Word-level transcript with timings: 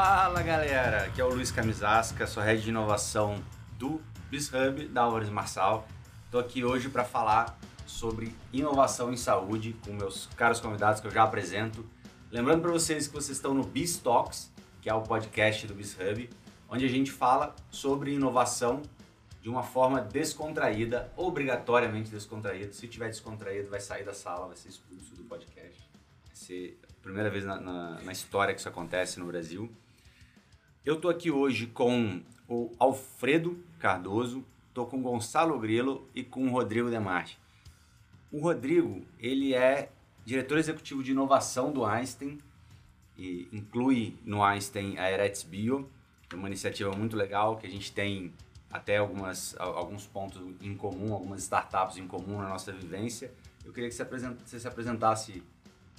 Fala 0.00 0.44
galera, 0.44 1.06
aqui 1.06 1.20
é 1.20 1.24
o 1.24 1.28
Luiz 1.28 1.50
Camisasca, 1.50 2.24
sou 2.24 2.40
head 2.40 2.62
de 2.62 2.68
inovação 2.68 3.42
do 3.76 4.00
BizHub 4.30 4.86
da 4.86 5.02
Álvares 5.02 5.28
Marçal. 5.28 5.88
Estou 6.24 6.40
aqui 6.40 6.64
hoje 6.64 6.88
para 6.88 7.02
falar 7.02 7.58
sobre 7.84 8.32
inovação 8.52 9.12
em 9.12 9.16
saúde 9.16 9.74
com 9.84 9.92
meus 9.92 10.26
caros 10.36 10.60
convidados 10.60 11.00
que 11.00 11.08
eu 11.08 11.10
já 11.10 11.24
apresento. 11.24 11.84
Lembrando 12.30 12.62
para 12.62 12.70
vocês 12.70 13.08
que 13.08 13.12
vocês 13.12 13.36
estão 13.36 13.52
no 13.52 13.64
BizTalks, 13.64 14.52
que 14.80 14.88
é 14.88 14.94
o 14.94 15.02
podcast 15.02 15.66
do 15.66 15.74
BizHub, 15.74 16.30
onde 16.68 16.84
a 16.84 16.88
gente 16.88 17.10
fala 17.10 17.56
sobre 17.68 18.14
inovação 18.14 18.82
de 19.42 19.48
uma 19.48 19.64
forma 19.64 20.00
descontraída, 20.00 21.12
obrigatoriamente 21.16 22.08
descontraída. 22.08 22.72
Se 22.72 22.86
tiver 22.86 23.08
descontraído, 23.08 23.68
vai 23.68 23.80
sair 23.80 24.04
da 24.04 24.14
sala, 24.14 24.46
vai 24.46 24.56
ser 24.56 24.68
expulso 24.68 25.12
do 25.16 25.24
podcast. 25.24 25.90
Vai 26.24 26.36
ser 26.36 26.78
a 26.88 27.02
primeira 27.02 27.28
vez 27.28 27.44
na, 27.44 27.60
na, 27.60 28.00
na 28.00 28.12
história 28.12 28.54
que 28.54 28.60
isso 28.60 28.68
acontece 28.68 29.18
no 29.18 29.26
Brasil. 29.26 29.68
Eu 30.88 30.94
estou 30.94 31.10
aqui 31.10 31.30
hoje 31.30 31.66
com 31.66 32.22
o 32.48 32.72
Alfredo 32.78 33.62
Cardoso, 33.78 34.42
estou 34.68 34.86
com 34.86 34.96
o 34.96 35.02
Gonçalo 35.02 35.58
Grilo 35.58 36.08
e 36.14 36.24
com 36.24 36.46
o 36.46 36.50
Rodrigo 36.50 36.88
Demarte. 36.88 37.38
O 38.32 38.40
Rodrigo, 38.40 39.04
ele 39.20 39.52
é 39.52 39.92
diretor 40.24 40.56
executivo 40.56 41.02
de 41.02 41.10
inovação 41.10 41.70
do 41.70 41.84
Einstein 41.84 42.38
e 43.18 43.46
inclui 43.52 44.16
no 44.24 44.42
Einstein 44.42 44.96
a 44.96 45.12
Eretz 45.12 45.42
Bio, 45.42 45.86
é 46.32 46.34
uma 46.34 46.48
iniciativa 46.48 46.90
muito 46.92 47.18
legal 47.18 47.58
que 47.58 47.66
a 47.66 47.70
gente 47.70 47.92
tem 47.92 48.32
até 48.70 48.96
algumas, 48.96 49.54
alguns 49.58 50.06
pontos 50.06 50.40
em 50.62 50.74
comum, 50.74 51.12
algumas 51.12 51.42
startups 51.42 51.98
em 51.98 52.06
comum 52.06 52.38
na 52.38 52.48
nossa 52.48 52.72
vivência. 52.72 53.30
Eu 53.62 53.74
queria 53.74 53.90
que 53.90 53.94
você, 53.94 54.04
você 54.42 54.58
se 54.58 54.66
apresentasse 54.66 55.42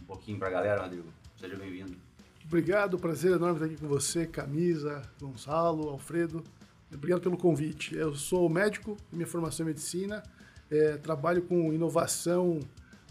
um 0.01 0.05
pouquinho 0.05 0.39
para 0.39 0.47
a 0.47 0.51
galera, 0.51 0.81
Rodrigo. 0.81 1.13
Seja 1.37 1.55
bem-vindo. 1.55 2.08
Obrigado, 2.49 2.97
prazer 2.97 3.33
enorme 3.33 3.57
estar 3.57 3.65
aqui 3.67 3.77
com 3.77 3.87
você, 3.87 4.25
Camisa, 4.25 5.03
Gonçalo, 5.21 5.87
Alfredo. 5.87 6.43
Obrigado 6.91 7.21
pelo 7.21 7.37
convite. 7.37 7.95
Eu 7.95 8.15
sou 8.15 8.49
médico, 8.49 8.97
minha 9.13 9.27
formação 9.27 9.67
é 9.67 9.69
medicina, 9.69 10.23
é, 10.67 10.97
trabalho 10.97 11.43
com 11.43 11.71
inovação 11.71 12.59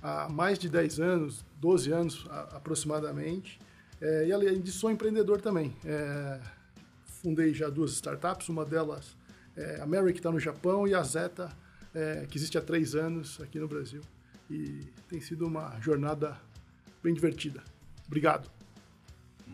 há 0.03 0.29
mais 0.29 0.59
de 0.59 0.69
10 0.69 0.99
anos, 0.99 1.45
12 1.61 1.93
anos 1.93 2.27
aproximadamente, 2.51 3.61
é, 4.01 4.27
e 4.27 4.33
além 4.33 4.61
disso 4.61 4.81
sou 4.81 4.91
empreendedor 4.91 5.41
também. 5.41 5.73
É, 5.85 6.41
fundei 7.05 7.55
já 7.55 7.71
duas 7.71 7.93
startups, 7.93 8.49
uma 8.49 8.65
delas 8.65 9.17
é, 9.57 9.81
a 9.81 9.87
Mary, 9.87 10.13
que 10.13 10.19
está 10.19 10.33
no 10.33 10.41
Japão, 10.41 10.85
e 10.89 10.97
a 10.97 11.03
Zeta, 11.05 11.49
é, 11.95 12.27
que 12.29 12.37
existe 12.37 12.59
há 12.59 12.61
três 12.61 12.97
anos 12.97 13.41
aqui 13.41 13.61
no 13.61 13.69
Brasil. 13.69 14.01
E 14.51 14.81
tem 15.09 15.21
sido 15.21 15.47
uma 15.47 15.79
jornada 15.81 16.37
bem 17.01 17.15
divertida. 17.15 17.63
Obrigado. 18.05 18.58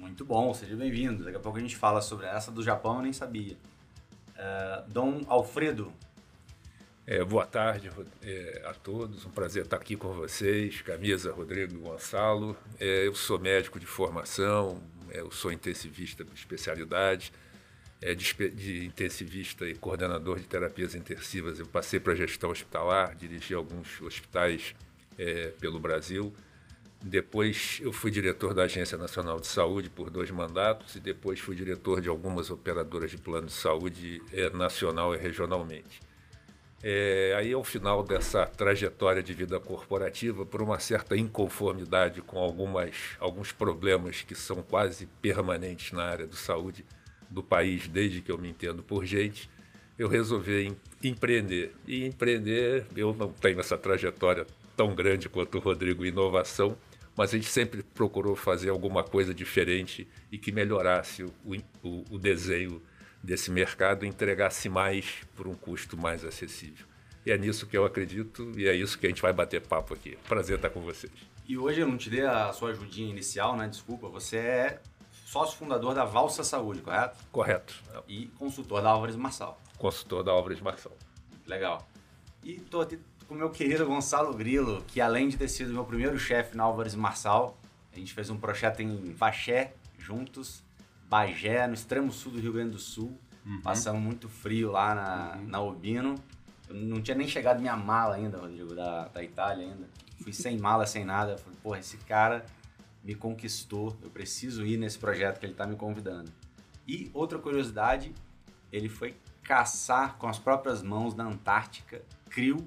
Muito 0.04 0.22
bom, 0.22 0.52
seja 0.52 0.76
bem-vindo. 0.76 1.24
Daqui 1.24 1.38
a 1.38 1.40
pouco 1.40 1.56
a 1.56 1.60
gente 1.62 1.74
fala 1.74 2.02
sobre 2.02 2.26
essa 2.26 2.52
do 2.52 2.62
Japão, 2.62 2.96
eu 2.96 3.02
nem 3.02 3.12
sabia. 3.14 3.56
Uh, 4.36 4.90
Dom 4.90 5.22
Alfredo. 5.26 5.90
É, 7.06 7.24
boa 7.24 7.46
tarde 7.46 7.90
é, 8.22 8.62
a 8.66 8.74
todos, 8.74 9.24
um 9.24 9.30
prazer 9.30 9.64
estar 9.64 9.78
aqui 9.78 9.96
com 9.96 10.12
vocês. 10.12 10.82
Camisa 10.82 11.32
Rodrigo 11.32 11.78
Gonçalo. 11.78 12.54
É, 12.78 13.06
eu 13.06 13.14
sou 13.14 13.38
médico 13.38 13.80
de 13.80 13.86
formação, 13.86 14.78
é, 15.08 15.20
eu 15.20 15.30
sou 15.30 15.50
intensivista 15.50 16.22
por 16.22 16.34
especialidade 16.34 17.32
é, 18.02 18.14
de, 18.14 18.50
de, 18.50 18.84
intensivista 18.84 19.66
e 19.66 19.74
coordenador 19.74 20.38
de 20.38 20.44
terapias 20.44 20.94
intensivas, 20.94 21.58
eu 21.58 21.66
passei 21.66 21.98
para 21.98 22.12
a 22.12 22.16
gestão 22.16 22.50
hospitalar, 22.50 23.14
dirigi 23.14 23.54
alguns 23.54 24.02
hospitais 24.02 24.74
é, 25.16 25.46
pelo 25.58 25.80
Brasil. 25.80 26.30
Depois 27.06 27.80
eu 27.82 27.92
fui 27.92 28.10
diretor 28.10 28.54
da 28.54 28.62
Agência 28.62 28.96
Nacional 28.96 29.38
de 29.38 29.46
Saúde 29.46 29.90
por 29.90 30.08
dois 30.08 30.30
mandatos 30.30 30.96
e 30.96 31.00
depois 31.00 31.38
fui 31.38 31.54
diretor 31.54 32.00
de 32.00 32.08
algumas 32.08 32.50
operadoras 32.50 33.10
de 33.10 33.18
plano 33.18 33.48
de 33.48 33.52
saúde 33.52 34.22
é, 34.32 34.48
nacional 34.48 35.14
e 35.14 35.18
regionalmente. 35.18 36.00
É, 36.82 37.34
aí, 37.36 37.52
ao 37.52 37.62
final 37.62 38.02
dessa 38.02 38.46
trajetória 38.46 39.22
de 39.22 39.34
vida 39.34 39.60
corporativa, 39.60 40.46
por 40.46 40.62
uma 40.62 40.78
certa 40.78 41.14
inconformidade 41.14 42.22
com 42.22 42.38
algumas, 42.38 42.94
alguns 43.20 43.52
problemas 43.52 44.22
que 44.22 44.34
são 44.34 44.62
quase 44.62 45.04
permanentes 45.20 45.92
na 45.92 46.04
área 46.04 46.26
de 46.26 46.36
saúde, 46.36 46.86
do 47.28 47.42
país 47.42 47.86
desde 47.86 48.22
que 48.22 48.32
eu 48.32 48.38
me 48.38 48.48
entendo 48.48 48.82
por 48.82 49.04
gente, 49.04 49.50
eu 49.98 50.08
resolvi 50.08 50.68
em, 50.68 50.76
empreender. 51.02 51.74
E 51.86 52.06
empreender, 52.06 52.86
eu 52.96 53.14
não 53.14 53.30
tenho 53.30 53.60
essa 53.60 53.76
trajetória 53.76 54.46
tão 54.74 54.94
grande 54.94 55.28
quanto 55.28 55.58
o 55.58 55.60
Rodrigo 55.60 56.06
Inovação, 56.06 56.76
mas 57.16 57.30
a 57.30 57.36
gente 57.36 57.48
sempre 57.48 57.82
procurou 57.82 58.34
fazer 58.34 58.70
alguma 58.70 59.04
coisa 59.04 59.34
diferente 59.34 60.08
e 60.30 60.38
que 60.38 60.50
melhorasse 60.50 61.22
o, 61.22 61.32
o, 61.82 62.04
o 62.10 62.18
desenho 62.18 62.82
desse 63.22 63.50
mercado 63.50 64.04
e 64.04 64.08
entregasse 64.08 64.68
mais 64.68 65.22
por 65.34 65.46
um 65.46 65.54
custo 65.54 65.96
mais 65.96 66.24
acessível. 66.24 66.86
E 67.24 67.30
é 67.30 67.38
nisso 67.38 67.66
que 67.66 67.76
eu 67.76 67.84
acredito 67.84 68.52
e 68.58 68.68
é 68.68 68.74
isso 68.74 68.98
que 68.98 69.06
a 69.06 69.08
gente 69.08 69.22
vai 69.22 69.32
bater 69.32 69.62
papo 69.62 69.94
aqui. 69.94 70.18
Prazer 70.28 70.56
estar 70.56 70.70
com 70.70 70.80
vocês. 70.82 71.12
E 71.48 71.56
hoje 71.56 71.80
eu 71.80 71.88
não 71.88 71.96
te 71.96 72.10
dei 72.10 72.24
a 72.24 72.52
sua 72.52 72.70
ajudinha 72.70 73.10
inicial, 73.10 73.56
né? 73.56 73.66
Desculpa, 73.68 74.08
você 74.08 74.36
é 74.36 74.80
sócio 75.24 75.56
fundador 75.56 75.94
da 75.94 76.04
Valsa 76.04 76.44
Saúde, 76.44 76.80
correto? 76.80 77.18
Correto. 77.32 77.82
E 78.06 78.26
consultor 78.38 78.82
da 78.82 78.90
Álvares 78.90 79.16
Marçal. 79.16 79.60
Consultor 79.78 80.22
da 80.22 80.32
Álvares 80.32 80.60
Marçal. 80.60 80.96
Legal. 81.46 81.86
E 82.42 82.60
tô 82.60 82.82
aqui 82.82 82.98
com 83.34 83.38
o 83.38 83.38
meu 83.40 83.50
querido 83.50 83.84
Gonçalo 83.84 84.32
Grilo, 84.32 84.84
que 84.86 85.00
além 85.00 85.28
de 85.28 85.36
ter 85.36 85.48
sido 85.48 85.72
meu 85.72 85.84
primeiro 85.84 86.16
chefe 86.16 86.56
na 86.56 86.62
Álvares 86.62 86.94
Marçal, 86.94 87.58
a 87.92 87.98
gente 87.98 88.14
fez 88.14 88.30
um 88.30 88.36
projeto 88.36 88.80
em 88.80 89.12
Vaxé, 89.12 89.74
juntos, 89.98 90.62
Bagé, 91.08 91.66
no 91.66 91.74
extremo 91.74 92.12
sul 92.12 92.30
do 92.30 92.40
Rio 92.40 92.52
Grande 92.52 92.70
do 92.70 92.78
Sul. 92.78 93.18
Uhum. 93.44 93.60
Passamos 93.60 94.00
muito 94.00 94.28
frio 94.28 94.70
lá 94.70 94.94
na, 94.94 95.36
uhum. 95.36 95.48
na 95.48 95.60
Obino. 95.60 96.14
Eu 96.68 96.76
não 96.76 97.02
tinha 97.02 97.16
nem 97.16 97.26
chegado 97.26 97.60
minha 97.60 97.76
mala 97.76 98.14
ainda, 98.14 98.38
Rodrigo, 98.38 98.72
da, 98.72 99.08
da 99.08 99.22
Itália 99.22 99.66
ainda. 99.66 99.88
Fui 100.22 100.32
sem 100.32 100.56
mala, 100.56 100.86
sem 100.86 101.04
nada. 101.04 101.36
Falei, 101.36 101.58
porra, 101.60 101.78
esse 101.80 101.96
cara 101.98 102.46
me 103.02 103.16
conquistou, 103.16 103.96
eu 104.00 104.10
preciso 104.10 104.64
ir 104.64 104.76
nesse 104.76 104.98
projeto 104.98 105.40
que 105.40 105.46
ele 105.46 105.52
está 105.52 105.66
me 105.66 105.74
convidando. 105.74 106.30
E 106.86 107.10
outra 107.12 107.38
curiosidade, 107.38 108.14
ele 108.72 108.88
foi 108.88 109.16
caçar 109.42 110.16
com 110.18 110.28
as 110.28 110.38
próprias 110.38 110.82
mãos 110.82 111.16
na 111.16 111.24
Antártica 111.24 112.00
crio 112.30 112.66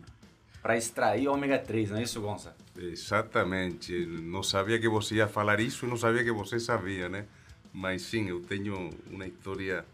para 0.61 0.77
extrair 0.77 1.27
ômega 1.27 1.57
3, 1.59 1.91
não 1.91 1.97
é 1.97 2.03
isso, 2.03 2.21
Gonça? 2.21 2.55
Exatamente. 2.77 4.05
Não 4.05 4.43
sabia 4.43 4.79
que 4.79 4.89
você 4.89 5.15
ia 5.15 5.27
falar 5.27 5.59
isso 5.59 5.85
e 5.85 5.89
não 5.89 5.97
sabia 5.97 6.23
que 6.23 6.31
você 6.31 6.59
sabia, 6.59 7.07
né? 7.07 7.25
Mas 7.73 8.01
sim, 8.01 8.27
eu 8.29 8.41
tenho 8.41 8.89
uma 9.09 9.25
história 9.25 9.85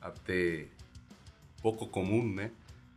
até 0.00 0.66
pouco 1.62 1.86
comum, 1.86 2.26
né? 2.26 2.50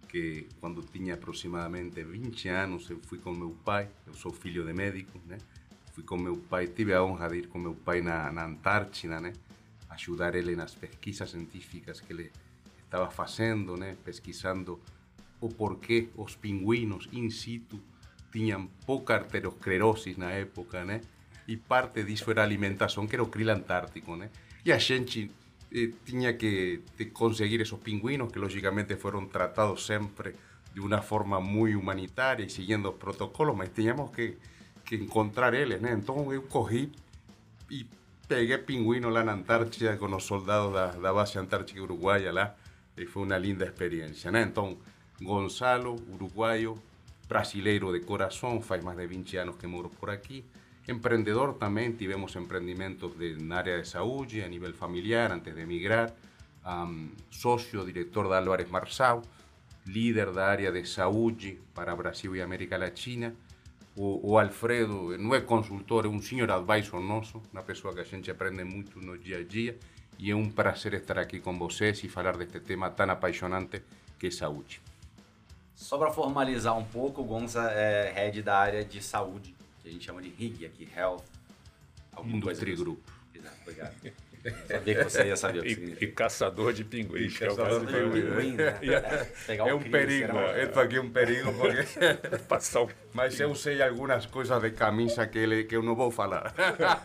Que 0.08 0.48
quando 0.60 0.82
tinha 0.82 1.14
aproximadamente 1.14 2.04
20 2.04 2.50
anos, 2.50 2.90
eu 2.90 3.00
fui 3.08 3.18
com 3.18 3.32
meu 3.32 3.56
pai, 3.64 3.88
eu 4.08 4.14
sou 4.14 4.32
filho 4.32 4.66
de 4.66 4.74
médico, 4.74 5.20
né? 5.26 5.38
fui 5.92 6.04
com 6.04 6.18
meu 6.18 6.38
pai, 6.38 6.68
tive 6.68 6.94
a 6.94 7.04
honra 7.04 7.28
de 7.30 7.38
ir 7.38 7.48
com 7.48 7.60
meu 7.60 7.76
pai 7.76 8.02
na, 8.02 8.32
na 8.32 8.46
Antártida, 8.46 9.20
né? 9.20 9.34
Ajudar 9.90 10.36
ele 10.36 10.56
nas 10.56 10.74
pesquisas 10.74 11.30
científicas 11.30 12.00
que 12.00 12.14
ele 12.14 12.32
estava 12.84 13.10
fazendo, 13.12 13.76
né? 13.76 13.98
Pesquisando 14.04 14.80
o 15.42 15.50
porquê 15.50 16.10
os 16.16 16.36
pinguinos 16.36 17.10
in 17.12 17.30
situ 17.30 17.80
tinham 18.32 18.68
pouca 18.86 19.16
arteriosclerose 19.16 20.16
na 20.18 20.32
época, 20.32 20.86
né? 20.86 21.02
E 21.48 21.58
parte 21.58 22.04
disso 22.04 22.32
era 22.32 22.42
a 22.42 22.46
alimentação, 22.46 23.08
que 23.08 23.16
era 23.16 23.24
o 23.24 23.28
krill 23.28 23.50
antártico, 23.50 24.16
né? 24.16 24.30
E 24.64 24.72
a 24.72 24.78
gente 24.78 25.30
eh, 25.74 25.92
que 26.34 27.06
conseguir 27.12 27.60
esses 27.60 27.78
pinguinos, 27.80 28.32
que 28.32 28.40
logicamente 28.40 28.96
foram 28.96 29.26
tratados 29.26 29.86
sempre 29.86 30.36
de 30.74 30.80
uma 30.80 31.02
forma 31.02 31.42
muito 31.42 31.78
humanitária 31.78 32.46
e 32.46 32.50
seguindo 32.50 32.90
os 32.90 32.96
protocolos, 32.96 33.58
mas 33.58 33.70
tínhamos 33.74 34.12
que 34.12 34.38
que 34.92 34.96
encontrar 34.96 35.54
eles, 35.54 35.80
né? 35.82 35.94
Então 35.94 36.34
eu 36.34 36.42
corri 36.44 36.92
e 37.70 37.86
peguei 38.28 38.58
pingüino 38.58 39.10
lá 39.10 39.24
na 39.24 39.34
Antártida 39.34 39.96
com 39.98 40.14
os 40.14 40.24
soldados 40.24 40.74
da, 40.74 40.88
da 40.88 41.14
base 41.14 41.40
antártica 41.40 41.82
uruguaia 41.82 42.32
lá 42.32 42.56
e 42.98 43.06
foi 43.06 43.24
uma 43.24 43.38
linda 43.38 43.66
experiência, 43.66 44.30
né? 44.32 44.42
Então, 44.42 44.78
Gonzalo, 45.22 45.96
uruguaio, 46.14 46.82
brasileiro 47.28 47.92
de 47.94 48.02
coração, 48.06 48.62
faz 48.62 48.84
mais 48.84 48.98
de 48.98 49.08
20 49.08 49.38
anos 49.38 49.56
que 49.58 49.68
moro 49.68 49.90
por 49.90 50.10
aqui. 50.10 50.44
Empreendedor 50.88 51.54
também, 51.54 51.92
tivemos 51.94 52.36
empreendimentos 52.36 53.16
de, 53.18 53.42
na 53.42 53.58
área 53.58 53.82
de 53.82 53.88
saúde, 53.88 54.44
a 54.44 54.48
nível 54.48 54.74
familiar, 54.74 55.32
antes 55.32 55.54
de 55.54 55.62
emigrar. 55.62 56.14
Sócio, 57.30 57.86
diretor 57.86 58.28
da 58.28 58.38
Álvarez 58.40 58.70
Marçal, 58.70 59.22
líder 59.86 60.32
da 60.32 60.48
área 60.48 60.72
de 60.72 60.86
saúde 60.86 61.60
para 61.74 61.96
Brasil 61.96 62.36
e 62.36 62.42
América 62.42 62.78
Latina 62.78 63.34
o, 63.96 64.40
Alfredo 64.40 65.18
não 65.18 65.36
é 65.36 65.42
consultor, 65.42 66.06
é 66.06 66.08
um 66.08 66.22
senhor 66.22 66.50
advisor 66.50 67.02
nosso, 67.02 67.42
uma 67.52 67.62
pessoa 67.62 67.94
que 67.94 68.00
a 68.00 68.04
gente 68.04 68.32
aprende 68.32 68.64
muito 68.64 69.00
no 69.02 69.18
dia 69.18 69.40
a 69.40 69.44
dia. 69.44 69.78
E 70.18 70.32
é 70.32 70.36
um 70.36 70.50
prazer 70.50 70.94
estar 70.94 71.18
aqui 71.18 71.40
com 71.40 71.58
vocês 71.58 72.04
e 72.04 72.08
falar 72.08 72.38
deste 72.38 72.60
tema 72.60 72.90
tão 72.92 73.10
apaixonante 73.10 73.82
que 74.18 74.28
é 74.28 74.32
saúde. 74.32 74.82
Só 75.76 75.98
para 75.98 76.12
formalizar 76.12 76.78
um 76.78 76.84
pouco, 76.86 77.22
o 77.22 77.26
Gonza 77.26 77.72
é 77.72 78.12
head 78.14 78.42
da 78.42 78.56
área 78.58 78.84
de 78.86 79.02
saúde, 79.04 79.56
que 79.82 79.90
a 79.90 79.92
gente 79.92 80.06
chama 80.06 80.22
de 80.22 80.30
RIG 80.30 80.66
aqui, 80.66 80.88
Health. 80.96 81.24
Industry 82.26 82.76
Group. 82.76 83.00
Exato, 83.34 83.56
obrigado. 83.64 83.94
Sabia 84.68 84.96
que 84.96 85.04
você 85.04 85.26
ia 85.28 85.38
saber 85.38 85.60
o 85.60 85.62
que 85.62 85.68
E, 85.70 85.76
significa. 85.76 86.04
e 86.06 86.12
caçador 86.12 86.74
de 86.74 86.84
pinguins. 86.84 87.38
que 87.38 87.44
é 87.44 87.52
o 87.52 87.56
caçador 87.56 87.84
mais 87.84 87.96
de 88.14 88.22
Pinguim, 88.22 88.52
né? 88.56 88.80
É, 88.82 89.24
pegar 89.46 89.68
É 89.68 89.74
um 89.74 89.80
crio, 89.80 89.92
perigo, 89.92 90.28
será 90.28 90.34
uma- 90.34 90.58
esto 90.58 90.80
aqui 90.80 90.96
é 90.96 91.02
um 91.02 91.10
perigo, 91.12 91.54
porque... 91.54 92.38
passar 92.50 92.82
o 92.82 92.90
Mas 93.14 93.40
eu 93.40 93.54
sei 93.54 93.82
algumas 93.84 94.26
coisas 94.26 94.60
de 94.62 94.72
camisa 94.72 95.28
que, 95.28 95.38
ele, 95.38 95.64
que 95.64 95.76
eu 95.76 95.84
não 95.84 95.96
vou 95.96 96.10
falar. 96.10 96.54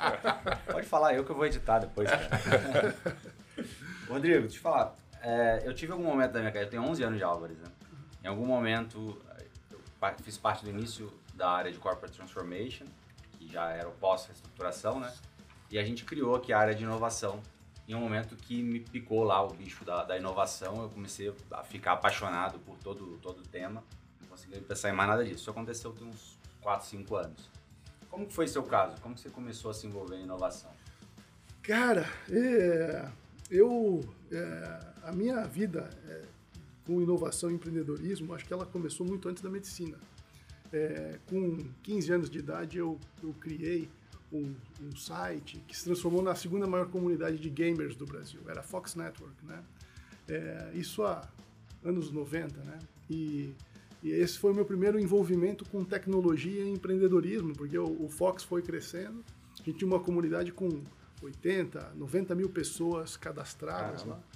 Pode 0.71 0.87
falar, 0.87 1.15
eu 1.15 1.25
que 1.25 1.31
eu 1.31 1.37
vou 1.37 1.45
editar 1.47 1.79
depois. 1.79 2.09
cara. 2.11 2.95
Rodrigo, 4.09 4.41
deixa 4.41 4.47
eu 4.47 4.49
te 4.49 4.59
falar. 4.59 4.95
é, 5.23 5.63
eu 5.65 5.75
tive 5.75 5.93
algum 5.93 6.05
momento 6.05 6.33
da 6.33 6.41
minha 6.41 6.51
carreira, 6.51 6.69
eu 6.69 6.71
tenho 6.71 6.83
11 6.91 7.03
anos 7.03 7.19
de 7.19 7.25
Álvares, 7.25 7.59
né? 7.59 7.65
Em 8.27 8.29
algum 8.29 8.45
momento, 8.45 9.17
eu 9.71 9.79
fiz 10.25 10.37
parte 10.37 10.65
do 10.65 10.71
início 10.71 11.13
da 11.33 11.49
área 11.49 11.71
de 11.71 11.79
Corporate 11.79 12.17
Transformation, 12.17 12.85
que 13.39 13.47
já 13.47 13.71
era 13.71 13.89
o 13.89 13.93
pós-reestruturação, 13.93 14.99
né? 14.99 15.15
E 15.71 15.79
a 15.79 15.85
gente 15.85 16.05
criou 16.05 16.35
aqui 16.35 16.53
a 16.53 16.59
área 16.59 16.75
de 16.75 16.83
inovação. 16.83 17.41
Em 17.87 17.95
um 17.95 18.01
momento 18.01 18.35
que 18.35 18.65
me 18.65 18.81
picou 18.81 19.23
lá 19.23 19.41
o 19.45 19.55
bicho 19.55 19.85
da, 19.85 20.03
da 20.03 20.19
inovação, 20.19 20.83
eu 20.83 20.89
comecei 20.89 21.33
a 21.53 21.63
ficar 21.63 21.93
apaixonado 21.93 22.59
por 22.59 22.77
todo, 22.79 23.17
todo 23.19 23.39
o 23.39 23.47
tema. 23.47 23.85
Não 24.21 24.27
consegui 24.27 24.61
pensar 24.61 24.91
em 24.91 24.93
mais 24.93 25.09
nada 25.09 25.25
disso. 25.25 25.43
Isso 25.43 25.51
aconteceu 25.51 25.93
tem 25.93 26.09
uns 26.09 26.37
4, 26.63 26.85
5 26.85 27.15
anos. 27.15 27.49
Como 28.11 28.29
foi 28.29 28.49
seu 28.49 28.65
caso? 28.65 29.01
Como 29.03 29.17
você 29.17 29.31
começou 29.31 29.71
a 29.71 29.75
se 29.75 29.87
envolver 29.87 30.17
em 30.17 30.25
inovação? 30.25 30.73
Cara, 31.63 32.05
é, 32.29 33.09
eu 33.49 34.01
é, 34.33 34.81
a 35.05 35.13
minha 35.13 35.45
vida 35.45 35.89
é, 36.09 36.36
com 36.87 37.03
inovação 37.03 37.51
e 37.51 37.55
empreendedorismo, 37.55 38.33
acho 38.35 38.45
que 38.45 38.53
ela 38.53 38.65
começou 38.65 39.07
muito 39.07 39.29
antes 39.29 39.43
da 39.43 39.51
medicina. 39.51 39.99
É, 40.73 41.19
com 41.27 41.59
15 41.83 42.13
anos 42.13 42.31
de 42.31 42.39
idade, 42.39 42.79
eu, 42.79 42.99
eu 43.23 43.35
criei 43.41 43.89
um, 44.33 44.55
um 44.83 44.97
site 44.97 45.63
que 45.67 45.77
se 45.77 45.85
transformou 45.85 46.23
na 46.23 46.35
segunda 46.35 46.67
maior 46.67 46.89
comunidade 46.89 47.39
de 47.39 47.51
gamers 47.51 47.97
do 47.97 48.05
Brasil. 48.05 48.41
Era 48.49 48.61
a 48.61 48.63
Fox 48.63 48.95
Network, 48.95 49.35
né? 49.45 49.63
É, 50.29 50.71
isso 50.75 51.03
há 51.03 51.29
anos 51.85 52.11
90, 52.11 52.61
né? 52.63 52.79
E, 53.09 53.55
e 54.03 54.11
esse 54.11 54.39
foi 54.39 54.53
o 54.53 54.55
meu 54.55 54.65
primeiro 54.65 54.99
envolvimento 54.99 55.65
com 55.67 55.85
tecnologia 55.85 56.63
e 56.63 56.71
empreendedorismo, 56.71 57.53
porque 57.55 57.79
o, 57.79 58.05
o 58.05 58.09
Fox 58.09 58.43
foi 58.43 58.63
crescendo. 58.63 59.25
A 59.55 59.63
gente 59.63 59.79
tinha 59.79 59.89
uma 59.89 60.01
comunidade 60.01 60.53
com 60.53 60.83
80, 61.23 61.93
90 61.97 62.35
mil 62.35 62.49
pessoas 62.49 63.17
cadastradas 63.17 64.03
Caramba. 64.03 64.17
lá. 64.17 64.36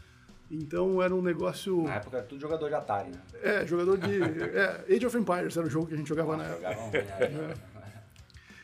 Então 0.50 1.00
era 1.00 1.14
um 1.14 1.23
negócio. 1.23 1.82
Na 1.85 1.94
época 1.94 2.17
era 2.17 2.26
tudo 2.26 2.41
jogador 2.41 2.69
de 2.69 2.75
Atari, 2.75 3.11
né? 3.11 3.20
É, 3.43 3.67
jogador 3.67 3.97
de. 3.99 4.20
É, 4.20 4.97
Age 4.97 5.06
of 5.06 5.17
Empires 5.17 5.56
era 5.56 5.67
o 5.67 5.70
jogo 5.70 5.87
que 5.87 5.94
a 5.94 5.97
gente 5.97 6.08
jogava 6.08 6.37
na 6.37 6.44
época. 6.44 6.69
Né? 6.69 7.55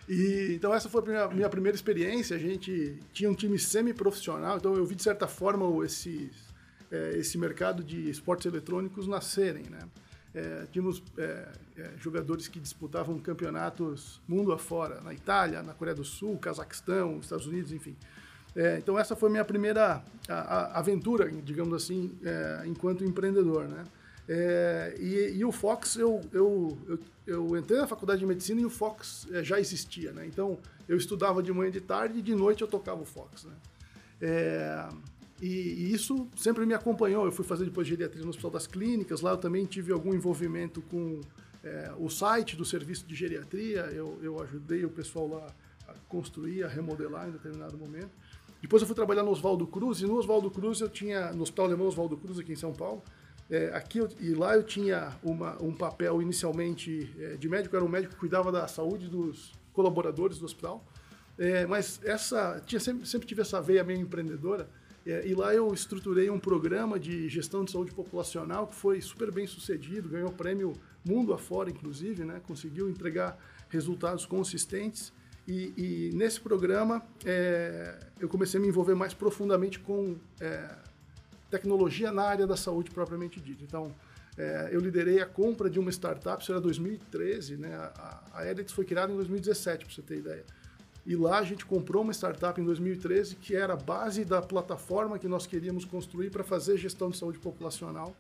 E, 0.09 0.55
então 0.55 0.73
essa 0.73 0.88
foi 0.88 1.03
a 1.03 1.05
minha, 1.05 1.29
minha 1.29 1.49
primeira 1.49 1.75
experiência. 1.75 2.37
A 2.37 2.41
gente 2.41 3.00
tinha 3.12 3.31
um 3.31 3.35
time 3.35 3.59
semi-profissional, 3.59 4.56
então 4.56 4.75
eu 4.75 4.85
vi 4.85 4.94
de 4.94 5.03
certa 5.03 5.27
forma 5.27 5.85
esse, 5.85 6.31
é, 6.91 7.19
esse 7.19 7.37
mercado 7.38 7.83
de 7.83 8.09
esportes 8.09 8.47
eletrônicos 8.47 9.06
nascerem, 9.06 9.65
né? 9.65 9.81
É, 10.35 10.67
tínhamos 10.71 11.03
é, 11.17 11.49
é, 11.79 11.91
jogadores 11.97 12.47
que 12.47 12.61
disputavam 12.61 13.19
campeonatos 13.19 14.21
mundo 14.29 14.53
afora, 14.53 15.00
na 15.00 15.15
Itália, 15.15 15.62
na 15.62 15.73
Coreia 15.73 15.94
do 15.94 16.05
Sul, 16.05 16.37
Cazaquistão, 16.37 17.19
Estados 17.21 17.47
Unidos, 17.47 17.73
enfim. 17.73 17.97
É, 18.56 18.79
então 18.79 18.99
essa 18.99 19.14
foi 19.14 19.29
minha 19.29 19.44
primeira 19.44 20.03
a- 20.29 20.32
a- 20.35 20.79
aventura, 20.79 21.31
digamos 21.31 21.75
assim, 21.75 22.17
é, 22.25 22.62
enquanto 22.67 23.05
empreendedor, 23.05 23.69
né? 23.69 23.85
É, 24.29 24.97
e, 24.99 25.37
e 25.37 25.44
o 25.44 25.53
Fox, 25.53 25.94
eu, 25.97 26.20
eu, 26.32 26.76
eu, 26.88 26.99
eu 27.26 27.56
entrei 27.56 27.79
na 27.79 27.87
faculdade 27.87 28.19
de 28.20 28.26
medicina 28.26 28.61
e 28.61 28.64
o 28.64 28.70
Fox 28.70 29.29
é, 29.31 29.44
já 29.44 29.61
existia, 29.61 30.11
né? 30.12 30.26
Então 30.26 30.58
eu 30.88 30.97
estudava 30.97 31.43
de 31.43 31.53
manhã 31.53 31.69
e 31.69 31.73
de 31.73 31.81
tarde 31.82 32.19
e 32.19 32.23
de 32.23 32.35
noite 32.35 32.62
eu 32.62 32.67
tocava 32.67 33.03
o 33.03 33.05
Fox, 33.05 33.44
né? 33.44 33.53
É, 34.20 34.88
e, 35.41 35.47
e 35.47 35.93
isso 35.93 36.26
sempre 36.37 36.64
me 36.64 36.73
acompanhou. 36.75 37.26
Eu 37.26 37.32
fui 37.32 37.44
fazer 37.44 37.67
depois 37.67 37.87
geriatria 37.87 38.23
no 38.23 38.31
Hospital 38.31 38.50
das 38.50 38.67
Clínicas, 38.67 39.20
lá 39.20 39.32
eu 39.32 39.37
também 39.37 39.64
tive 39.67 39.93
algum 39.93 40.14
envolvimento 40.14 40.81
com 40.82 41.20
é, 41.62 41.93
o 41.99 42.08
site 42.08 42.56
do 42.56 42.64
serviço 42.64 43.06
de 43.06 43.14
geriatria, 43.14 43.82
eu, 43.93 44.19
eu 44.23 44.43
ajudei 44.43 44.85
o 44.85 44.91
pessoal 44.91 45.29
lá 45.29 45.47
a 45.87 45.93
construir, 46.08 46.64
a 46.64 46.69
remodelar 46.69 47.29
em 47.29 47.32
determinado 47.32 47.76
momento. 47.76 48.11
Depois 48.67 48.83
eu 48.83 48.87
fui 48.89 48.97
trabalhar 48.97 49.23
no 49.23 49.31
Oswaldo 49.31 49.65
Cruz, 49.65 50.01
e 50.01 50.07
no 50.07 50.17
Oswaldo 50.17 50.51
Cruz 50.51 50.81
eu 50.81 50.89
tinha, 50.89 51.33
no 51.33 51.43
Hospital 51.43 51.67
Alemão 51.67 51.87
Oswaldo 51.87 52.17
Cruz, 52.17 52.37
aqui 52.41 52.53
em 52.53 52.57
São 52.57 52.73
Paulo, 52.73 53.01
é, 53.49 53.67
aqui 53.73 53.99
eu- 53.99 54.09
e 54.19 54.35
lá 54.35 54.57
eu 54.57 54.65
tinha 54.65 55.17
uma, 55.23 55.57
um 55.63 55.73
papel 55.73 56.21
inicialmente 56.21 57.09
é, 57.17 57.37
de 57.37 57.49
médico, 57.49 57.77
era 57.77 57.85
um 57.85 57.89
médico 57.89 58.15
que 58.15 58.19
cuidava 58.19 58.51
da 58.51 58.67
saúde 58.67 59.07
dos 59.07 59.53
colaboradores 59.73 60.41
do 60.41 60.47
hospital, 60.47 60.85
é, 61.39 61.65
mas 61.65 62.01
essa 62.03 62.61
tinha 62.67 62.81
sempre, 62.81 63.07
sempre 63.07 63.29
tive 63.29 63.41
essa 63.43 63.61
veia 63.63 63.85
meio 63.85 64.01
empreendedora, 64.01 64.69
é, 65.07 65.25
e 65.25 65.33
lá 65.33 65.55
eu 65.55 65.73
estruturei 65.73 66.29
um 66.29 66.41
programa 66.41 66.99
de 66.99 67.29
gestão 67.29 67.65
de 67.65 67.71
saúde 67.71 67.93
populacional 67.93 68.67
que 68.67 68.75
foi 68.75 69.01
super 69.01 69.31
bem 69.31 69.47
sucedido, 69.47 70.09
ganhou 70.09 70.33
prêmio 70.33 70.73
mundo 71.05 71.33
afora, 71.33 71.71
inclusive, 71.71 72.25
né? 72.25 72.41
conseguiu 72.49 72.91
entregar 72.91 73.39
resultados 73.69 74.27
consistentes. 74.27 75.13
E, 75.46 75.72
e 75.76 76.10
nesse 76.14 76.40
programa 76.40 77.02
é, 77.25 77.98
eu 78.19 78.28
comecei 78.28 78.58
a 78.58 78.62
me 78.62 78.69
envolver 78.69 78.94
mais 78.94 79.14
profundamente 79.14 79.78
com 79.78 80.16
é, 80.40 80.69
tecnologia 81.50 82.10
na 82.10 82.22
área 82.22 82.46
da 82.46 82.56
saúde 82.56 82.90
propriamente 82.90 83.40
dita. 83.40 83.62
Então, 83.62 83.94
é, 84.37 84.70
eu 84.72 84.81
liderei 84.81 85.20
a 85.20 85.26
compra 85.26 85.70
de 85.70 85.78
uma 85.78 85.90
startup, 85.90 86.43
isso 86.43 86.52
era 86.52 86.60
2013, 86.60 87.56
né? 87.56 87.75
A, 87.75 88.22
a 88.34 88.50
Edits 88.50 88.72
foi 88.72 88.84
criada 88.84 89.12
em 89.12 89.16
2017, 89.16 89.84
para 89.84 89.94
você 89.94 90.02
ter 90.02 90.19
ideia. 90.19 90.44
E 91.06 91.14
lá 91.14 91.38
a 91.38 91.44
gente 91.44 91.64
comprou 91.64 92.02
uma 92.02 92.12
startup 92.12 92.60
em 92.60 92.64
2013 92.64 93.37
que 93.37 93.54
era 93.54 93.75
a 93.75 93.76
base 93.76 94.25
da 94.25 94.43
plataforma 94.43 95.19
que 95.19 95.28
nós 95.28 95.46
queríamos 95.46 95.84
construir 95.84 96.31
para 96.31 96.43
fazer 96.43 96.76
gestão 96.76 97.08
de 97.08 97.16
saúde 97.16 97.38
populacional. 97.38 98.14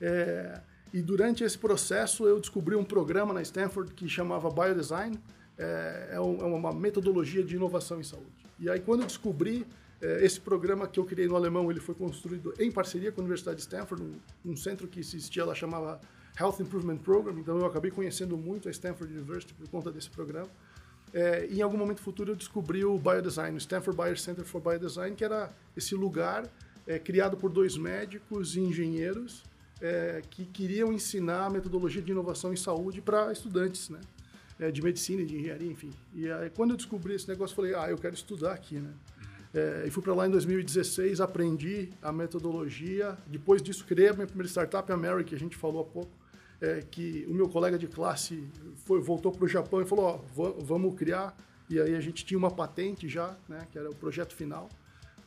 É, 0.00 0.60
e 0.92 1.02
durante 1.02 1.42
esse 1.42 1.58
processo 1.58 2.26
eu 2.26 2.38
descobri 2.38 2.76
um 2.76 2.84
programa 2.84 3.34
na 3.34 3.42
Stanford 3.42 3.92
que 3.94 4.08
chamava 4.08 4.48
Biodesign, 4.48 5.18
é, 5.58 6.10
é 6.12 6.16
é 6.16 6.20
uma 6.20 6.72
metodologia 6.72 7.42
de 7.42 7.56
inovação 7.56 8.00
em 8.00 8.04
saúde. 8.04 8.30
E 8.58 8.68
aí 8.70 8.80
quando 8.80 9.00
eu 9.00 9.06
descobri 9.06 9.66
é, 10.00 10.24
esse 10.24 10.40
programa 10.40 10.86
que 10.86 11.00
eu 11.00 11.04
criei 11.04 11.26
no 11.26 11.36
alemão, 11.36 11.70
ele 11.70 11.80
foi 11.80 11.94
construído 11.94 12.54
em 12.58 12.70
parceria 12.70 13.10
com 13.10 13.20
a 13.20 13.24
Universidade 13.24 13.56
de 13.56 13.62
Stanford, 13.62 14.02
um, 14.02 14.52
um 14.52 14.56
centro 14.56 14.86
que 14.86 15.00
existia 15.00 15.44
lá 15.44 15.54
chamava 15.54 16.00
Health 16.38 16.56
Improvement 16.60 16.98
Program, 16.98 17.38
então 17.38 17.58
eu 17.58 17.66
acabei 17.66 17.90
conhecendo 17.90 18.36
muito 18.36 18.68
a 18.68 18.70
Stanford 18.70 19.12
University 19.12 19.54
por 19.54 19.68
conta 19.68 19.90
desse 19.90 20.10
programa. 20.10 20.48
É, 21.14 21.46
em 21.46 21.62
algum 21.62 21.78
momento 21.78 22.02
futuro 22.02 22.32
eu 22.32 22.36
descobri 22.36 22.84
o 22.84 22.98
Biodesign, 22.98 23.56
o 23.56 23.58
Stanford 23.58 23.96
Bio 23.96 24.16
Center 24.16 24.44
for 24.44 24.60
Biodesign, 24.60 25.16
que 25.16 25.24
era 25.24 25.50
esse 25.76 25.94
lugar 25.94 26.46
é, 26.86 26.98
criado 26.98 27.36
por 27.36 27.50
dois 27.50 27.76
médicos 27.76 28.54
e 28.54 28.60
engenheiros 28.60 29.42
é, 29.80 30.22
que 30.30 30.44
queriam 30.44 30.92
ensinar 30.92 31.46
a 31.46 31.50
metodologia 31.50 32.02
de 32.02 32.12
inovação 32.12 32.52
em 32.52 32.56
saúde 32.56 33.00
para 33.00 33.32
estudantes, 33.32 33.88
né? 33.88 34.00
É, 34.58 34.70
de 34.70 34.80
medicina 34.82 35.22
de 35.24 35.36
engenharia, 35.36 35.70
enfim. 35.70 35.90
E 36.14 36.30
aí, 36.30 36.48
quando 36.48 36.70
eu 36.70 36.76
descobri 36.78 37.14
esse 37.14 37.28
negócio, 37.28 37.52
eu 37.52 37.56
falei, 37.56 37.74
ah, 37.74 37.90
eu 37.90 37.98
quero 37.98 38.14
estudar 38.14 38.52
aqui, 38.52 38.76
né? 38.76 38.90
É, 39.54 39.84
e 39.86 39.90
fui 39.90 40.02
para 40.02 40.14
lá 40.14 40.26
em 40.26 40.30
2016, 40.30 41.20
aprendi 41.20 41.90
a 42.02 42.10
metodologia. 42.12 43.16
Depois 43.26 43.62
disso, 43.62 43.84
criei 43.84 44.08
a 44.08 44.12
minha 44.14 44.26
primeira 44.26 44.48
startup, 44.48 44.90
a 44.90 44.96
Mary, 44.96 45.24
que 45.24 45.34
a 45.34 45.38
gente 45.38 45.56
falou 45.56 45.82
há 45.82 45.84
pouco, 45.84 46.10
é, 46.60 46.82
que 46.90 47.26
o 47.28 47.34
meu 47.34 47.48
colega 47.50 47.78
de 47.78 47.86
classe 47.86 48.44
foi, 48.86 48.98
voltou 49.00 49.30
para 49.30 49.44
o 49.44 49.48
Japão 49.48 49.82
e 49.82 49.84
falou, 49.86 50.04
ó, 50.06 50.16
va- 50.34 50.54
vamos 50.58 50.94
criar. 50.94 51.36
E 51.68 51.78
aí 51.80 51.94
a 51.94 52.00
gente 52.00 52.24
tinha 52.24 52.38
uma 52.38 52.50
patente 52.50 53.08
já, 53.08 53.36
né, 53.48 53.66
que 53.70 53.78
era 53.78 53.90
o 53.90 53.94
projeto 53.94 54.34
final. 54.34 54.70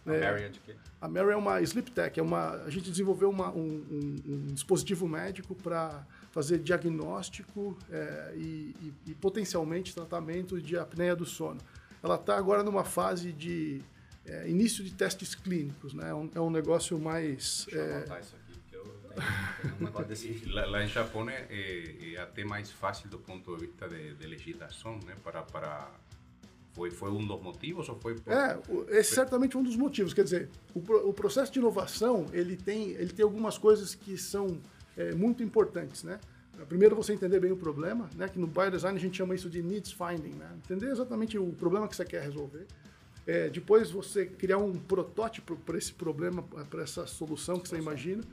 A 0.06 0.12
Mary 0.32 0.44
é 0.44 0.50
de 0.50 0.60
quê? 0.60 0.76
A 1.00 1.08
Mary 1.08 1.30
é 1.32 1.36
uma 1.36 1.62
sleep 1.62 1.92
tech, 1.92 2.20
é 2.20 2.24
uma, 2.24 2.54
a 2.64 2.70
gente 2.70 2.90
desenvolveu 2.90 3.30
uma- 3.30 3.52
um, 3.52 3.84
um- 3.92 4.16
um 4.34 4.46
dispositivo 4.48 5.08
médico 5.08 5.54
para 5.54 6.04
fazer 6.32 6.60
diagnóstico 6.60 7.78
é, 7.92 8.34
e, 8.36 8.76
e- 8.82 8.94
e 9.08 9.16
potencialmente 9.16 9.94
tratamento 9.94 10.62
de 10.62 10.78
apneia 10.78 11.16
do 11.16 11.26
sono. 11.26 11.60
Ela 12.04 12.16
está 12.16 12.38
agora 12.38 12.64
numa 12.64 12.84
fase 12.84 13.32
de 13.32 13.82
é, 14.26 14.50
início 14.50 14.84
de 14.84 14.94
testes 14.94 15.34
clínicos, 15.36 15.94
né? 15.94 16.10
É 16.10 16.14
um, 16.14 16.30
é 16.36 16.40
um 16.40 16.50
negócio 16.50 17.00
mais 17.00 17.66
Deixa 17.70 17.80
eu 17.80 17.84
é, 17.92 17.96
anotar 17.98 18.20
isso 18.22 18.36
aqui, 18.36 18.60
porque 18.60 18.76
eu 18.76 18.84
tenho, 18.84 19.76
um 19.82 19.84
negócio 19.86 20.08
desse. 20.08 20.46
Lá, 20.54 20.66
lá 20.66 20.84
em 20.84 20.88
Japão 20.88 21.30
é, 21.30 21.46
é, 21.50 22.14
é 22.14 22.22
até 22.22 22.44
mais 22.46 22.72
fácil 22.72 23.10
do 23.10 23.18
ponto 23.20 23.56
de 23.58 23.66
vista 23.66 23.90
de, 23.90 24.14
de 24.14 24.28
legislação, 24.28 25.00
né? 25.06 25.16
Para, 25.24 25.42
para 25.42 25.92
foi, 26.74 26.92
foi 26.92 27.12
um 27.12 27.26
dos 27.26 27.42
motivos 27.42 27.90
ou 27.90 28.00
foi 28.00 28.16
por... 28.16 28.32
É, 28.32 28.60
é 28.90 29.04
certamente 29.04 29.58
um 29.58 29.64
dos 29.64 29.76
motivos. 29.76 30.14
Quer 30.14 30.24
dizer, 30.24 30.50
o, 30.74 30.80
o 31.10 31.14
processo 31.14 31.52
de 31.52 31.60
inovação 31.60 32.28
ele 32.32 32.56
tem, 32.56 32.92
ele 32.92 33.12
tem 33.12 33.24
algumas 33.24 33.58
coisas 33.58 33.96
que 33.96 34.18
são 34.18 34.62
é, 35.00 35.16
muito 35.16 35.42
importantes, 35.42 36.04
né? 36.04 36.20
Primeiro, 36.68 36.94
você 36.94 37.14
entender 37.14 37.40
bem 37.40 37.54
o 37.54 37.56
problema, 37.56 38.10
né? 38.18 38.28
Que 38.28 38.38
no 38.38 38.46
biodesign 38.46 38.98
a 38.98 39.00
gente 39.00 39.16
chama 39.16 39.34
isso 39.34 39.50
de 39.50 39.64
needs 39.64 39.94
finding, 39.94 40.36
né? 40.36 40.50
Entender 40.58 40.92
exatamente 40.92 41.38
o 41.38 41.54
problema 41.54 41.88
que 41.88 41.96
você 41.96 42.04
quer 42.04 42.22
resolver. 42.22 42.68
É, 43.26 43.48
depois, 43.48 43.90
você 43.90 44.26
criar 44.26 44.58
um 44.58 44.74
protótipo 44.74 45.56
para 45.56 45.78
esse 45.78 45.94
problema, 45.94 46.44
para 46.70 46.84
essa 46.84 47.08
solução 47.08 47.60
que 47.60 47.70
você 47.70 47.78
imagina. 47.78 48.24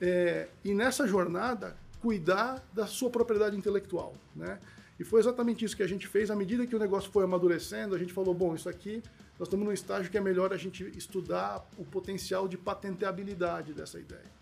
É, 0.00 0.48
e 0.64 0.74
nessa 0.74 1.06
jornada, 1.06 1.76
cuidar 2.02 2.66
da 2.72 2.86
sua 2.86 3.10
propriedade 3.10 3.56
intelectual, 3.56 4.12
né? 4.34 4.58
E 4.98 5.04
foi 5.04 5.20
exatamente 5.20 5.64
isso 5.64 5.76
que 5.76 5.82
a 5.84 5.88
gente 5.88 6.08
fez. 6.08 6.32
À 6.32 6.34
medida 6.34 6.66
que 6.66 6.74
o 6.74 6.78
negócio 6.80 7.08
foi 7.12 7.22
amadurecendo, 7.22 7.94
a 7.94 7.98
gente 7.98 8.12
falou, 8.12 8.34
bom, 8.34 8.56
isso 8.56 8.68
aqui 8.68 9.00
nós 9.38 9.46
estamos 9.46 9.64
num 9.64 9.72
estágio 9.72 10.10
que 10.10 10.18
é 10.18 10.20
melhor 10.20 10.52
a 10.52 10.56
gente 10.56 10.82
estudar 10.98 11.64
o 11.78 11.84
potencial 11.84 12.48
de 12.48 12.58
patenteabilidade 12.58 13.72
dessa 13.72 14.00
ideia. 14.00 14.37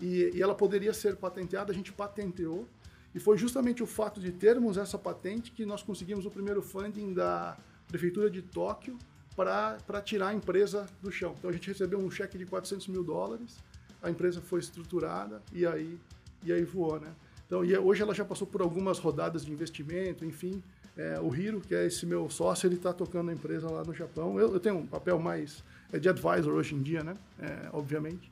E, 0.00 0.30
e 0.34 0.42
ela 0.42 0.54
poderia 0.54 0.92
ser 0.92 1.16
patenteada, 1.16 1.72
a 1.72 1.74
gente 1.74 1.92
patenteou, 1.92 2.66
e 3.14 3.18
foi 3.18 3.36
justamente 3.36 3.82
o 3.82 3.86
fato 3.86 4.20
de 4.20 4.30
termos 4.30 4.76
essa 4.76 4.98
patente 4.98 5.50
que 5.50 5.66
nós 5.66 5.82
conseguimos 5.82 6.24
o 6.26 6.30
primeiro 6.30 6.62
funding 6.62 7.12
da 7.12 7.56
Prefeitura 7.88 8.30
de 8.30 8.40
Tóquio 8.40 8.96
para 9.34 10.00
tirar 10.04 10.28
a 10.28 10.34
empresa 10.34 10.86
do 11.02 11.10
chão. 11.10 11.34
Então 11.38 11.50
a 11.50 11.52
gente 11.52 11.66
recebeu 11.68 11.98
um 11.98 12.10
cheque 12.10 12.38
de 12.38 12.46
400 12.46 12.88
mil 12.88 13.02
dólares, 13.02 13.56
a 14.02 14.10
empresa 14.10 14.40
foi 14.40 14.60
estruturada 14.60 15.42
e 15.52 15.66
aí, 15.66 15.98
e 16.44 16.52
aí 16.52 16.62
voou, 16.64 17.00
né? 17.00 17.12
Então, 17.46 17.64
e 17.64 17.76
hoje 17.76 18.00
ela 18.00 18.14
já 18.14 18.24
passou 18.24 18.46
por 18.46 18.62
algumas 18.62 18.98
rodadas 18.98 19.44
de 19.44 19.50
investimento, 19.50 20.24
enfim, 20.24 20.62
é, 20.96 21.18
o 21.20 21.34
Hiro, 21.34 21.60
que 21.60 21.74
é 21.74 21.86
esse 21.86 22.06
meu 22.06 22.28
sócio, 22.28 22.66
ele 22.66 22.76
está 22.76 22.92
tocando 22.92 23.30
a 23.30 23.32
empresa 23.32 23.68
lá 23.70 23.82
no 23.82 23.94
Japão. 23.94 24.38
Eu, 24.38 24.52
eu, 24.52 24.60
tenho 24.60 24.76
um 24.76 24.86
papel 24.86 25.18
mais 25.18 25.64
é, 25.92 25.98
de 25.98 26.08
advisor 26.08 26.54
hoje 26.54 26.74
em 26.74 26.82
dia, 26.82 27.02
né? 27.02 27.14
É, 27.40 27.68
obviamente. 27.72 28.30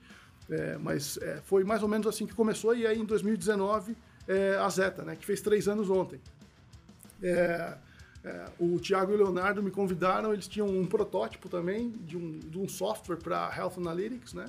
É, 0.51 0.79
mas 0.79 1.19
é, 1.19 1.41
foi 1.45 1.63
mais 1.65 1.83
ou 1.83 1.89
menos 1.89 2.07
assim 2.07 2.27
que 2.27 2.35
começou. 2.35 2.75
E 2.75 2.87
aí, 2.87 2.99
em 2.99 3.05
2019, 3.05 3.97
é, 4.27 4.57
a 4.57 4.69
Zeta, 4.69 5.03
né? 5.03 5.17
Que 5.17 5.27
fez 5.27 5.41
três 5.41 5.69
anos 5.69 5.91
ontem. 5.91 6.21
o 8.59 8.79
Thiago 8.81 9.13
e 9.13 9.15
o 9.15 9.19
Leonardo 9.19 9.63
me 9.63 9.71
convidaram. 9.71 10.33
Eles 10.33 10.49
tinham 10.49 10.69
um 10.69 10.87
protótipo 10.87 11.49
também 11.49 11.91
de 11.91 12.17
um, 12.17 12.39
de 12.39 12.59
um 12.59 12.69
software 12.69 13.17
para 13.17 13.55
Health 13.57 13.75
Analytics, 13.79 14.35
né? 14.35 14.47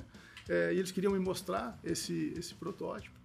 e 0.48 0.78
eles 0.78 0.90
queriam 0.90 1.12
me 1.12 1.18
mostrar 1.20 1.78
esse, 1.84 2.34
esse 2.36 2.54
protótipo. 2.54 3.20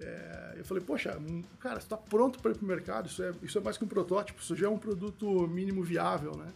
É, 0.00 0.54
eu 0.56 0.64
falei, 0.64 0.82
poxa, 0.82 1.16
hum, 1.18 1.42
cara, 1.60 1.78
está 1.78 1.96
pronto 1.96 2.40
para 2.40 2.50
ir 2.50 2.54
para 2.54 2.64
o 2.64 2.68
mercado, 2.68 3.06
isso 3.06 3.22
é, 3.22 3.32
isso 3.42 3.58
é 3.58 3.60
mais 3.60 3.78
que 3.78 3.84
um 3.84 3.88
protótipo, 3.88 4.40
isso 4.40 4.56
já 4.56 4.66
é 4.66 4.68
um 4.68 4.78
produto 4.78 5.46
mínimo 5.46 5.82
viável, 5.82 6.36
né? 6.36 6.52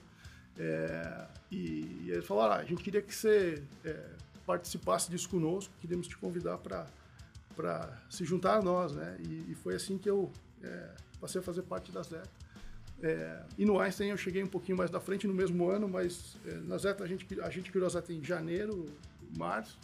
É, 0.59 1.27
e, 1.51 2.05
e 2.05 2.11
eles 2.11 2.27
falaram, 2.27 2.55
ah, 2.55 2.59
a 2.59 2.65
gente 2.65 2.83
queria 2.83 3.01
que 3.01 3.15
você 3.15 3.63
é, 3.85 4.07
participasse 4.49 5.11
disso 5.11 5.29
conosco, 5.29 5.71
queríamos 5.79 6.09
te 6.09 6.17
convidar 6.17 6.57
para 6.57 6.87
se 8.09 8.25
juntar 8.25 8.55
a 8.57 8.63
nós, 8.63 8.95
né? 8.95 9.19
E, 9.21 9.53
e 9.53 9.55
foi 9.55 9.75
assim 9.75 9.99
que 9.99 10.09
eu 10.09 10.33
é, 10.63 10.95
passei 11.21 11.39
a 11.39 11.45
fazer 11.45 11.65
parte 11.65 11.93
da 11.93 12.03
Zeta. 12.03 12.31
É, 13.03 13.43
e 13.59 13.67
no 13.67 13.79
Einstein 13.79 14.09
eu 14.09 14.17
cheguei 14.17 14.43
um 14.43 14.49
pouquinho 14.49 14.79
mais 14.79 14.91
da 14.91 15.01
frente 15.01 15.27
no 15.27 15.35
mesmo 15.35 15.69
ano, 15.69 15.87
mas 15.87 16.35
é, 16.47 16.55
na 16.61 16.79
Zeta 16.79 17.05
a 17.05 17.07
gente, 17.07 17.27
a 17.43 17.51
gente 17.51 17.71
criou 17.71 17.87
a 17.87 17.91
Zeta 17.91 18.11
em 18.11 18.25
janeiro, 18.25 18.87
março, 19.37 19.79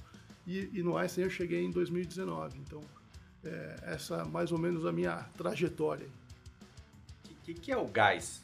e, 0.47 0.71
e 0.73 0.83
no 0.83 0.97
Einstein 0.97 1.25
eu 1.25 1.31
cheguei 1.31 1.63
em 1.63 1.71
2019, 1.71 2.59
então 2.59 2.81
é, 3.45 3.77
essa 3.83 4.25
mais 4.25 4.51
ou 4.51 4.59
menos 4.59 4.87
a 4.87 4.93
minha 4.93 5.29
trajetória. 5.37 6.09
O 7.31 7.35
que, 7.45 7.53
que, 7.53 7.71
é 7.71 7.77
o 7.77 7.87
gás 7.87 8.41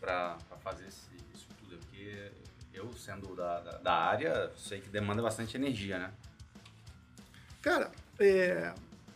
para 0.00 0.38
fazer 0.62 0.86
esse, 0.86 1.10
isso 1.34 1.48
tudo? 1.58 1.76
Porque 1.78 2.30
eu, 2.74 2.92
sendo 2.92 3.34
da, 3.34 3.60
da, 3.60 3.78
da, 3.78 3.92
área, 3.92 4.52
sei 4.56 4.80
que 4.80 4.88
demanda 4.88 5.22
bastante 5.22 5.56
energia, 5.56 5.98
né? 5.98 6.12
Cara, 7.62 7.90
é, 8.18 8.74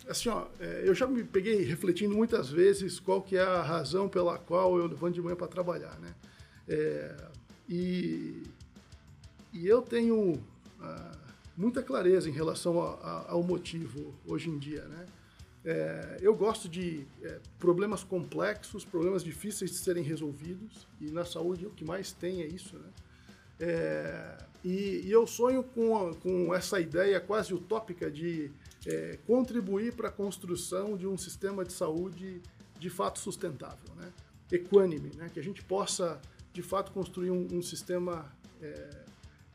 assim, 0.09 0.29
ó, 0.29 0.47
é, 0.59 0.83
eu 0.87 0.95
já 0.95 1.07
me 1.07 1.25
peguei 1.25 1.63
refletindo 1.65 2.15
muitas 2.15 2.49
vezes 2.49 2.99
qual 2.99 3.21
que 3.21 3.37
é 3.37 3.43
a 3.43 3.63
razão 3.63 4.09
pela 4.09 4.39
qual 4.39 4.79
eu 4.79 4.87
levanto 4.87 5.15
de 5.15 5.23
manhã 5.23 5.37
para 5.37 5.49
trabalhar, 5.49 5.99
né? 5.99 6.15
É, 6.69 7.17
e, 7.69 8.43
e 9.53 9.67
eu 9.67 9.83
tenho 9.83 10.43
ah, 10.81 11.19
muita 11.57 11.83
clareza 11.83 12.29
em 12.29 12.33
relação 12.33 12.81
a, 12.81 12.95
a, 12.95 13.33
ao 13.33 13.43
motivo 13.43 14.15
hoje 14.27 14.49
em 14.49 14.59
dia, 14.59 14.85
né? 14.85 15.07
É, 15.65 16.19
eu 16.23 16.35
gosto 16.35 16.69
de 16.69 17.07
é, 17.23 17.41
problemas 17.59 18.03
complexos, 18.05 18.85
problemas 18.85 19.23
difíceis 19.25 19.71
de 19.71 19.77
serem 19.77 20.03
resolvidos, 20.03 20.87
e 21.01 21.11
na 21.11 21.25
saúde 21.25 21.67
o 21.67 21.71
que 21.71 21.85
mais 21.85 22.13
tem 22.13 22.43
é 22.43 22.47
isso, 22.47 22.79
né? 22.79 22.89
É, 23.61 24.39
e, 24.65 25.03
e, 25.05 25.11
eu 25.11 25.27
sonho 25.27 25.63
com, 25.63 26.13
com 26.15 26.55
essa 26.55 26.81
ideia 26.81 27.21
quase 27.21 27.55
utópica 27.55 28.11
de 28.11 28.51
é, 28.87 29.19
contribuir 29.27 29.95
para 29.95 30.09
a 30.09 30.13
construção 30.13 30.97
de 30.97 31.07
um 31.07 31.17
sistema 31.17 31.65
de 31.65 31.73
saúde 31.73 32.41
de 32.79 32.91
fato 32.91 33.19
sustentável, 33.19 33.95
né? 33.97 34.13
equânime, 34.51 35.11
né? 35.17 35.29
que 35.33 35.39
a 35.39 35.43
gente 35.43 35.63
possa 35.63 36.21
de 36.53 36.63
fato 36.63 36.93
construir 36.93 37.31
um, 37.31 37.47
um 37.53 37.63
sistema 37.63 38.33
é, 38.61 39.05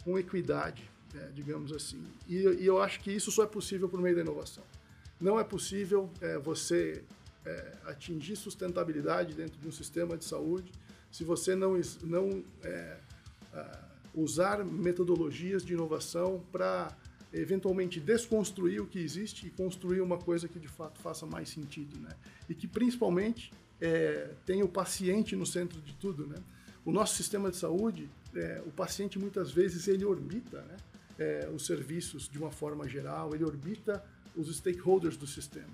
com 0.03 0.17
equidade, 0.17 0.89
é, 1.15 1.27
digamos 1.33 1.71
assim. 1.71 2.03
E, 2.27 2.35
e 2.35 2.65
eu 2.65 2.81
acho 2.81 2.99
que 2.99 3.11
isso 3.11 3.31
só 3.31 3.43
é 3.43 3.47
possível 3.47 3.89
por 3.89 4.01
meio 4.01 4.15
da 4.15 4.21
inovação. 4.21 4.63
Não 5.19 5.39
é 5.39 5.43
possível 5.43 6.09
é, 6.21 6.37
você 6.37 7.03
é, 7.45 7.77
atingir 7.85 8.35
sustentabilidade 8.35 9.33
dentro 9.33 9.59
de 9.59 9.67
um 9.67 9.71
sistema 9.71 10.17
de 10.17 10.25
saúde 10.25 10.71
se 11.11 11.23
você 11.23 11.55
não, 11.55 11.79
não 12.03 12.43
é, 12.63 12.97
usar 14.13 14.63
metodologias 14.63 15.63
de 15.63 15.73
inovação 15.73 16.43
para 16.51 16.95
eventualmente 17.33 17.99
desconstruir 17.99 18.79
o 18.79 18.85
que 18.85 18.99
existe 18.99 19.47
e 19.47 19.49
construir 19.49 20.01
uma 20.01 20.17
coisa 20.17 20.47
que 20.47 20.59
de 20.59 20.67
fato 20.67 20.99
faça 20.99 21.25
mais 21.25 21.49
sentido, 21.49 21.99
né? 21.99 22.11
E 22.47 22.53
que 22.53 22.67
principalmente 22.67 23.51
é, 23.81 24.29
tenha 24.45 24.63
o 24.63 24.69
paciente 24.69 25.35
no 25.35 25.45
centro 25.45 25.81
de 25.81 25.93
tudo, 25.95 26.27
né? 26.27 26.35
O 26.85 26.91
nosso 26.91 27.15
sistema 27.15 27.49
de 27.49 27.57
saúde, 27.57 28.07
é, 28.35 28.61
o 28.65 28.71
paciente 28.71 29.17
muitas 29.17 29.51
vezes 29.51 29.87
ele 29.87 30.05
orbita, 30.05 30.61
né? 30.61 30.77
É, 31.17 31.49
os 31.53 31.65
serviços 31.65 32.27
de 32.27 32.37
uma 32.37 32.51
forma 32.51 32.87
geral, 32.87 33.33
ele 33.33 33.43
orbita 33.43 34.03
os 34.35 34.55
stakeholders 34.55 35.17
do 35.17 35.27
sistema. 35.27 35.69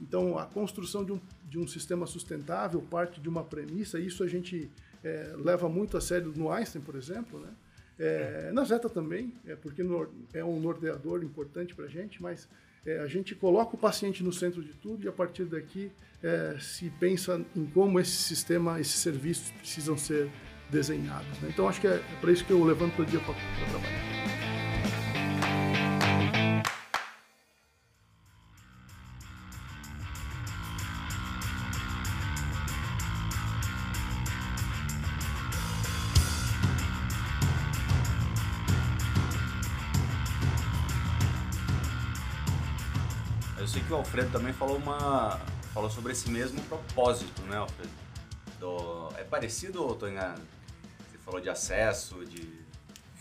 Então, 0.00 0.38
a 0.38 0.44
construção 0.46 1.04
de 1.04 1.12
um, 1.12 1.20
de 1.48 1.58
um 1.58 1.66
sistema 1.66 2.06
sustentável 2.06 2.80
parte 2.82 3.20
de 3.20 3.28
uma 3.28 3.42
premissa, 3.42 3.98
isso 3.98 4.22
a 4.22 4.28
gente 4.28 4.70
é, 5.02 5.34
leva 5.36 5.68
muito 5.68 5.96
a 5.96 6.00
sério 6.00 6.32
no 6.36 6.50
Einstein, 6.50 6.82
por 6.82 6.94
exemplo, 6.94 7.40
né? 7.40 7.50
É, 7.98 8.50
na 8.52 8.64
Zeta 8.64 8.88
também, 8.88 9.32
é 9.46 9.56
porque 9.56 9.82
é 10.34 10.44
um 10.44 10.60
norteador 10.60 11.22
importante 11.22 11.74
para 11.74 11.86
a 11.86 11.88
gente, 11.88 12.22
mas 12.22 12.48
é, 12.84 12.98
a 13.00 13.06
gente 13.06 13.34
coloca 13.34 13.74
o 13.74 13.78
paciente 13.78 14.22
no 14.22 14.32
centro 14.32 14.62
de 14.62 14.72
tudo 14.74 15.04
e 15.04 15.08
a 15.08 15.12
partir 15.12 15.44
daqui 15.44 15.90
é, 16.22 16.56
se 16.60 16.90
pensa 17.00 17.40
em 17.54 17.66
como 17.66 17.98
esse 17.98 18.12
sistema, 18.12 18.80
esses 18.80 18.96
serviços 18.96 19.50
precisam 19.52 19.96
ser 19.96 20.30
desenhados. 20.70 21.40
Né? 21.40 21.48
Então 21.52 21.68
acho 21.68 21.80
que 21.80 21.86
é, 21.86 21.94
é 21.94 22.20
para 22.20 22.30
isso 22.30 22.44
que 22.44 22.52
eu 22.52 22.62
levanto 22.62 22.96
todo 22.96 23.08
dia 23.08 23.20
para 23.20 23.34
trabalhar. 23.70 24.25
Falou 44.66 44.76
uma 44.78 45.38
falou 45.72 45.90
sobre 45.90 46.12
esse 46.12 46.28
mesmo 46.28 46.60
propósito, 46.62 47.40
né, 47.42 47.56
Alfredo? 47.56 47.90
Do, 48.58 49.12
é 49.16 49.22
parecido 49.22 49.82
ou? 49.84 49.94
Você 49.96 51.18
falou 51.24 51.40
de 51.40 51.48
acesso, 51.48 52.24
de 52.24 52.66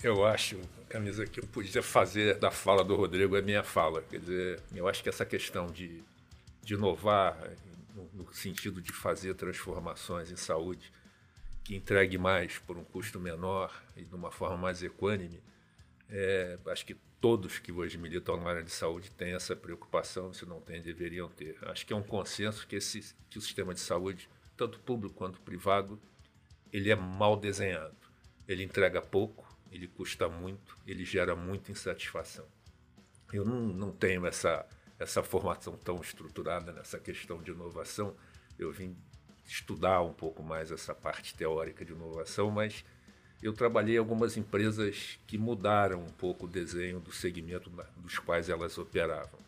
eu 0.04 0.26
acho, 0.26 0.60
camisa 0.88 1.26
que 1.26 1.40
eu 1.40 1.48
podia 1.48 1.82
fazer 1.82 2.38
da 2.38 2.52
fala 2.52 2.84
do 2.84 2.96
Rodrigo 2.96 3.36
é 3.36 3.42
minha 3.42 3.64
fala. 3.64 4.04
Quer 4.04 4.20
dizer, 4.20 4.62
eu 4.74 4.88
acho 4.88 5.02
que 5.02 5.10
essa 5.10 5.26
questão 5.26 5.68
de, 5.68 6.04
de 6.62 6.74
inovar 6.74 7.38
no, 7.96 8.10
no 8.14 8.34
sentido 8.34 8.82
de 8.82 8.92
fazer 8.92 9.34
transformações 9.36 10.32
em 10.32 10.36
saúde 10.36 10.92
que 11.64 11.76
entregue 11.76 12.18
mais 12.18 12.60
por 12.60 12.78
um 12.78 12.84
custo 12.84 13.20
menor 13.20 13.74
e 13.96 14.04
de 14.04 14.14
uma 14.14 14.32
forma 14.32 14.58
mais 14.58 14.84
equânime, 14.84 15.42
é, 16.10 16.60
acho 16.68 16.86
que 16.86 16.96
todos 17.26 17.58
que 17.58 17.72
hoje 17.72 17.98
militam 17.98 18.38
na 18.38 18.52
área 18.52 18.62
de 18.62 18.70
saúde 18.70 19.10
têm 19.10 19.34
essa 19.34 19.56
preocupação, 19.56 20.32
se 20.32 20.46
não 20.46 20.62
têm, 20.62 20.80
deveriam 20.80 21.28
ter. 21.28 21.58
Acho 21.64 21.84
que 21.84 21.92
é 21.92 21.96
um 21.96 22.04
consenso 22.04 22.68
que, 22.68 22.76
esse, 22.76 23.16
que 23.32 23.40
o 23.40 23.42
sistema 23.42 23.74
de 23.74 23.80
saúde, 23.80 24.30
tanto 24.56 24.80
público 24.80 25.16
quanto 25.16 25.42
privado, 25.42 26.00
ele 26.72 26.92
é 26.92 26.96
mal 26.96 27.36
desenhado. 27.36 27.98
Ele 28.48 28.64
entrega 28.64 29.02
pouco, 29.02 29.44
ele 29.72 29.88
custa 29.88 30.30
muito, 30.30 30.78
ele 30.86 31.04
gera 31.04 31.36
muita 31.36 31.72
insatisfação. 31.72 32.46
Eu 33.34 33.44
não, 33.44 33.60
não 33.60 33.92
tenho 33.92 34.28
essa, 34.28 34.64
essa 35.00 35.24
formação 35.24 35.76
tão 35.76 36.00
estruturada 36.02 36.72
nessa 36.72 37.00
questão 37.00 37.42
de 37.42 37.50
inovação. 37.50 38.16
Eu 38.56 38.72
vim 38.72 38.96
estudar 39.48 40.00
um 40.04 40.14
pouco 40.14 40.44
mais 40.44 40.72
essa 40.72 40.94
parte 40.94 41.34
teórica 41.34 41.84
de 41.84 41.92
inovação, 41.92 42.52
mas 42.52 42.86
eu 43.42 43.54
trabalhei 43.54 43.96
em 43.96 44.00
algumas 44.00 44.38
empresas 44.38 45.20
que 45.28 45.38
mudaram 45.38 46.02
um 46.02 46.10
pouco 46.10 46.46
o 46.46 46.50
desenho 46.50 47.00
do 47.00 47.12
segmento 47.12 47.72
dos 47.98 48.18
quais 48.20 48.50
elas 48.50 48.78
operavam. 48.78 49.40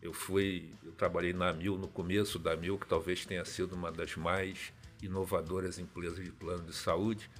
Eu 0.00 0.12
fui, 0.12 0.74
eu 0.84 0.92
trabalhei 0.92 1.32
na 1.32 1.52
Mil 1.52 1.78
no 1.78 1.86
começo 1.86 2.38
da 2.38 2.56
Mil, 2.56 2.78
que 2.78 2.86
talvez 2.86 3.24
tenha 3.24 3.44
sido 3.44 3.74
uma 3.74 3.92
das 3.92 4.16
mais 4.16 4.72
inovadoras 5.00 5.78
empresas 5.78 6.24
de 6.24 6.32
plano 6.32 6.64
de 6.64 6.74
saúde. 6.74 7.30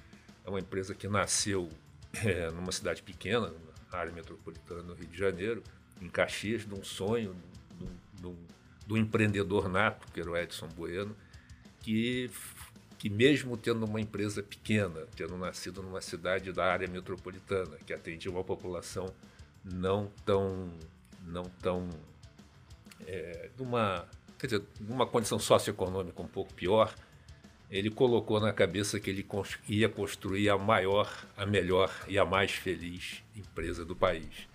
É 0.45 0.49
uma 0.49 0.59
empresa 0.59 0.93
que 0.93 1.07
nasceu 1.07 1.69
é, 2.13 2.49
numa 2.55 2.71
cidade 2.71 3.01
pequena, 3.01 3.51
na 3.91 3.97
área 3.97 4.11
metropolitana 4.11 4.83
do 4.83 4.93
Rio 4.93 5.07
de 5.07 5.17
Janeiro, 5.17 5.63
em 6.01 6.09
Caxias, 6.09 6.65
de 6.65 6.73
um 6.73 6.83
sonho 6.83 7.35
do, 7.71 8.21
do, 8.21 8.37
do 8.87 8.97
empreendedor 8.97 9.67
nato, 9.69 10.07
que 10.13 10.19
era 10.21 10.29
o 10.29 10.37
Edson 10.37 10.67
Bueno, 10.69 11.15
que 11.81 12.29
que 13.03 13.09
mesmo 13.09 13.57
tendo 13.57 13.85
uma 13.85 13.99
empresa 13.99 14.41
pequena, 14.41 15.05
tendo 15.13 15.37
nascido 15.37 15.83
numa 15.83 15.99
cidade 15.99 16.53
da 16.53 16.63
área 16.63 16.87
metropolitana, 16.87 17.75
que 17.85 17.93
atendia 17.93 18.31
uma 18.31 18.45
população 18.45 19.13
não 19.61 20.09
tão, 20.25 20.71
não 21.27 21.43
tão, 21.61 21.89
é, 23.05 23.49
numa, 23.59 24.07
quer 24.39 24.47
dizer, 24.47 24.63
numa 24.79 25.05
condição 25.05 25.37
socioeconômica 25.37 26.21
um 26.21 26.27
pouco 26.29 26.53
pior, 26.53 26.95
ele 27.69 27.89
colocou 27.89 28.39
na 28.39 28.53
cabeça 28.53 28.97
que 29.01 29.09
ele 29.09 29.27
ia 29.67 29.89
construir 29.89 30.47
a 30.47 30.57
maior, 30.57 31.27
a 31.35 31.45
melhor 31.45 31.93
e 32.07 32.17
a 32.17 32.23
mais 32.23 32.53
feliz 32.53 33.21
empresa 33.35 33.83
do 33.83 33.97
país. 33.97 34.47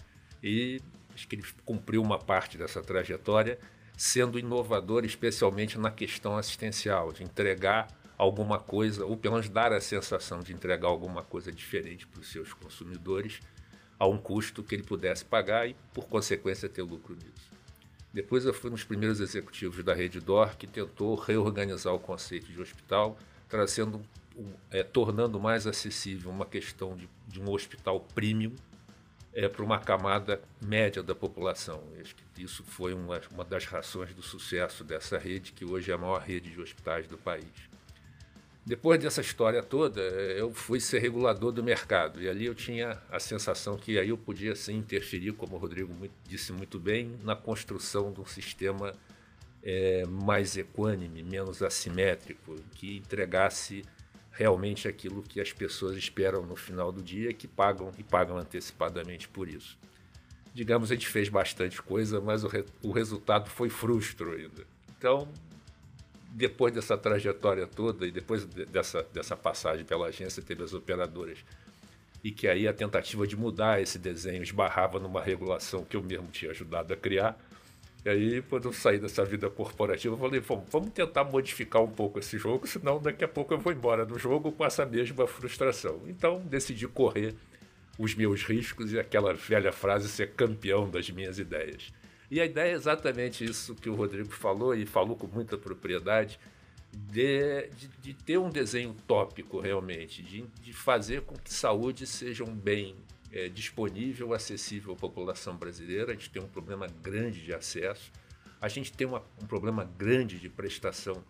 E 0.42 0.80
acho 1.14 1.28
que 1.28 1.36
ele 1.36 1.44
cumpriu 1.66 2.00
uma 2.00 2.18
parte 2.18 2.56
dessa 2.56 2.80
trajetória, 2.80 3.58
sendo 3.94 4.38
inovador, 4.38 5.04
especialmente 5.04 5.78
na 5.78 5.90
questão 5.90 6.38
assistencial, 6.38 7.12
de 7.12 7.22
entregar 7.22 7.97
alguma 8.18 8.58
coisa, 8.58 9.06
ou 9.06 9.16
pelo 9.16 9.34
menos 9.34 9.48
dar 9.48 9.72
a 9.72 9.80
sensação 9.80 10.40
de 10.40 10.52
entregar 10.52 10.88
alguma 10.88 11.22
coisa 11.22 11.52
diferente 11.52 12.04
para 12.06 12.20
os 12.20 12.26
seus 12.26 12.52
consumidores, 12.52 13.40
a 13.98 14.06
um 14.06 14.18
custo 14.18 14.62
que 14.62 14.74
ele 14.74 14.82
pudesse 14.82 15.24
pagar 15.24 15.68
e, 15.68 15.76
por 15.94 16.08
consequência, 16.08 16.68
ter 16.68 16.82
lucro 16.82 17.14
nisso. 17.14 17.48
Depois 18.12 18.44
eu 18.44 18.52
fui 18.52 18.70
um 18.70 18.74
dos 18.74 18.84
primeiros 18.84 19.20
executivos 19.20 19.84
da 19.84 19.94
Rede 19.94 20.20
DOR 20.20 20.56
que 20.56 20.66
tentou 20.66 21.14
reorganizar 21.14 21.94
o 21.94 21.98
conceito 21.98 22.50
de 22.50 22.60
hospital, 22.60 23.16
trazendo, 23.48 24.00
é, 24.70 24.82
tornando 24.82 25.38
mais 25.38 25.66
acessível 25.66 26.30
uma 26.30 26.46
questão 26.46 26.96
de, 26.96 27.08
de 27.28 27.40
um 27.40 27.50
hospital 27.50 28.00
premium 28.14 28.54
é, 29.32 29.48
para 29.48 29.62
uma 29.62 29.78
camada 29.78 30.40
média 30.60 31.02
da 31.02 31.14
população. 31.14 31.82
Acho 32.00 32.14
que 32.14 32.42
isso 32.42 32.64
foi 32.64 32.94
uma, 32.94 33.20
uma 33.30 33.44
das 33.44 33.64
razões 33.66 34.12
do 34.14 34.22
sucesso 34.22 34.82
dessa 34.82 35.18
rede, 35.18 35.52
que 35.52 35.64
hoje 35.64 35.90
é 35.90 35.94
a 35.94 35.98
maior 35.98 36.20
rede 36.20 36.50
de 36.50 36.60
hospitais 36.60 37.06
do 37.06 37.18
país. 37.18 37.68
Depois 38.68 39.00
dessa 39.00 39.22
história 39.22 39.62
toda, 39.62 39.98
eu 40.02 40.52
fui 40.52 40.78
ser 40.78 40.98
regulador 40.98 41.50
do 41.50 41.64
mercado 41.64 42.20
e 42.20 42.28
ali 42.28 42.44
eu 42.44 42.54
tinha 42.54 43.00
a 43.10 43.18
sensação 43.18 43.78
que 43.78 43.98
aí 43.98 44.10
eu 44.10 44.18
podia 44.18 44.54
sim 44.54 44.76
interferir, 44.76 45.32
como 45.32 45.56
o 45.56 45.58
Rodrigo 45.58 45.90
disse 46.26 46.52
muito 46.52 46.78
bem, 46.78 47.18
na 47.24 47.34
construção 47.34 48.12
de 48.12 48.20
um 48.20 48.26
sistema 48.26 48.92
é, 49.62 50.04
mais 50.04 50.54
equânime, 50.58 51.22
menos 51.22 51.62
assimétrico, 51.62 52.56
que 52.74 52.98
entregasse 52.98 53.86
realmente 54.30 54.86
aquilo 54.86 55.22
que 55.22 55.40
as 55.40 55.50
pessoas 55.50 55.96
esperam 55.96 56.44
no 56.44 56.54
final 56.54 56.92
do 56.92 57.02
dia, 57.02 57.32
que 57.32 57.48
pagam 57.48 57.90
e 57.96 58.02
pagam 58.02 58.36
antecipadamente 58.36 59.30
por 59.30 59.48
isso. 59.48 59.78
Digamos, 60.52 60.90
a 60.90 60.94
gente 60.94 61.08
fez 61.08 61.30
bastante 61.30 61.80
coisa, 61.80 62.20
mas 62.20 62.44
o, 62.44 62.48
re, 62.48 62.66
o 62.82 62.92
resultado 62.92 63.48
foi 63.48 63.70
frustro 63.70 64.32
ainda. 64.32 64.66
Então, 64.98 65.26
depois 66.38 66.72
dessa 66.72 66.96
trajetória 66.96 67.66
toda 67.66 68.06
e 68.06 68.12
depois 68.12 68.44
dessa, 68.44 69.02
dessa 69.12 69.36
passagem 69.36 69.84
pela 69.84 70.06
agência, 70.06 70.40
teve 70.40 70.62
as 70.62 70.72
operadoras. 70.72 71.38
E 72.22 72.30
que 72.30 72.46
aí 72.46 72.68
a 72.68 72.72
tentativa 72.72 73.26
de 73.26 73.36
mudar 73.36 73.82
esse 73.82 73.98
desenho 73.98 74.42
esbarrava 74.42 75.00
numa 75.00 75.20
regulação 75.20 75.84
que 75.84 75.96
eu 75.96 76.02
mesmo 76.02 76.28
tinha 76.28 76.52
ajudado 76.52 76.94
a 76.94 76.96
criar. 76.96 77.36
E 78.04 78.08
aí, 78.08 78.42
quando 78.42 78.68
eu 78.68 78.72
saí 78.72 78.98
dessa 78.98 79.24
vida 79.24 79.50
corporativa, 79.50 80.14
eu 80.14 80.18
falei: 80.18 80.40
vamos 80.40 80.90
tentar 80.90 81.24
modificar 81.24 81.82
um 81.82 81.90
pouco 81.90 82.20
esse 82.20 82.38
jogo, 82.38 82.66
senão 82.66 83.00
daqui 83.00 83.24
a 83.24 83.28
pouco 83.28 83.52
eu 83.52 83.58
vou 83.58 83.72
embora 83.72 84.06
do 84.06 84.16
jogo 84.16 84.52
com 84.52 84.64
essa 84.64 84.86
mesma 84.86 85.26
frustração. 85.26 86.02
Então, 86.06 86.40
decidi 86.40 86.86
correr 86.86 87.34
os 87.98 88.14
meus 88.14 88.44
riscos 88.44 88.92
e 88.92 88.98
aquela 88.98 89.34
velha 89.34 89.72
frase 89.72 90.08
ser 90.08 90.30
campeão 90.34 90.88
das 90.88 91.10
minhas 91.10 91.38
ideias. 91.40 91.92
E 92.30 92.40
a 92.40 92.44
ideia 92.44 92.72
é 92.72 92.74
exatamente 92.74 93.44
isso 93.44 93.74
que 93.74 93.88
o 93.88 93.94
Rodrigo 93.94 94.30
falou, 94.30 94.74
e 94.74 94.84
falou 94.84 95.16
com 95.16 95.26
muita 95.26 95.56
propriedade, 95.56 96.38
de, 96.92 97.68
de, 97.68 97.88
de 97.88 98.14
ter 98.14 98.38
um 98.38 98.50
desenho 98.50 98.94
tópico 99.06 99.60
realmente, 99.60 100.22
de, 100.22 100.42
de, 100.62 100.72
fazer 100.72 101.22
com 101.22 101.36
que 101.36 101.52
saúde 101.52 102.06
seja 102.06 102.44
um 102.44 102.54
bem 102.54 102.96
é, 103.32 103.48
disponível, 103.48 104.32
acessível 104.32 104.94
à 104.94 104.96
população 104.96 105.56
brasileira. 105.56 106.12
A 106.12 106.14
gente 106.14 106.30
tem 106.30 106.42
um 106.42 106.48
problema 106.48 106.86
grande 107.02 107.42
de 107.42 107.54
acesso, 107.54 108.10
a 108.60 108.68
gente 108.68 108.92
tem 108.92 109.06
uma, 109.06 109.22
um 109.42 109.46
problema 109.46 109.84
grande 109.84 110.38
de 110.38 110.48
prestação 110.48 111.22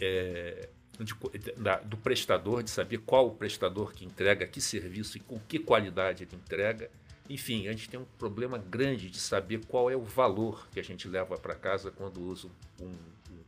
é, 0.00 0.68
de, 1.00 1.14
da, 1.56 1.78
do 1.78 1.96
prestador, 1.96 2.62
de 2.62 2.70
saber 2.70 2.98
qual 2.98 3.26
o 3.28 3.34
prestador 3.34 3.92
que 3.92 4.04
entrega 4.04 4.46
que 4.46 4.60
serviço 4.60 5.16
e 5.16 5.20
com 5.20 5.38
que 5.40 5.58
qualidade 5.58 6.24
ele 6.24 6.36
entrega. 6.36 6.90
Enfim, 7.28 7.68
a 7.68 7.72
gente 7.72 7.88
tem 7.88 7.98
um 7.98 8.04
problema 8.18 8.58
grande 8.58 9.08
de 9.08 9.18
saber 9.18 9.64
qual 9.66 9.90
é 9.90 9.96
o 9.96 10.02
valor 10.02 10.68
que 10.70 10.78
a 10.78 10.84
gente 10.84 11.08
leva 11.08 11.38
para 11.38 11.54
casa 11.54 11.90
quando 11.90 12.20
usa 12.20 12.48
um, 12.80 12.86
um, 12.86 13.38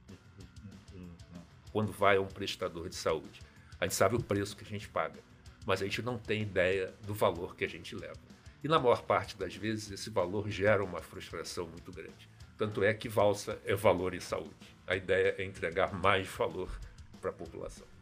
um, 0.95 1.09
quando 1.71 1.93
vai 1.93 2.17
a 2.17 2.21
um 2.21 2.27
prestador 2.27 2.89
de 2.89 2.95
saúde. 2.95 3.43
A 3.79 3.85
gente 3.85 3.95
sabe 3.95 4.17
o 4.17 4.23
preço 4.23 4.57
que 4.57 4.65
a 4.65 4.67
gente 4.67 4.89
paga, 4.89 5.21
mas 5.67 5.83
a 5.83 5.85
gente 5.85 6.01
não 6.01 6.19
tem 6.19 6.41
ideia 6.41 6.95
do 7.07 7.12
valor 7.12 7.55
que 7.55 7.65
a 7.65 7.69
gente 7.69 7.95
leva. 7.95 8.19
E 8.65 8.69
na 8.69 8.79
maior 8.79 9.03
parte 9.03 9.37
das 9.37 9.55
vezes 9.55 9.91
esse 9.91 10.09
valor 10.09 10.49
gera 10.49 10.83
uma 10.83 11.03
frustração 11.03 11.69
muito 11.69 11.93
grande. 11.93 12.31
Tanto 12.57 12.83
é 12.83 12.95
que 12.95 13.11
valsa 13.11 13.59
é 13.67 13.75
valor 13.75 14.15
em 14.15 14.21
saúde. 14.21 14.75
A 14.87 14.97
ideia 14.97 15.35
é 15.37 15.45
entregar 15.45 15.93
mais 15.93 16.27
valor 16.27 16.71
para 17.21 17.29
a 17.29 17.35
população 17.35 17.95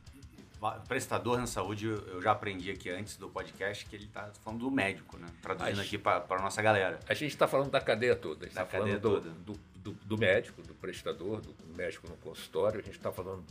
prestador 0.73 1.39
na 1.39 1.47
saúde, 1.47 1.87
eu 1.87 2.23
já 2.23 2.33
aprendi 2.33 2.71
aqui 2.71 2.91
antes 2.91 3.17
do 3.17 3.29
podcast 3.29 3.85
que 3.87 3.97
ele 3.97 4.05
está 4.05 4.31
falando 4.43 4.61
do 4.61 4.71
médico, 4.71 5.19
né? 5.19 5.27
Traduzindo 5.43 5.81
aqui 5.81 5.99
para 5.99 6.25
a 6.29 6.39
nossa 6.39 6.63
galera. 6.63 7.01
A 7.09 7.15
gente 7.15 7.33
está 7.33 7.47
falando 7.47 7.71
da 7.71 7.81
cadeia 7.81 8.17
toda. 8.17 8.47
A 8.47 8.49
gente 8.49 8.51
está 8.51 8.67
falando 8.67 9.01
do, 9.01 9.21
do, 9.21 9.61
do, 9.77 9.93
do, 9.93 10.19
médico, 10.19 10.63
do 10.63 10.75
prestador, 10.75 11.41
do 11.41 11.55
médico 11.75 12.09
no 12.09 12.17
consultório, 12.17 12.81
a 12.81 12.83
gente 12.83 12.97
está 12.97 13.13
falando 13.13 13.45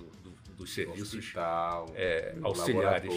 dos 0.58 0.74
serviços 0.74 1.20
hospital, 1.20 1.92
é, 1.96 2.36
auxiliares, 2.42 3.14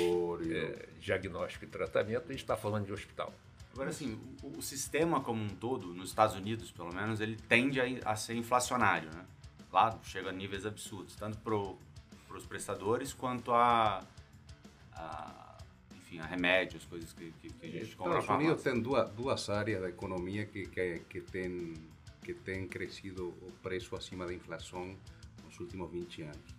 é, 0.50 0.88
diagnóstico 1.00 1.64
e 1.64 1.68
tratamento, 1.68 2.24
a 2.24 2.32
gente 2.32 2.42
está 2.42 2.56
falando 2.56 2.86
de 2.86 2.92
hospital. 2.92 3.32
Agora, 3.72 3.90
assim, 3.90 4.18
o, 4.42 4.58
o, 4.58 4.62
sistema 4.62 5.20
como 5.20 5.42
um 5.42 5.48
todo, 5.48 5.88
nos 5.88 6.08
Estados 6.08 6.34
Unidos, 6.34 6.70
pelo 6.70 6.94
menos, 6.94 7.20
ele 7.20 7.36
tende 7.36 7.78
a, 7.80 7.84
a 8.10 8.16
ser 8.16 8.34
inflacionário, 8.34 9.10
né? 9.14 9.24
Lá 9.70 9.98
chega 10.02 10.30
a 10.30 10.32
níveis 10.32 10.64
absurdos, 10.64 11.14
tanto 11.14 11.36
pro 11.38 11.78
para 12.36 12.40
os 12.40 12.46
prestadores 12.46 13.12
quanto 13.14 13.52
a, 13.52 14.04
a, 14.92 15.58
enfim, 15.96 16.18
a 16.18 16.26
remédios, 16.26 16.84
coisas 16.84 17.12
que, 17.12 17.32
que, 17.40 17.50
que 17.50 17.66
a 17.66 17.70
gente 17.70 17.96
compra. 17.96 18.18
Estados 18.18 18.44
Unidos 18.44 18.62
tem 18.62 18.80
duas, 18.80 19.10
duas 19.12 19.48
áreas 19.48 19.80
da 19.80 19.88
economia 19.88 20.44
que, 20.44 20.66
que, 20.66 21.00
que, 21.08 21.20
tem, 21.22 21.74
que 22.22 22.34
tem 22.34 22.68
crescido 22.68 23.28
o 23.28 23.50
preço 23.62 23.96
acima 23.96 24.26
da 24.26 24.34
inflação 24.34 24.94
nos 25.44 25.58
últimos 25.58 25.90
20 25.90 26.22
anos. 26.22 26.56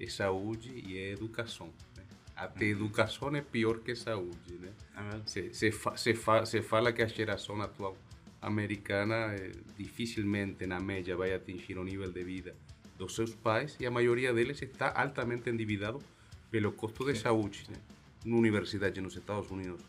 É 0.00 0.08
saúde 0.08 0.72
e 0.84 0.98
é 0.98 1.12
educação. 1.12 1.72
Né? 1.96 2.04
Até 2.34 2.64
uhum. 2.64 2.70
educação 2.72 3.36
é 3.36 3.42
pior 3.42 3.78
que 3.78 3.94
saúde. 3.94 4.54
Né? 4.54 4.72
É 4.96 5.20
se, 5.26 5.54
se, 5.54 5.70
fa, 5.70 5.94
fa, 5.96 6.44
fala 6.62 6.92
que 6.92 7.02
a 7.02 7.06
geração 7.06 7.60
atual 7.62 7.96
americana 8.42 9.34
eh, 9.34 9.52
dificilmente, 9.76 10.66
na 10.66 10.80
média, 10.80 11.14
vai 11.14 11.34
atingir 11.34 11.78
o 11.78 11.84
nível 11.84 12.10
de 12.10 12.24
vida 12.24 12.56
dos 13.00 13.14
seus 13.14 13.34
pais 13.34 13.76
e 13.80 13.86
a 13.86 13.90
maioria 13.90 14.32
deles 14.34 14.60
está 14.60 14.92
altamente 14.94 15.48
endividado 15.48 15.98
pelo 16.50 16.70
custo 16.72 17.10
de 17.10 17.18
saúde. 17.18 17.64
Né? 17.70 17.78
Uma 18.26 18.36
universidade 18.36 19.00
nos 19.00 19.16
Estados 19.16 19.50
Unidos, 19.50 19.80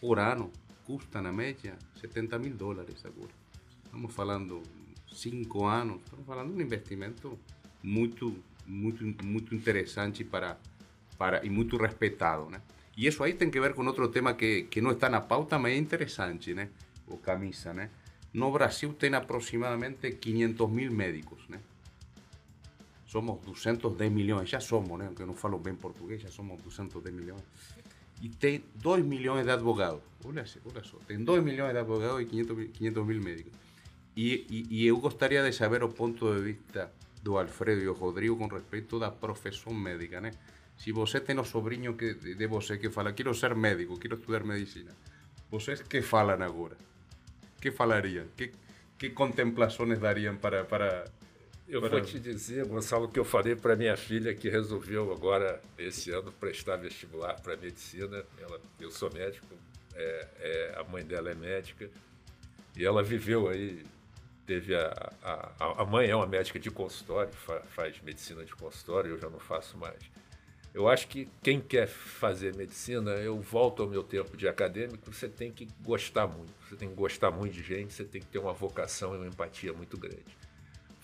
por 0.00 0.18
ano, 0.18 0.50
custa 0.86 1.20
na 1.20 1.30
média 1.30 1.76
70 2.00 2.38
mil 2.38 2.54
dólares 2.54 3.04
agora. 3.04 3.34
Estamos 3.84 4.14
falando 4.14 4.62
cinco 5.12 5.66
anos, 5.66 6.00
estamos 6.02 6.26
falando 6.26 6.54
de 6.54 6.58
um 6.58 6.64
investimento 6.64 7.38
muito, 7.82 8.34
muito, 8.66 9.04
muito 9.22 9.54
interessante 9.54 10.24
para, 10.24 10.58
para, 11.18 11.44
e 11.44 11.50
muito 11.50 11.76
respeitado. 11.76 12.48
Né? 12.48 12.62
E 12.96 13.06
isso 13.06 13.22
aí 13.22 13.34
tem 13.34 13.50
que 13.50 13.60
ver 13.60 13.74
com 13.74 13.84
outro 13.84 14.08
tema 14.08 14.32
que, 14.32 14.62
que 14.64 14.80
não 14.80 14.92
está 14.92 15.10
na 15.10 15.20
pauta, 15.20 15.58
mas 15.58 15.74
é 15.74 15.76
interessante, 15.76 16.54
né? 16.54 16.70
o 17.06 17.18
camisa. 17.18 17.74
Né? 17.74 17.90
No 18.32 18.50
Brasil 18.50 18.94
tem 18.94 19.14
aproximadamente 19.14 20.10
500 20.12 20.70
mil 20.70 20.90
médicos. 20.90 21.46
Né? 21.46 21.60
Somos 23.14 23.40
210 23.46 24.10
milhões, 24.10 24.50
já 24.50 24.58
somos, 24.58 24.98
né? 24.98 25.06
Porque 25.06 25.24
não 25.24 25.34
falo 25.34 25.56
bem 25.56 25.76
português, 25.76 26.20
já 26.20 26.30
somos 26.30 26.60
210 26.62 27.14
milhões. 27.14 27.44
E 28.20 28.28
tem 28.28 28.64
2 28.74 29.04
milhões 29.04 29.44
de 29.44 29.52
advogados. 29.52 30.02
Olha, 30.24 30.44
olha 30.64 30.82
só, 30.82 30.96
tem 31.06 31.22
2 31.22 31.44
milhões 31.44 31.72
de 31.72 31.78
advogados 31.78 32.22
e 32.22 32.24
500, 32.24 32.70
500 32.72 33.06
mil 33.06 33.22
médicos. 33.22 33.52
E, 34.16 34.46
e, 34.50 34.66
e, 34.68 34.86
eu 34.86 35.00
de 35.00 35.52
saber 35.52 35.84
o 35.84 35.90
ponto 35.90 36.34
de 36.34 36.40
vista 36.42 36.90
do 37.22 37.38
Alfredo 37.38 37.82
e 37.82 37.84
do 37.84 37.92
Rodrigo 37.92 38.36
com 38.36 38.48
respeito 38.48 38.98
da 38.98 39.12
profissão 39.12 39.72
médica, 39.72 40.20
né? 40.20 40.32
Se 40.76 40.90
você 40.90 41.20
tem 41.20 41.38
um 41.38 41.44
sobrinho 41.44 41.94
que, 41.96 42.14
de 42.14 42.46
você 42.48 42.78
que 42.78 42.90
fala, 42.90 43.12
quero 43.12 43.32
ser 43.32 43.54
médico, 43.54 43.96
quero 43.96 44.16
estudar 44.16 44.42
medicina, 44.42 44.90
vocês 45.48 45.82
que 45.82 46.02
falam 46.02 46.42
agora? 46.42 46.76
Que 47.60 47.70
falariam? 47.70 48.26
Que, 48.36 48.50
que 48.98 49.10
contemplações 49.10 50.00
dariam 50.00 50.36
para, 50.36 50.64
para 50.64 51.04
eu 51.74 51.80
vou 51.80 52.00
te 52.00 52.20
dizer, 52.20 52.64
Gonçalo, 52.66 53.08
que 53.08 53.18
eu 53.18 53.24
falei 53.24 53.56
para 53.56 53.74
minha 53.74 53.96
filha 53.96 54.34
que 54.34 54.48
resolveu 54.48 55.12
agora, 55.12 55.60
esse 55.76 56.10
ano, 56.10 56.30
prestar 56.32 56.76
vestibular 56.76 57.34
para 57.40 57.56
medicina. 57.56 58.24
Ela, 58.40 58.60
eu 58.78 58.90
sou 58.90 59.12
médico, 59.12 59.46
é, 59.94 60.28
é, 60.38 60.74
a 60.78 60.84
mãe 60.84 61.04
dela 61.04 61.30
é 61.30 61.34
médica, 61.34 61.90
e 62.76 62.84
ela 62.84 63.02
viveu 63.02 63.48
aí. 63.48 63.84
Teve 64.46 64.74
a, 64.74 65.12
a, 65.22 65.82
a 65.82 65.84
mãe 65.86 66.08
é 66.08 66.14
uma 66.14 66.26
médica 66.26 66.58
de 66.60 66.70
consultório, 66.70 67.32
fa, 67.32 67.60
faz 67.70 67.98
medicina 68.02 68.44
de 68.44 68.54
consultório, 68.54 69.12
eu 69.12 69.18
já 69.18 69.30
não 69.30 69.40
faço 69.40 69.76
mais. 69.78 69.98
Eu 70.74 70.88
acho 70.88 71.08
que 71.08 71.28
quem 71.42 71.60
quer 71.60 71.86
fazer 71.86 72.54
medicina, 72.54 73.12
eu 73.12 73.40
volto 73.40 73.82
ao 73.82 73.88
meu 73.88 74.02
tempo 74.02 74.36
de 74.36 74.46
acadêmico, 74.46 75.12
você 75.12 75.28
tem 75.28 75.50
que 75.50 75.66
gostar 75.82 76.26
muito. 76.26 76.52
Você 76.68 76.76
tem 76.76 76.88
que 76.88 76.94
gostar 76.94 77.30
muito 77.30 77.54
de 77.54 77.62
gente, 77.62 77.92
você 77.92 78.04
tem 78.04 78.20
que 78.20 78.26
ter 78.26 78.38
uma 78.38 78.52
vocação 78.52 79.14
e 79.14 79.18
uma 79.18 79.26
empatia 79.26 79.72
muito 79.72 79.96
grande. 79.96 80.43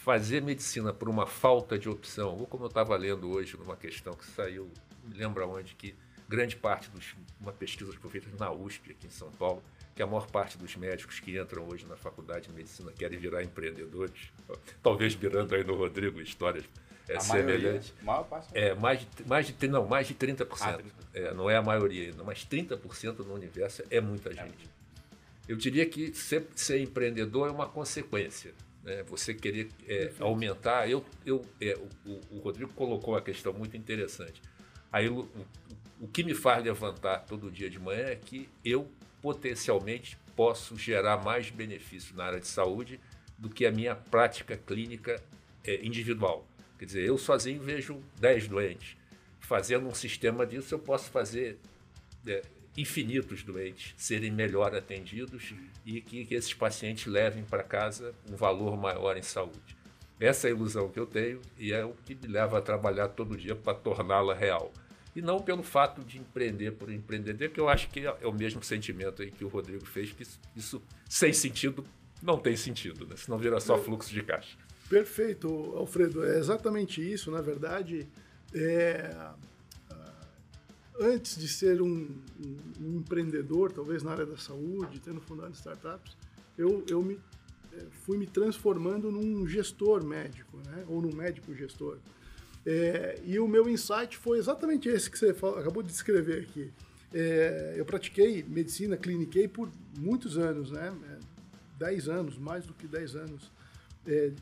Fazer 0.03 0.41
medicina 0.41 0.95
por 0.95 1.09
uma 1.09 1.27
falta 1.27 1.79
de 1.79 1.89
opção, 1.89 2.37
ou 2.39 2.47
como 2.47 2.65
eu 2.65 2.69
estava 2.69 2.97
lendo 2.97 3.31
hoje 3.31 3.57
numa 3.57 3.77
questão 3.77 4.15
que 4.15 4.25
saiu, 4.25 4.71
me 5.05 5.15
lembra 5.15 5.47
onde, 5.47 5.75
que 5.75 5.95
grande 6.27 6.57
parte 6.57 6.89
dos. 6.91 7.15
uma 7.39 7.53
pesquisa 7.53 7.93
que 7.93 7.99
foi 7.99 8.11
feita 8.11 8.29
na 8.39 8.51
USP, 8.51 8.93
aqui 8.93 9.07
em 9.07 9.11
São 9.11 9.31
Paulo, 9.33 9.63
que 9.95 10.03
a 10.03 10.07
maior 10.07 10.27
parte 10.27 10.57
dos 10.57 10.75
médicos 10.75 11.21
que 11.21 11.39
entram 11.39 11.69
hoje 11.69 11.85
na 11.87 11.97
faculdade 11.97 12.49
de 12.49 12.55
medicina 12.55 12.91
querem 12.93 13.19
virar 13.19 13.43
empreendedores. 13.43 14.33
Talvez 14.83 15.13
virando 15.13 15.55
aí 15.55 15.63
no 15.63 15.75
Rodrigo 15.75 16.19
histórias 16.21 16.65
é, 17.07 17.17
a 17.17 17.21
semelhantes. 17.21 17.93
Maioria, 18.03 18.25
parte, 18.25 18.49
é, 18.55 18.75
mais 18.75 19.01
de, 19.01 19.07
mais 19.27 19.47
de, 19.49 19.69
não, 19.69 19.87
mais 19.87 20.07
de 20.07 20.15
30%. 20.15 20.47
Ah, 20.63 20.79
30%. 20.79 20.83
É, 21.13 21.35
não 21.35 21.51
é 21.51 21.57
a 21.57 21.63
maioria 21.63 22.07
ainda, 22.07 22.25
mas 22.25 22.47
30% 22.47 23.19
no 23.19 23.35
universo 23.35 23.83
é 23.91 24.01
muita 24.01 24.31
é 24.31 24.35
gente. 24.35 24.71
Eu 25.47 25.57
diria 25.57 25.85
que 25.85 26.15
ser, 26.15 26.47
ser 26.55 26.81
empreendedor 26.81 27.49
é 27.49 27.51
uma 27.51 27.69
consequência. 27.69 28.55
Né? 28.85 29.03
Você 29.05 29.35
querer 29.35 29.69
é, 29.87 30.13
aumentar. 30.19 30.89
Eu, 30.89 31.05
eu, 31.25 31.45
é, 31.61 31.79
o, 32.05 32.37
o, 32.37 32.39
Rodrigo 32.41 32.73
colocou 32.73 33.15
uma 33.15 33.21
questão 33.21 33.53
muito 33.53 33.77
interessante. 33.77 34.41
Aí, 34.93 35.09
o, 35.09 35.29
o, 36.01 36.09
que 36.09 36.23
me 36.23 36.35
faz 36.35 36.65
levantar 36.65 37.21
todo 37.21 37.51
dia 37.51 37.71
de 37.71 37.79
manhã 37.79 38.07
é 38.07 38.17
que 38.17 38.49
eu 38.65 38.91
potencialmente 39.23 40.19
posso 40.35 40.77
gerar 40.77 41.23
mais 41.23 41.51
benefício 41.51 42.17
na 42.17 42.25
área 42.25 42.41
de 42.41 42.49
saúde 42.49 42.99
do 43.39 43.49
que 43.49 43.67
a 43.67 43.71
minha 43.71 43.95
prática 43.95 44.57
clínica 44.57 45.23
é, 45.65 45.85
individual. 45.85 46.47
Quer 46.79 46.87
dizer, 46.87 47.05
eu 47.05 47.19
sozinho 47.19 47.61
vejo 47.61 48.03
10 48.19 48.49
doentes. 48.49 48.97
Fazendo 49.39 49.87
um 49.87 49.95
sistema 49.95 50.47
disso, 50.47 50.75
eu 50.75 50.79
posso 50.79 51.11
fazer 51.11 51.59
é, 52.27 52.43
infinitos 52.77 53.43
doentes 53.43 53.95
serem 53.97 54.31
melhor 54.31 54.75
atendidos 54.75 55.55
e 55.85 56.01
que, 56.01 56.25
que 56.25 56.35
esses 56.35 56.55
pacientes 56.55 57.07
levem 57.07 57.45
para 57.45 57.63
casa 57.63 58.15
um 58.31 58.37
valor 58.37 58.77
maior 58.77 59.17
em 59.17 59.23
saúde. 59.23 59.77
Essa 60.19 60.49
é 60.49 60.51
a 60.51 60.55
ilusão 60.55 60.89
que 60.89 61.01
eu 61.01 61.07
tenho 61.07 61.41
e 61.59 61.73
é 61.73 61.85
o 61.85 61.95
que 62.05 62.15
me 62.15 62.29
leva 62.29 62.59
a 62.59 62.63
trabalhar 62.63 63.09
todo 63.09 63.37
dia 63.37 63.57
para 63.57 63.75
torná-la 63.75 64.35
real 64.35 64.73
e 65.15 65.21
não 65.21 65.41
pelo 65.41 65.63
fato 65.63 66.05
de 66.05 66.19
empreender 66.19 66.73
por 66.73 66.91
empreender, 66.91 67.51
que 67.51 67.61
eu 67.61 67.69
acho 67.69 67.89
que 67.91 68.07
é 68.07 68.27
o 68.27 68.33
mesmo 68.33 68.63
sentimento 68.63 69.23
aí 69.23 69.31
que 69.31 69.45
o 69.45 69.49
Rodrigo 69.49 69.85
fez, 69.85 70.13
que 70.13 70.25
isso, 70.55 70.81
sem 71.09 71.33
sentido 71.33 71.85
não 72.23 72.39
tem 72.39 72.55
sentido, 72.55 73.07
né? 73.07 73.17
senão 73.17 73.39
vira 73.39 73.59
só 73.61 73.79
fluxo 73.79 74.13
de 74.13 74.23
caixa. 74.23 74.57
Perfeito, 74.91 75.49
Alfredo. 75.77 76.25
É 76.25 76.39
exatamente 76.39 77.01
isso. 77.01 77.31
Na 77.31 77.41
verdade, 77.41 78.09
é, 78.53 79.15
antes 81.01 81.37
de 81.37 81.49
ser 81.49 81.81
um, 81.81 82.09
um, 82.45 82.57
um, 82.81 82.97
empreendedor, 82.99 83.73
talvez 83.73 84.03
na 84.03 84.13
área 84.13 84.27
da 84.27 84.37
saúde, 84.37 85.01
tendo 85.01 85.21
fundado 85.21 85.55
startups, 85.55 86.17
eu, 86.59 86.85
eu 86.89 87.03
me, 87.03 87.19
é, 87.73 87.87
fui 88.03 88.19
me 88.19 88.27
transformando 88.27 89.11
num 89.11 89.47
gestor 89.47 90.05
médico, 90.05 90.59
né? 90.67 90.85
ou 90.87 91.01
num 91.01 91.15
médico 91.15 91.55
gestor. 91.55 91.97
É, 92.67 93.19
e 93.25 93.39
o 93.41 93.49
meu 93.49 93.69
insight 93.69 94.19
foi 94.19 94.39
exatamente 94.39 94.89
esse 94.89 95.11
que 95.11 95.19
você 95.19 95.31
acabou 95.31 95.83
de 95.83 95.91
descrever 95.91 96.43
aqui. 96.43 96.71
É, 97.13 97.75
eu 97.77 97.85
pratiquei 97.85 98.45
medicina, 98.47 98.97
cliniquei 98.97 99.49
por 99.49 99.71
muitos 99.99 100.37
anos, 100.37 100.71
né? 100.71 100.95
É, 101.11 101.19
dez 101.79 102.09
anos, 102.09 102.39
mais 102.39 102.67
do 102.67 102.75
que 102.75 102.87
dez 102.87 103.17
anos 103.17 103.51
é, 104.07 104.33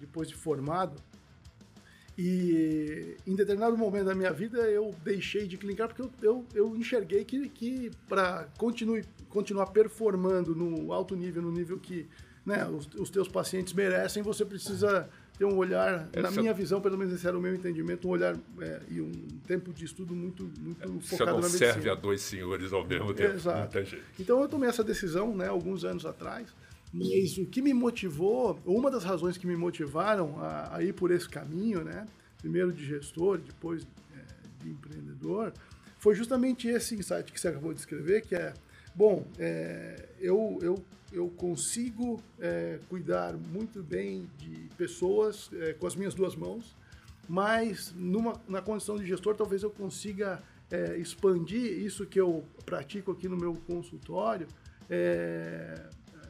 depois 0.00 0.28
de 0.28 0.34
formado. 0.34 1.00
E 2.20 3.16
em 3.24 3.36
determinado 3.36 3.78
momento 3.78 4.06
da 4.06 4.14
minha 4.14 4.32
vida 4.32 4.58
eu 4.68 4.92
deixei 5.04 5.46
de 5.46 5.56
clinicar 5.56 5.86
porque 5.86 6.02
eu, 6.02 6.10
eu, 6.20 6.46
eu 6.52 6.76
enxerguei 6.76 7.24
que, 7.24 7.48
que 7.48 7.92
para 8.08 8.48
continuar 9.28 9.66
performando 9.66 10.52
no 10.52 10.92
alto 10.92 11.14
nível, 11.14 11.40
no 11.40 11.52
nível 11.52 11.78
que 11.78 12.08
né, 12.44 12.66
os, 12.66 12.88
os 12.98 13.08
teus 13.08 13.28
pacientes 13.28 13.72
merecem, 13.72 14.20
você 14.20 14.44
precisa 14.44 15.08
ter 15.38 15.44
um 15.44 15.56
olhar, 15.56 16.08
Essa... 16.12 16.22
na 16.22 16.30
minha 16.32 16.52
visão, 16.52 16.80
pelo 16.80 16.98
menos 16.98 17.14
esse 17.14 17.24
era 17.24 17.38
o 17.38 17.40
meu 17.40 17.54
entendimento, 17.54 18.08
um 18.08 18.10
olhar 18.10 18.36
é, 18.60 18.80
e 18.88 19.00
um 19.00 19.12
tempo 19.46 19.72
de 19.72 19.84
estudo 19.84 20.12
muito, 20.12 20.50
muito 20.58 20.82
é, 20.82 21.00
focado 21.00 21.36
na 21.36 21.42
medicina. 21.42 21.72
serve 21.72 21.88
a 21.88 21.94
dois 21.94 22.20
senhores 22.22 22.72
ao 22.72 22.84
mesmo 22.84 23.14
tempo. 23.14 23.34
Exato. 23.34 23.78
Então 24.18 24.42
eu 24.42 24.48
tomei 24.48 24.68
essa 24.68 24.82
decisão, 24.82 25.36
né, 25.36 25.46
alguns 25.46 25.84
anos 25.84 26.04
atrás, 26.04 26.48
mas 26.92 27.38
o 27.38 27.46
que 27.46 27.60
me 27.60 27.74
motivou, 27.74 28.58
uma 28.64 28.90
das 28.90 29.04
razões 29.04 29.36
que 29.36 29.46
me 29.46 29.56
motivaram 29.56 30.38
a, 30.40 30.76
a 30.76 30.82
ir 30.82 30.94
por 30.94 31.10
esse 31.10 31.28
caminho, 31.28 31.84
né, 31.84 32.06
primeiro 32.38 32.72
de 32.72 32.84
gestor, 32.84 33.38
depois 33.38 33.86
é, 34.16 34.64
de 34.64 34.70
empreendedor, 34.70 35.52
foi 35.98 36.14
justamente 36.14 36.68
esse 36.68 36.94
insight 36.94 37.32
que 37.32 37.40
você 37.40 37.48
acabou 37.48 37.74
de 37.74 37.80
escrever, 37.80 38.22
que 38.22 38.34
é, 38.34 38.54
bom, 38.94 39.26
é, 39.38 40.08
eu, 40.20 40.58
eu 40.62 40.84
eu 41.12 41.28
consigo 41.30 42.22
é, 42.38 42.78
cuidar 42.88 43.34
muito 43.34 43.82
bem 43.82 44.28
de 44.38 44.68
pessoas 44.76 45.50
é, 45.54 45.72
com 45.72 45.86
as 45.86 45.96
minhas 45.96 46.14
duas 46.14 46.36
mãos, 46.36 46.76
mas 47.28 47.92
numa, 47.96 48.40
na 48.48 48.60
condição 48.60 48.96
de 48.96 49.06
gestor 49.06 49.34
talvez 49.34 49.62
eu 49.62 49.70
consiga 49.70 50.42
é, 50.70 50.96
expandir 50.98 51.78
isso 51.78 52.06
que 52.06 52.20
eu 52.20 52.44
pratico 52.64 53.12
aqui 53.12 53.28
no 53.28 53.36
meu 53.36 53.54
consultório 53.66 54.46
é, 54.88 55.88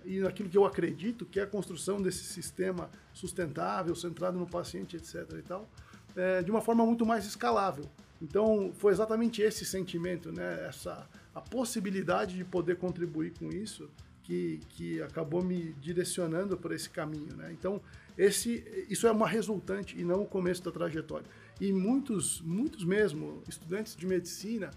e 0.09 0.21
naquilo 0.21 0.49
que 0.49 0.57
eu 0.57 0.65
acredito, 0.65 1.27
que 1.27 1.39
é 1.39 1.43
a 1.43 1.47
construção 1.47 2.01
desse 2.01 2.25
sistema 2.25 2.91
sustentável, 3.13 3.95
centrado 3.95 4.39
no 4.39 4.47
paciente, 4.47 4.97
etc. 4.97 5.27
e 5.39 5.43
tal, 5.43 5.69
é, 6.17 6.43
de 6.43 6.51
uma 6.51 6.63
forma 6.63 6.85
muito 6.87 7.05
mais 7.05 7.27
escalável. 7.27 7.85
Então 8.21 8.73
foi 8.79 8.93
exatamente 8.93 9.43
esse 9.43 9.65
sentimento, 9.67 10.33
né? 10.33 10.67
Essa 10.67 11.07
a 11.35 11.41
possibilidade 11.41 12.37
de 12.37 12.45
poder 12.45 12.77
contribuir 12.77 13.33
com 13.39 13.49
isso 13.49 13.89
que, 14.25 14.61
que 14.71 15.01
acabou 15.03 15.43
me 15.43 15.73
direcionando 15.75 16.57
para 16.57 16.75
esse 16.75 16.91
caminho. 16.91 17.35
Né? 17.37 17.51
Então, 17.53 17.81
esse, 18.17 18.65
isso 18.91 19.07
é 19.07 19.13
uma 19.13 19.29
resultante 19.29 19.99
e 19.99 20.03
não 20.03 20.23
o 20.23 20.27
começo 20.27 20.65
da 20.65 20.73
trajetória. 20.73 21.27
E 21.61 21.73
muitos, 21.73 22.41
muitos 22.41 22.85
mesmo, 22.85 23.41
estudantes 23.49 23.95
de 23.95 24.05
medicina, 24.05 24.71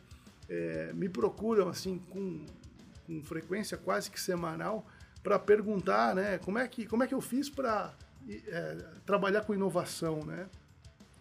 é, 0.48 0.94
me 0.94 1.10
procuram 1.10 1.68
assim 1.68 2.00
com, 2.10 2.46
com 3.08 3.24
frequência 3.24 3.76
quase 3.76 4.12
que 4.12 4.22
semanal 4.22 4.86
para 5.24 5.38
perguntar 5.38 6.16
né, 6.16 6.38
como, 6.40 6.58
é 6.58 6.68
que, 6.68 6.86
como 6.86 7.04
é 7.04 7.08
que 7.08 7.14
eu 7.14 7.22
fiz 7.22 7.50
para 7.50 7.94
é, 8.30 8.78
trabalhar 9.06 9.42
com 9.42 9.54
inovação, 9.54 10.24
né? 10.26 10.48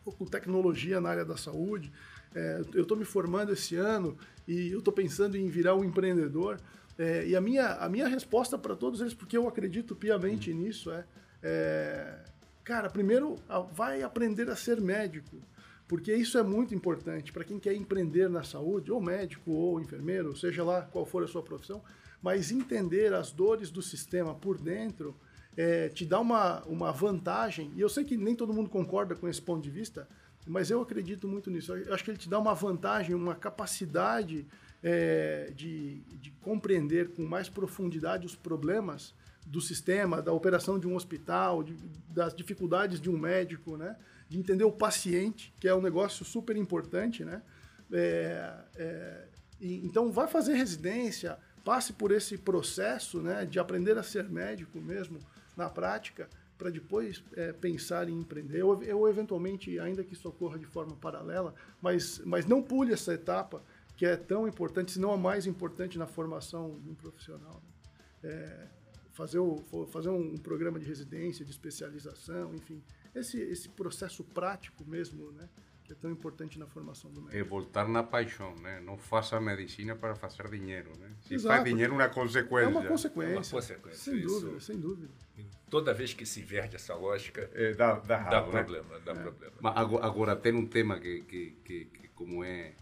ou 0.04 0.12
com 0.12 0.24
tecnologia 0.24 1.00
na 1.00 1.10
área 1.10 1.24
da 1.24 1.36
saúde. 1.36 1.92
É, 2.34 2.62
eu 2.74 2.82
estou 2.82 2.96
me 2.96 3.04
formando 3.04 3.52
esse 3.52 3.76
ano 3.76 4.16
e 4.46 4.70
eu 4.70 4.78
estou 4.78 4.92
pensando 4.92 5.36
em 5.36 5.48
virar 5.48 5.74
um 5.74 5.84
empreendedor. 5.84 6.58
É, 6.98 7.26
e 7.26 7.34
a 7.34 7.40
minha, 7.40 7.74
a 7.74 7.88
minha 7.88 8.06
resposta 8.06 8.58
para 8.58 8.76
todos 8.76 9.00
eles, 9.00 9.14
porque 9.14 9.36
eu 9.36 9.48
acredito 9.48 9.94
piamente 9.96 10.50
uhum. 10.50 10.58
nisso, 10.58 10.90
é, 10.90 11.04
é, 11.42 12.18
cara, 12.62 12.90
primeiro 12.90 13.36
vai 13.72 14.02
aprender 14.02 14.50
a 14.50 14.56
ser 14.56 14.80
médico, 14.80 15.36
porque 15.88 16.14
isso 16.14 16.36
é 16.36 16.42
muito 16.42 16.74
importante 16.74 17.32
para 17.32 17.42
quem 17.42 17.58
quer 17.58 17.74
empreender 17.74 18.28
na 18.28 18.42
saúde, 18.42 18.92
ou 18.92 19.00
médico, 19.00 19.50
ou 19.50 19.80
enfermeiro, 19.80 20.36
seja 20.36 20.62
lá 20.62 20.82
qual 20.82 21.06
for 21.06 21.24
a 21.24 21.26
sua 21.26 21.42
profissão, 21.42 21.82
mas 22.22 22.50
entender 22.50 23.12
as 23.14 23.30
dores 23.32 23.70
do 23.70 23.82
sistema 23.82 24.34
por 24.34 24.58
dentro 24.58 25.16
é, 25.56 25.88
te 25.88 26.04
dá 26.04 26.20
uma, 26.20 26.62
uma 26.62 26.92
vantagem, 26.92 27.72
e 27.74 27.80
eu 27.80 27.88
sei 27.88 28.04
que 28.04 28.16
nem 28.16 28.34
todo 28.34 28.52
mundo 28.52 28.70
concorda 28.70 29.14
com 29.14 29.28
esse 29.28 29.42
ponto 29.42 29.62
de 29.62 29.70
vista, 29.70 30.08
mas 30.46 30.70
eu 30.70 30.80
acredito 30.80 31.28
muito 31.28 31.50
nisso. 31.50 31.74
Eu 31.74 31.92
acho 31.92 32.02
que 32.04 32.10
ele 32.10 32.18
te 32.18 32.28
dá 32.28 32.38
uma 32.38 32.54
vantagem, 32.54 33.14
uma 33.14 33.34
capacidade 33.34 34.46
é, 34.82 35.52
de, 35.54 36.00
de 36.00 36.30
compreender 36.40 37.10
com 37.10 37.24
mais 37.24 37.48
profundidade 37.48 38.26
os 38.26 38.34
problemas 38.34 39.14
do 39.46 39.60
sistema, 39.60 40.22
da 40.22 40.32
operação 40.32 40.78
de 40.78 40.86
um 40.86 40.94
hospital, 40.94 41.62
de, 41.62 41.76
das 42.08 42.34
dificuldades 42.34 43.00
de 43.00 43.10
um 43.10 43.18
médico, 43.18 43.76
né? 43.76 43.96
de 44.28 44.38
entender 44.38 44.64
o 44.64 44.72
paciente, 44.72 45.52
que 45.58 45.66
é 45.66 45.74
um 45.74 45.82
negócio 45.82 46.24
super 46.24 46.56
importante. 46.56 47.24
Né? 47.24 47.42
É, 47.92 48.54
é, 48.76 49.24
então, 49.60 50.10
vai 50.12 50.28
fazer 50.28 50.54
residência, 50.54 51.36
passe 51.64 51.92
por 51.92 52.10
esse 52.10 52.38
processo 52.38 53.20
né, 53.20 53.44
de 53.44 53.58
aprender 53.58 53.98
a 53.98 54.02
ser 54.02 54.28
médico 54.28 54.80
mesmo 54.80 55.18
na 55.56 55.68
prática, 55.68 56.28
para 56.56 56.70
depois 56.70 57.22
é, 57.34 57.52
pensar 57.52 58.08
em 58.08 58.20
empreender. 58.20 58.62
Ou, 58.62 58.80
ou, 58.96 59.08
eventualmente, 59.08 59.78
ainda 59.78 60.04
que 60.04 60.12
isso 60.12 60.28
ocorra 60.28 60.58
de 60.58 60.66
forma 60.66 60.94
paralela, 60.96 61.54
mas, 61.80 62.20
mas 62.24 62.44
não 62.44 62.62
pule 62.62 62.92
essa 62.92 63.14
etapa 63.14 63.62
que 63.96 64.06
é 64.06 64.16
tão 64.16 64.48
importante, 64.48 64.92
se 64.92 65.00
não 65.00 65.12
a 65.12 65.16
mais 65.16 65.46
importante 65.46 65.98
na 65.98 66.06
formação 66.06 66.78
de 66.80 66.90
um 66.90 66.94
profissional. 66.94 67.62
Né? 68.22 68.30
É, 68.30 68.66
fazer, 69.12 69.38
o, 69.38 69.62
fazer 69.90 70.08
um 70.08 70.36
programa 70.36 70.78
de 70.78 70.86
residência, 70.86 71.44
de 71.44 71.50
especialização, 71.50 72.54
enfim, 72.54 72.82
esse, 73.14 73.38
esse 73.38 73.68
processo 73.68 74.24
prático 74.24 74.84
mesmo, 74.86 75.30
né? 75.32 75.48
É 75.92 75.96
tão 75.96 76.10
importante 76.10 76.58
na 76.58 76.66
formação 76.66 77.10
do 77.10 77.20
médico. 77.22 77.36
É 77.38 77.42
voltar 77.42 77.88
na 77.88 78.02
paixão, 78.02 78.54
né? 78.56 78.80
Não 78.80 78.96
faça 78.96 79.40
medicina 79.40 79.94
para 79.96 80.14
fazer 80.14 80.48
dinheiro, 80.50 80.90
né? 80.98 81.10
Se 81.22 81.34
Exato. 81.34 81.54
faz 81.56 81.64
dinheiro, 81.64 81.92
é 81.92 81.96
uma 81.96 82.08
consequência. 82.08 82.64
É 82.66 82.68
uma 82.68 82.84
consequência. 82.84 83.32
É 83.32 83.36
uma 83.36 83.44
consequência. 83.44 83.98
Sem 84.12 84.20
dúvida, 84.20 84.60
sem 84.60 84.78
dúvida. 84.80 85.08
toda 85.68 85.94
vez 85.94 86.12
que 86.12 86.24
se 86.26 86.40
inverte 86.40 86.76
essa 86.76 86.94
lógica, 86.94 87.48
é, 87.54 87.72
dá, 87.74 87.94
dá, 88.00 88.18
dá 88.18 88.42
né? 88.42 88.50
problema, 88.50 88.98
dá 89.00 89.12
É. 89.12 89.14
problema. 89.14 89.52
Mas 89.60 89.76
agora, 89.76 90.06
agora 90.06 90.36
tem 90.36 90.54
um 90.54 90.66
tema 90.66 90.98
que, 90.98 91.20
que, 91.22 91.50
que, 91.64 91.84
que 91.86 92.08
como 92.08 92.42
é 92.44 92.72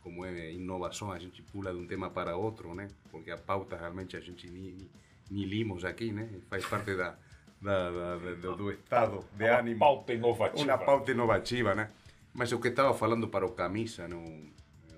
como 0.00 0.22
é 0.26 0.52
inovação, 0.52 1.10
a 1.10 1.18
gente 1.18 1.40
pula 1.40 1.72
de 1.72 1.78
um 1.78 1.86
tema 1.86 2.10
para 2.10 2.36
outro, 2.36 2.74
né? 2.74 2.88
Porque 3.10 3.30
a 3.30 3.38
pauta 3.38 3.74
realmente 3.74 4.14
a 4.18 4.20
gente 4.20 4.50
nem, 4.50 4.72
nem, 4.72 4.90
nem 5.30 5.44
limos 5.46 5.82
aqui, 5.82 6.12
né? 6.12 6.28
Faz 6.50 6.66
parte 6.66 6.94
da, 6.94 7.16
da, 7.62 7.90
da- 7.90 8.16
da- 8.18 8.34
do, 8.34 8.54
do 8.56 8.70
estado 8.70 9.24
de 9.34 9.44
Uma 9.44 9.58
ânimo. 9.60 9.78
pauta 9.78 10.12
inovativa. 10.12 10.62
Uma 10.62 10.76
pauta 10.78 11.10
inovativa, 11.10 11.74
né? 11.74 11.90
Mas 12.34 12.50
o 12.50 12.58
que 12.58 12.68
estava 12.68 12.92
falando 12.92 13.28
para 13.28 13.46
o 13.46 13.52
Camisa 13.52 14.08
no, 14.08 14.52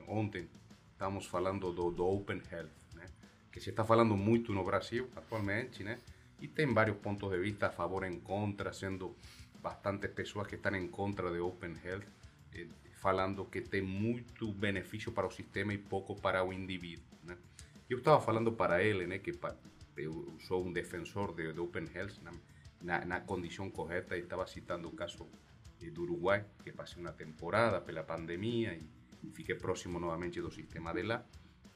ontem, 0.09 0.49
estávamos 0.93 1.27
falando 1.27 1.71
do, 1.71 1.91
do 1.91 2.07
Open 2.07 2.41
Health, 2.51 2.71
né? 2.95 3.05
Que 3.53 3.61
se 3.61 3.71
está 3.71 3.85
falando 3.85 4.17
muito 4.17 4.55
no 4.55 4.65
Brasil 4.65 5.11
atualmente, 5.15 5.85
né? 5.85 5.99
E 6.41 6.49
tem 6.49 6.73
vários 6.73 6.97
pontos 6.97 7.31
de 7.31 7.39
vista 7.39 7.67
a 7.67 7.71
favor 7.71 8.05
e 8.05 8.17
contra, 8.21 8.73
sendo 8.73 9.15
bastantes 9.63 10.11
pessoas 10.13 10.47
que 10.47 10.55
estão 10.55 10.75
em 10.75 10.89
contra 10.89 11.31
de 11.31 11.39
Open 11.39 11.75
Health, 11.85 12.07
eh, 12.55 12.69
falando 12.95 13.45
que 13.45 13.61
tem 13.61 13.83
muito 13.83 14.51
benefício 14.53 15.13
para 15.13 15.27
o 15.27 15.31
sistema 15.31 15.75
e 15.75 15.79
pouco 15.79 16.19
para 16.19 16.43
o 16.43 16.53
indivíduo, 16.55 17.05
né? 17.23 17.37
Eu 17.89 17.99
estava 17.99 18.21
falando 18.21 18.53
para 18.53 18.83
ele, 18.83 19.07
né, 19.07 19.19
que 19.19 19.33
eu 19.97 20.37
sou 20.41 20.65
um 20.65 20.73
defensor 20.73 21.35
de, 21.35 21.53
de 21.53 21.61
Open 21.61 21.87
Health 21.95 22.17
na, 22.23 22.33
na, 22.83 23.05
na 23.05 23.21
condição 23.21 23.71
correta 23.71 24.17
e 24.17 24.21
estava 24.21 24.47
citando 24.47 24.89
o 24.89 24.93
caso 24.93 25.25
eh, 25.25 25.46
do 25.91 26.03
Uruguai, 26.03 26.45
que 26.63 26.73
passei 26.73 27.01
uma 27.01 27.13
temporada 27.13 27.81
pela 27.81 28.03
pandemia 28.03 28.75
e 28.75 29.31
fiquei 29.33 29.55
próximo 29.55 29.99
novamente 29.99 30.41
do 30.41 30.51
sistema 30.51 30.93
de 30.93 31.03
lá. 31.03 31.25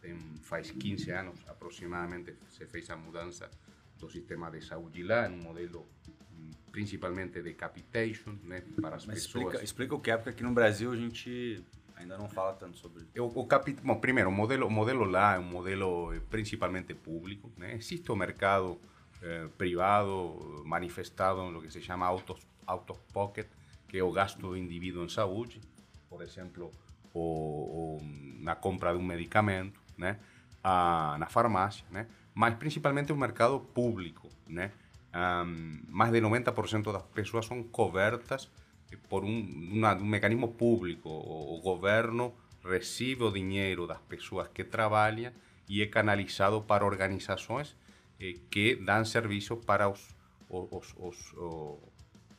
Tem, 0.01 0.17
faz 0.43 0.71
15 0.71 1.11
anos 1.11 1.39
aproximadamente 1.47 2.35
se 2.49 2.65
fez 2.67 2.89
a 2.91 2.97
mudança 2.97 3.51
do 3.99 4.09
sistema 4.09 4.51
de 4.51 4.63
saúde 4.65 5.03
lá, 5.03 5.29
um 5.29 5.37
modelo 5.37 5.87
hum, 6.33 6.51
principalmente 6.73 7.43
de 7.43 7.53
capitation, 7.53 8.35
né, 8.45 8.63
para 8.81 8.97
as 8.97 9.05
Mas 9.07 9.25
pessoas. 9.27 9.45
explica, 9.45 9.65
explica 9.65 9.95
o 9.95 10.01
que 10.01 10.11
é, 10.11 10.17
porque 10.17 10.31
aqui 10.31 10.43
no 10.43 10.53
Brasil 10.55 10.91
a 10.93 10.97
gente 10.97 11.63
ainda 11.97 12.17
não 12.17 12.31
fala 12.31 12.55
tanto 12.55 12.79
sobre 12.79 13.05
O, 13.19 13.25
o 13.43 13.47
capi- 13.47 13.77
bom, 13.83 14.01
primeiro, 14.01 14.31
o 14.31 14.33
modelo, 14.33 14.67
o 14.67 14.71
modelo 14.71 15.05
lá 15.05 15.35
é 15.35 15.39
um 15.39 15.43
modelo 15.45 16.15
eh, 16.15 16.21
principalmente 16.31 16.95
público. 16.95 17.53
Né? 17.59 17.75
Existe 17.75 18.11
o 18.11 18.17
mercado 18.17 18.81
eh, 19.21 19.49
privado 19.59 20.63
manifestado 20.65 21.51
no 21.51 21.61
que 21.61 21.71
se 21.71 21.83
chama 21.83 22.07
autos, 22.07 22.41
out 22.67 22.91
of 22.91 23.01
pocket, 23.13 23.47
que 23.91 23.99
é 23.99 24.05
o 24.05 24.13
gasto 24.13 24.39
do 24.39 24.57
indivíduo 24.57 25.05
em 25.05 25.09
saúde. 25.09 25.61
Por 26.09 26.23
exemplo, 26.23 26.71
o, 27.13 27.21
o, 27.21 27.99
na 28.39 28.55
compra 28.55 28.93
de 28.93 28.99
um 28.99 29.03
medicamento, 29.03 29.81
né? 29.99 30.21
Na 30.63 31.27
farmácia, 31.29 31.85
né? 31.91 32.07
mas 32.33 32.55
principalmente 32.55 33.13
o 33.13 33.17
mercado 33.17 33.59
público. 33.59 34.29
Né? 34.47 34.71
Mais 35.89 36.13
de 36.13 36.21
90% 36.21 36.93
das 36.93 37.03
pessoas 37.03 37.47
são 37.47 37.63
cobertas 37.65 38.49
por 39.09 39.25
um, 39.25 39.41
uma- 39.73 39.95
um 39.97 40.05
mecanismo 40.05 40.49
público. 40.49 41.09
O, 41.09 41.57
o 41.59 41.61
governo 41.61 42.33
recebe 42.65 43.25
o 43.25 43.33
dinheiro 43.33 43.87
das 43.89 43.99
pessoas 44.03 44.47
que 44.49 44.63
trabalham 44.63 45.33
e 45.69 45.83
é 45.83 45.87
canalizado 45.87 46.63
para 46.63 46.85
organizações 46.85 47.75
eh, 48.21 48.35
que 48.51 48.77
dão 48.77 49.05
serviço 49.05 49.57
para 49.57 49.89
os, 49.89 50.15
os, 50.49 50.95
os, 50.99 51.33
os, 51.33 51.79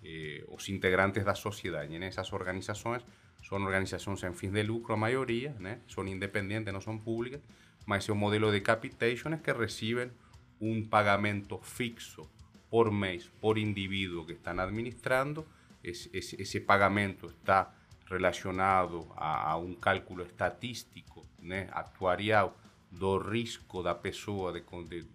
eh, 0.03 0.43
os 0.47 0.67
integrantes 0.69 1.23
da 1.23 1.35
sociedade. 1.35 1.93
E 1.93 1.99
nessas 1.99 2.31
organizações 2.33 3.03
são 3.43 3.61
organizações 3.63 4.19
sem 4.19 4.33
fins 4.33 4.51
de 4.51 4.63
lucro, 4.63 4.93
a 4.93 4.97
maioria, 4.97 5.55
né? 5.59 5.79
são 5.87 6.07
independentes, 6.07 6.71
não 6.71 6.81
são 6.81 6.97
públicas, 6.97 7.41
mas 7.85 8.07
é 8.07 8.11
o 8.11 8.15
modelo 8.15 8.51
de 8.51 8.61
capitation 8.61 9.37
que 9.37 9.51
recebem 9.51 10.11
um 10.59 10.85
pagamento 10.85 11.57
fixo 11.59 12.29
por 12.69 12.91
mês, 12.91 13.29
por 13.41 13.57
indivíduo 13.57 14.25
que 14.25 14.33
estão 14.33 14.59
administrando. 14.59 15.45
Esse, 15.83 16.09
esse, 16.13 16.59
pagamento 16.59 17.27
está 17.27 17.73
relacionado 18.07 19.07
a, 19.15 19.51
a 19.51 19.57
um 19.57 19.73
cálculo 19.73 20.23
estatístico, 20.23 21.25
né, 21.39 21.67
atuarial, 21.71 22.55
do 22.91 23.17
risco 23.17 23.81
da 23.81 23.95
pessoa 23.95 24.53
de, 24.53 24.61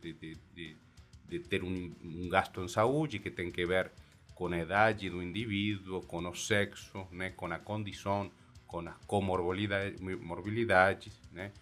de, 0.01 0.37
de, 0.55 0.77
de 1.29 1.38
ter 1.40 1.62
um, 1.62 1.94
um 2.03 2.29
gasto 2.29 2.61
em 2.62 2.68
saúde 2.68 3.18
que 3.20 3.31
tem 3.31 3.53
que 3.53 3.64
ver 3.64 3.92
com 4.37 4.49
a 4.53 4.59
idade 4.59 5.09
do 5.09 5.22
indivíduo, 5.22 6.03
com 6.03 6.18
o 6.29 6.35
sexo, 6.35 7.09
né, 7.11 7.31
com 7.31 7.46
a 7.46 7.59
condição, 7.59 8.31
com 8.66 8.87
as 8.87 8.94
comorbilidades, 9.07 9.99
morbilidades, 10.01 11.18
né, 11.33 11.53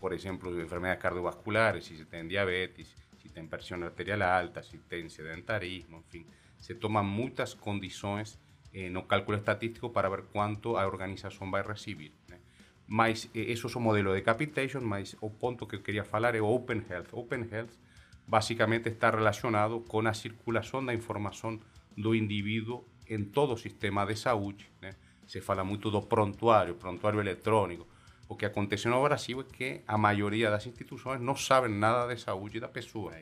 por 0.00 0.12
exemplo, 0.12 0.60
enfermedades 0.60 1.02
cardiovasculares, 1.02 1.84
se 1.84 2.04
tem 2.06 2.26
diabetes, 2.26 2.88
se 3.20 3.28
tem 3.28 3.46
pressão 3.46 3.82
arterial 3.82 4.22
alta, 4.22 4.62
se 4.62 4.78
tem 4.78 5.08
sedentarismo, 5.10 6.02
enfim, 6.06 6.26
se 6.58 6.74
toman 6.74 7.02
muitas 7.02 7.52
condições 7.52 8.38
eh, 8.72 8.88
no 8.88 9.02
cálculo 9.02 9.36
estatístico 9.36 9.90
para 9.90 10.08
ver 10.08 10.22
quanto 10.32 10.76
a 10.76 10.86
organização 10.86 11.50
vai 11.50 11.62
receber. 11.62 12.12
Né? 12.28 12.38
Mas 12.86 13.28
eh, 13.34 13.52
isso 13.52 13.66
é 13.66 13.76
o 13.76 13.80
modelo 13.80 14.14
de 14.14 14.22
capitation, 14.22 14.80
mas 14.80 15.16
o 15.20 15.28
ponto 15.28 15.66
que 15.66 15.76
eu 15.76 15.82
queria 15.82 16.04
falar 16.04 16.34
é 16.34 16.40
Open 16.40 16.82
Health. 16.88 17.08
Open 17.12 17.46
Health 17.50 17.76
basicamente 18.26 18.88
está 18.88 19.10
relacionado 19.10 19.80
com 19.80 20.00
a 20.06 20.14
circulação 20.14 20.84
da 20.84 20.94
informação 20.94 21.58
do 21.96 22.14
indivíduo 22.14 22.84
em 23.08 23.22
todo 23.24 23.52
o 23.52 23.56
sistema 23.56 24.04
de 24.06 24.16
saúde. 24.16 24.70
Né? 24.80 24.94
Se 25.26 25.40
fala 25.40 25.62
muito 25.64 25.90
do 25.90 26.00
prontuário, 26.02 26.74
prontuário 26.74 27.20
eletrônico. 27.20 27.86
O 28.28 28.34
que 28.34 28.46
acontece 28.46 28.88
no 28.88 29.02
Brasil 29.02 29.40
é 29.40 29.44
que 29.44 29.80
a 29.86 29.98
maioria 29.98 30.50
das 30.50 30.66
instituições 30.66 31.20
não 31.20 31.36
sabem 31.36 31.70
nada 31.70 32.14
de 32.14 32.20
saúde 32.20 32.58
da 32.58 32.68
pessoa. 32.68 33.12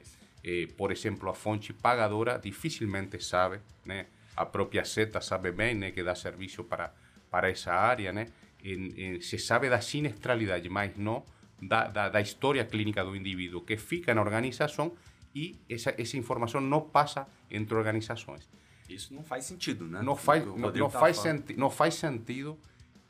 Eh, 0.45 0.69
por 0.77 0.91
exemplo, 0.93 1.29
a 1.29 1.35
fonte 1.35 1.73
pagadora 1.73 2.39
dificilmente 2.39 3.23
sabe, 3.23 3.61
né? 3.85 4.07
A 4.37 4.47
própria 4.47 4.85
SETA 4.85 5.21
sabe 5.21 5.53
bem, 5.53 5.75
né, 5.75 5.91
que 5.91 6.03
dá 6.03 6.15
serviço 6.15 6.65
para 6.65 6.93
para 7.31 7.49
essa 7.49 7.73
área, 7.73 8.13
né? 8.13 8.27
Em- 8.63 8.93
em- 9.17 9.21
se 9.21 9.39
sabe 9.39 9.69
da 9.71 9.81
siniestralidade, 9.81 10.69
mas 10.69 10.95
não 10.97 11.25
da, 11.63 11.87
da, 11.87 12.09
da 12.09 12.21
história 12.21 12.65
clínica 12.65 13.05
do 13.05 13.15
indivíduo, 13.15 13.61
que 13.61 13.77
fica 13.77 14.13
na 14.15 14.21
organização 14.21 14.93
e 15.35 15.57
essa, 15.71 15.95
essa 15.97 16.17
informação 16.17 16.61
não 16.61 16.81
passa 16.81 17.27
entre 17.51 17.75
organizações. 17.75 18.49
Isso 18.89 19.15
não 19.15 19.23
faz 19.23 19.45
sentido, 19.45 19.87
né? 19.87 20.03
Não 20.03 20.17
faz, 20.17 20.45
não, 20.45 20.57
não 20.57 20.91
faz, 20.91 21.17
senti 21.19 21.55
não 21.57 21.71
faz 21.71 21.95
sentido, 21.95 22.59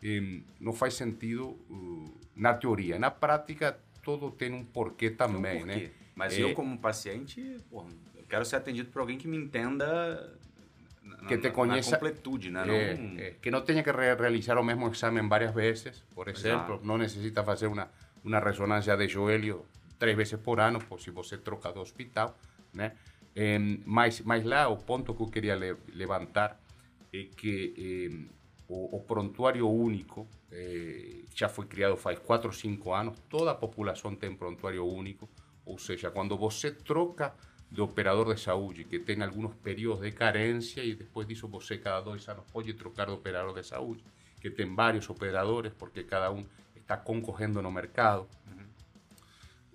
eh, 0.02 0.40
não 0.60 0.72
faz 0.72 0.94
sentido 0.94 1.48
uh, 1.70 2.20
na 2.36 2.54
teoria. 2.54 2.98
Na 2.98 3.10
prática, 3.10 3.76
tudo 4.02 4.30
tem 4.30 4.52
um 4.52 4.62
porquê 4.64 5.10
Tem 5.10 5.26
um 5.26 5.32
também, 5.32 5.58
porquê. 5.60 5.74
né? 5.86 5.90
Mas 6.14 6.34
É. 6.34 6.42
eu, 6.42 6.54
como 6.54 6.78
paciente, 6.78 7.56
porra, 7.70 7.88
eu 8.14 8.22
quero 8.28 8.44
ser 8.44 8.56
atendido 8.56 8.90
por 8.90 9.00
alguém 9.00 9.16
que 9.18 9.26
me 9.26 9.36
entenda 9.36 10.38
na, 11.02 11.26
Que 11.26 11.38
te 11.38 11.50
conheça- 11.50 11.90
na 11.92 11.96
completude, 11.96 12.50
né? 12.50 12.60
É, 12.68 12.94
não, 12.96 13.18
é, 13.18 13.30
que 13.30 13.50
não 13.50 13.62
tenha 13.62 13.82
que 13.82 13.90
re- 13.90 14.14
realizar 14.14 14.58
o 14.58 14.62
mesmo 14.62 14.86
exame 14.88 15.20
várias 15.26 15.52
vezes, 15.54 16.04
por 16.14 16.28
exemplo, 16.28 16.74
Exato. 16.74 16.86
não 16.86 16.98
necessita 16.98 17.42
fazer 17.42 17.66
uma, 17.66 17.90
uma 18.24 18.38
ressonância 18.40 18.96
de 18.96 19.08
joelho 19.08 19.64
três 19.98 20.16
vezes 20.16 20.38
por 20.40 20.60
ano, 20.60 20.80
se 20.98 21.10
você 21.10 21.38
troca 21.38 21.72
do 21.72 21.80
hospital, 21.80 22.36
né? 22.72 22.92
Em, 23.34 23.82
mas, 23.86 24.20
mas 24.20 24.44
lá 24.44 24.68
o 24.68 24.76
ponto 24.76 25.14
que 25.14 25.22
eu 25.22 25.28
queria 25.28 25.56
le- 25.56 25.76
levantar 25.94 26.60
é 27.12 27.24
que 27.24 27.74
em, 27.78 28.28
o, 28.68 28.96
o 28.96 29.70
único 29.70 30.26
eh, 30.50 31.24
já 31.34 31.48
foi 31.48 31.66
criado 31.66 31.96
faz 31.96 32.18
4 32.18 32.48
ou 32.48 32.52
5 32.52 32.92
anos, 32.92 33.18
toda 33.28 33.50
a 33.50 33.54
população 33.54 34.14
tem 34.14 34.34
prontuário 34.34 34.86
único, 34.86 35.28
ou 35.64 35.78
seja, 35.78 36.10
quando 36.10 36.36
você 36.36 36.70
troca 36.70 37.34
de 37.70 37.80
operador 37.80 38.34
de 38.34 38.40
saúde, 38.40 38.84
que 38.84 38.98
tem 38.98 39.22
alguns 39.22 39.54
períodos 39.56 40.02
de 40.02 40.12
carência 40.12 40.84
e 40.84 40.94
depois 40.94 41.26
disso 41.26 41.48
você 41.48 41.78
cada 41.78 42.00
dois 42.02 42.28
anos 42.28 42.44
pode 42.52 42.72
trocar 42.74 43.06
de 43.06 43.12
operador 43.12 43.54
de 43.54 43.66
saúde, 43.66 44.04
que 44.40 44.50
tem 44.50 44.74
vários 44.74 45.08
operadores 45.08 45.72
porque 45.78 46.02
cada 46.04 46.30
um 46.30 46.44
está 46.92 46.96
concorrendo 46.96 47.62
no 47.62 47.70
mercado. 47.70 48.28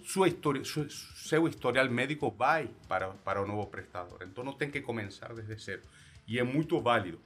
Sua 0.04 0.28
história, 0.28 0.64
su- 0.64 0.90
seu 0.90 1.48
historial 1.48 1.90
médico 1.90 2.32
vai 2.32 2.70
para, 2.88 3.10
para 3.10 3.42
o 3.42 3.48
novo 3.48 3.68
prestador, 3.68 4.20
então 4.22 4.44
não 4.44 4.54
tem 4.54 4.72
que 4.72 4.82
começar 4.82 5.34
desde 5.34 5.56
zero. 5.56 5.82
E 6.28 6.40
é 6.40 6.44
muito 6.44 6.80
válido. 6.80 7.20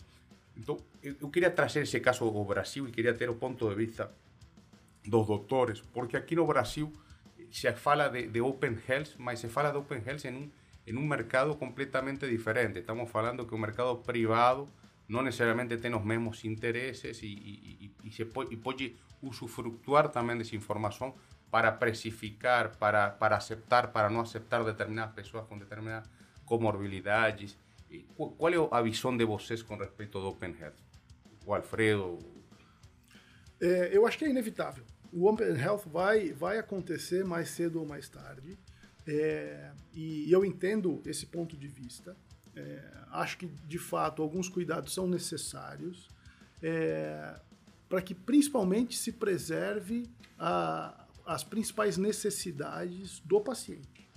Então, 0.58 0.78
eu, 1.04 1.16
eu 1.22 1.30
queria 1.30 1.52
trazer 1.52 1.82
esse 1.84 2.00
caso 2.00 2.24
ao 2.24 2.46
Brasil 2.46 2.88
e 2.88 2.92
queria 2.92 3.14
ter 3.14 3.30
o 3.30 3.36
ponto 3.36 3.70
de 3.70 3.76
vista 3.76 4.12
dos 5.06 5.28
doutores, 5.28 5.82
porque 5.82 6.18
aqui 6.18 6.36
no 6.36 6.46
Brasil 6.48 6.92
se 7.52 7.72
fala 7.74 8.10
de, 8.10 8.28
de 8.28 8.42
Open 8.42 8.78
Health, 8.88 9.16
mas 9.18 9.40
se 9.40 9.48
fala 9.48 9.72
de 9.72 9.78
Open 9.78 10.02
Health 10.06 10.26
em 10.26 10.36
um, 10.36 10.52
em 10.88 10.98
um 10.98 11.06
mercado 11.06 11.56
completamente 11.56 12.28
diferente. 12.28 12.80
Estamos 12.80 13.10
falando 13.12 13.46
que 13.46 13.54
o 13.54 13.58
mercado 13.58 13.96
privado 13.98 14.68
não 15.08 15.22
necessariamente 15.22 15.78
tem 15.78 15.94
os 15.94 16.04
mesmos 16.04 16.44
interesses 16.46 17.20
e, 17.24 17.92
se 18.12 18.26
pode, 18.26 18.96
usufrutuar 19.22 20.10
também 20.10 20.38
dessa 20.38 20.56
informação 20.56 21.16
para 21.50 21.72
precificar, 21.72 22.78
para, 22.78 23.10
para 23.10 23.36
aceitar, 23.38 23.92
para 23.92 24.10
não 24.10 24.22
aceitar 24.22 24.64
determinadas 24.64 25.14
pessoas 25.14 25.46
com 25.48 25.58
determinadas 25.58 26.10
comorbilidades. 26.46 27.58
Qu- 28.16 28.32
Qual 28.32 28.54
é 28.54 28.70
a 28.72 28.82
visão 28.82 29.16
de 29.16 29.26
vocês 29.26 29.62
com 29.62 29.76
respeito 29.76 30.18
ao 30.18 30.26
Open 30.28 30.56
Health? 30.60 30.76
O 31.46 31.54
Alfredo, 31.54 32.20
É, 33.60 33.90
eu 33.96 34.08
acho 34.08 34.18
que 34.18 34.26
é 34.26 34.30
inevitável. 34.30 34.84
O 35.12 35.28
Open 35.30 35.56
Health 35.60 35.84
vai, 35.88 36.32
vai 36.32 36.58
acontecer 36.58 37.24
mais 37.26 37.50
cedo 37.50 37.80
ou 37.80 37.86
mais 37.86 38.08
tarde. 38.08 38.58
É, 39.06 39.72
e 39.94 40.32
eu 40.32 40.46
entendo 40.46 41.02
esse 41.06 41.26
ponto 41.26 41.58
de 41.58 41.68
vista. 41.68 42.16
É, 42.56 42.84
acho 43.12 43.38
que, 43.38 43.46
de 43.46 43.80
fato, 43.80 44.22
alguns 44.22 44.50
cuidados 44.50 44.94
são 44.94 45.08
necessários 45.08 46.10
é, 46.62 47.36
para 47.88 48.02
que, 48.02 48.14
principalmente, 48.14 48.98
se 48.98 49.12
preserve 49.12 50.10
a, 50.38 51.06
as 51.26 51.44
principais 51.44 51.98
necessidades 51.98 53.20
do 53.20 53.40
paciente. 53.42 54.10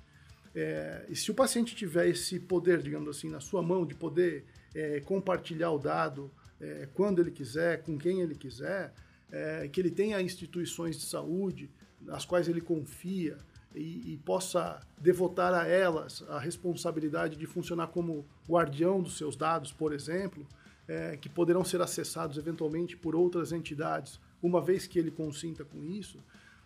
É, 0.55 1.07
e 1.09 1.16
se 1.16 1.31
o 1.31 1.35
paciente 1.35 1.75
tiver 1.75 2.09
esse 2.09 2.38
poder, 2.38 2.81
digamos 2.81 3.09
assim, 3.16 3.29
na 3.29 3.40
sua 3.40 3.62
mão, 3.62 3.85
de 3.85 3.94
poder 3.94 4.44
é, 4.75 5.01
compartilhar 5.01 5.70
o 5.70 5.79
dado 5.79 6.31
é, 6.61 6.88
quando 6.94 7.20
ele 7.20 7.31
quiser, 7.31 7.83
com 7.83 7.99
quem 7.99 8.20
ele 8.20 8.35
quiser, 8.35 8.92
é, 9.31 9.68
que 9.68 9.81
ele 9.81 9.90
tenha 9.90 10.20
instituições 10.20 10.97
de 10.97 11.05
saúde 11.07 11.68
nas 12.01 12.25
quais 12.25 12.47
ele 12.47 12.61
confia 12.61 13.38
e, 13.74 14.12
e, 14.12 14.16
possa 14.18 14.80
devotar 14.98 15.52
a 15.52 15.66
elas 15.66 16.24
a 16.28 16.38
responsabilidade 16.38 17.37
de 17.37 17.46
funcionar 17.46 17.88
como 17.88 18.24
guardião 18.48 19.02
dos 19.02 19.18
seus 19.18 19.37
dados, 19.37 19.72
por 19.72 19.92
exemplo, 19.92 20.46
é, 20.87 21.16
que 21.16 21.28
poderão 21.28 21.64
ser 21.64 21.80
acessados 21.80 22.38
eventualmente 22.38 22.96
por 22.96 23.16
outras 23.16 23.52
entidades, 23.52 24.20
uma 24.42 24.60
vez 24.60 24.87
que 24.87 24.98
ele 24.98 25.10
consinta 25.10 25.64
com 25.64 25.84
isso, 25.84 26.22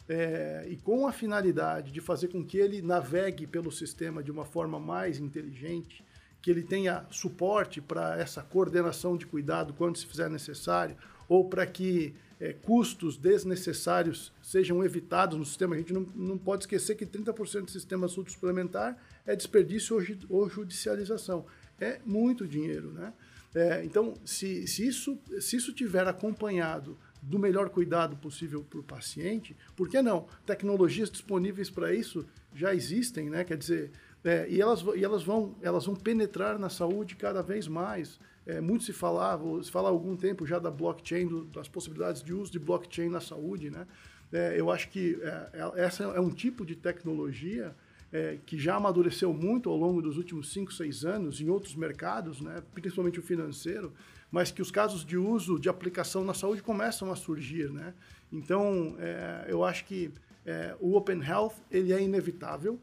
é, 0.09 0.67
e 0.69 0.77
com 0.77 1.07
a 1.07 1.13
finalidade 1.13 1.93
de 1.93 2.01
fazer 2.01 2.29
com 2.29 2.45
que 2.45 2.59
ele 2.59 2.81
navegue 2.81 3.47
pelo 3.47 3.71
sistema 3.71 4.23
de 4.23 4.31
uma 4.31 4.45
forma 4.45 4.79
mais 4.79 5.19
inteligente, 5.19 6.05
que 6.41 6.51
ele 6.51 6.63
tenha 6.63 7.05
suporte 7.11 7.81
para 7.81 8.19
essa 8.19 8.43
coordenação 8.43 9.17
de 9.17 9.27
cuidado 9.27 9.75
quando 9.75 9.97
se 9.97 10.07
fizer 10.07 10.31
necessário, 10.31 10.97
ou 11.29 11.49
para 11.49 11.67
que 11.67 12.15
é, 12.41 12.53
custos 12.53 13.17
desnecessários 13.17 14.33
sejam 14.43 14.85
evitados 14.85 15.39
no 15.39 15.45
sistema. 15.45 15.75
A 15.75 15.79
gente 15.79 15.93
não, 15.93 16.07
não 16.15 16.39
pode 16.39 16.65
esquecer 16.65 16.95
que 16.95 17.05
30% 17.05 17.63
do 17.63 17.71
sistema 17.71 18.07
suplementar 18.09 18.97
é 19.27 19.35
desperdício 19.35 19.97
ou 20.29 20.49
judicialização. 20.49 21.47
É 21.81 22.01
muito 22.05 22.47
dinheiro, 22.47 22.93
né? 22.93 23.13
É, 23.55 23.83
então, 23.85 24.15
se, 24.25 24.67
se, 24.67 24.87
isso, 24.87 25.19
se 25.41 25.57
isso 25.57 25.73
tiver 25.73 26.07
acompanhado 26.07 26.99
do 27.23 27.39
melhor 27.39 27.71
cuidado 27.71 28.17
possível 28.17 28.63
para 28.63 28.79
o 28.79 28.83
paciente, 28.83 29.57
por 29.75 29.89
que 29.89 30.01
não? 30.01 30.29
Tecnologias 30.47 31.11
disponíveis 31.11 31.71
para 31.71 31.93
isso 31.93 32.27
já 32.55 32.75
existem, 32.75 33.31
né? 33.31 33.45
Quer 33.45 33.57
dizer, 33.57 33.91
é, 34.23 34.47
e, 34.49 34.61
elas, 34.61 34.85
e 34.95 35.05
elas, 35.05 35.23
vão, 35.23 35.57
elas 35.63 35.87
vão 35.87 35.95
penetrar 35.95 36.59
na 36.59 36.69
saúde 36.69 37.17
cada 37.17 37.43
vez 37.43 37.67
mais. 37.67 38.21
É, 38.49 38.63
muito 38.63 38.83
se 38.83 38.95
falava, 38.95 39.63
se 39.63 39.71
fala 39.71 39.91
há 39.91 39.93
algum 39.93 40.17
tempo 40.17 40.47
já 40.47 40.59
da 40.59 40.71
blockchain, 40.71 41.29
do, 41.29 41.45
das 41.45 41.69
possibilidades 41.69 42.23
de 42.23 42.33
uso 42.33 42.51
de 42.51 42.59
blockchain 42.59 43.11
na 43.11 43.21
saúde, 43.21 43.71
né? 43.71 43.87
É, 44.33 44.59
eu 44.59 44.71
acho 44.71 44.89
que 44.89 45.19
é, 45.23 45.51
é 45.53 45.85
essa 45.85 46.05
é 46.05 46.21
um 46.21 46.31
tipo 46.31 46.65
de 46.65 46.75
tecnologia 46.75 47.77
é, 48.11 48.39
que 48.47 48.59
já 48.59 48.77
amadureceu 48.77 49.33
muito 49.35 49.69
ao 49.69 49.77
longo 49.77 50.01
dos 50.01 50.17
últimos 50.17 50.51
5, 50.53 50.73
6 50.73 51.05
anos 51.05 51.41
em 51.41 51.51
outros 51.51 51.75
mercados, 51.75 52.41
né, 52.41 52.63
principalmente 52.73 53.19
o 53.19 53.23
financeiro, 53.23 53.93
mas 54.31 54.51
que 54.51 54.63
os 54.63 54.71
casos 54.71 55.05
de 55.05 55.17
uso 55.17 55.59
de 55.59 55.69
aplicação 55.69 56.25
na 56.25 56.35
saúde 56.35 56.63
começam 56.63 57.13
a 57.13 57.17
surgir. 57.17 57.71
Né? 57.71 57.95
Então, 58.33 58.97
é, 58.99 59.47
eu 59.49 59.65
acho 59.65 59.85
que 59.85 60.11
é, 60.45 60.75
o 60.81 60.97
Open 60.97 61.23
Health 61.23 61.55
ele 61.71 61.93
é 61.93 62.01
inevitável. 62.03 62.79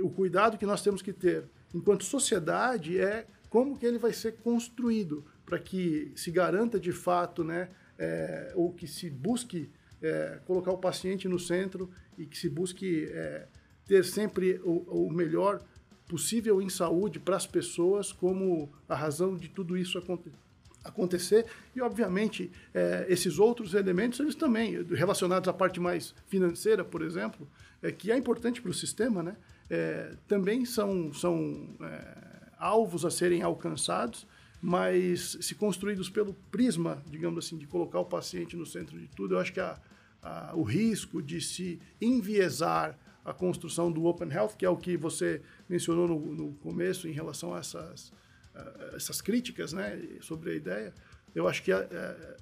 O 0.00 0.10
cuidado 0.10 0.58
que 0.58 0.66
nós 0.66 0.82
temos 0.82 1.02
que 1.02 1.12
ter 1.12 1.44
enquanto 1.72 2.04
sociedade 2.04 2.98
é 2.98 3.26
como 3.54 3.78
que 3.78 3.86
ele 3.86 3.98
vai 3.98 4.12
ser 4.12 4.32
construído 4.38 5.24
para 5.46 5.60
que 5.60 6.10
se 6.16 6.32
garanta 6.32 6.80
de 6.80 6.90
fato, 6.90 7.44
né, 7.44 7.68
é, 7.96 8.52
ou 8.56 8.72
que 8.72 8.88
se 8.88 9.08
busque 9.08 9.70
é, 10.02 10.40
colocar 10.44 10.72
o 10.72 10.78
paciente 10.78 11.28
no 11.28 11.38
centro 11.38 11.88
e 12.18 12.26
que 12.26 12.36
se 12.36 12.48
busque 12.48 13.04
é, 13.12 13.46
ter 13.86 14.04
sempre 14.04 14.60
o, 14.64 15.06
o 15.06 15.12
melhor 15.12 15.62
possível 16.08 16.60
em 16.60 16.68
saúde 16.68 17.20
para 17.20 17.36
as 17.36 17.46
pessoas 17.46 18.10
como 18.10 18.72
a 18.88 18.96
razão 18.96 19.36
de 19.36 19.48
tudo 19.48 19.78
isso 19.78 19.98
acontecer 19.98 20.36
acontecer. 20.82 21.46
E 21.76 21.80
obviamente 21.80 22.50
é, 22.74 23.06
esses 23.08 23.38
outros 23.38 23.72
elementos 23.72 24.18
eles 24.18 24.34
também 24.34 24.82
relacionados 24.82 25.48
à 25.48 25.52
parte 25.52 25.78
mais 25.78 26.12
financeira 26.26 26.84
por 26.84 27.02
exemplo 27.02 27.48
é, 27.80 27.92
que 27.92 28.10
é 28.10 28.16
importante 28.18 28.60
para 28.60 28.72
o 28.72 28.74
sistema 28.74 29.22
né 29.22 29.36
é, 29.70 30.12
também 30.28 30.66
são 30.66 31.10
são 31.14 31.74
é, 31.80 32.33
alvos 32.58 33.04
a 33.04 33.10
serem 33.10 33.42
alcançados 33.42 34.26
mas 34.60 35.36
se 35.40 35.54
construídos 35.54 36.08
pelo 36.08 36.34
prisma 36.50 37.02
digamos 37.10 37.44
assim 37.44 37.58
de 37.58 37.66
colocar 37.66 38.00
o 38.00 38.04
paciente 38.04 38.56
no 38.56 38.64
centro 38.64 38.98
de 38.98 39.08
tudo 39.08 39.34
eu 39.34 39.38
acho 39.38 39.52
que 39.52 39.60
a, 39.60 39.78
a, 40.22 40.52
o 40.54 40.62
risco 40.62 41.22
de 41.22 41.40
se 41.40 41.80
enviesar 42.00 42.98
a 43.24 43.32
construção 43.32 43.90
do 43.90 44.04
Open 44.04 44.30
Health, 44.30 44.54
que 44.58 44.66
é 44.66 44.68
o 44.68 44.76
que 44.76 44.96
você 44.96 45.40
mencionou 45.68 46.06
no, 46.06 46.18
no 46.18 46.54
começo 46.56 47.08
em 47.08 47.12
relação 47.12 47.54
a 47.54 47.58
essas, 47.58 48.08
uh, 48.08 48.94
essas 48.94 49.20
críticas 49.20 49.72
né, 49.72 50.18
sobre 50.20 50.50
a 50.50 50.54
ideia, 50.54 50.94
eu 51.34 51.48
acho 51.48 51.62
que 51.62 51.72
uh, 51.72 51.84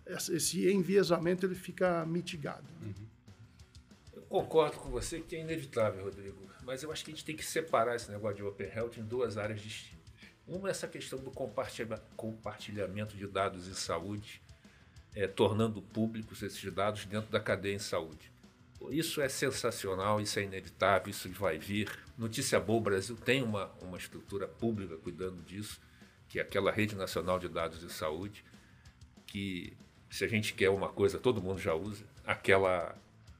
esse 0.06 0.70
enviesamento 0.70 1.46
ele 1.46 1.54
fica 1.54 2.04
mitigado. 2.04 2.66
Uhum. 2.82 3.06
Eu 4.16 4.22
concordo 4.22 4.78
com 4.78 4.90
você 4.90 5.20
que 5.20 5.36
é 5.36 5.40
inevitável, 5.40 6.04
Rodrigo, 6.04 6.38
mas 6.64 6.82
eu 6.82 6.90
acho 6.90 7.04
que 7.04 7.12
a 7.12 7.14
gente 7.14 7.24
tem 7.24 7.36
que 7.36 7.44
separar 7.44 7.94
esse 7.94 8.10
negócio 8.10 8.36
de 8.36 8.42
Open 8.42 8.68
Health 8.68 8.92
em 8.98 9.04
duas 9.04 9.38
áreas 9.38 9.60
distintas. 9.60 10.01
Uma 10.46 10.68
é 10.68 10.70
essa 10.70 10.88
questão 10.88 11.18
do 11.18 11.30
compartilhamento 12.16 13.16
de 13.16 13.26
dados 13.26 13.68
em 13.68 13.74
saúde, 13.74 14.42
é, 15.14 15.26
tornando 15.26 15.80
públicos 15.80 16.42
esses 16.42 16.72
dados 16.72 17.04
dentro 17.04 17.30
da 17.30 17.40
cadeia 17.40 17.74
em 17.74 17.78
saúde. 17.78 18.32
Isso 18.90 19.20
é 19.20 19.28
sensacional, 19.28 20.20
isso 20.20 20.38
é 20.38 20.42
inevitável, 20.42 21.10
isso 21.10 21.30
vai 21.30 21.58
vir. 21.58 21.90
Notícia 22.18 22.58
boa, 22.58 22.78
o 22.78 22.82
Brasil 22.82 23.16
tem 23.16 23.42
uma, 23.42 23.70
uma 23.80 23.96
estrutura 23.96 24.48
pública 24.48 24.96
cuidando 24.96 25.40
disso, 25.42 25.80
que 26.28 26.38
é 26.38 26.42
aquela 26.42 26.72
Rede 26.72 26.96
Nacional 26.96 27.38
de 27.38 27.48
Dados 27.48 27.78
de 27.78 27.92
Saúde, 27.92 28.44
que 29.26 29.76
se 30.10 30.24
a 30.24 30.28
gente 30.28 30.52
quer 30.54 30.70
uma 30.70 30.88
coisa, 30.88 31.18
todo 31.18 31.40
mundo 31.40 31.60
já 31.60 31.74
usa, 31.74 32.04
aquela 32.24 32.94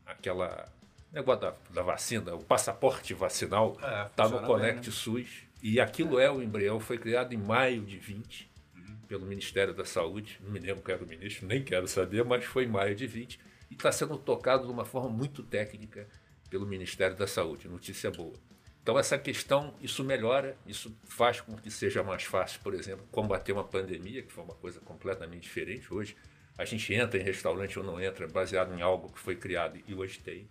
aquela 0.07 0.71
negócio 1.13 1.43
da, 1.43 1.55
da 1.71 1.83
vacina, 1.83 2.35
o 2.35 2.43
passaporte 2.43 3.13
vacinal 3.13 3.75
está 4.11 4.25
é, 4.25 4.29
no 4.29 4.41
Connect 4.43 4.81
bem, 4.81 4.91
né? 4.91 4.97
SUS, 4.97 5.29
e 5.63 5.81
aquilo 5.81 6.19
é. 6.19 6.25
é 6.25 6.31
o 6.31 6.43
embrião, 6.43 6.81
foi 6.81 6.99
criado 6.99 7.33
em 7.33 7.39
maio 7.39 7.83
de 7.83 7.97
20 7.97 8.51
uhum. 8.75 8.97
pelo 9.07 9.25
Ministério 9.25 9.73
da 9.73 9.85
Saúde, 9.85 10.41
não 10.43 10.51
me 10.51 10.59
lembro 10.59 10.83
quem 10.83 10.95
era 10.95 11.05
o 11.05 11.07
ministro, 11.07 11.47
nem 11.47 11.63
quero 11.63 11.87
saber, 11.87 12.25
mas 12.25 12.45
foi 12.45 12.65
em 12.65 12.69
maio 12.69 12.95
de 12.95 13.07
20 13.07 13.39
e 13.71 13.75
está 13.75 13.93
sendo 13.93 14.19
tocado 14.19 14.67
de 14.67 14.73
uma 14.73 14.85
forma 14.85 15.09
muito 15.09 15.43
técnica 15.43 16.09
pelo 16.51 16.67
Ministério 16.67 17.17
da 17.17 17.27
Saúde. 17.27 17.69
Notícia 17.69 18.11
boa. 18.11 18.35
Então, 18.83 18.99
essa 18.99 19.17
questão, 19.17 19.75
isso 19.81 20.03
melhora, 20.03 20.57
isso 20.67 20.95
faz 21.05 21.41
com 21.41 21.57
que 21.57 21.71
seja 21.71 22.03
mais 22.03 22.25
fácil, 22.25 22.61
por 22.63 22.75
exemplo, 22.75 23.07
combater 23.13 23.53
uma 23.53 23.63
pandemia, 23.63 24.23
que 24.23 24.33
foi 24.33 24.43
uma 24.43 24.55
coisa 24.55 24.81
completamente 24.81 25.45
diferente. 25.45 25.95
Hoje, 25.95 26.17
a 26.59 26.65
gente 26.65 26.93
entra 26.93 27.19
em 27.19 27.23
restaurante 27.23 27.79
ou 27.79 27.85
não 27.85 28.01
entra, 28.01 28.27
baseado 28.27 28.77
em 28.77 28.83
algo 28.83 29.13
que 29.13 29.21
foi 29.21 29.37
criado 29.37 29.81
e 29.87 29.95
hoje 29.95 30.19
tem. 30.19 30.49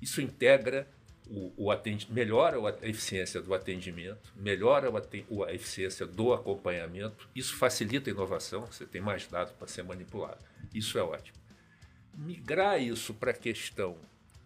Isso 0.00 0.20
integra 0.20 0.88
o, 1.32 1.52
o 1.56 1.70
melhora 2.10 2.58
a 2.82 2.88
eficiência 2.88 3.40
do 3.40 3.54
atendimento, 3.54 4.32
melhora 4.36 4.88
a 4.90 5.52
eficiência 5.52 6.06
do 6.06 6.32
acompanhamento, 6.32 7.28
isso 7.34 7.56
facilita 7.56 8.10
a 8.10 8.12
inovação, 8.12 8.66
você 8.66 8.84
tem 8.84 9.00
mais 9.00 9.26
dados 9.26 9.52
para 9.54 9.66
ser 9.66 9.82
manipulado. 9.82 10.44
Isso 10.74 10.98
é 10.98 11.02
ótimo 11.02 11.42
migrar 12.14 12.80
isso 12.80 13.14
para 13.14 13.30
a 13.30 13.34
questão 13.34 13.96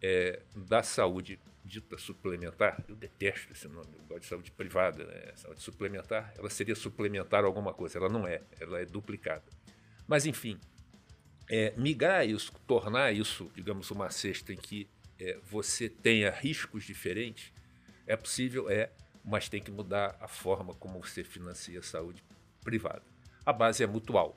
é, 0.02 0.40
da 0.54 0.82
saúde 0.82 1.38
dita 1.64 1.98
suplementar, 1.98 2.84
eu 2.88 2.94
detesto 2.94 3.52
esse 3.52 3.66
nome, 3.66 3.88
eu 3.98 4.04
gosto 4.04 4.20
de 4.20 4.26
saúde 4.28 4.50
privada, 4.52 5.04
né? 5.04 5.32
saúde 5.34 5.60
suplementar, 5.60 6.32
ela 6.38 6.48
seria 6.48 6.76
suplementar 6.76 7.44
alguma 7.44 7.74
coisa, 7.74 7.98
ela 7.98 8.08
não 8.08 8.26
é, 8.26 8.40
ela 8.60 8.80
é 8.80 8.84
duplicada. 8.84 9.42
Mas, 10.06 10.26
enfim, 10.26 10.60
é, 11.50 11.74
migrar 11.76 12.24
isso, 12.24 12.52
tornar 12.68 13.12
isso, 13.12 13.50
digamos, 13.52 13.90
uma 13.90 14.10
cesta 14.10 14.52
em 14.52 14.56
que 14.56 14.88
é, 15.18 15.38
você 15.42 15.88
tenha 15.88 16.30
riscos 16.30 16.84
diferentes, 16.84 17.52
é 18.06 18.16
possível, 18.16 18.70
é, 18.70 18.90
mas 19.24 19.48
tem 19.48 19.60
que 19.60 19.70
mudar 19.70 20.16
a 20.20 20.28
forma 20.28 20.74
como 20.74 21.02
você 21.02 21.24
financia 21.24 21.80
a 21.80 21.82
saúde 21.82 22.22
privada. 22.62 23.02
A 23.44 23.52
base 23.52 23.82
é 23.82 23.86
mutual. 23.86 24.36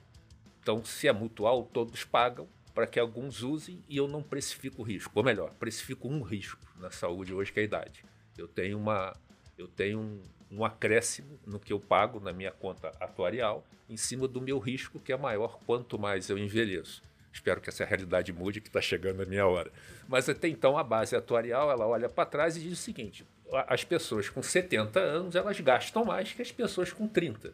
Então, 0.61 0.83
se 0.83 1.07
é 1.07 1.13
mutual, 1.13 1.63
todos 1.63 2.03
pagam, 2.03 2.47
para 2.73 2.87
que 2.87 2.99
alguns 2.99 3.43
usem 3.43 3.83
e 3.89 3.97
eu 3.97 4.07
não 4.07 4.23
precifico 4.23 4.83
risco. 4.83 5.11
Ou 5.15 5.23
melhor, 5.23 5.51
precifico 5.55 6.07
um 6.07 6.21
risco 6.21 6.61
na 6.77 6.89
saúde 6.91 7.33
hoje, 7.33 7.51
que 7.51 7.59
é 7.59 7.63
a 7.63 7.65
idade. 7.65 8.05
Eu 8.37 8.47
tenho, 8.47 8.77
uma, 8.77 9.15
eu 9.57 9.67
tenho 9.67 9.99
um, 9.99 10.21
um 10.51 10.65
acréscimo 10.65 11.39
no 11.45 11.59
que 11.59 11.73
eu 11.73 11.79
pago 11.79 12.19
na 12.19 12.31
minha 12.31 12.51
conta 12.51 12.89
atuarial 12.99 13.65
em 13.89 13.97
cima 13.97 14.27
do 14.27 14.39
meu 14.39 14.59
risco, 14.59 14.99
que 14.99 15.11
é 15.11 15.17
maior 15.17 15.59
quanto 15.65 15.97
mais 15.97 16.29
eu 16.29 16.37
envelheço. 16.37 17.01
Espero 17.31 17.61
que 17.61 17.69
essa 17.69 17.85
realidade 17.85 18.33
mude, 18.33 18.59
que 18.59 18.67
está 18.67 18.81
chegando 18.81 19.21
a 19.21 19.25
minha 19.25 19.45
hora. 19.45 19.71
Mas 20.07 20.27
até 20.27 20.47
então 20.47 20.77
a 20.77 20.83
base 20.83 21.15
atuarial 21.15 21.71
ela 21.71 21.87
olha 21.87 22.09
para 22.09 22.25
trás 22.25 22.57
e 22.57 22.61
diz 22.61 22.73
o 22.73 22.81
seguinte: 22.81 23.25
as 23.67 23.83
pessoas 23.83 24.29
com 24.29 24.41
70 24.41 24.99
anos 24.99 25.35
elas 25.35 25.59
gastam 25.59 26.03
mais 26.03 26.31
que 26.31 26.41
as 26.41 26.51
pessoas 26.51 26.91
com 26.91 27.07
30. 27.07 27.53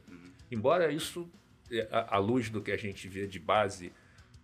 Embora 0.51 0.91
isso, 0.91 1.29
é, 1.71 1.87
à 1.91 2.17
luz 2.17 2.49
do 2.49 2.61
que 2.61 2.71
a 2.71 2.77
gente 2.77 3.07
vê 3.07 3.27
de 3.27 3.39
base 3.39 3.91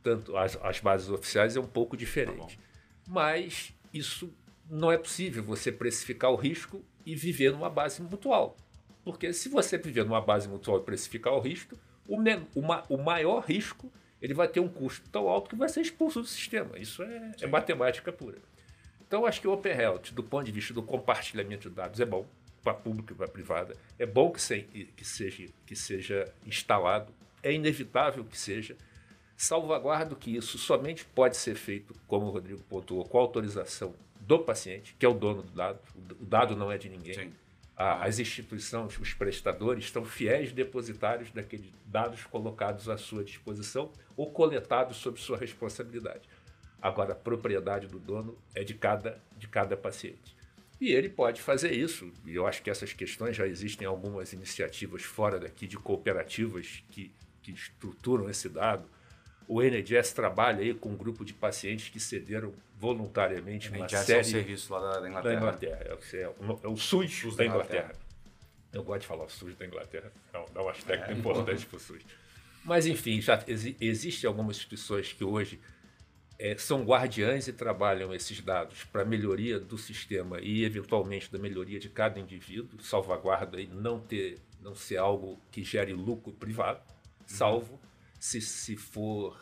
tanto 0.04 0.36
as, 0.36 0.58
as 0.62 0.80
bases 0.80 1.10
oficiais 1.10 1.56
é 1.56 1.60
um 1.60 1.68
pouco 1.68 1.96
diferente. 1.96 2.58
Tá 2.58 2.64
Mas 3.08 3.74
isso 3.94 4.34
não 4.70 4.92
é 4.92 4.98
possível 4.98 5.44
você 5.44 5.72
precificar 5.72 6.32
o 6.32 6.36
risco 6.36 6.84
e 7.06 7.16
viver 7.16 7.52
numa 7.52 7.70
base 7.70 8.02
mutual. 8.02 8.58
Porque 9.04 9.34
se 9.34 9.50
você 9.50 9.78
viver 9.78 10.06
numa 10.06 10.22
base 10.22 10.48
mutual 10.48 10.80
e 10.80 10.84
precificar 10.84 11.34
o 11.34 11.40
risco, 11.40 11.78
o, 12.08 12.18
o, 12.18 12.96
o 12.96 12.98
maior 12.98 13.44
risco 13.44 13.92
ele 14.22 14.34
vai 14.34 14.47
ter 14.47 14.59
um 14.59 14.69
custo 14.69 15.09
tão 15.09 15.28
alto 15.28 15.49
que 15.49 15.55
vai 15.55 15.67
ser 15.67 15.82
expulso 15.82 16.22
do 16.22 16.28
sistema. 16.28 16.78
Isso 16.78 17.01
é, 17.01 17.32
é 17.41 17.47
matemática 17.47 18.11
pura. 18.11 18.38
Então, 19.07 19.26
acho 19.26 19.41
que 19.41 19.47
o 19.47 19.51
Open 19.51 19.74
Health, 19.74 20.13
do 20.13 20.24
ponto 20.24 20.45
de 20.45 20.51
vista 20.51 20.74
do 20.74 20.84
compartilhamento 20.84 21.69
de 21.69 21.76
dados, 21.76 21.99
é 21.99 22.05
bom 22.05 22.26
para 22.63 22.74
público 22.74 23.11
e 23.11 23.15
para 23.15 23.28
privada. 23.28 23.76
É 23.97 24.05
bom 24.05 24.32
que, 24.32 24.41
se, 24.41 24.61
que, 24.95 25.03
seja, 25.03 25.47
que 25.65 25.76
seja 25.76 26.32
instalado. 26.45 27.11
É 27.41 27.51
inevitável 27.51 28.24
que 28.24 28.38
seja. 28.38 28.78
Salvaguardo 29.36 30.15
que 30.15 30.36
isso 30.38 30.59
somente 30.59 31.03
pode 31.03 31.36
ser 31.36 31.55
feito, 31.55 31.95
como 32.07 32.28
o 32.28 32.30
Rodrigo 32.30 32.61
pontuou, 32.69 33.03
com 33.03 33.17
autorização 33.17 33.95
do 34.19 34.38
paciente, 34.38 34.95
que 34.99 35.05
é 35.05 35.09
o 35.09 35.15
dono 35.15 35.41
do 35.41 35.51
dado. 35.51 35.80
O 36.19 36.26
dado 36.26 36.55
não 36.55 36.72
é 36.72 36.78
de 36.78 36.88
ninguém. 36.88 37.15
Sim 37.15 37.34
as 37.76 38.19
instituições, 38.19 38.99
os 38.99 39.13
prestadores, 39.13 39.86
estão 39.86 40.05
fiéis 40.05 40.51
depositários 40.51 41.32
daqueles 41.32 41.72
dados 41.86 42.24
colocados 42.26 42.88
à 42.88 42.97
sua 42.97 43.24
disposição 43.24 43.91
ou 44.15 44.32
coletados 44.32 44.97
sob 44.97 45.19
sua 45.19 45.38
responsabilidade. 45.38 46.30
Agora, 46.82 47.13
a 47.13 47.15
propriedade 47.15 47.88
do 47.88 47.99
dono 47.99 48.38
é 48.53 48.63
de 48.63 48.74
cada, 48.74 49.22
de 49.38 49.47
cada 49.47 49.76
paciente. 49.78 50.36
E 50.80 50.91
ele 50.91 51.09
pode 51.09 51.41
fazer 51.41 51.72
isso, 51.74 52.11
e 52.26 52.34
eu 52.34 52.47
acho 52.47 52.63
que 52.63 52.69
essas 52.69 52.91
questões 52.91 53.36
já 53.36 53.45
existem 53.45 53.88
algumas 53.88 54.34
iniciativas 54.34 55.03
fora 55.03 55.39
daqui 55.39 55.67
de 55.67 55.78
cooperativas 55.78 56.84
que, 56.89 57.11
que 57.43 57.51
estruturam 57.51 58.30
esse 58.30 58.49
dado 58.49 58.89
o 59.48 59.62
NHS 59.62 60.14
trabalha 60.14 60.62
aí 60.62 60.74
com 60.74 60.89
um 60.89 60.96
grupo 60.96 61.26
de 61.26 61.34
pacientes 61.34 61.89
que 61.89 62.00
cederam 62.00 62.54
voluntariamente 62.78 63.70
uma 63.70 63.80
NHS 63.80 64.06
série... 64.06 64.18
é 64.18 64.22
o 64.22 64.26
serviço 64.26 64.74
lá 64.74 65.00
da 65.00 65.10
Inglaterra. 65.10 65.22
Da 65.22 65.34
Inglaterra. 65.34 65.80
É, 65.82 66.18
é, 66.18 66.28
o, 66.28 66.60
é 66.64 66.68
o 66.68 66.78
SUS, 66.78 67.14
SUS 67.14 67.36
da, 67.36 67.46
Inglaterra. 67.46 67.86
Inglaterra. 67.86 68.02
Eu 68.74 68.84
gosto 68.84 69.02
de 69.02 69.08
falar 69.08 69.28
SUS 69.30 69.56
da 69.56 69.66
Inglaterra, 69.66 70.12
não, 70.34 70.46
dá 70.54 70.64
um 70.64 70.70
aspecto 70.70 71.12
é, 71.12 71.14
importante 71.14 71.66
para 71.66 71.78
o 71.78 71.80
SUS. 71.80 72.02
Mas, 72.64 72.86
enfim, 72.86 73.20
já 73.20 73.44
exi 73.48 73.76
existem 73.82 74.28
algumas 74.28 74.58
instituições 74.58 75.12
que 75.12 75.24
hoje 75.24 75.60
é, 76.39 76.56
são 76.58 76.84
guardiães 76.84 77.48
e 77.48 77.54
trabalham 77.54 78.14
esses 78.14 78.39
dados 78.39 78.84
para 78.86 79.04
melhoria 79.04 79.60
do 79.60 79.78
sistema 79.78 80.39
e, 80.39 80.64
eventualmente, 80.64 81.32
da 81.32 81.38
melhoria 81.38 81.80
de 81.80 81.89
cada 81.89 82.20
indivíduo, 82.20 82.82
salvaguarda 82.82 83.60
e 83.60 83.68
não, 83.68 84.00
ter, 84.00 84.39
não 84.62 84.76
ser 84.76 84.98
algo 84.98 85.39
que 85.52 85.64
gere 85.64 85.94
lucro 85.94 86.32
privado, 86.32 86.82
salvo 87.26 87.74
uhum 87.74 87.91
se, 88.22 88.39
se 88.39 88.76
for 88.76 89.36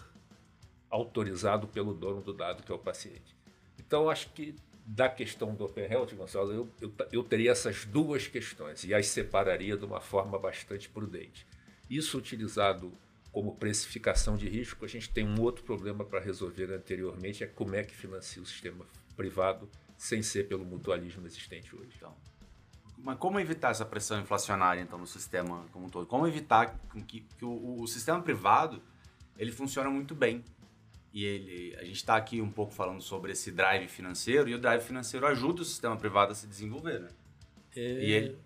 autorizado 0.89 1.67
pelo 1.67 1.93
dono 1.93 2.21
do 2.21 2.34
dado, 2.34 2.63
que 2.63 2.71
é 2.71 2.75
o 2.75 2.80
paciente. 2.80 3.36
Então, 3.77 4.09
acho 4.09 4.32
que 4.32 4.55
da 4.86 5.09
questão 5.09 5.53
do 5.53 5.65
Open 5.65 5.84
Health, 5.84 6.15
Gonçalo, 6.15 6.53
eu, 6.53 6.69
eu, 6.80 6.93
eu, 7.11 7.23
teria 7.23 7.51
essas 7.51 7.84
duas 7.84 8.25
questões 8.25 8.86
e 8.86 8.93
as 8.93 9.05
separaria 9.07 9.75
de 9.75 9.84
uma 9.84 9.99
forma 9.99 10.39
bastante 10.39 10.88
prudente. 10.88 11.45
Isso 11.89 12.17
utilizado 12.17 12.93
como 13.34 13.53
precificação 13.57 14.38
de 14.38 14.47
risco, 14.47 14.86
a 14.86 14.88
gente 14.88 15.09
tem 15.09 15.27
um 15.27 15.41
outro 15.41 15.63
problema 15.65 16.05
para 16.05 16.21
resolver 16.21 16.73
anteriormente, 16.73 17.43
é 17.43 17.47
como 17.47 17.75
é 17.75 17.84
que 17.84 17.93
financia 17.93 18.41
o 18.41 18.45
sistema 18.45 18.86
privado 19.15 19.69
sem 19.97 20.23
ser 20.23 20.47
pelo 20.47 20.63
mutualismo 20.63 21.27
existente 21.27 21.75
hoje. 21.75 21.91
Então, 21.97 22.15
mas 23.04 23.18
como 23.18 23.39
evitar 23.39 23.72
essa 23.72 23.86
pressão 23.86 24.20
inflacionária, 24.20 24.82
então, 24.82 25.00
no 25.00 25.08
sistema 25.08 25.66
como 25.72 25.86
um 25.86 25.89
todo? 25.89 26.06
Como 26.06 26.28
evitar 26.28 26.78
que, 27.08 27.22
que 27.22 27.45
o, 27.45 27.82
o, 27.82 27.88
sistema 27.88 28.22
privado 28.22 28.82
ele 29.38 29.52
funciona 29.52 29.89
muito 29.89 30.14
bem? 30.14 30.43
E 31.12 31.26
ele, 31.26 31.76
a 31.78 31.84
gente 31.84 31.95
está 31.95 32.16
aqui 32.16 32.41
um 32.41 32.52
pouco 32.52 32.74
falando 32.74 33.02
sobre 33.02 33.32
esse 33.32 33.52
drive 33.52 33.88
financeiro, 33.88 34.50
e 34.50 34.54
o 34.54 34.60
drive 34.60 34.84
financeiro 34.84 35.26
ajuda 35.26 35.62
o 35.62 35.66
sistema 35.66 35.95
privado 35.97 36.32
a 36.32 36.36
se 36.36 36.45
desenvolver, 36.45 37.00
né? 37.00 37.10
É... 37.76 37.82
E 37.82 38.12
ele... 38.12 38.38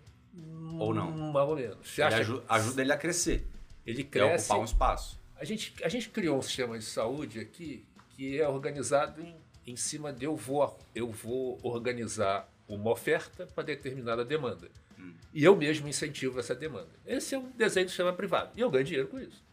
Ou 0.78 0.94
não? 0.94 1.10
Mais 1.10 1.48
ou 1.48 1.56
menos. 1.56 1.88
Você 1.88 2.02
ele 2.02 2.14
ajuda, 2.14 2.44
ajuda 2.48 2.82
ele 2.82 2.92
a 2.92 2.96
crescer. 2.96 3.46
Ele 3.86 4.02
cresce... 4.02 4.46
ocupar 4.46 4.60
um 4.60 4.64
espaço. 4.64 5.20
A 5.36 5.44
gente, 5.44 5.74
a 5.84 5.88
gente 5.88 6.08
criou 6.08 6.38
um 6.38 6.42
sistema 6.42 6.78
de 6.78 6.84
saúde 6.84 7.38
aqui 7.38 7.84
que 8.10 8.40
é 8.40 8.48
organizado 8.48 9.20
em, 9.20 9.36
em 9.66 9.76
cima 9.76 10.12
de 10.12 10.24
eu 10.24 10.36
vou, 10.36 10.78
eu 10.94 11.10
vou 11.10 11.58
organizar 11.62 12.48
uma 12.68 12.90
oferta 12.90 13.46
para 13.46 13.64
determinada 13.64 14.24
demanda. 14.24 14.68
Hum. 14.98 15.12
E 15.32 15.44
eu 15.44 15.56
mesmo 15.56 15.88
incentivo 15.88 16.38
essa 16.38 16.54
demanda. 16.54 16.90
Esse 17.06 17.34
é 17.34 17.38
um 17.38 17.50
desenho 17.50 17.86
do 17.86 17.90
sistema 17.90 18.12
privado. 18.12 18.52
E 18.56 18.60
eu 18.60 18.70
ganho 18.70 18.84
dinheiro 18.84 19.08
com 19.08 19.18
isso. 19.18 19.44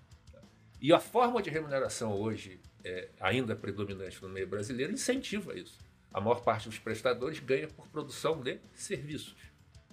E 0.81 0.91
a 0.91 0.99
forma 0.99 1.41
de 1.41 1.49
remuneração 1.49 2.13
hoje, 2.13 2.59
é, 2.83 3.09
ainda 3.19 3.55
predominante 3.55 4.21
no 4.21 4.29
meio 4.29 4.47
brasileiro, 4.47 4.91
incentiva 4.91 5.57
isso. 5.57 5.77
A 6.13 6.19
maior 6.19 6.41
parte 6.41 6.67
dos 6.67 6.79
prestadores 6.79 7.39
ganha 7.39 7.67
por 7.67 7.87
produção 7.87 8.41
de 8.41 8.59
serviços 8.73 9.35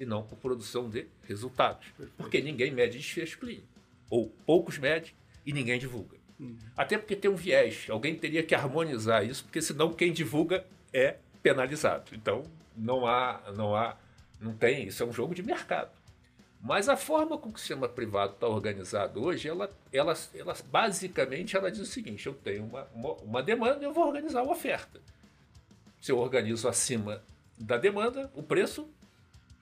e 0.00 0.06
não 0.06 0.22
por 0.22 0.38
produção 0.38 0.88
de 0.88 1.06
resultados. 1.22 1.86
Perfeito. 1.88 2.12
Porque 2.16 2.40
ninguém 2.40 2.70
mede 2.70 2.96
desfecho 2.96 3.38
clínico. 3.38 3.68
Ou 4.08 4.30
poucos 4.46 4.78
medem 4.78 5.12
e 5.44 5.52
ninguém 5.52 5.78
divulga. 5.78 6.16
Hum. 6.40 6.56
Até 6.76 6.96
porque 6.96 7.14
tem 7.14 7.30
um 7.30 7.36
viés. 7.36 7.86
Alguém 7.90 8.14
teria 8.14 8.42
que 8.42 8.54
harmonizar 8.54 9.24
isso, 9.24 9.44
porque 9.44 9.60
senão 9.60 9.92
quem 9.92 10.12
divulga 10.12 10.64
é 10.92 11.16
penalizado. 11.42 12.14
Então, 12.14 12.44
não 12.78 13.06
há, 13.06 13.42
não 13.54 13.74
há, 13.74 13.96
não 14.40 14.54
tem, 14.54 14.86
isso 14.86 15.02
é 15.02 15.06
um 15.06 15.12
jogo 15.12 15.34
de 15.34 15.42
mercado. 15.42 15.90
Mas 16.60 16.88
a 16.88 16.96
forma 16.96 17.38
com 17.38 17.52
que 17.52 17.56
o 17.56 17.58
sistema 17.58 17.88
privado 17.88 18.34
está 18.34 18.48
organizado 18.48 19.22
hoje, 19.22 19.48
ela, 19.48 19.70
ela, 19.92 20.14
ela 20.34 20.56
basicamente 20.70 21.56
ela 21.56 21.70
diz 21.70 21.80
o 21.80 21.86
seguinte: 21.86 22.26
eu 22.26 22.34
tenho 22.34 22.64
uma, 22.64 22.88
uma, 22.92 23.12
uma 23.14 23.42
demanda, 23.42 23.84
eu 23.84 23.92
vou 23.92 24.06
organizar 24.06 24.42
uma 24.42 24.52
oferta. 24.52 25.00
Se 26.00 26.10
eu 26.10 26.18
organizo 26.18 26.68
acima 26.68 27.22
da 27.56 27.76
demanda, 27.76 28.30
o 28.34 28.42
preço 28.42 28.88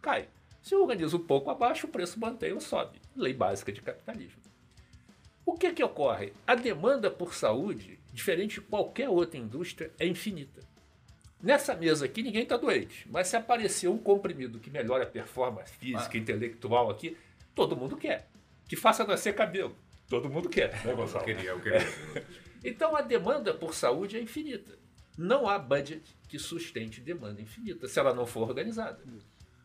cai. 0.01 0.29
Se 0.63 0.75
eu 0.75 0.83
organizo 0.83 1.19
um 1.19 1.27
pouco 1.27 1.51
abaixo, 1.51 1.87
o 1.87 1.91
preço 1.91 2.19
mantém 2.19 2.53
ou 2.53 2.61
sobe. 2.61 3.01
Lei 3.15 3.33
básica 3.33 3.73
de 3.73 3.83
capitalismo. 3.83 4.41
O 5.45 5.55
que, 5.55 5.73
que 5.73 5.85
ocorre? 5.85 6.33
A 6.47 6.55
demanda 6.55 7.11
por 7.11 7.35
saúde, 7.35 8.01
diferente 8.13 8.55
de 8.55 8.63
qualquer 8.63 9.09
outra 9.09 9.39
indústria, 9.39 9.93
é 9.99 10.07
infinita. 10.07 10.61
Nessa 11.47 11.77
mesa 11.77 12.07
aqui 12.07 12.25
ninguém 12.25 12.43
está 12.43 12.57
doente, 12.57 13.07
mas 13.09 13.29
se 13.29 13.37
aparecer 13.37 13.87
um 13.87 13.97
comprimido 13.97 14.59
que 14.59 14.69
melhore 14.69 15.05
a 15.05 15.07
performance 15.07 15.73
física, 15.77 16.11
ah. 16.13 16.19
intelectual 16.19 16.91
aqui, 16.91 17.17
todo 17.55 17.77
mundo 17.77 17.97
quer. 17.97 18.29
Que 18.67 18.75
faça 18.75 19.07
nascer 19.07 19.33
cabelo, 19.33 19.77
todo 20.09 20.29
mundo 20.29 20.49
quer, 20.49 20.85
né, 20.85 20.93
Gonçalo? 20.93 21.23
Eu 21.23 21.37
queria, 21.37 21.51
eu 21.51 21.61
queria. 21.61 21.87
então 22.65 22.97
a 22.97 23.01
demanda 23.01 23.55
por 23.55 23.77
saúde 23.77 24.17
é 24.17 24.21
infinita. 24.21 24.77
Não 25.17 25.49
há 25.49 25.57
budget 25.57 26.03
que 26.29 26.37
sustente 26.37 27.01
demanda 27.01 27.41
infinita 27.41 27.87
se 27.87 27.97
ela 27.97 28.13
não 28.13 28.27
for 28.27 28.49
organizada. 28.49 28.99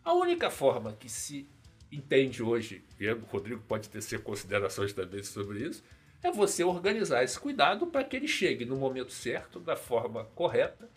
A 0.06 0.14
única 0.14 0.52
forma 0.52 0.94
que 0.94 1.10
se 1.10 1.50
entende 1.92 2.44
hoje, 2.44 2.86
e 3.00 3.10
o 3.10 3.22
Rodrigo 3.22 3.64
pode 3.68 3.90
ter 3.90 4.04
ser 4.04 4.22
considerações 4.22 4.94
também 4.94 5.24
sobre 5.24 5.68
isso, 5.68 5.84
é 6.22 6.32
você 6.32 6.64
organizar 6.64 7.24
esse 7.24 7.40
cuidado 7.40 7.88
para 7.88 8.04
que 8.04 8.16
ele 8.16 8.28
chegue 8.28 8.66
no 8.66 8.76
momento 8.76 9.12
certo, 9.12 9.60
da 9.60 9.76
forma 9.76 10.26
correta, 10.36 10.88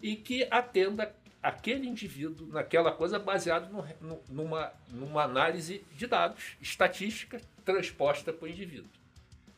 e 0.00 0.16
que 0.16 0.46
atenda 0.50 1.14
aquele 1.42 1.86
indivíduo 1.86 2.48
naquela 2.48 2.92
coisa 2.92 3.18
baseado 3.18 3.70
no, 3.72 3.84
no, 4.00 4.20
numa, 4.28 4.72
numa 4.90 5.22
análise 5.22 5.84
de 5.96 6.06
dados, 6.06 6.56
estatística 6.60 7.40
transposta 7.64 8.32
para 8.32 8.46
o 8.46 8.48
indivíduo. 8.48 8.90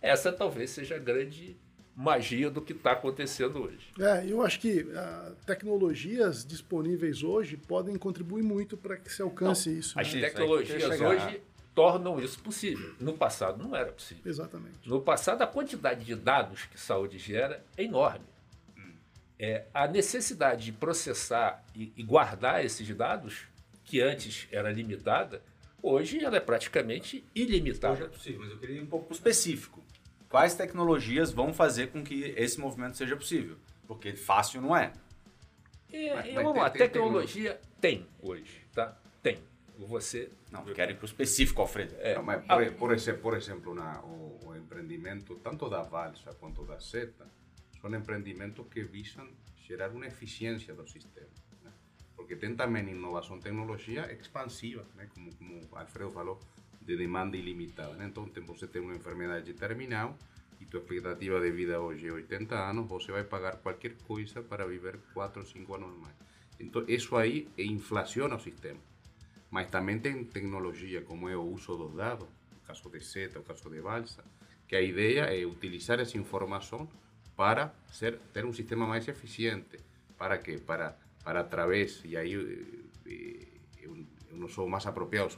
Essa 0.00 0.32
talvez 0.32 0.70
seja 0.70 0.96
a 0.96 0.98
grande 0.98 1.56
magia 1.94 2.50
do 2.50 2.62
que 2.62 2.72
está 2.72 2.92
acontecendo 2.92 3.62
hoje. 3.62 3.92
É, 3.98 4.24
eu 4.26 4.42
acho 4.42 4.58
que 4.60 4.82
uh, 4.82 5.34
tecnologias 5.44 6.46
disponíveis 6.46 7.22
hoje 7.22 7.56
podem 7.56 7.96
contribuir 7.96 8.42
muito 8.42 8.76
para 8.76 8.96
que 8.96 9.12
se 9.12 9.20
alcance 9.20 9.68
não, 9.68 9.78
isso. 9.78 10.00
As 10.00 10.14
né? 10.14 10.20
tecnologias 10.20 11.00
hoje 11.00 11.42
tornam 11.74 12.18
isso 12.20 12.42
possível. 12.42 12.94
No 12.98 13.12
passado 13.12 13.62
não 13.62 13.76
era 13.76 13.92
possível. 13.92 14.22
Exatamente. 14.24 14.88
No 14.88 15.00
passado 15.00 15.42
a 15.42 15.46
quantidade 15.46 16.04
de 16.04 16.14
dados 16.14 16.64
que 16.64 16.80
saúde 16.80 17.18
gera 17.18 17.62
é 17.76 17.84
enorme 17.84 18.29
é, 19.40 19.64
a 19.72 19.88
necessidade 19.88 20.66
de 20.66 20.72
processar 20.72 21.64
e, 21.74 21.90
e, 21.96 22.02
guardar 22.02 22.62
esses 22.62 22.86
dados, 22.94 23.46
que 23.84 23.98
antes 23.98 24.46
era 24.52 24.70
limitada, 24.70 25.42
hoje 25.82 26.22
ela 26.22 26.36
é 26.36 26.40
praticamente 26.40 27.24
ilimitada. 27.34 27.94
Hoje 27.94 28.02
é 28.02 28.08
possível, 28.08 28.40
mas 28.40 28.50
eu 28.50 28.58
queria 28.58 28.76
ir 28.76 28.82
um 28.82 28.86
pouco 28.86 29.10
específico. 29.14 29.82
Quais 30.28 30.54
tecnologias 30.54 31.32
vão 31.32 31.54
fazer 31.54 31.86
com 31.86 32.04
que 32.04 32.34
esse 32.36 32.60
movimento 32.60 32.98
seja 32.98 33.16
possível? 33.16 33.56
Porque 33.88 34.12
fácil 34.12 34.60
não 34.60 34.76
é. 34.76 34.92
é 35.90 36.14
mas, 36.14 36.34
vamos 36.34 36.56
lá, 36.56 36.68
tecnologia 36.68 37.58
tem 37.80 38.06
hoje, 38.20 38.60
tá? 38.74 38.94
Tem. 39.22 39.38
Você. 39.78 40.30
Não, 40.52 40.62
quero 40.66 40.92
ir 40.92 40.96
para 40.96 41.04
o 41.04 41.06
específico, 41.06 41.62
Alfredo. 41.62 41.94
É, 42.00 42.14
não, 42.14 42.22
mas 42.22 42.44
por, 42.44 42.72
por, 42.72 42.92
exemplo, 42.92 43.22
por 43.22 43.34
exemplo 43.34 43.74
na, 43.74 44.02
o, 44.02 44.38
o 44.44 44.54
empreendimento, 44.54 45.34
tanto 45.36 45.70
da 45.70 45.80
Valsa 45.80 46.34
quanto 46.34 46.62
da 46.64 46.76
Zeta, 46.76 47.26
son 47.80 47.94
empreendimentos 47.94 48.66
que 48.68 48.84
visan 48.84 49.28
gerar 49.66 49.94
una 49.94 50.08
eficiencia 50.08 50.74
do 50.74 50.86
sistema. 50.86 51.30
Né? 51.64 51.70
Porque 52.16 52.36
tem 52.36 52.56
também 52.56 52.88
inovação 52.90 53.40
tecnologia 53.40 54.12
expansiva, 54.12 54.84
como, 55.14 55.34
como 55.36 55.60
Alfredo 55.76 56.10
falou, 56.10 56.40
de 56.80 56.96
demanda 56.96 57.36
ilimitada. 57.36 57.94
Né? 57.94 58.06
Então, 58.06 58.28
você 58.46 58.66
tem 58.66 58.82
uma 58.82 58.94
enfermidade 58.94 59.52
terminal 59.54 60.16
e 60.60 60.66
tua 60.66 60.80
expectativa 60.80 61.40
de 61.40 61.50
vida 61.50 61.80
hoje 61.80 62.06
é 62.08 62.12
80 62.12 62.54
anos, 62.54 62.86
você 62.88 63.12
vai 63.12 63.24
pagar 63.24 63.56
qualquer 63.56 63.96
coisa 64.06 64.42
para 64.42 64.66
viver 64.66 64.98
4 65.14 65.40
ou 65.40 65.46
5 65.46 65.74
anos 65.74 65.98
mais. 65.98 66.14
Então, 66.58 66.84
isso 66.86 67.16
aí 67.16 67.48
inflaciona 67.56 68.36
o 68.36 68.40
sistema. 68.40 68.80
Mas 69.50 69.68
também 69.68 69.98
tem 69.98 70.22
tecnologia, 70.24 71.00
como 71.02 71.28
é 71.28 71.36
o 71.36 71.42
uso 71.42 71.76
dos 71.76 71.94
dados, 71.96 72.28
o 72.52 72.66
caso 72.66 72.90
de 72.90 73.00
SETA, 73.00 73.40
o 73.40 73.42
caso 73.42 73.70
de 73.70 73.80
Balsa, 73.80 74.22
que 74.68 74.76
a 74.76 74.82
ideia 74.82 75.22
é 75.22 75.44
utilizar 75.46 75.98
essa 75.98 76.18
informação 76.18 76.88
para 77.40 77.72
ser, 77.90 78.18
ter 78.34 78.44
um 78.44 78.52
sistema 78.52 78.86
mais 78.86 79.08
eficiente. 79.08 79.78
Para 80.18 80.36
quê? 80.36 80.58
Para, 80.58 80.94
para 81.24 81.40
através, 81.40 82.02
e 82.04 82.14
aí 82.14 82.34
eu, 82.34 83.96
não 84.32 84.46
sou 84.46 84.68
mais 84.68 84.84
apropriado, 84.84 85.30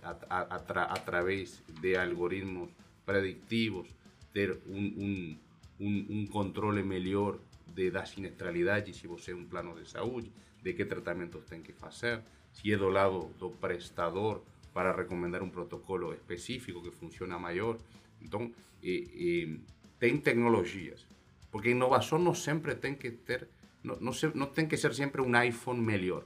a, 0.00 0.16
a, 0.30 0.40
a, 0.40 0.82
através 0.94 1.60
de 1.80 1.96
algoritmos 1.96 2.70
predictivos, 3.04 3.88
ter 4.32 4.56
um, 4.68 4.78
um, 4.78 5.38
um, 5.80 6.06
um 6.10 6.26
controle 6.28 6.84
melhor 6.84 7.40
de, 7.66 7.90
da 7.90 8.04
siniestralidade, 8.04 8.94
se 8.94 9.08
você 9.08 9.32
é 9.32 9.34
um 9.34 9.44
plano 9.44 9.74
de 9.74 9.90
saúde, 9.90 10.30
de 10.62 10.74
que 10.74 10.84
tratamentos 10.84 11.44
tem 11.44 11.60
que 11.60 11.72
fazer, 11.72 12.22
se 12.52 12.72
é 12.72 12.76
do 12.76 12.88
lado 12.88 13.34
do 13.36 13.50
prestador 13.50 14.40
para 14.72 14.94
recomendar 14.94 15.42
um 15.42 15.50
protocolo 15.50 16.14
específico 16.14 16.80
que 16.80 16.92
funciona 16.92 17.36
maior. 17.36 17.76
Então, 18.20 18.52
eh, 18.80 19.08
eh, 19.12 19.58
tem 20.02 20.18
tecnologias, 20.18 21.06
porque 21.48 21.70
inovação 21.70 22.18
não 22.18 22.34
sempre 22.34 22.74
tem 22.74 22.92
que 22.92 23.12
ter, 23.12 23.46
não, 23.84 23.94
não, 24.00 24.12
se, 24.12 24.36
não 24.36 24.46
tem 24.46 24.66
que 24.66 24.76
ser 24.76 24.92
sempre 24.94 25.22
um 25.22 25.30
iPhone 25.40 25.80
melhor. 25.80 26.24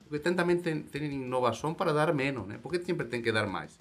Porque 0.00 0.18
tem 0.18 0.34
também 0.34 0.58
tem, 0.58 0.82
tem 0.82 1.04
inovação 1.10 1.72
para 1.72 1.90
dar 1.94 2.12
menos, 2.12 2.46
né? 2.46 2.58
Porque 2.62 2.78
sempre 2.84 3.06
tem 3.06 3.22
que 3.22 3.32
dar 3.32 3.46
mais, 3.46 3.80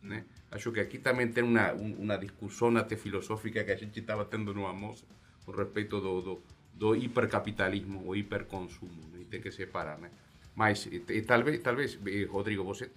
né? 0.00 0.24
Acho 0.52 0.70
que 0.70 0.78
aqui 0.78 0.98
também 0.98 1.26
tem 1.26 1.42
uma, 1.42 1.72
uma 1.72 2.16
discussão 2.16 2.76
até 2.76 2.94
filosófica 2.94 3.64
que 3.64 3.72
a 3.72 3.76
gente 3.76 3.98
estava 3.98 4.24
tendo 4.24 4.54
no 4.54 4.64
almoço 4.64 5.04
com 5.44 5.50
respeito 5.50 6.00
do, 6.00 6.22
do, 6.22 6.42
do 6.72 6.94
hipercapitalismo 6.94 8.06
ou 8.06 8.14
hiperconsumo, 8.14 9.02
né? 9.12 9.22
e 9.22 9.24
tem 9.24 9.40
que 9.40 9.50
separar, 9.50 9.98
né? 9.98 10.12
Mas 10.54 10.86
e, 10.86 11.02
e, 11.08 11.22
talvez, 11.22 11.60
talvez, 11.60 11.98
Rodrigo, 12.30 12.62
você, 12.62 12.88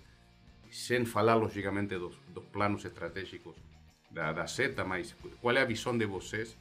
sem 0.70 1.04
falar 1.04 1.34
logicamente 1.34 1.98
dos, 1.98 2.16
dos 2.32 2.44
planos 2.44 2.86
estratégicos 2.86 3.56
da, 4.12 4.32
da 4.32 4.48
SETA, 4.48 4.84
mas 4.84 5.16
qual 5.42 5.56
é 5.56 5.62
a 5.62 5.66
visão 5.66 5.98
de 5.98 6.06
vocês 6.06 6.56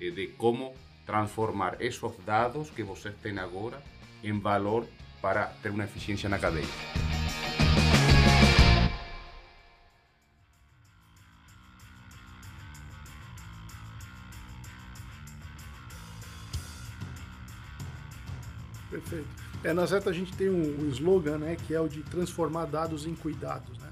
eh, 0.00 0.10
de 0.10 0.28
como 0.28 0.74
transformar 1.06 1.76
esses 1.80 2.16
dados 2.24 2.70
que 2.70 2.82
vocês 2.82 3.14
têm 3.22 3.38
agora 3.38 3.82
em 4.22 4.38
valor 4.38 4.86
para 5.20 5.46
ter 5.62 5.70
uma 5.70 5.84
eficiência 5.84 6.28
na 6.28 6.38
cadeia? 6.38 6.66
Perfeito. 18.90 19.28
É, 19.64 19.72
na 19.72 19.86
Zeta 19.86 20.10
a 20.10 20.12
gente 20.12 20.36
tem 20.36 20.48
um, 20.48 20.88
slogan, 20.90 21.38
né, 21.38 21.56
que 21.56 21.74
é 21.74 21.80
o 21.80 21.88
de 21.88 22.02
transformar 22.02 22.66
dados 22.66 23.06
em 23.06 23.14
cuidados, 23.14 23.76
né? 23.78 23.83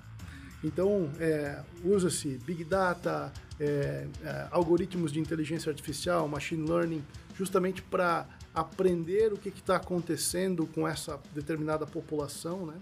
Então, 0.64 1.10
é, 1.18 1.60
usa-se 1.84 2.38
Big 2.44 2.62
Data, 2.64 3.32
é, 3.58 4.06
é, 4.24 4.48
algoritmos 4.50 5.12
de 5.12 5.18
inteligência 5.18 5.70
artificial, 5.70 6.28
machine 6.28 6.68
learning, 6.68 7.04
justamente 7.36 7.82
para 7.82 8.26
aprender 8.54 9.32
o 9.32 9.36
que 9.36 9.48
está 9.48 9.76
acontecendo 9.76 10.66
com 10.66 10.86
essa 10.86 11.18
determinada 11.34 11.86
população, 11.86 12.66
né? 12.66 12.74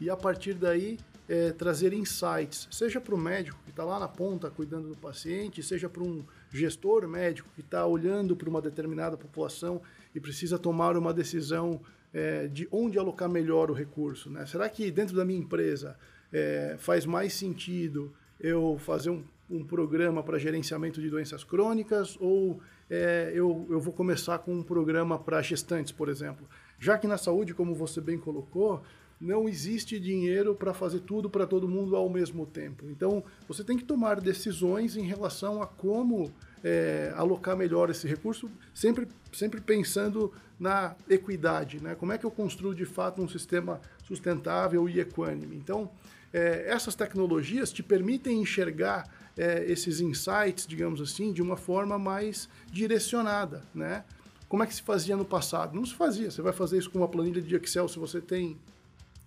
E 0.00 0.08
a 0.08 0.16
partir 0.16 0.54
daí 0.54 0.98
é, 1.28 1.50
trazer 1.52 1.92
insights, 1.92 2.68
seja 2.70 3.00
para 3.00 3.14
o 3.14 3.18
médico 3.18 3.58
que 3.64 3.70
está 3.70 3.84
lá 3.84 3.98
na 3.98 4.08
ponta 4.08 4.50
cuidando 4.50 4.88
do 4.88 4.96
paciente, 4.96 5.62
seja 5.62 5.88
para 5.88 6.02
um 6.02 6.24
gestor 6.50 7.08
médico 7.08 7.48
que 7.54 7.60
está 7.60 7.84
olhando 7.86 8.36
para 8.36 8.48
uma 8.48 8.62
determinada 8.62 9.16
população 9.16 9.80
e 10.14 10.20
precisa 10.20 10.58
tomar 10.58 10.96
uma 10.96 11.12
decisão 11.12 11.80
é, 12.12 12.46
de 12.46 12.68
onde 12.70 12.98
alocar 12.98 13.28
melhor 13.28 13.70
o 13.70 13.74
recurso. 13.74 14.30
Né? 14.30 14.46
Será 14.46 14.68
que 14.68 14.90
dentro 14.90 15.16
da 15.16 15.24
minha 15.24 15.40
empresa 15.40 15.96
é, 16.32 16.76
faz 16.78 17.06
mais 17.06 17.32
sentido 17.32 18.12
eu 18.40 18.78
fazer 18.78 19.10
um, 19.10 19.22
um 19.50 19.64
programa 19.64 20.22
para 20.22 20.38
gerenciamento 20.38 21.00
de 21.00 21.08
doenças 21.08 21.44
crônicas 21.44 22.16
ou 22.20 22.60
é, 22.90 23.32
eu, 23.34 23.66
eu 23.70 23.80
vou 23.80 23.92
começar 23.92 24.38
com 24.38 24.52
um 24.52 24.62
programa 24.62 25.18
para 25.18 25.42
gestantes, 25.42 25.92
por 25.92 26.08
exemplo? 26.08 26.46
Já 26.78 26.98
que 26.98 27.06
na 27.06 27.16
saúde, 27.16 27.54
como 27.54 27.74
você 27.74 28.00
bem 28.00 28.18
colocou, 28.18 28.82
não 29.20 29.48
existe 29.48 29.98
dinheiro 29.98 30.54
para 30.54 30.74
fazer 30.74 31.00
tudo 31.00 31.30
para 31.30 31.46
todo 31.46 31.66
mundo 31.66 31.96
ao 31.96 32.08
mesmo 32.08 32.44
tempo. 32.44 32.84
Então, 32.90 33.24
você 33.48 33.64
tem 33.64 33.76
que 33.76 33.84
tomar 33.84 34.20
decisões 34.20 34.96
em 34.96 35.04
relação 35.04 35.62
a 35.62 35.66
como 35.66 36.30
é, 36.62 37.12
alocar 37.16 37.56
melhor 37.56 37.88
esse 37.88 38.06
recurso, 38.06 38.50
sempre, 38.74 39.08
sempre 39.32 39.60
pensando 39.60 40.32
na 40.60 40.94
equidade, 41.08 41.82
né? 41.82 41.94
Como 41.94 42.12
é 42.12 42.18
que 42.18 42.24
eu 42.24 42.30
construo 42.30 42.74
de 42.74 42.84
fato 42.84 43.22
um 43.22 43.28
sistema 43.28 43.80
sustentável 44.04 44.88
e 44.88 45.00
equânime? 45.00 45.56
Então, 45.56 45.90
é, 46.36 46.66
essas 46.68 46.94
tecnologias 46.94 47.72
te 47.72 47.82
permitem 47.82 48.42
enxergar 48.42 49.08
é, 49.38 49.64
esses 49.66 50.00
insights, 50.00 50.66
digamos 50.66 51.00
assim, 51.00 51.32
de 51.32 51.40
uma 51.40 51.56
forma 51.56 51.98
mais 51.98 52.46
direcionada, 52.70 53.64
né? 53.74 54.04
Como 54.46 54.62
é 54.62 54.66
que 54.66 54.74
se 54.74 54.82
fazia 54.82 55.16
no 55.16 55.24
passado? 55.24 55.74
Não 55.74 55.86
se 55.86 55.94
fazia. 55.94 56.30
Você 56.30 56.42
vai 56.42 56.52
fazer 56.52 56.76
isso 56.76 56.90
com 56.90 56.98
uma 56.98 57.08
planilha 57.08 57.40
de 57.40 57.56
Excel 57.56 57.88
se 57.88 57.98
você 57.98 58.20
tem 58.20 58.58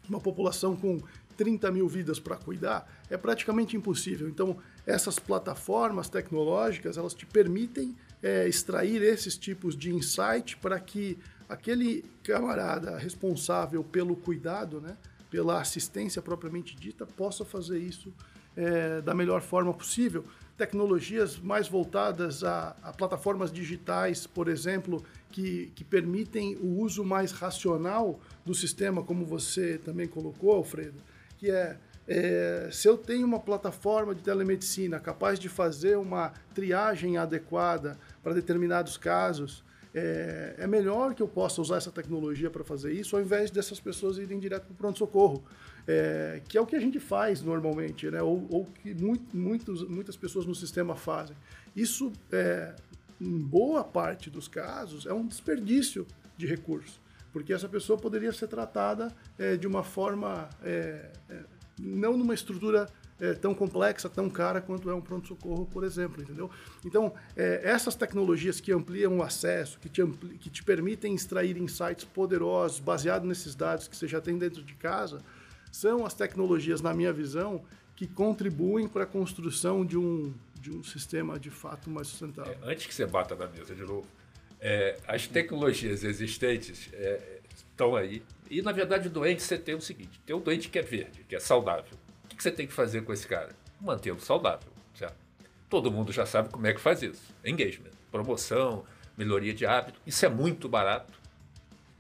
uma 0.08 0.20
população 0.20 0.76
com 0.76 1.02
30 1.36 1.72
mil 1.72 1.88
vidas 1.88 2.20
para 2.20 2.36
cuidar, 2.36 2.88
é 3.10 3.18
praticamente 3.18 3.76
impossível. 3.76 4.30
Então, 4.30 4.58
essas 4.86 5.18
plataformas 5.18 6.10
tecnológicas, 6.10 6.96
elas 6.96 7.16
te 7.16 7.26
permitem 7.26 7.96
é, 8.22 8.48
extrair 8.48 9.02
esses 9.02 9.36
tipos 9.36 9.76
de 9.76 9.92
insight 9.92 10.58
para 10.58 10.80
que 10.80 11.18
aquele 11.48 12.06
camarada 12.24 12.98
responsável 12.98 13.84
pelo 13.84 14.16
cuidado, 14.16 14.80
né, 14.80 14.96
pela 15.30 15.62
assistência 15.62 16.22
propriamente 16.22 16.76
dita, 16.76 17.06
possa 17.06 17.46
fazer 17.46 17.80
isso 17.80 18.14
é, 18.56 19.02
da 19.02 19.14
melhor 19.14 19.42
forma 19.42 19.74
possível. 19.74 20.24
Tecnologias 20.58 21.40
mais 21.40 21.68
voltadas 21.68 22.44
a, 22.44 22.76
a 22.84 22.92
plataformas 22.92 23.52
digitais, 23.52 24.28
por 24.28 24.48
exemplo, 24.48 25.04
que, 25.32 25.72
que 25.76 25.84
permitem 25.84 26.58
o 26.58 26.80
uso 26.80 27.04
mais 27.04 27.32
racional 27.32 28.20
do 28.46 28.54
sistema, 28.54 29.04
como 29.04 29.26
você 29.26 29.78
também 29.78 30.08
colocou, 30.08 30.52
Alfredo 30.52 31.02
que 31.40 31.50
é, 31.50 31.78
é, 32.06 32.70
se 32.72 32.88
eu 32.88 32.98
tenho 32.98 33.26
uma 33.26 33.40
plataforma 33.40 34.14
de 34.14 34.22
telemedicina 34.22 35.00
capaz 35.00 35.40
de 35.40 35.48
fazer 35.48 35.98
uma 35.98 36.34
triagem 36.54 37.18
adequada 37.18 37.98
para 38.22 38.34
determinados 38.34 38.98
casos, 38.98 39.64
é, 40.00 40.64
é, 40.64 40.68
melhor 40.68 41.14
que 41.14 41.22
eu 41.22 41.28
possa 41.28 41.62
usar 41.62 41.78
essa 41.78 41.92
tecnologia 41.92 42.50
para 42.50 42.64
fazer 42.64 42.94
isso, 42.94 43.16
ao 43.16 43.22
invés 43.22 43.52
dessas 43.52 43.80
pessoas 43.80 44.18
irem 44.18 44.40
direto 44.40 44.66
para 44.66 44.74
o 44.74 44.76
pronto-socorro, 44.76 45.44
é, 45.88 46.42
que 46.48 46.58
é 46.58 46.62
o 46.62 46.66
que 46.66 46.76
a 46.76 46.80
gente 46.80 47.00
faz 47.00 47.42
normalmente, 47.42 48.10
né? 48.10 48.22
ou, 48.22 48.48
ou 48.50 48.66
que 48.66 48.94
muito, 48.94 49.36
muitos, 49.36 49.88
muitas 49.88 50.16
pessoas 50.16 50.46
no 50.46 50.56
sistema 50.56 50.96
fazem. 50.96 51.36
Isso, 51.76 52.12
é, 52.32 52.76
em 53.20 53.38
boa 53.38 53.84
parte 53.84 54.30
dos 54.30 54.48
casos, 54.48 55.06
é 55.06 55.14
um 55.14 55.26
desperdício 55.26 56.06
de 56.38 56.46
recursos 56.46 57.00
porque 57.32 57.54
essa 57.54 57.70
pessoa 57.70 57.98
poderia 57.98 58.32
ser 58.32 58.48
tratada 58.48 59.14
é, 59.38 59.56
de 59.56 59.68
uma 59.68 59.84
forma, 59.84 60.50
é, 60.64 61.12
é, 61.30 61.44
não 61.80 62.18
numa 62.18 62.34
estrutura 62.34 62.88
é, 63.20 63.34
tão 63.34 63.54
complexa, 63.54 64.10
tão 64.10 64.30
cara 64.30 64.62
quanto 64.62 64.90
é 64.90 64.94
um 64.94 65.02
pronto-socorro, 65.02 65.66
por 65.66 65.84
exemplo, 65.84 66.22
entendeu? 66.22 66.50
Então, 66.86 67.14
é, 67.36 67.62
essas 67.64 67.96
tecnologias 67.96 68.60
que 68.60 68.72
ampliam 68.72 69.18
o 69.18 69.24
acesso, 69.24 69.80
que 69.80 69.90
te, 69.90 70.02
ampli 70.02 70.38
que 70.38 70.50
te 70.50 70.64
permitem 70.64 71.14
extrair 71.14 71.58
insights 71.58 72.06
poderosos 72.06 72.80
baseados 72.80 73.28
nesses 73.28 73.56
dados 73.56 73.88
que 73.88 73.96
você 73.96 74.08
já 74.08 74.22
tem 74.22 74.38
dentro 74.38 74.64
de 74.64 74.74
casa, 74.76 75.20
são 75.72 76.06
as 76.06 76.14
tecnologias, 76.14 76.82
na 76.82 76.94
minha 76.94 77.14
visão, 77.14 77.64
que 77.96 78.08
contribuem 78.08 78.88
para 78.88 79.04
a 79.04 79.08
construção 79.08 79.86
de 79.86 79.98
um, 79.98 80.34
de 80.60 80.72
um 80.72 80.84
sistema 80.84 81.38
de 81.38 81.50
fato 81.50 81.90
mais 81.90 82.08
sustentável. 82.08 82.56
É, 82.64 82.72
antes 82.72 82.86
que 82.86 82.94
você 82.94 83.06
bata 83.06 83.36
na 83.36 83.48
mesa 83.48 83.76
de 83.76 83.82
novo, 83.82 84.08
é, 84.60 84.98
as 85.08 85.28
tecnologias 85.28 86.04
existentes 86.04 86.90
é, 86.94 87.40
estão 87.56 87.96
aí. 87.96 88.24
E, 88.50 88.62
na 88.62 88.72
verdade, 88.72 89.08
o 89.08 89.12
doente, 89.12 89.42
você 89.42 89.58
tem 89.58 89.76
o 89.76 89.82
seguinte: 89.82 90.20
tem 90.26 90.36
um 90.36 90.40
doente 90.40 90.70
que 90.70 90.80
é 90.80 90.82
verde, 90.82 91.26
que 91.28 91.36
é 91.36 91.40
saudável. 91.40 91.98
Que 92.40 92.44
você 92.44 92.52
tem 92.52 92.66
que 92.66 92.72
fazer 92.72 93.02
com 93.02 93.12
esse 93.12 93.28
cara? 93.28 93.54
Mantê-lo 93.82 94.22
saudável, 94.22 94.72
certo? 94.96 95.18
Todo 95.70 95.92
mundo 95.92 96.14
já 96.14 96.26
sabe 96.26 96.48
como 96.48 96.66
é 96.66 96.74
que 96.74 96.80
faz 96.80 97.04
isso. 97.04 97.36
Engagement, 97.44 97.92
promoção, 98.10 98.86
melhoria 99.18 99.54
de 99.54 99.66
hábito. 99.66 100.00
Isso 100.08 100.26
é 100.26 100.30
muito 100.30 100.70
barato. 100.70 101.20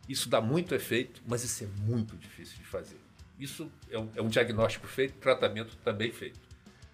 Isso 0.07 0.29
dá 0.29 0.39
muito 0.39 0.73
efeito, 0.73 1.21
mas 1.27 1.43
isso 1.43 1.65
é 1.65 1.67
muito 1.81 2.15
difícil 2.15 2.57
de 2.57 2.63
fazer. 2.63 2.95
Isso 3.37 3.69
é 3.91 3.99
um, 3.99 4.09
é 4.15 4.21
um 4.21 4.29
diagnóstico 4.29 4.87
feito, 4.87 5.15
tratamento 5.15 5.75
também 5.83 6.09
feito. 6.09 6.39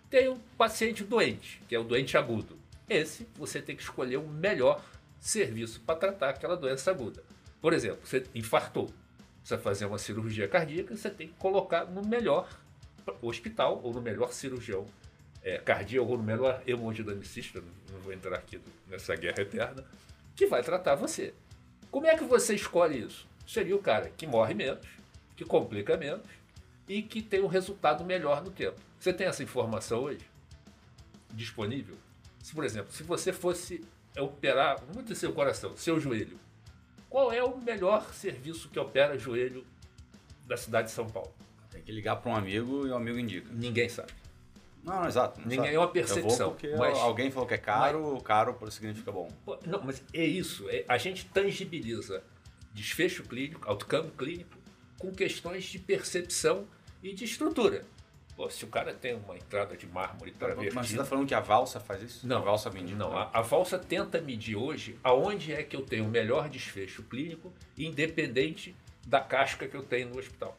Tem 0.10 0.28
um 0.28 0.39
paciente 0.58 1.04
doente, 1.04 1.62
que 1.68 1.76
é 1.76 1.80
o 1.80 1.84
doente 1.84 2.18
agudo. 2.18 2.58
Esse 2.89 3.28
você 3.36 3.62
tem 3.62 3.76
que 3.76 3.84
escolher 3.84 4.18
o 4.18 4.28
melhor 4.28 4.84
serviço 5.20 5.82
para 5.82 6.00
tratar 6.00 6.30
aquela 6.32 6.58
doença 6.58 6.89
aguda. 6.89 7.24
Por 7.62 7.74
exemplo, 7.74 8.00
você 8.04 8.26
infartou, 8.34 8.89
vai 9.48 9.60
fazer 9.60 9.86
uma 9.86 10.00
cirurgia 10.00 10.48
cardíaca, 10.48 10.98
você 10.98 11.12
tem 11.12 11.28
que 11.28 11.36
colocar 11.36 11.86
no 11.86 12.04
melhor 12.04 12.50
hospital 13.22 13.82
ou 13.84 13.93
no 13.93 14.01
melhor 14.01 14.32
cirurgião 14.32 14.86
é, 15.43 15.58
cardíaco 15.60 16.10
ou 16.10 16.18
no 16.18 16.24
melhor 16.24 16.62
hemodinamicista, 16.66 17.62
não 17.91 17.99
vou 17.99 18.12
entrar 18.12 18.36
aqui 18.36 18.60
nessa 18.88 19.16
guerra 19.16 19.41
eterna, 19.41 19.86
que 20.36 20.47
vai 20.47 20.64
tratar 20.64 20.95
você. 20.95 21.34
Como 21.91 22.08
é 22.08 22.18
que 22.18 22.24
você 22.24 22.56
escolhe 22.56 22.99
isso? 23.06 23.28
Seria 23.47 23.76
o 23.76 23.82
cara 23.82 24.12
que 24.18 24.26
morre 24.26 24.53
menos, 24.53 24.86
que 25.36 25.45
complica 25.45 25.95
menos 25.95 26.26
e 26.88 27.01
que 27.01 27.22
tem 27.22 27.41
um 27.41 27.47
resultado 27.47 28.03
melhor 28.03 28.43
no 28.43 28.49
tempo. 28.49 28.80
Você 28.99 29.14
tem 29.14 29.28
essa 29.28 29.43
informação 29.43 29.99
hoje 29.99 30.26
disponível? 31.32 31.95
Se, 32.41 32.53
por 32.53 32.64
exemplo, 32.64 32.91
se 32.91 33.03
você 33.03 33.32
fosse 33.32 33.84
operar, 34.18 34.78
dizer, 35.03 35.16
seu 35.16 35.34
coração, 35.34 35.76
seu 35.76 35.99
joelho, 35.99 36.39
qual 37.10 37.32
é 37.32 37.43
o 37.43 37.58
melhor 37.58 38.14
serviço 38.14 38.70
que 38.70 38.80
opera 38.80 39.18
joelho 39.18 39.66
da 40.47 40.58
cidade 40.58 40.88
de 40.88 40.93
São 40.93 41.08
Paulo? 41.10 41.34
Que 41.86 41.92
ligar 41.92 42.16
para 42.18 42.32
um 42.32 42.36
amigo 42.36 42.86
e 42.88 42.90
o 42.90 42.96
amigo 42.96 43.18
indica. 43.20 43.48
Ninguém 43.54 43.88
sabe. 43.88 44.12
Não, 44.84 45.02
não 45.02 45.08
exato. 45.08 45.40
Não 45.40 45.48
Ninguém 45.48 45.66
sabe. 45.66 45.76
é 45.76 45.80
uma 45.80 45.86
Eu 45.86 45.92
percepção, 45.92 46.48
vou 46.48 46.56
porque 46.56 46.76
mas- 46.76 46.98
alguém 47.00 47.32
falou 47.32 47.48
que 47.48 47.54
é 47.56 47.58
caro, 47.58 48.20
caro 48.22 48.72
significa 48.72 49.12
bom. 49.12 49.28
Não, 49.66 49.82
mas 49.84 50.04
é 50.14 50.24
isso. 50.24 50.70
é- 50.70 50.86
a 50.88 50.98
gente 50.98 51.26
tangibiliza 51.28 52.24
desfecho 52.74 53.24
clínico, 53.24 53.68
outcome 53.70 54.12
clínico, 54.12 54.58
com 55.00 55.12
questões 55.12 55.64
de 55.66 55.80
percepção 55.80 56.68
e 57.02 57.14
de 57.14 57.24
estrutura. 57.26 57.84
Pô, 58.36 58.50
se 58.50 58.66
o 58.66 58.68
cara 58.68 58.94
tem 58.94 59.16
uma 59.16 59.36
entrada 59.38 59.78
de 59.78 59.88
mármore 59.88 60.32
Mas 60.32 60.50
você 60.50 60.54
travertida... 60.56 60.82
está 60.82 61.06
falando 61.06 61.26
que 61.28 61.34
a 61.34 61.40
valsa 61.40 61.80
faz 61.80 62.02
isso? 62.04 62.28
Não, 62.28 62.38
a 62.38 62.42
valsa 62.42 62.70
vende. 62.70 62.94
Não, 62.94 63.18
a, 63.18 63.30
a 63.34 63.42
valsa 63.42 63.80
tenta 63.80 64.20
medir 64.20 64.58
hoje 64.58 65.00
aonde 65.04 65.54
é 65.54 65.64
que 65.64 65.74
eu 65.76 65.82
tenho 65.84 66.04
o 66.04 66.10
melhor 66.10 66.50
desfecho 66.50 67.02
clínico, 67.04 67.54
independente 67.78 68.76
da 69.08 69.22
casca 69.22 69.68
que 69.68 69.76
eu 69.78 69.84
tenho 69.84 70.10
no 70.10 70.20
hospital. 70.20 70.58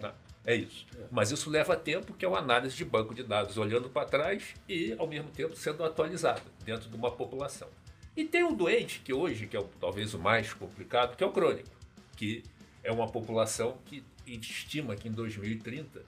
Tá? 0.00 0.12
É 0.46 0.54
isso. 0.54 0.86
Mas 1.10 1.30
isso 1.30 1.48
leva 1.48 1.74
tempo, 1.76 2.12
que 2.12 2.24
é 2.24 2.28
uma 2.28 2.38
análise 2.38 2.76
de 2.76 2.84
banco 2.84 3.14
de 3.14 3.22
dados 3.22 3.56
olhando 3.56 3.88
para 3.88 4.06
trás 4.06 4.54
e, 4.68 4.92
ao 4.98 5.06
mesmo 5.06 5.30
tempo, 5.30 5.56
sendo 5.56 5.82
atualizada 5.84 6.42
dentro 6.64 6.88
de 6.88 6.96
uma 6.96 7.10
população. 7.10 7.68
E 8.16 8.24
tem 8.24 8.44
um 8.44 8.54
doente 8.54 9.00
que 9.00 9.12
hoje, 9.12 9.46
que 9.46 9.56
é 9.56 9.60
o- 9.60 9.68
talvez 9.80 10.12
o 10.14 10.18
mais 10.18 10.52
complicado, 10.52 11.16
que 11.16 11.24
é 11.24 11.26
o 11.26 11.32
crônico, 11.32 11.68
que 12.16 12.42
é 12.82 12.92
uma 12.92 13.08
população 13.08 13.78
que 13.86 14.04
estima 14.26 14.94
que 14.94 15.08
em 15.08 15.12
2030, 15.12 16.02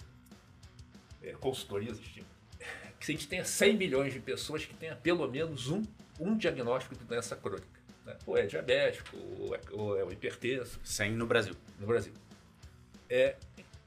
é, 1.22 1.32
consultorias 1.32 1.99
estimam, 1.99 2.28
que 3.01 3.11
a 3.11 3.14
gente 3.14 3.26
tenha 3.26 3.45
100 3.45 3.76
milhões 3.76 4.12
de 4.12 4.20
pessoas 4.20 4.64
que 4.66 4.74
tenha 4.74 4.95
pelo 4.97 5.26
menos 5.30 5.68
um, 5.68 5.82
um 6.20 6.37
diagnóstico 6.37 6.95
de 6.95 7.05
doença 7.05 7.34
crônica. 7.37 7.66
né? 8.05 8.16
Ou 8.26 8.37
é 8.37 8.47
diabético, 8.47 9.16
ou 9.16 9.55
é, 9.55 9.61
ou 9.72 9.99
é 9.99 10.05
o 10.05 10.12
hipertenso, 10.12 10.78
100 10.84 11.12
no 11.12 11.26
Brasil. 11.26 11.55
no 11.80 11.87
Brasil. 11.87 12.12
É 13.09 13.37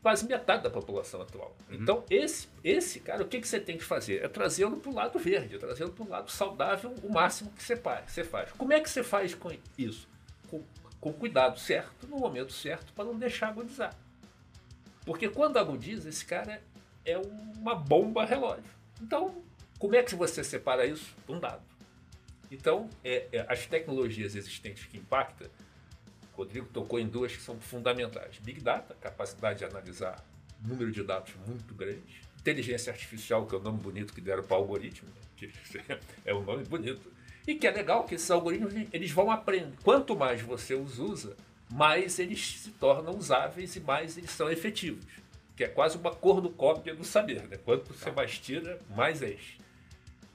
quase 0.01 0.25
metade 0.25 0.63
da 0.63 0.69
população 0.69 1.21
atual. 1.21 1.55
Então, 1.69 2.03
esse, 2.09 2.47
esse 2.63 2.99
cara, 2.99 3.23
o 3.23 3.27
que, 3.27 3.39
que 3.41 3.47
você 3.47 3.59
tem 3.59 3.77
que 3.77 3.83
fazer? 3.83 4.23
É 4.23 4.27
trazê-lo 4.27 4.77
para 4.77 4.89
o 4.89 4.95
lado 4.95 5.19
verde, 5.19 5.55
é 5.55 5.57
trazê-lo 5.57 5.91
para 5.91 6.05
o 6.05 6.09
lado 6.09 6.31
saudável 6.31 6.93
o 7.03 7.11
máximo 7.11 7.51
que 7.51 7.61
você 7.61 7.75
faz, 7.75 8.11
você 8.11 8.23
faz. 8.23 8.51
Como 8.53 8.71
é 8.71 8.79
que 8.79 8.89
você 8.89 9.03
faz 9.03 9.35
com 9.35 9.51
isso? 9.77 10.07
Com, 10.49 10.63
com 10.99 11.13
cuidado 11.13 11.59
certo, 11.59 12.07
no 12.07 12.17
momento 12.17 12.53
certo, 12.53 12.93
para 12.93 13.05
não 13.05 13.17
deixar 13.17 13.49
agudizar. 13.49 13.93
Porque 15.05 15.27
quando 15.27 15.57
agudiza, 15.57 16.07
esse 16.07 16.25
cara 16.25 16.61
é 17.05 17.17
uma 17.17 17.75
bomba 17.75 18.25
relógio. 18.25 18.63
Então, 19.01 19.43
como 19.77 19.95
é 19.95 20.03
que 20.03 20.15
você 20.15 20.43
separa 20.43 20.85
isso? 20.85 21.15
Um 21.27 21.39
dado. 21.39 21.63
Então, 22.51 22.89
é, 23.03 23.27
é, 23.31 23.45
as 23.47 23.65
tecnologias 23.65 24.35
existentes 24.35 24.85
que 24.85 24.97
impactam, 24.97 25.47
o 26.39 26.43
Rodrigo 26.43 26.67
tocou 26.71 26.99
em 26.99 27.07
duas 27.07 27.35
que 27.35 27.41
são 27.41 27.59
fundamentais. 27.59 28.37
Big 28.39 28.61
Data, 28.61 28.95
capacidade 29.01 29.59
de 29.59 29.65
analisar 29.65 30.23
número 30.63 30.89
de 30.89 31.03
dados 31.03 31.33
muito 31.45 31.73
grande. 31.73 32.21
Inteligência 32.39 32.93
artificial, 32.93 33.45
que 33.45 33.53
é 33.53 33.57
o 33.57 33.61
nome 33.61 33.79
bonito 33.79 34.13
que 34.13 34.21
deram 34.21 34.43
para 34.43 34.55
o 34.55 34.61
algoritmo, 34.61 35.09
né? 35.09 35.21
que 35.35 35.51
é 36.25 36.33
um 36.33 36.41
nome 36.41 36.63
bonito. 36.63 37.11
E 37.45 37.55
que 37.55 37.67
é 37.67 37.71
legal 37.71 38.05
que 38.05 38.15
esses 38.15 38.31
algoritmos 38.31 38.73
eles 38.93 39.11
vão 39.11 39.29
aprender. 39.29 39.73
Quanto 39.83 40.15
mais 40.15 40.41
você 40.41 40.73
os 40.73 40.97
usa, 40.97 41.35
mais 41.69 42.17
eles 42.19 42.59
se 42.61 42.71
tornam 42.71 43.17
usáveis 43.17 43.75
e 43.75 43.81
mais 43.81 44.17
eles 44.17 44.31
são 44.31 44.49
efetivos. 44.49 45.05
Que 45.57 45.65
é 45.65 45.67
quase 45.67 45.97
uma 45.97 46.15
cornucópia 46.15 46.95
do 46.95 47.03
saber. 47.03 47.43
Né? 47.49 47.57
Quanto 47.57 47.93
você 47.93 48.11
mais 48.11 48.39
tira, 48.39 48.79
mais 48.95 49.21
enche. 49.21 49.57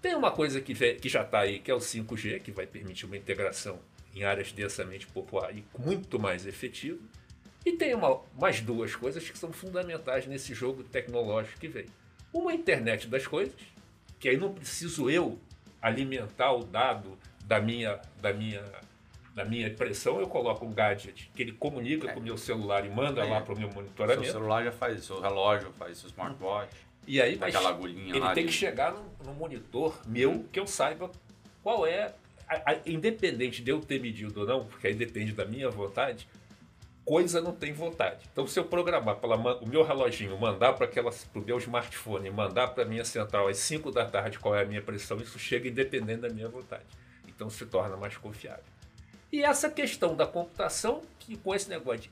Tem 0.02 0.14
uma 0.14 0.30
coisa 0.30 0.60
que, 0.60 0.74
que 0.74 1.08
já 1.08 1.22
está 1.22 1.40
aí, 1.40 1.60
que 1.60 1.70
é 1.70 1.74
o 1.74 1.78
5G, 1.78 2.42
que 2.42 2.52
vai 2.52 2.66
permitir 2.66 3.06
uma 3.06 3.16
integração 3.16 3.80
em 4.14 4.24
áreas 4.24 4.52
densamente 4.52 5.06
populares 5.06 5.58
e 5.58 5.82
muito 5.82 6.18
mais 6.18 6.46
efetiva. 6.46 6.98
E 7.64 7.72
tem 7.72 7.94
uma, 7.94 8.20
mais 8.38 8.60
duas 8.60 8.94
coisas 8.94 9.28
que 9.28 9.38
são 9.38 9.52
fundamentais 9.52 10.26
nesse 10.26 10.54
jogo 10.54 10.84
tecnológico 10.84 11.58
que 11.58 11.68
vem. 11.68 11.86
Uma 12.32 12.52
é 12.52 12.54
internet 12.54 13.08
das 13.08 13.26
coisas, 13.26 13.54
que 14.18 14.28
aí 14.28 14.36
não 14.36 14.52
preciso 14.52 15.08
eu 15.08 15.38
alimentar 15.80 16.52
o 16.52 16.64
dado 16.64 17.18
da 17.44 17.60
minha, 17.60 18.00
da 18.20 18.32
minha, 18.32 18.64
da 19.34 19.44
minha 19.44 19.68
impressão, 19.68 20.20
eu 20.20 20.26
coloco 20.26 20.64
um 20.64 20.72
gadget 20.72 21.30
que 21.34 21.42
ele 21.42 21.52
comunica 21.52 22.12
com 22.12 22.20
o 22.20 22.22
meu 22.22 22.36
celular 22.36 22.84
e 22.86 22.90
manda 22.90 23.24
lá 23.24 23.40
para 23.40 23.54
o 23.54 23.58
meu 23.58 23.68
Seu 23.68 23.76
monitoramento. 23.76 24.32
celular 24.32 24.64
já 24.64 24.72
faz 24.72 24.98
isso, 24.98 25.06
seu 25.08 25.20
relógio 25.20 25.72
faz 25.72 25.92
isso, 25.92 26.00
seu 26.02 26.10
smartwatch. 26.10 26.74
E 27.06 27.20
aí, 27.20 27.36
mas 27.38 27.54
Aquela 27.54 27.70
agulhinha 27.70 28.16
ele 28.16 28.34
tem 28.34 28.46
que 28.46 28.52
chegar 28.52 28.92
no, 28.92 29.04
no 29.24 29.34
monitor 29.34 30.00
meu 30.06 30.44
que 30.50 30.58
eu 30.58 30.66
saiba 30.66 31.10
qual 31.62 31.86
é, 31.86 32.14
a- 32.48 32.72
a- 32.72 32.80
independente 32.86 33.62
de 33.62 33.70
eu 33.70 33.80
ter 33.80 34.00
medido 34.00 34.40
ou 34.40 34.46
não, 34.46 34.64
porque 34.64 34.86
aí 34.86 34.94
depende 34.94 35.32
da 35.32 35.44
minha 35.44 35.70
vontade, 35.70 36.28
coisa 37.04 37.40
não 37.40 37.52
tem 37.52 37.72
vontade. 37.72 38.24
Então, 38.32 38.46
se 38.46 38.58
eu 38.58 38.64
programar 38.64 39.16
pela, 39.16 39.36
o 39.60 39.68
meu 39.68 39.82
reloginho, 39.82 40.38
mandar 40.38 40.72
para 40.72 40.88
o 41.34 41.40
meu 41.40 41.58
smartphone, 41.58 42.30
mandar 42.30 42.68
para 42.68 42.82
a 42.84 42.86
minha 42.86 43.04
central 43.04 43.48
às 43.48 43.58
5 43.58 43.90
da 43.90 44.06
tarde 44.06 44.38
qual 44.38 44.54
é 44.54 44.62
a 44.62 44.66
minha 44.66 44.80
pressão, 44.82 45.18
isso 45.18 45.38
chega 45.38 45.68
independente 45.68 46.20
da 46.22 46.28
minha 46.30 46.48
vontade. 46.48 46.84
Então, 47.28 47.50
se 47.50 47.66
torna 47.66 47.96
mais 47.96 48.16
confiável. 48.16 48.64
E 49.32 49.42
essa 49.42 49.68
questão 49.68 50.14
da 50.14 50.26
computação, 50.26 51.02
que 51.18 51.36
com 51.36 51.54
esse 51.54 51.68
negócio 51.68 52.02
de 52.02 52.10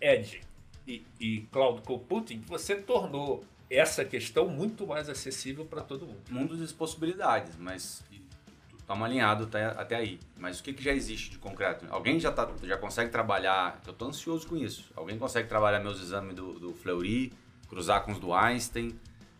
Edge 0.00 0.40
e, 0.86 1.02
e 1.18 1.40
Cloud 1.50 1.80
Computing, 1.82 2.40
você 2.46 2.76
tornou 2.76 3.42
essa 3.70 4.04
questão 4.04 4.48
muito 4.48 4.86
mais 4.86 5.08
acessível 5.08 5.64
para 5.64 5.82
todo 5.82 6.06
mundo. 6.06 6.20
Mundo 6.30 6.56
das 6.56 6.72
possibilidades, 6.72 7.56
mas 7.56 8.02
estamos 8.88 9.04
alinhados 9.04 9.46
até, 9.46 9.64
até 9.66 9.96
aí. 9.96 10.18
Mas 10.38 10.58
o 10.60 10.62
que, 10.62 10.72
que 10.72 10.82
já 10.82 10.92
existe 10.92 11.30
de 11.30 11.38
concreto? 11.38 11.86
Alguém 11.90 12.18
já, 12.18 12.32
tá, 12.32 12.50
já 12.62 12.78
consegue 12.78 13.10
trabalhar, 13.10 13.80
eu 13.86 13.92
estou 13.92 14.08
ansioso 14.08 14.46
com 14.48 14.56
isso, 14.56 14.90
alguém 14.96 15.18
consegue 15.18 15.46
trabalhar 15.46 15.78
meus 15.80 16.00
exames 16.00 16.34
do, 16.34 16.54
do 16.58 16.72
Fleury, 16.72 17.30
cruzar 17.68 18.02
com 18.02 18.12
os 18.12 18.18
do 18.18 18.32
Einstein, 18.32 18.98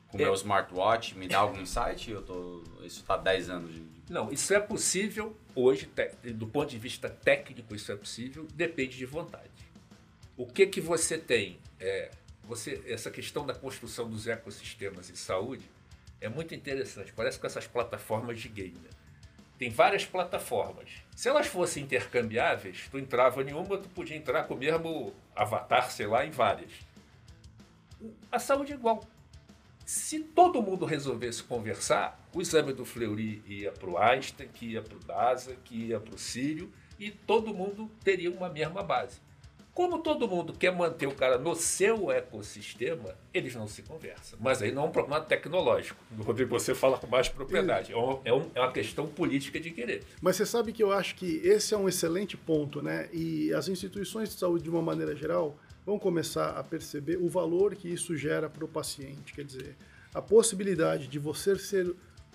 com 0.08 0.18
o 0.18 0.20
É. 0.20 0.24
meu 0.24 0.34
smartwatch, 0.34 1.16
me 1.16 1.26
dar 1.26 1.38
algum 1.38 1.60
insight? 1.62 2.10
Eu 2.10 2.20
tô, 2.22 2.62
isso 2.82 3.00
está 3.00 3.16
10 3.16 3.48
anos 3.48 3.72
de... 3.72 3.80
de- 3.80 4.12
Não, 4.12 4.30
isso 4.30 4.52
é 4.52 4.60
possível 4.60 5.34
hoje, 5.54 5.86
te- 5.86 6.30
do 6.32 6.46
ponto 6.46 6.68
de 6.68 6.78
vista 6.78 7.08
técnico, 7.08 7.74
isso 7.74 7.90
é 7.90 7.96
possível, 7.96 8.46
depende 8.54 8.98
de 8.98 9.06
vontade. 9.06 9.48
O 10.36 10.46
que 10.46 10.66
que 10.66 10.80
você 10.80 11.16
tem? 11.16 11.58
É, 11.80 12.10
você, 12.44 12.82
essa 12.86 13.10
questão 13.10 13.46
da 13.46 13.54
construção 13.54 14.08
dos 14.10 14.26
ecossistemas 14.26 15.08
em 15.10 15.14
saúde 15.16 15.64
é 16.20 16.28
muito 16.28 16.54
interessante. 16.54 17.12
Parece 17.14 17.38
com 17.38 17.46
essas 17.46 17.66
plataformas 17.66 18.38
de 18.40 18.48
game. 18.48 18.74
né? 18.76 18.90
Tem 19.58 19.70
várias 19.70 20.04
plataformas. 20.04 20.88
Se 21.16 21.28
elas 21.28 21.48
fossem 21.48 21.82
intercambiáveis, 21.82 22.88
tu 22.90 22.98
entrava 22.98 23.42
em 23.42 23.52
uma, 23.52 23.76
tu 23.76 23.88
podia 23.88 24.16
entrar 24.16 24.44
com 24.44 24.54
o 24.54 24.56
mesmo 24.56 25.12
avatar, 25.34 25.90
sei 25.90 26.06
lá, 26.06 26.24
em 26.24 26.30
várias. 26.30 26.70
A 28.30 28.38
saúde 28.38 28.72
é 28.72 28.76
igual. 28.76 29.04
Se 29.84 30.20
todo 30.20 30.62
mundo 30.62 30.84
resolvesse 30.84 31.42
conversar, 31.42 32.20
o 32.32 32.40
exame 32.40 32.72
do 32.72 32.84
Fleury 32.84 33.42
ia 33.46 33.72
para 33.72 33.90
o 33.90 33.98
Einstein, 33.98 34.48
que 34.48 34.66
ia 34.66 34.82
para 34.82 34.96
o 34.96 35.00
DASA, 35.00 35.56
que 35.64 35.86
ia 35.86 35.98
para 35.98 36.14
o 36.14 36.18
Sírio, 36.18 36.72
e 36.98 37.10
todo 37.10 37.54
mundo 37.54 37.90
teria 38.04 38.30
uma 38.30 38.48
mesma 38.48 38.82
base. 38.82 39.20
Como 39.78 40.00
todo 40.00 40.26
mundo 40.26 40.52
quer 40.54 40.74
manter 40.74 41.06
o 41.06 41.14
cara 41.14 41.38
no 41.38 41.54
seu 41.54 42.10
ecossistema, 42.10 43.14
eles 43.32 43.54
não 43.54 43.68
se 43.68 43.80
conversam. 43.82 44.36
Mas 44.42 44.60
aí 44.60 44.72
não 44.72 44.82
é 44.82 44.86
um 44.86 44.90
problema 44.90 45.20
tecnológico. 45.20 46.02
Rodrigo, 46.18 46.50
você 46.58 46.74
fala 46.74 46.98
com 46.98 47.06
mais 47.06 47.28
propriedade. 47.28 47.92
É 47.92 47.96
uma, 47.96 48.20
é 48.24 48.32
um- 48.34 48.50
é 48.56 48.60
uma 48.60 48.72
questão 48.72 49.06
política 49.06 49.60
de 49.60 49.70
querer. 49.70 50.02
Mas 50.20 50.34
você 50.34 50.44
sabe 50.44 50.72
que 50.72 50.82
eu 50.82 50.90
acho 50.90 51.14
que 51.14 51.36
esse 51.44 51.74
é 51.74 51.76
um 51.78 51.88
excelente 51.88 52.36
ponto, 52.36 52.82
né? 52.82 53.08
E 53.12 53.54
as 53.54 53.68
instituições 53.68 54.30
de 54.30 54.34
saúde, 54.40 54.64
de 54.64 54.70
uma 54.70 54.82
maneira 54.82 55.14
geral, 55.14 55.56
vão 55.86 55.96
começar 55.96 56.58
a 56.58 56.64
perceber 56.64 57.16
o 57.18 57.28
valor 57.28 57.76
que 57.76 57.88
isso 57.88 58.16
gera 58.16 58.50
para 58.50 58.64
o 58.64 58.68
paciente. 58.68 59.32
Quer 59.32 59.44
dizer, 59.44 59.76
a 60.12 60.20
possibilidade 60.20 61.06
de 61.06 61.20
você 61.20 61.56
ser, 61.56 61.94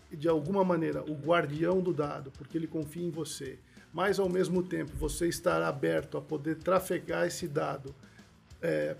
de 0.10 0.30
alguma 0.30 0.64
maneira, 0.64 1.02
o 1.02 1.14
guardião 1.14 1.82
do 1.82 1.94
dado, 1.94 2.32
porque 2.38 2.58
ele 2.58 2.68
confia 2.68 3.04
em 3.04 3.12
você, 3.12 3.60
mas 3.94 4.20
ao 4.20 4.28
mesmo 4.28 4.64
tempo 4.64 4.92
você 4.98 5.28
estar 5.28 5.62
aberto 5.62 6.18
a 6.18 6.22
poder 6.22 6.56
trafegar 6.56 7.28
esse 7.28 7.48
dado 7.48 7.94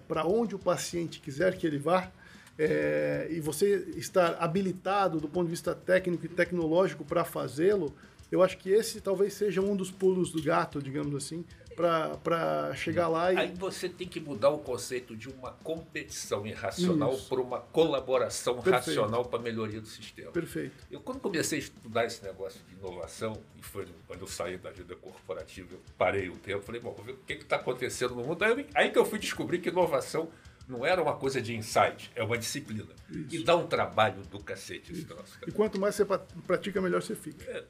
para 0.10 0.26
onde 0.26 0.56
o 0.56 0.60
paciente 0.60 1.22
quiser 1.22 1.58
que 1.58 1.66
ele 1.66 1.78
vá, 1.78 2.12
é, 2.58 3.28
e 3.32 3.40
você 3.40 3.92
estar 3.96 4.38
habilitado 4.40 5.20
do 5.20 5.28
ponto 5.28 5.46
de 5.46 5.52
vista 5.52 5.74
técnico 5.74 6.26
e 6.26 6.30
tecnológico 6.30 7.04
para 7.04 7.24
fazê-lo, 7.24 7.94
eu 8.32 8.42
acho 8.42 8.58
que 8.58 8.70
esse 8.70 9.00
talvez 9.00 9.34
seja 9.34 9.62
um 9.62 9.76
dos 9.76 9.92
pulos 9.92 10.32
do 10.32 10.42
gato, 10.42 10.82
digamos 10.82 11.16
assim, 11.16 11.46
para 11.76 12.74
chegar 12.76 13.08
lá 13.08 13.34
e. 13.34 13.38
Aí 13.38 13.54
você 13.56 13.90
tem 13.90 14.08
que 14.08 14.20
mudar 14.20 14.50
o 14.50 14.60
conceito 14.60 15.16
de 15.16 15.30
uma 15.30 15.52
competição 15.52 16.46
irracional 16.46 17.18
por 17.30 17.40
uma 17.40 17.60
colaboração 17.60 18.56
Perfeito. 18.62 18.76
racional 19.00 19.26
para 19.26 19.40
a 19.40 19.42
melhoria 19.42 19.82
do 19.82 19.88
sistema. 19.88 20.32
Perfeito. 20.32 20.74
Eu, 20.90 21.00
quando 21.00 21.20
comecei 21.20 21.60
a 21.60 21.62
estudar 21.62 22.06
esse 22.06 22.24
negócio 22.24 22.60
de 22.68 22.76
inovação, 22.76 23.38
e 23.58 23.62
foi 23.64 23.88
quando 24.08 24.22
eu 24.22 24.28
saí 24.28 24.58
da 24.58 24.72
vida 24.72 24.96
corporativa, 24.96 25.74
eu 25.74 25.82
parei 25.98 26.30
o 26.30 26.36
tempo, 26.38 26.62
falei, 26.62 26.82
bom, 26.82 26.94
vou 26.94 27.04
ver 27.06 27.14
o 27.14 27.18
que 27.18 27.34
está 27.34 27.58
acontecendo 27.58 28.16
no 28.16 28.24
mundo. 28.24 28.44
Aí, 28.44 28.66
aí 28.74 28.92
que 28.92 28.98
eu 28.98 29.06
fui 29.06 29.20
descobrir 29.20 29.60
que 29.60 29.70
inovação 29.70 30.30
não 30.68 30.86
era 30.86 31.02
uma 31.02 31.16
coisa 31.16 31.42
de 31.42 31.56
insight, 31.56 32.10
é 32.16 32.24
uma 32.24 32.38
disciplina. 32.38 32.88
Isso. 33.10 33.36
E 33.36 33.44
dá 33.44 33.56
um 33.56 33.68
trabalho 33.68 34.22
do 34.24 34.40
cacete 34.42 34.94
esse 34.94 35.04
troço. 35.06 35.38
E 35.46 35.52
quanto 35.52 35.80
mais 35.80 35.96
você 35.96 36.06
pra- 36.06 36.22
pratica, 36.48 36.82
melhor 36.82 37.02
você 37.02 37.16
fica. 37.16 37.44
É, 37.52 37.66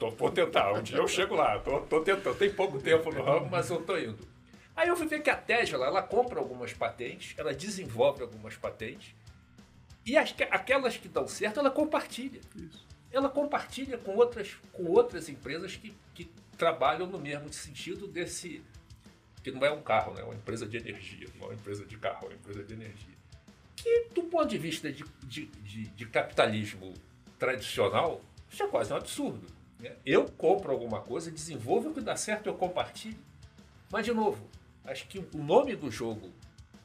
Tô, 0.00 0.10
vou 0.10 0.30
tentar, 0.30 0.72
um 0.72 0.82
dia 0.82 0.96
eu 0.96 1.06
chego 1.06 1.34
lá, 1.36 1.58
tô, 1.58 1.80
tô 1.82 2.00
tentando. 2.00 2.34
Tem 2.36 2.50
pouco 2.50 2.80
tempo 2.80 3.12
no 3.12 3.22
ramo, 3.22 3.48
mas 3.50 3.68
eu 3.68 3.82
tô 3.82 3.98
indo. 3.98 4.26
Aí 4.74 4.88
eu 4.88 4.96
fui 4.96 5.06
ver 5.06 5.20
que 5.22 5.28
a 5.28 5.36
Tesla, 5.36 5.84
ela 5.86 6.02
compra 6.02 6.40
algumas 6.40 6.72
patentes, 6.72 7.34
ela 7.38 7.52
desenvolve 7.52 8.22
algumas 8.22 8.56
patentes, 8.56 9.14
e 10.06 10.16
as, 10.16 10.32
que- 10.32 10.44
aquelas 10.44 10.96
que 10.96 11.06
dão 11.06 11.28
certo, 11.28 11.60
ela 11.60 11.70
compartilha. 11.70 12.40
Isso. 12.56 12.82
Ela 13.12 13.28
compartilha 13.28 13.98
com 13.98 14.16
outras, 14.16 14.56
com 14.72 14.84
outras 14.86 15.28
empresas 15.28 15.76
que, 15.76 15.92
que 16.14 16.24
trabalham 16.56 17.06
no 17.06 17.18
mesmo 17.18 17.52
sentido 17.52 18.06
desse. 18.06 18.62
que 19.42 19.50
não 19.50 19.62
é 19.66 19.70
um 19.70 19.82
carro, 19.82 20.14
né? 20.14 20.22
é 20.22 20.24
uma 20.24 20.34
empresa 20.34 20.66
de 20.66 20.78
energia, 20.78 21.28
não 21.36 21.42
é 21.46 21.48
uma 21.50 21.54
empresa 21.54 21.84
de 21.84 21.98
carro, 21.98 22.20
é 22.22 22.26
uma 22.28 22.34
empresa 22.36 22.64
de 22.64 22.72
energia. 22.72 23.14
Que, 23.76 24.06
do 24.14 24.22
ponto 24.22 24.46
de 24.46 24.56
vista 24.56 24.90
de, 24.90 25.04
de, 25.24 25.44
de, 25.46 25.86
de 25.88 26.06
capitalismo 26.06 26.94
tradicional, 27.38 28.22
isso 28.50 28.62
é 28.62 28.66
quase 28.66 28.92
um 28.92 28.96
absurdo. 28.96 29.46
Né? 29.82 29.92
Eu 30.04 30.24
compro 30.36 30.70
alguma 30.72 31.00
coisa, 31.00 31.30
desenvolvo 31.30 31.90
o 31.90 31.94
que 31.94 32.00
dá 32.00 32.16
certo, 32.16 32.46
eu 32.48 32.54
compartilho. 32.54 33.18
Mas, 33.90 34.04
de 34.04 34.12
novo, 34.12 34.38
acho 34.84 35.06
que 35.08 35.18
o 35.18 35.38
nome 35.38 35.74
do 35.76 35.90
jogo 35.90 36.28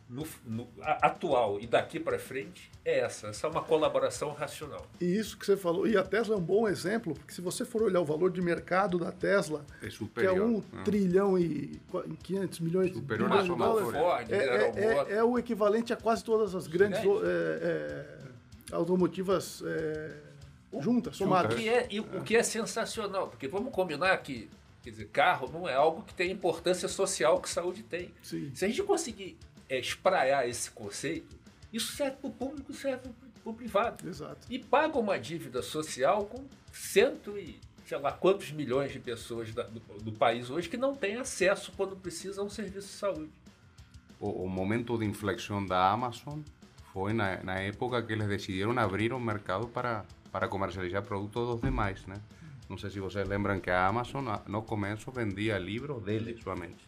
no- 0.08 0.26
no- 0.46 0.68
a- 0.82 1.08
atual 1.08 1.60
e 1.60 1.66
daqui 1.66 2.00
para 2.00 2.20
frente 2.20 2.70
é 2.84 3.00
essa. 3.00 3.28
Essa 3.30 3.48
é 3.48 3.50
uma 3.50 3.64
colaboração 3.64 4.32
racional. 4.34 4.86
E 5.02 5.06
isso 5.06 5.36
que 5.36 5.43
você 5.46 5.58
falou, 5.58 5.88
e 5.88 5.98
a 5.98 6.04
Tesla 6.04 6.36
é 6.36 6.38
um 6.38 6.41
bom 6.43 6.68
exemplo, 6.68 7.16
porque 7.16 7.34
se 7.34 7.41
você 7.41 7.66
for 7.66 7.82
olhar 7.82 8.00
o 8.02 8.06
valor 8.06 8.30
de 8.32 8.39
mercado 8.39 9.00
da 9.00 9.12
Tesla, 9.12 9.66
É 9.78 9.80
que 9.82 9.88
é 9.88 9.89
superior. 9.89 10.48
um 10.48 10.64
né? 10.72 10.84
trilhão 10.84 11.39
e 11.39 11.82
qua- 11.89 12.06
500 12.22 12.60
milhões 12.60 12.89
de 12.91 12.98
Superior 13.00 13.30
de 13.41 13.48
dólares, 13.48 13.82
fortuna. 13.82 14.00
Ford, 14.00 14.32
é, 14.32 14.36
é- 14.36 14.74
é- 15.12 15.14
é 15.18 15.24
o 15.24 15.39
equivalente 15.39 15.91
a 15.91 15.96
quase 15.98 16.24
todas 16.24 16.54
as 16.54 16.68
grandes 16.68 17.00
é, 17.00 17.06
é, 17.64 18.76
automotivas 18.76 19.64
juntas, 20.82 21.17
somadas. 21.17 21.53
O 21.53 21.57
que, 21.57 21.69
é, 21.69 21.88
e 21.89 21.99
o 21.99 22.21
que 22.23 22.36
é 22.36 22.43
sensacional, 22.43 23.28
porque 23.28 23.47
vamos 23.47 23.71
combinar 23.73 24.17
que 24.17 24.49
quer 24.84 24.89
dizer, 24.91 25.07
carro 25.07 25.49
não 25.51 25.67
é 25.67 25.73
algo 25.73 26.03
que 26.03 26.13
tem 26.13 26.32
importância 26.32 26.88
social 26.88 27.39
que 27.41 27.49
saúde 27.49 27.82
tem. 27.84 28.13
Sim. 28.21 28.51
Se 28.53 28.65
a 28.65 28.67
gente 28.67 28.84
conseguir 28.84 29.38
é, 29.67 29.80
espraiar 29.80 30.47
esse 30.47 30.69
conceito, 30.71 31.36
isso 31.73 31.95
serve 31.95 32.17
para 32.17 32.28
o 32.30 32.32
público, 32.34 32.71
serve 32.73 33.09
para 33.43 33.51
o 33.51 33.53
privado. 33.53 34.07
Exato. 34.07 34.38
E 34.49 34.59
paga 34.59 34.97
uma 34.99 35.17
dívida 35.19 35.61
social 35.61 36.26
com 36.26 36.43
cento 36.71 37.38
e 37.38 37.59
sei 37.88 37.97
lá 37.99 38.11
quantos 38.11 38.51
milhões 38.51 38.91
de 38.91 38.99
pessoas 38.99 39.53
da- 39.53 39.63
do, 39.63 39.80
do 40.01 40.11
país 40.11 40.49
hoje 40.49 40.67
que 40.69 40.78
não 40.78 40.95
têm 40.95 41.17
acesso 41.17 41.71
quando 41.78 41.95
precisam 41.95 42.43
a 42.43 42.47
um 42.47 42.49
serviço 42.49 42.88
de 42.88 42.93
saúde. 42.93 43.30
O, 44.19 44.45
o 44.45 44.49
momento 44.49 44.97
de 44.97 45.05
inflexión 45.05 45.65
da 45.65 45.91
Amazon 45.91 46.39
foi 46.93 47.11
na, 47.13 47.43
na 47.43 47.59
época 47.59 48.01
que 48.01 48.13
eles 48.13 48.28
decidiram 48.28 48.78
abrir 48.80 49.11
o 49.13 49.19
mercado 49.19 49.67
para, 49.67 50.05
para 50.36 50.49
comercializar 50.49 51.01
produtos 51.01 51.47
dos 51.47 51.61
demais, 51.61 52.05
né? 52.07 52.17
Não 52.69 52.77
sei 52.77 52.89
se 52.89 52.99
vocês 52.99 53.25
lembram 53.25 53.57
que 53.61 53.69
a 53.69 53.88
Amazon 53.88 54.27
no 54.47 54.63
começo 54.63 55.09
vendia 55.09 55.57
livros 55.57 56.03
deles 56.03 56.43
somente. 56.43 56.83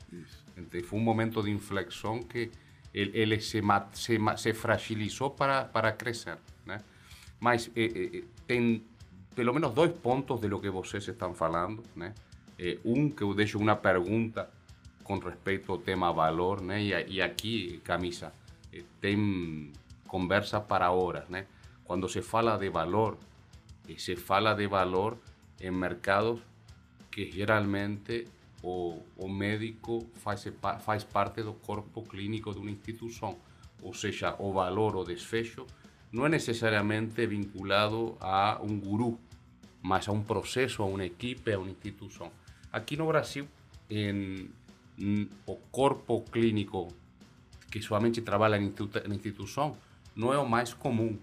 Então, 0.57 0.83
foi 0.83 0.99
um 0.99 1.01
momento 1.01 1.41
de 1.41 1.49
inflexão 1.49 2.21
que 2.21 2.51
ele, 2.93 3.39
se, 3.39 3.61
se, 3.93 4.17
se 4.35 4.53
fragilizou 4.53 5.29
para, 5.29 5.63
para 5.63 5.93
crescer, 5.93 6.37
né? 6.65 6.81
Mas 7.39 7.71
eh, 7.73 8.17
eh, 8.17 8.23
tem 8.45 8.83
pelo 9.33 9.53
menos 9.53 9.73
dois 9.73 9.93
pontos 9.93 10.41
de 10.41 10.49
lo 10.49 10.59
que 10.59 10.69
vocês 10.69 11.07
estão 11.07 11.33
falando, 11.33 11.81
né? 11.95 12.13
Eh, 12.59 12.79
um 12.83 13.09
que 13.09 13.23
eu 13.23 13.33
deixo 13.33 13.57
uma 13.57 13.77
pergunta 13.77 14.49
com 15.05 15.19
respeito 15.19 15.71
ao 15.71 15.77
tema 15.77 16.11
valor, 16.11 16.59
né? 16.59 16.81
E, 16.81 17.13
e 17.13 17.21
aqui, 17.21 17.79
Camisa, 17.85 18.33
eh, 18.73 18.83
tem 18.99 19.71
conversa 20.05 20.59
para 20.59 20.91
horas, 20.91 21.29
né? 21.29 21.45
Quando 21.85 22.09
se 22.09 22.21
fala 22.21 22.57
de 22.57 22.69
valor, 22.69 23.17
eh, 23.88 23.97
se 23.97 24.15
fala 24.15 24.53
de 24.53 24.67
valor 24.67 25.17
em 25.59 25.71
mercados 25.71 26.39
que 27.11 27.31
geralmente 27.31 28.27
o, 28.61 29.01
o 29.17 29.27
médico 29.27 30.05
faz, 30.15 30.47
faz 30.81 31.03
parte 31.03 31.41
do 31.43 31.53
corpo 31.53 32.03
clínico 32.03 32.53
de 32.53 32.59
uma 32.59 32.71
instituição. 32.71 33.38
Ou 33.81 33.93
seja, 33.93 34.35
o 34.39 34.51
valor, 34.51 34.95
o 34.95 35.03
desfecho, 35.03 35.65
não 36.11 36.25
é 36.25 36.29
necessariamente 36.29 37.25
vinculado 37.27 38.17
a 38.19 38.59
um 38.61 38.79
guru, 38.79 39.19
mas 39.81 40.07
a 40.07 40.11
um 40.11 40.23
processo, 40.23 40.81
a 40.81 40.85
uma 40.85 41.05
equipe, 41.05 41.51
a 41.51 41.59
uma 41.59 41.69
instituição. 41.69 42.31
Aqui 42.71 42.97
no 42.97 43.07
Brasil, 43.07 43.47
em, 43.89 44.49
em, 44.97 45.29
o 45.45 45.55
corpo 45.71 46.21
clínico 46.21 46.88
que 47.71 47.81
somente 47.81 48.21
trabalha 48.21 48.57
na 48.59 49.15
instituição 49.15 49.77
não 50.15 50.33
é 50.33 50.38
o 50.38 50.47
mais 50.47 50.73
comum. 50.73 51.17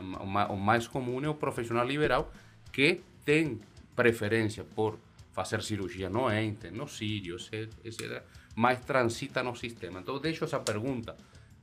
O 0.00 0.90
comum 0.90 1.24
é 1.24 1.28
o 1.28 1.34
profissional 1.34 1.86
liberal 1.86 2.32
que 2.72 3.00
tem 3.24 3.60
preferência 3.94 4.64
por 4.64 4.98
fazer 5.32 5.62
cirurgia 5.62 6.08
no 6.08 6.30
ente, 6.30 6.70
no 6.70 6.88
sírio, 6.88 7.36
etc, 7.84 8.22
mas 8.54 8.80
transita 8.80 9.42
no 9.42 9.54
sistema. 9.54 10.00
Então, 10.00 10.18
deixo 10.18 10.44
essa 10.44 10.60
pergunta 10.60 11.16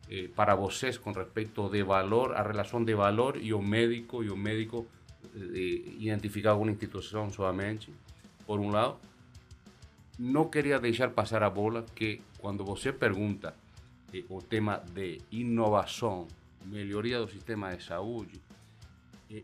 eh, 0.10 0.30
para 0.36 0.54
vocês 0.56 0.98
com 0.98 1.12
respeito 1.12 1.70
de 1.70 1.82
valor, 1.84 2.36
a 2.36 2.44
relação 2.44 2.84
de 2.84 2.94
valor 2.94 3.38
e 3.38 3.54
o 3.54 3.62
médico, 3.62 4.24
e 4.24 4.30
o 4.30 4.38
médico 4.38 4.86
eh, 5.36 5.96
identificar 6.00 6.52
alguma 6.52 6.72
instituição 6.72 7.32
somente, 7.32 7.92
por 8.46 8.60
um 8.60 8.70
lado. 8.70 8.98
Não 10.20 10.50
queria 10.50 10.80
deixar 10.80 11.10
passar 11.10 11.42
a 11.42 11.50
bola 11.50 11.84
que 11.96 12.22
quando 12.38 12.64
você 12.64 12.94
pergunta 12.94 13.56
eh, 14.14 14.24
o 14.30 14.40
tema 14.42 14.84
de 14.94 15.20
inovação, 15.32 16.28
melhoria 16.66 17.20
do 17.20 17.28
sistema 17.28 17.76
de 17.76 17.84
saúde, 17.84 18.42
eh, 19.32 19.44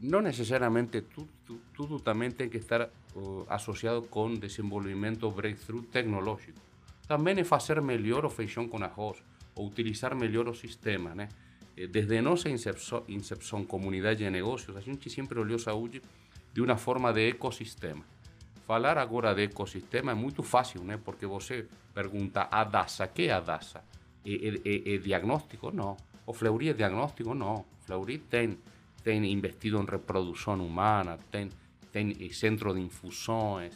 não 0.00 0.20
necessariamente 0.20 1.00
tu- 1.02 1.28
tu- 1.46 1.60
tudo 1.74 1.98
também 2.00 2.30
tem 2.30 2.48
que 2.48 2.56
estar 2.58 2.88
uh, 3.14 3.44
associado 3.48 4.02
com 4.02 4.34
desenvolvimento 4.34 5.30
breakthrough 5.30 5.82
tecnológico. 5.82 6.58
Também 7.06 7.38
é 7.38 7.44
fazer 7.44 7.80
melhor 7.80 8.24
o 8.24 8.30
feijão 8.30 8.68
com 8.68 8.82
arroz, 8.82 9.18
ou 9.54 9.66
utilizar 9.66 10.14
melhor 10.14 10.46
o 10.48 10.54
sistema, 10.54 11.14
né? 11.14 11.28
Eh, 11.76 11.86
Desde 11.88 12.20
nossa 12.20 12.48
incepção, 12.48 13.02
incepção 13.08 13.64
comunidade 13.64 14.22
de 14.24 14.30
negócios, 14.30 14.76
a 14.76 14.80
gente 14.80 15.10
sempre 15.10 15.38
olhou 15.40 15.58
saúde 15.58 16.00
de 16.52 16.60
uma 16.60 16.76
forma 16.76 17.12
de 17.12 17.28
ecossistema. 17.30 18.04
Falar 18.66 18.98
agora 18.98 19.34
de 19.34 19.44
ecossistema 19.44 20.12
é 20.12 20.14
muito 20.14 20.42
fácil, 20.42 20.82
né? 20.84 20.98
Porque 21.02 21.26
você 21.26 21.66
pergunta 21.94 22.46
a 22.50 22.62
DASA, 22.64 23.06
que 23.08 23.22
é 23.22 23.32
a 23.32 23.40
DASA? 23.40 23.82
É, 24.24 24.30
é- 24.30 24.60
é- 24.64 24.94
é 24.94 24.98
diagnóstico? 24.98 25.70
Não. 25.72 25.96
O 26.28 26.34
Fleury 26.34 26.68
é 26.68 26.72
diagnóstico? 26.74 27.34
Não. 27.34 27.64
Fleury 27.86 28.18
tem, 28.18 28.58
tem 29.02 29.32
investido 29.32 29.78
em 29.78 29.86
reprodução 29.86 30.62
humana, 30.62 31.18
tem, 31.32 31.48
tem 31.90 32.14
eh, 32.20 32.28
centro 32.34 32.74
de 32.74 32.80
infusões, 32.82 33.72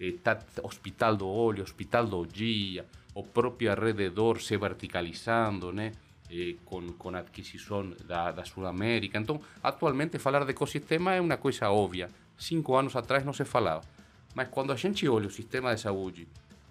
eh, 0.00 0.14
tá, 0.20 0.36
hospital 0.64 1.14
do 1.14 1.28
olho, 1.28 1.62
hospital 1.62 2.04
do 2.04 2.26
dia, 2.26 2.84
o 3.14 3.22
próprio 3.22 3.70
arredor 3.70 4.42
se 4.42 4.56
verticalizando, 4.56 5.72
né? 5.72 5.92
Eh, 6.28 6.56
com, 6.64 6.88
com 6.94 7.10
a 7.10 7.20
aquisição 7.20 7.94
da, 8.04 8.32
da 8.32 8.44
Sudamérica. 8.44 9.16
Então, 9.16 9.40
atualmente, 9.62 10.18
falar 10.18 10.44
de 10.44 10.50
ecossistema 10.50 11.14
é 11.14 11.20
uma 11.20 11.36
coisa 11.36 11.70
óbvia. 11.70 12.10
Cinco 12.36 12.74
anos 12.74 12.96
atrás 12.96 13.24
não 13.24 13.32
se 13.32 13.44
falava. 13.44 13.84
Mas 14.34 14.48
quando 14.48 14.72
a 14.72 14.76
gente 14.76 15.08
olha 15.08 15.28
o 15.28 15.30
sistema 15.30 15.72
de 15.72 15.80
saúde 15.80 16.26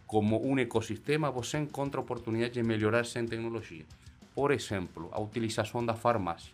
como 0.05 0.45
um 0.45 0.59
ecossistema, 0.59 1.31
você 1.31 1.57
encontra 1.57 2.01
oportunidade 2.01 2.55
de 2.55 2.63
melhorar 2.63 3.05
sem 3.05 3.25
tecnologia. 3.25 3.85
Por 4.33 4.51
exemplo, 4.51 5.09
a 5.11 5.19
utilização 5.19 5.85
da 5.85 5.93
farmácia. 5.93 6.53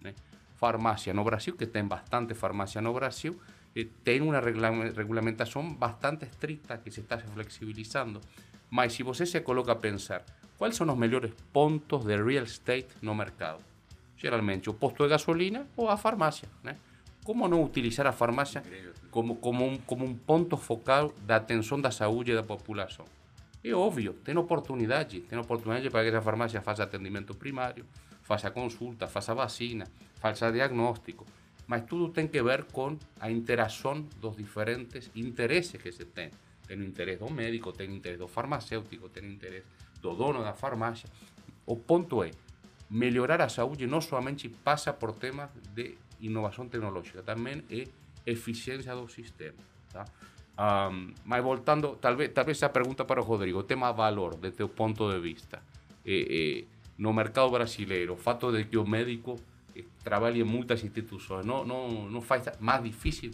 Né? 0.00 0.14
Farmácia 0.56 1.12
no 1.12 1.24
Brasil, 1.24 1.56
que 1.56 1.66
tem 1.66 1.84
bastante 1.84 2.34
farmácia 2.34 2.80
no 2.80 2.92
Brasil, 2.92 3.38
eh, 3.74 3.86
tem 4.04 4.20
uma 4.20 4.40
regula- 4.40 4.90
regulamentação 4.96 5.72
bastante 5.74 6.24
estricta 6.24 6.78
que 6.78 6.90
se 6.90 7.00
está 7.00 7.18
flexibilizando. 7.18 8.20
Mas 8.70 8.92
se 8.92 9.02
você 9.02 9.26
se 9.26 9.40
coloca 9.40 9.72
a 9.72 9.76
pensar, 9.76 10.24
quais 10.56 10.76
são 10.76 10.88
os 10.88 10.98
melhores 10.98 11.32
pontos 11.52 12.04
de 12.04 12.16
real 12.16 12.44
estate 12.44 12.88
no 13.02 13.14
mercado? 13.14 13.62
Geralmente 14.16 14.70
o 14.70 14.74
posto 14.74 15.02
de 15.02 15.10
gasolina 15.10 15.66
ou 15.76 15.88
a 15.88 15.96
farmácia. 15.96 16.48
Né? 16.62 16.76
Como 17.24 17.48
não 17.48 17.62
utilizar 17.62 18.06
a 18.06 18.12
farmácia 18.12 18.62
como, 19.10 19.36
como, 19.36 19.64
um, 19.64 19.76
como 19.78 20.04
um 20.04 20.14
ponto 20.14 20.56
focal 20.56 21.12
da 21.26 21.36
atenção 21.36 21.80
da 21.80 21.90
saúde 21.90 22.34
da 22.34 22.42
população? 22.42 23.04
É 23.68 23.74
óbvio, 23.74 24.12
tem 24.12 24.36
oportunidade, 24.36 25.22
tem 25.22 25.36
oportunidade 25.36 25.90
para 25.90 26.04
que 26.04 26.10
essa 26.10 26.22
farmácia 26.22 26.62
faça 26.62 26.84
atendimento 26.84 27.34
primário, 27.34 27.84
faça 28.22 28.48
consulta, 28.48 29.08
faça 29.08 29.34
vacina, 29.34 29.84
faça 30.20 30.52
diagnóstico, 30.52 31.26
mas 31.66 31.82
tudo 31.84 32.12
tem 32.12 32.28
que 32.28 32.40
ver 32.40 32.62
com 32.66 32.96
a 33.18 33.28
interação 33.28 34.02
dos 34.20 34.36
diferentes 34.36 35.10
interesses 35.16 35.82
que 35.82 35.90
se 35.90 36.04
tem. 36.04 36.30
tem 36.64 36.78
o 36.78 36.84
interesse 36.84 37.18
do 37.18 37.28
médico, 37.28 37.72
tem 37.72 37.90
o 37.90 37.94
interesse 37.96 38.20
do 38.20 38.28
farmacêutico, 38.28 39.08
tem 39.08 39.24
o 39.24 39.32
interesse 39.32 39.66
do 40.00 40.14
dono 40.14 40.44
da 40.44 40.54
farmácia. 40.54 41.08
O 41.66 41.74
ponto 41.74 42.22
é, 42.22 42.30
melhorar 42.88 43.40
a 43.40 43.48
saúde 43.48 43.84
não 43.88 44.00
somente 44.00 44.48
passa 44.48 44.92
por 44.92 45.12
temas 45.16 45.50
de 45.74 45.98
inovação 46.20 46.68
tecnológica, 46.68 47.20
também 47.20 47.64
é 47.68 47.82
eficiência 48.24 48.94
do 48.94 49.08
sistema. 49.08 49.58
Tá? 49.92 50.04
Um, 50.58 51.12
mas 51.24 51.42
voltando, 51.42 51.96
talvez, 52.00 52.32
talvez 52.32 52.56
essa 52.56 52.68
pergunta 52.68 53.04
para 53.04 53.20
o 53.20 53.24
Rodrigo, 53.24 53.58
o 53.58 53.62
tema 53.62 53.92
valor, 53.92 54.36
desde 54.36 54.62
o 54.62 54.68
ponto 54.68 55.10
de 55.12 55.20
vista. 55.20 55.62
Eh, 56.04 56.26
eh, 56.30 56.64
no 56.96 57.12
mercado 57.12 57.50
brasileiro, 57.50 58.14
o 58.14 58.16
fato 58.16 58.50
de 58.50 58.64
que 58.64 58.78
o 58.78 58.86
médico 58.86 59.36
eh, 59.76 59.84
trabalhe 60.02 60.40
em 60.40 60.44
muitas 60.44 60.82
instituições, 60.82 61.44
não, 61.44 61.64
não, 61.64 62.08
não 62.08 62.22
faz 62.22 62.44
mais 62.58 62.82
difícil 62.82 63.32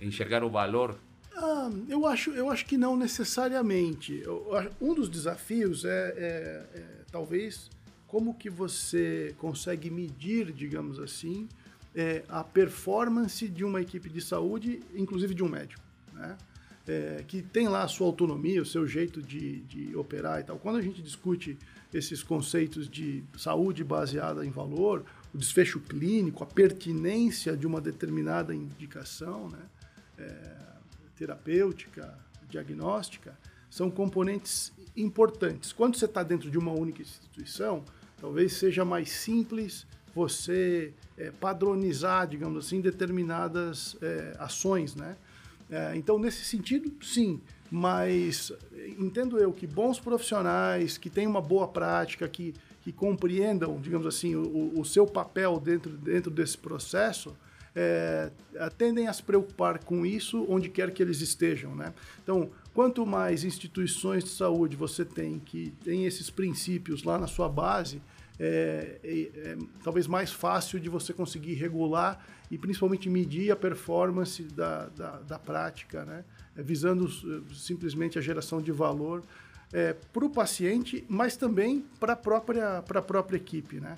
enxergar 0.00 0.42
o 0.42 0.50
valor? 0.50 0.98
Ah, 1.36 1.70
eu, 1.88 2.06
acho, 2.06 2.30
eu 2.30 2.50
acho 2.50 2.66
que 2.66 2.76
não 2.76 2.96
necessariamente. 2.96 4.20
Eu, 4.24 4.44
um 4.80 4.94
dos 4.94 5.08
desafios 5.08 5.84
é, 5.84 5.88
é, 5.88 6.78
é 6.78 6.84
talvez 7.12 7.70
como 8.08 8.34
que 8.34 8.50
você 8.50 9.34
consegue 9.38 9.90
medir, 9.90 10.52
digamos 10.52 10.98
assim, 10.98 11.48
é, 11.94 12.24
a 12.28 12.42
performance 12.42 13.48
de 13.48 13.64
uma 13.64 13.80
equipe 13.80 14.08
de 14.08 14.20
saúde, 14.20 14.80
inclusive 14.94 15.34
de 15.34 15.42
um 15.42 15.48
médico, 15.48 15.82
né? 16.12 16.36
É, 16.86 17.24
que 17.26 17.40
tem 17.40 17.66
lá 17.66 17.82
a 17.82 17.88
sua 17.88 18.06
autonomia, 18.06 18.60
o 18.60 18.66
seu 18.66 18.86
jeito 18.86 19.22
de, 19.22 19.60
de 19.60 19.96
operar 19.96 20.40
e 20.40 20.44
tal. 20.44 20.58
Quando 20.58 20.76
a 20.76 20.82
gente 20.82 21.00
discute 21.00 21.56
esses 21.92 22.22
conceitos 22.22 22.88
de 22.88 23.24
saúde 23.38 23.82
baseada 23.82 24.44
em 24.44 24.50
valor, 24.50 25.04
o 25.32 25.38
desfecho 25.38 25.80
clínico, 25.80 26.44
a 26.44 26.46
pertinência 26.46 27.56
de 27.56 27.66
uma 27.66 27.80
determinada 27.80 28.54
indicação 28.54 29.48
né, 29.48 29.58
é, 30.18 30.56
terapêutica, 31.16 32.18
diagnóstica, 32.50 33.36
são 33.70 33.90
componentes 33.90 34.72
importantes. 34.96 35.72
Quando 35.72 35.96
você 35.96 36.04
está 36.04 36.22
dentro 36.22 36.50
de 36.50 36.58
uma 36.58 36.72
única 36.72 37.02
instituição, 37.02 37.84
talvez 38.20 38.52
seja 38.52 38.84
mais 38.84 39.10
simples 39.10 39.86
você 40.14 40.92
é, 41.18 41.32
padronizar, 41.32 42.28
digamos 42.28 42.64
assim, 42.64 42.80
determinadas 42.80 43.96
é, 44.00 44.36
ações, 44.38 44.94
né? 44.94 45.16
É, 45.70 45.96
então, 45.96 46.18
nesse 46.18 46.44
sentido, 46.44 46.92
sim, 47.02 47.40
mas 47.70 48.52
entendo 48.98 49.38
eu 49.38 49.52
que 49.52 49.66
bons 49.66 49.98
profissionais, 49.98 50.98
que 50.98 51.10
têm 51.10 51.26
uma 51.26 51.40
boa 51.40 51.66
prática, 51.66 52.28
que, 52.28 52.54
que 52.82 52.92
compreendam, 52.92 53.80
digamos 53.80 54.06
assim, 54.06 54.34
o, 54.34 54.78
o 54.78 54.84
seu 54.84 55.06
papel 55.06 55.58
dentro, 55.58 55.90
dentro 55.92 56.30
desse 56.30 56.58
processo, 56.58 57.34
é, 57.74 58.30
tendem 58.78 59.08
a 59.08 59.12
se 59.12 59.22
preocupar 59.22 59.82
com 59.82 60.06
isso 60.06 60.46
onde 60.48 60.68
quer 60.68 60.92
que 60.92 61.02
eles 61.02 61.20
estejam, 61.20 61.74
né? 61.74 61.92
Então, 62.22 62.50
quanto 62.72 63.04
mais 63.04 63.42
instituições 63.42 64.22
de 64.22 64.30
saúde 64.30 64.76
você 64.76 65.04
tem 65.04 65.40
que 65.40 65.72
tem 65.82 66.06
esses 66.06 66.30
princípios 66.30 67.02
lá 67.02 67.18
na 67.18 67.26
sua 67.26 67.48
base, 67.48 68.00
é, 68.38 68.98
é, 69.02 69.30
é, 69.36 69.58
talvez 69.82 70.06
mais 70.06 70.32
fácil 70.32 70.78
de 70.78 70.88
você 70.88 71.12
conseguir 71.12 71.54
regular 71.54 72.24
e 72.54 72.58
principalmente 72.58 73.10
medir 73.10 73.50
a 73.50 73.56
performance 73.56 74.44
da, 74.44 74.86
da, 74.86 75.10
da 75.18 75.38
prática, 75.40 76.04
né? 76.04 76.24
É, 76.56 76.62
visando 76.62 77.08
simplesmente 77.52 78.16
a 78.16 78.22
geração 78.22 78.62
de 78.62 78.70
valor 78.70 79.24
é, 79.72 79.92
para 79.92 80.24
o 80.24 80.30
paciente, 80.30 81.04
mas 81.08 81.36
também 81.36 81.84
para 81.98 82.12
a 82.12 82.16
própria, 82.16 82.80
própria 82.82 83.36
equipe. 83.36 83.80
Né? 83.80 83.96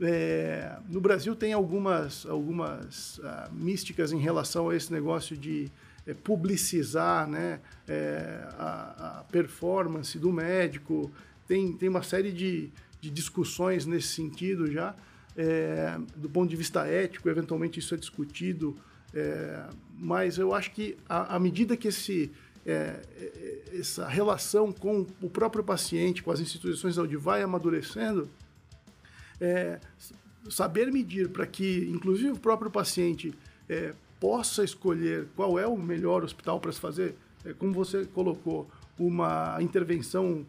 É, 0.00 0.78
no 0.88 1.02
Brasil 1.02 1.36
tem 1.36 1.52
algumas, 1.52 2.24
algumas 2.24 3.18
uh, 3.18 3.52
místicas 3.52 4.10
em 4.10 4.18
relação 4.18 4.70
a 4.70 4.74
esse 4.74 4.90
negócio 4.90 5.36
de 5.36 5.70
é, 6.06 6.14
publicizar 6.14 7.28
né, 7.28 7.60
é, 7.86 8.40
a, 8.56 9.18
a, 9.18 9.24
performance 9.24 10.18
do 10.18 10.32
médico. 10.32 11.12
Tem, 11.46 11.74
tem 11.74 11.90
uma 11.90 12.02
série 12.02 12.32
de, 12.32 12.70
de 12.98 13.10
discussões 13.10 13.84
nesse 13.84 14.08
sentido 14.08 14.72
já. 14.72 14.94
É, 15.40 15.96
do 16.16 16.28
ponto 16.28 16.50
de 16.50 16.56
vista 16.56 16.84
ético, 16.84 17.28
eventualmente 17.28 17.78
isso 17.78 17.94
é 17.94 17.96
discutido, 17.96 18.76
é, 19.14 19.68
mas 19.96 20.36
eu 20.36 20.52
acho 20.52 20.72
que 20.72 20.96
à 21.08 21.38
medida 21.38 21.76
que 21.76 21.86
esse, 21.86 22.32
é, 22.66 23.00
é, 23.16 23.62
essa 23.78 24.06
relação 24.06 24.72
com 24.72 25.06
o 25.22 25.30
próprio 25.30 25.64
paciente, 25.64 26.22
com 26.22 26.30
as 26.30 26.40
instituições 26.40 26.94
de 26.94 26.96
saúde 26.96 27.16
vai 27.16 27.42
amadurecendo, 27.42 28.28
é, 29.40 29.78
saber 30.50 30.92
medir 30.92 31.28
para 31.28 31.46
que, 31.46 31.88
inclusive, 31.88 32.32
o 32.32 32.38
próprio 32.38 32.70
paciente 32.70 33.32
é, 33.68 33.94
possa 34.20 34.64
escolher 34.64 35.28
qual 35.36 35.58
é 35.58 35.66
o 35.66 35.78
melhor 35.78 36.24
hospital 36.24 36.60
para 36.60 36.72
se 36.72 36.80
fazer, 36.80 37.14
como 37.58 37.72
você 37.72 38.04
colocou, 38.06 38.68
uma 38.98 39.56
intervenção 39.62 40.44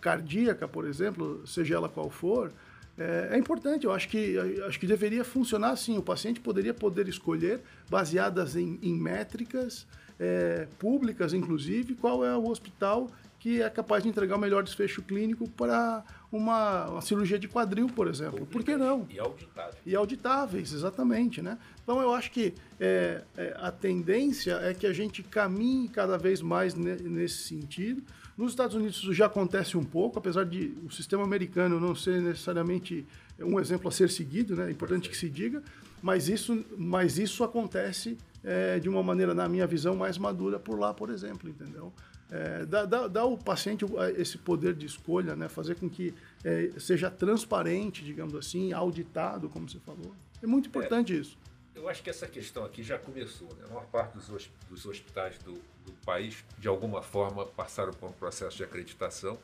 cardíaca, 0.00 0.66
por 0.66 0.84
exemplo, 0.84 1.46
seja 1.46 1.76
ela 1.76 1.88
qual 1.88 2.10
for, 2.10 2.52
é, 2.98 3.30
é, 3.32 3.38
importante. 3.38 3.84
Eu 3.84 3.92
acho 3.92 4.08
que, 4.08 4.36
acho 4.66 4.78
que 4.78 4.86
deveria 4.86 5.24
funcionar 5.24 5.70
assim. 5.70 5.98
O 5.98 6.02
paciente 6.02 6.40
poderia 6.40 6.74
poder 6.74 7.08
escolher, 7.08 7.60
baseadas 7.88 8.56
em, 8.56 8.78
em 8.82 8.94
métricas 8.94 9.86
é, 10.18 10.66
públicas, 10.78 11.32
inclusive, 11.32 11.94
qual 11.94 12.24
é 12.24 12.36
o 12.36 12.48
hospital 12.48 13.10
que 13.38 13.62
é 13.62 13.70
capaz 13.70 14.02
de 14.02 14.08
entregar 14.08 14.34
o 14.34 14.40
melhor 14.40 14.64
desfecho 14.64 15.00
clínico 15.02 15.48
para 15.50 16.02
uma, 16.32 16.86
uma, 16.86 17.00
cirurgia 17.00 17.38
de 17.38 17.46
quadril, 17.46 17.86
por 17.86 18.08
exemplo. 18.08 18.40
Públicas 18.40 18.52
por 18.52 18.64
que 18.64 18.76
não? 18.76 19.06
E 19.08 19.20
auditáveis. 19.20 19.76
E 19.86 19.94
auditáveis, 19.94 20.72
exatamente. 20.72 21.40
Né? 21.40 21.56
Então 21.82 22.00
eu 22.00 22.12
acho 22.12 22.30
que 22.32 22.54
é, 22.80 23.22
é, 23.36 23.56
a 23.58 23.70
tendência 23.70 24.54
é 24.62 24.74
que 24.74 24.86
a 24.86 24.92
gente 24.92 25.22
caminhe 25.22 25.88
cada 25.88 26.18
vez 26.18 26.42
mais 26.42 26.74
nesse 26.74 27.44
sentido. 27.44 28.02
Nos 28.36 28.52
Estados 28.52 28.76
Unidos 28.76 28.96
isso 28.96 29.14
já 29.14 29.26
acontece 29.26 29.76
um 29.76 29.84
pouco, 29.84 30.18
apesar 30.18 30.44
de 30.44 30.76
o 30.84 30.90
sistema 30.90 31.24
americano 31.24 31.80
não 31.80 31.94
ser 31.94 32.20
necessariamente 32.20 33.06
um 33.40 33.58
exemplo 33.58 33.88
a 33.88 33.90
ser 33.90 34.10
seguido, 34.10 34.54
né? 34.54 34.68
é 34.68 34.70
importante 34.70 35.08
que 35.08 35.16
se 35.16 35.28
diga, 35.30 35.62
mas 36.02 36.28
isso, 36.28 36.64
mas 36.76 37.18
isso 37.18 37.42
acontece 37.42 38.18
é, 38.44 38.78
de 38.78 38.88
uma 38.88 39.02
maneira, 39.02 39.34
na 39.34 39.48
minha 39.48 39.66
visão, 39.66 39.96
mais 39.96 40.18
madura 40.18 40.58
por 40.58 40.78
lá, 40.78 40.92
por 40.92 41.08
exemplo, 41.08 41.48
entendeu? 41.48 41.92
É, 42.30 42.66
dá, 42.66 42.84
dá, 42.84 43.08
dá 43.08 43.20
ao 43.20 43.38
paciente 43.38 43.84
esse 44.16 44.36
poder 44.36 44.74
de 44.74 44.84
escolha, 44.84 45.34
né? 45.34 45.48
fazer 45.48 45.76
com 45.76 45.88
que 45.88 46.12
é, 46.44 46.70
seja 46.78 47.10
transparente, 47.10 48.04
digamos 48.04 48.34
assim, 48.34 48.72
auditado, 48.72 49.48
como 49.48 49.68
você 49.68 49.78
falou. 49.78 50.14
É 50.42 50.46
muito 50.46 50.68
importante 50.68 51.14
é, 51.14 51.16
isso. 51.16 51.38
Eu 51.74 51.88
acho 51.88 52.02
que 52.02 52.10
essa 52.10 52.26
questão 52.26 52.64
aqui 52.64 52.82
já 52.82 52.98
começou. 52.98 53.48
Né? 53.58 53.64
A 53.66 53.68
maior 53.68 53.86
parte 53.86 54.14
dos, 54.14 54.50
dos 54.68 54.86
hospitais 54.86 55.38
do, 55.38 55.54
do 55.86 55.92
país, 56.04 56.44
de 56.58 56.68
alguma 56.68 57.00
forma, 57.00 57.46
passaram 57.46 57.92
por 57.92 58.10
um 58.10 58.12
processo 58.12 58.56
de 58.56 58.64
acreditação. 58.64 59.38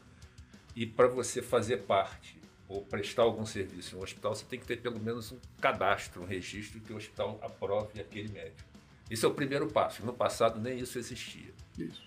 E 0.75 0.85
para 0.85 1.07
você 1.07 1.41
fazer 1.41 1.79
parte 1.79 2.41
ou 2.69 2.83
prestar 2.83 3.23
algum 3.23 3.47
serviço 3.47 3.95
em 3.95 3.99
um 3.99 4.03
hospital, 4.03 4.35
você 4.35 4.45
tem 4.45 4.59
que 4.59 4.67
ter 4.67 4.81
pelo 4.81 4.99
menos 4.99 5.31
um 5.31 5.39
cadastro, 5.61 6.23
um 6.23 6.27
registro 6.27 6.81
que 6.81 6.93
o 6.93 6.97
hospital 6.97 7.39
aprove 7.43 8.01
aquele 8.01 8.29
médico. 8.29 8.69
Esse 9.11 9.25
é 9.25 9.29
o 9.29 9.35
primeiro 9.35 9.69
passo. 9.69 10.05
No 10.05 10.13
passado 10.13 10.59
nem 10.59 10.79
isso 10.79 10.99
existia. 10.99 11.53
Isso. 11.79 12.03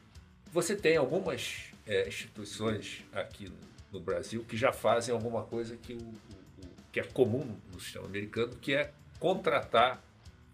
Você 0.51 0.75
tem 0.75 0.97
algumas 0.97 1.65
é, 1.85 2.07
instituições 2.07 3.03
aqui 3.13 3.47
no, 3.47 3.57
no, 3.91 3.99
Brasil 3.99 4.43
que 4.43 4.57
já 4.57 4.71
fazem 4.71 5.13
alguma 5.13 5.43
coisa 5.43 5.77
que, 5.77 5.93
o, 5.93 5.97
o, 5.97 6.67
que 6.91 6.99
é 6.99 7.03
comum 7.03 7.57
no 7.71 7.79
sistema 7.79 8.05
americano, 8.05 8.55
que 8.55 8.73
é 8.73 8.91
contratar 9.19 10.03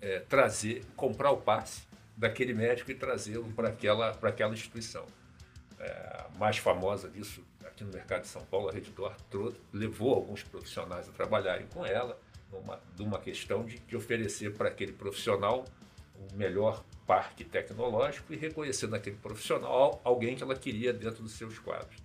é, 0.02 0.20
trazer, 0.20 0.84
comprar 0.96 1.32
o 1.32 1.38
passe 1.38 1.84
daquele 2.16 2.54
médico 2.54 2.92
e 2.92 2.96
trazê-lo 2.96 3.52
para 3.54 3.70
aquela, 3.70 4.14
para 4.14 4.30
aquela 4.30 4.54
instituição. 4.54 5.06
É, 5.80 6.26
mais 6.38 6.58
famosa 6.58 7.10
disso 7.10 7.44
aqui 7.66 7.84
no 7.84 7.92
mercado 7.92 8.22
de 8.22 8.28
São 8.28 8.44
Paulo, 8.46 8.70
a 8.70 8.72
Rede 8.72 8.92
Dor, 8.92 9.56
levou 9.74 10.14
alguns 10.14 10.44
profissionais 10.44 11.10
a 11.10 11.12
trabalharem 11.12 11.66
com 11.68 11.86
ela, 11.86 12.20
numa, 12.52 12.80
numa 12.98 13.20
questão 13.20 13.66
de, 13.66 13.80
de 13.80 13.96
oferecer 13.96 14.54
para 14.54 14.70
aquele 14.70 14.92
profissional 14.92 15.66
o 16.16 16.36
melhor 16.36 16.84
parque 17.08 17.44
tecnológico 17.44 18.34
e 18.34 18.38
reconhecer 18.38 18.88
naquele 18.88 19.16
profissional 19.18 20.00
alguém 20.04 20.36
que 20.36 20.44
ela 20.44 20.56
queria 20.56 20.94
dentro 20.94 21.24
dos 21.24 21.34
seus 21.34 21.58
quadros. 21.58 21.98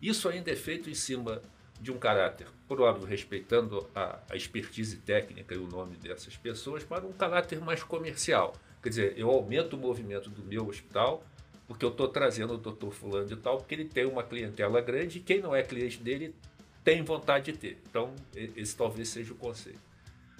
Isso 0.00 0.28
ainda 0.28 0.50
é 0.50 0.56
feito 0.56 0.90
em 0.90 0.94
cima 0.94 1.40
de 1.80 1.90
um 1.90 1.98
caráter, 1.98 2.46
por 2.68 2.78
lado, 2.80 3.04
respeitando 3.04 3.88
a, 3.94 4.18
a 4.30 4.36
expertise 4.36 4.96
técnica 4.98 5.54
e 5.54 5.58
o 5.58 5.66
nome 5.66 5.96
dessas 5.96 6.36
pessoas, 6.36 6.84
mas 6.88 7.04
um 7.04 7.12
caráter 7.12 7.60
mais 7.60 7.82
comercial. 7.82 8.54
Quer 8.82 8.88
dizer, 8.88 9.14
eu 9.16 9.30
aumento 9.30 9.76
o 9.76 9.78
movimento 9.78 10.28
do 10.28 10.42
meu 10.42 10.68
hospital 10.68 11.24
porque 11.66 11.84
eu 11.84 11.90
estou 11.90 12.08
trazendo 12.08 12.54
o 12.54 12.58
doutor 12.58 12.92
fulano 12.92 13.26
de 13.26 13.36
tal, 13.36 13.56
porque 13.56 13.74
ele 13.74 13.86
tem 13.86 14.04
uma 14.04 14.22
clientela 14.22 14.80
grande 14.80 15.18
e 15.18 15.20
quem 15.22 15.40
não 15.40 15.54
é 15.54 15.62
cliente 15.62 15.98
dele 15.98 16.34
tem 16.84 17.02
vontade 17.02 17.50
de 17.50 17.58
ter. 17.58 17.78
Então, 17.88 18.14
esse 18.34 18.76
talvez 18.76 19.08
seja 19.08 19.32
o 19.32 19.36
conceito. 19.36 19.80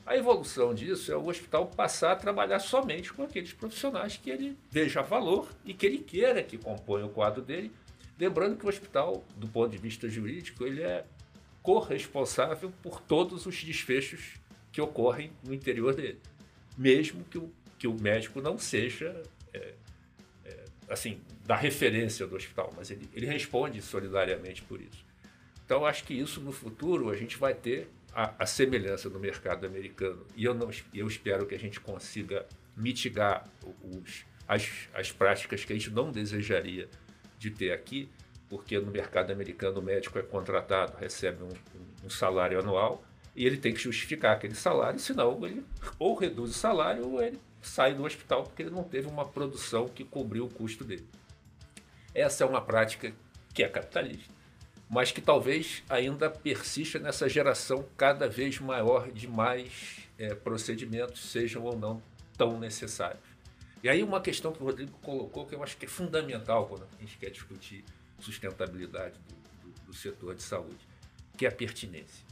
A 0.05 0.17
evolução 0.17 0.75
disso 0.75 1.13
é 1.13 1.17
o 1.17 1.29
hospital 1.29 1.69
passar 1.69 2.13
a 2.13 2.17
trabalhar 2.17 2.59
somente 2.59 3.13
com 3.13 3.23
aqueles 3.23 3.53
profissionais 3.53 4.17
que 4.17 4.29
ele 4.29 4.59
veja 4.71 5.01
valor 5.01 5.49
e 5.65 5.73
que 5.73 5.87
ele 5.87 5.99
queira 5.99 6.43
que 6.43 6.59
componham 6.59 7.07
o 7.07 7.11
quadro 7.11 7.41
dele. 7.41 7.73
Lembrando 8.19 8.57
que 8.57 8.67
o 8.67 8.69
hospital, 8.69 9.25
do 9.37 9.47
ponto 9.47 9.71
de 9.71 9.79
vista 9.79 10.09
jurídico, 10.09 10.67
ele 10.67 10.83
é 10.83 11.05
corresponsável 11.63 12.73
por 12.83 13.01
todos 13.01 13.47
os 13.47 13.63
desfechos 13.63 14.35
que 14.73 14.81
ocorrem 14.81 15.33
no 15.45 15.55
interior 15.55 15.95
dele, 15.95 16.21
mesmo 16.77 17.25
que 17.25 17.39
o, 17.39 17.51
que 17.83 17.89
o 17.89 18.01
médico 18.01 18.41
não 18.41 18.57
seja, 18.59 19.21
é, 19.53 19.75
é, 20.45 20.65
assim, 20.89 21.21
da 21.45 21.57
referência 21.57 22.25
do 22.29 22.37
hospital, 22.37 22.73
mas 22.77 22.93
ele, 22.93 23.11
ele 23.13 23.27
responde 23.27 23.83
solidariamente 23.83 24.63
por 24.63 24.81
isso. 24.81 25.05
Então, 25.65 25.85
acho 25.85 26.05
que 26.05 26.15
isso 26.15 26.41
no 26.41 26.53
futuro 26.53 27.11
a 27.11 27.17
gente 27.17 27.37
vai 27.37 27.55
ter 27.55 27.89
a, 28.15 28.35
a 28.39 28.47
semelhança 28.47 29.11
do 29.11 29.19
mercado 29.19 29.67
americano 29.67 30.25
e 30.37 30.45
eu, 30.45 30.55
não, 30.55 30.71
eu 30.95 31.09
espero 31.09 31.45
que 31.45 31.57
a 31.57 31.59
gente 31.59 31.81
consiga 31.81 32.47
mitigar 32.77 33.49
os, 33.83 34.25
as, 34.47 34.89
as 34.95 35.11
práticas 35.11 35.65
que 35.65 35.73
a 35.73 35.77
gente 35.77 35.91
não 35.91 36.13
desejaria 36.13 36.89
de 37.37 37.51
ter 37.51 37.73
aqui, 37.73 38.09
porque 38.49 38.79
no 38.79 38.93
mercado 38.93 39.33
americano 39.33 39.81
o 39.81 39.83
médico 39.83 40.21
é 40.21 40.23
contratado, 40.23 40.97
recebe 40.99 41.43
um, 41.43 42.07
um 42.07 42.09
salário 42.09 42.61
anual 42.61 43.03
e 43.35 43.47
ele 43.47 43.57
tem 43.57 43.73
que 43.73 43.81
justificar 43.81 44.37
aquele 44.37 44.55
salário, 44.55 44.99
senão 44.99 45.45
ele 45.47 45.65
ou 45.99 46.15
reduz 46.15 46.51
o 46.51 46.55
salário 46.55 47.09
ou 47.09 47.23
ele 47.23 47.41
sai 47.63 47.95
do 47.95 48.05
hospital 48.05 48.45
porque 48.45 48.63
ele 48.63 48.71
não 48.71 48.85
teve 48.85 49.09
uma 49.09 49.27
produção 49.27 49.89
que 49.89 50.05
cobriu 50.05 50.45
o 50.45 50.51
custo 50.51 50.85
dele. 50.85 51.07
Essa 52.15 52.45
é 52.45 52.47
uma 52.47 52.61
prática 52.61 53.13
que 53.55 53.63
é 53.63 53.69
capitalista, 53.69 54.33
mas 54.89 55.11
que 55.11 55.21
talvez 55.21 55.83
ainda 55.89 56.29
persista 56.29 56.99
nessa 56.99 57.29
geração 57.29 57.87
cada 57.97 58.29
vez 58.29 58.59
maior 58.59 59.11
de 59.11 59.27
mais 59.27 60.01
é, 60.19 60.35
procedimentos, 60.35 61.31
sejam 61.31 61.65
ou 61.65 61.79
não 61.79 62.03
tão 62.37 62.59
necessários. 62.59 63.33
E 63.83 63.89
aí 63.89 64.03
uma 64.03 64.21
questão 64.21 64.53
que 64.53 64.63
o 64.63 64.67
Rodrigo 64.67 64.93
colocou 65.03 65.47
que 65.47 65.55
eu 65.55 65.63
acho 65.63 65.77
que 65.77 65.87
é 65.87 65.89
fundamental 65.89 66.67
quando 66.67 66.85
a 66.85 67.01
gente 67.01 67.17
quer 67.17 67.31
discutir 67.31 67.85
sustentabilidade 68.21 69.19
do, 69.29 69.69
do, 69.69 69.87
do 69.87 69.95
setor 69.95 70.35
de 70.35 70.43
saúde, 70.43 70.87
que 71.37 71.47
é 71.47 71.49
a 71.49 71.53
pertinência. 71.53 72.32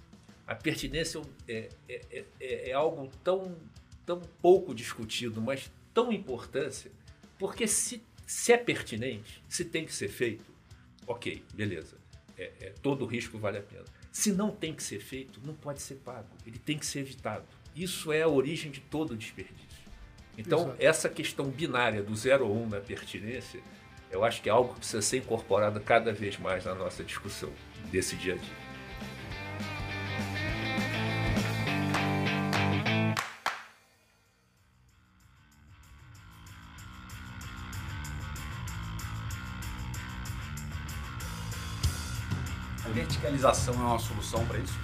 A 0.50 0.54
pertinência 0.56 1.22
é, 1.46 1.68
é, 1.88 2.00
é, 2.10 2.24
é, 2.40 2.70
é 2.70 2.72
algo 2.72 3.08
tão, 3.22 3.56
tão 4.04 4.20
pouco 4.42 4.74
discutido, 4.74 5.40
mas 5.40 5.70
tão 5.94 6.12
importância, 6.12 6.90
porque 7.38 7.68
se, 7.68 8.02
se 8.26 8.52
é 8.52 8.56
pertinente, 8.56 9.44
se 9.48 9.64
tem 9.64 9.84
que 9.84 9.94
ser 9.94 10.08
feito, 10.08 10.52
ok, 11.06 11.44
beleza, 11.54 11.96
é, 12.36 12.50
é, 12.62 12.74
todo 12.82 13.06
risco 13.06 13.38
vale 13.38 13.58
a 13.58 13.62
pena. 13.62 13.84
Se 14.10 14.32
não 14.32 14.50
tem 14.50 14.74
que 14.74 14.82
ser 14.82 14.98
feito, 14.98 15.40
não 15.44 15.54
pode 15.54 15.80
ser 15.80 15.94
pago, 16.04 16.26
ele 16.44 16.58
tem 16.58 16.76
que 16.76 16.84
ser 16.84 16.98
evitado. 16.98 17.46
Isso 17.72 18.10
é 18.10 18.22
a 18.22 18.28
origem 18.28 18.72
de 18.72 18.80
todo 18.80 19.16
desperdício. 19.16 19.84
Então, 20.36 20.62
Exato. 20.62 20.76
essa 20.80 21.08
questão 21.08 21.48
binária 21.48 22.02
do 22.02 22.16
0 22.16 22.44
ou 22.44 22.56
1 22.56 22.62
um 22.64 22.68
na 22.70 22.80
pertinência, 22.80 23.62
eu 24.10 24.24
acho 24.24 24.42
que 24.42 24.48
é 24.48 24.52
algo 24.52 24.74
que 24.74 24.80
precisa 24.80 25.00
ser 25.00 25.18
incorporado 25.18 25.78
cada 25.78 26.12
vez 26.12 26.36
mais 26.38 26.64
na 26.64 26.74
nossa 26.74 27.04
discussão 27.04 27.52
desse 27.92 28.16
dia 28.16 28.34
a 28.34 28.36
dia. 28.36 28.69
Verticalização 43.40 43.74
é 43.74 43.78
uma 43.78 43.98
solução 43.98 44.46
para 44.46 44.58
isso? 44.58 44.78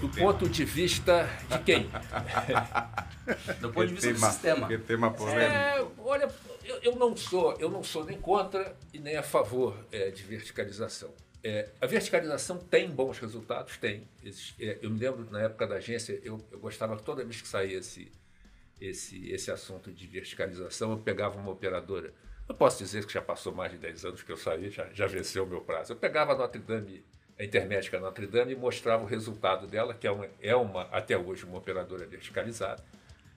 Do 0.00 0.08
ponto 0.08 0.48
de 0.48 0.64
vista 0.64 1.28
de 1.48 1.58
quem? 1.60 1.90
Do 3.60 3.72
ponto 3.72 3.88
de 3.88 3.94
vista 3.94 4.08
tema, 4.08 4.26
do 4.26 4.32
sistema. 4.32 4.68
Tema. 4.86 5.16
É, 5.42 5.84
olha, 5.98 6.30
eu, 6.64 6.76
eu, 6.76 6.96
não 6.96 7.16
sou, 7.16 7.56
eu 7.58 7.68
não 7.68 7.82
sou 7.82 8.04
nem 8.04 8.20
contra 8.20 8.76
e 8.92 8.98
nem 8.98 9.16
a 9.16 9.22
favor 9.22 9.76
é, 9.90 10.10
de 10.10 10.22
verticalização. 10.22 11.12
É, 11.42 11.68
a 11.80 11.86
verticalização 11.86 12.58
tem 12.58 12.88
bons 12.88 13.18
resultados, 13.18 13.76
tem. 13.78 14.08
É, 14.60 14.78
eu 14.80 14.90
me 14.90 14.98
lembro 14.98 15.28
na 15.30 15.42
época 15.42 15.66
da 15.66 15.76
agência, 15.76 16.20
eu, 16.22 16.44
eu 16.52 16.58
gostava 16.60 16.96
toda 16.96 17.24
vez 17.24 17.42
que 17.42 17.48
saía 17.48 17.78
esse, 17.78 18.12
esse, 18.80 19.28
esse 19.30 19.50
assunto 19.50 19.90
de 19.90 20.06
verticalização, 20.06 20.92
eu 20.92 20.98
pegava 20.98 21.36
uma 21.38 21.50
operadora. 21.50 22.12
Eu 22.48 22.54
posso 22.54 22.78
dizer 22.78 23.04
que 23.04 23.12
já 23.12 23.20
passou 23.20 23.52
mais 23.52 23.72
de 23.72 23.78
10 23.78 24.04
anos 24.04 24.22
que 24.22 24.30
eu 24.30 24.36
saí, 24.36 24.70
já, 24.70 24.88
já 24.92 25.06
venceu 25.06 25.44
o 25.44 25.46
meu 25.46 25.60
prazo. 25.60 25.92
Eu 25.92 25.96
pegava 25.96 26.32
a 26.32 26.36
Notre 26.36 26.60
Dame, 26.60 27.04
a 27.38 27.44
Intermédica 27.44 27.98
Notre 27.98 28.26
Dame, 28.26 28.52
e 28.52 28.56
mostrava 28.56 29.02
o 29.02 29.06
resultado 29.06 29.66
dela, 29.66 29.94
que 29.94 30.06
é 30.06 30.10
uma, 30.10 30.28
é 30.40 30.54
uma 30.54 30.82
até 30.84 31.18
hoje 31.18 31.44
uma 31.44 31.58
operadora 31.58 32.06
verticalizada 32.06 32.82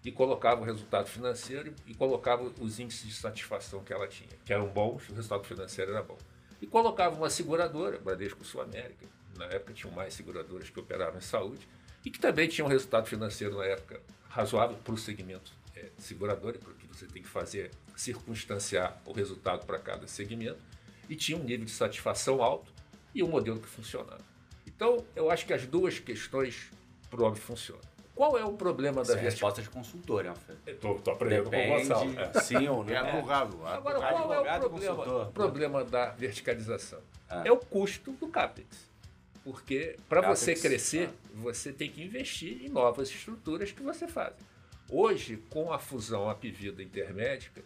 e 0.04 0.12
colocava 0.12 0.62
o 0.62 0.64
resultado 0.64 1.08
financeiro 1.08 1.74
e 1.86 1.94
colocava 1.94 2.44
os 2.60 2.80
índices 2.80 3.08
de 3.08 3.16
satisfação 3.16 3.84
que 3.84 3.92
ela 3.92 4.08
tinha, 4.08 4.30
que 4.46 4.54
eram 4.54 4.68
bons, 4.68 5.10
o 5.10 5.14
resultado 5.14 5.44
financeiro 5.44 5.92
era 5.92 6.02
bom. 6.02 6.18
E 6.62 6.68
colocava 6.68 7.16
uma 7.16 7.30
seguradora, 7.30 7.98
Bradesco 8.00 8.44
Sul 8.44 8.62
América, 8.62 9.06
na 9.38 9.46
época 9.46 9.74
tinham 9.74 9.94
mais 9.94 10.14
seguradoras 10.14 10.70
que 10.70 10.80
operavam 10.80 11.18
em 11.18 11.22
saúde, 11.22 11.68
e 12.06 12.10
que 12.10 12.20
também 12.20 12.48
tinham 12.48 12.68
um 12.68 12.70
resultado 12.70 13.08
financeiro 13.08 13.58
na 13.58 13.66
época 13.66 14.02
razoável 14.30 14.78
para 14.78 14.94
o 14.94 14.98
segmento 14.98 15.52
é, 15.76 15.88
segurador, 15.98 16.58
porque 16.60 16.79
você 17.00 17.08
tem 17.08 17.22
que 17.22 17.30
fazer, 17.30 17.72
circunstanciar 17.96 19.02
o 19.06 19.12
resultado 19.12 19.66
para 19.66 19.80
cada 19.80 20.08
segmento, 20.08 20.60
e 21.08 21.16
tinha 21.16 21.38
um 21.38 21.44
nível 21.44 21.66
de 21.66 21.72
satisfação 21.72 22.44
alto 22.44 22.72
e 23.16 23.24
um 23.24 23.28
modelo 23.28 23.60
que 23.60 23.68
funcionava. 23.68 24.22
Então, 24.68 25.04
eu 25.16 25.32
acho 25.32 25.46
que 25.46 25.54
as 25.54 25.66
duas 25.66 26.00
questões, 26.00 26.70
por 27.10 27.22
óbvio, 27.22 27.42
funcionam. 27.42 27.82
Qual 28.14 28.38
é 28.38 28.44
o 28.44 28.52
problema 28.52 28.98
da 28.98 29.14
Essa 29.14 29.14
é 29.14 29.22
resposta 29.22 29.62
de 29.62 29.70
consultor, 29.70 30.26
né, 30.26 30.34
Estou 30.68 31.02
aprendendo 31.08 31.50
Depende, 31.50 31.88
com 31.88 31.94
o 31.94 32.20
é. 32.20 32.42
Sim 32.42 32.68
ou 32.68 32.84
não. 32.84 32.94
É 32.94 32.98
advogado. 32.98 33.66
Agora, 33.66 34.00
qual 34.00 34.34
é 34.34 34.58
o 34.58 34.60
problema, 34.60 35.26
problema 35.28 35.84
da 35.86 36.10
verticalização? 36.12 37.00
Ah. 37.30 37.44
É 37.46 37.52
o 37.52 37.58
custo 37.58 38.12
do 38.12 38.28
CAPEX. 38.28 38.90
Porque 39.42 39.96
para 40.10 40.22
você 40.22 40.54
crescer, 40.54 41.10
ah. 41.10 41.30
você 41.36 41.72
tem 41.72 41.90
que 41.90 42.04
investir 42.04 42.66
em 42.66 42.68
novas 42.68 43.10
estruturas 43.10 43.72
que 43.72 43.82
você 43.82 44.06
faz. 44.06 44.34
Hoje, 44.90 45.38
com 45.50 45.72
a 45.72 45.78
fusão 45.78 46.30
Apivida 46.30 46.82
Intermédica, 46.82 47.62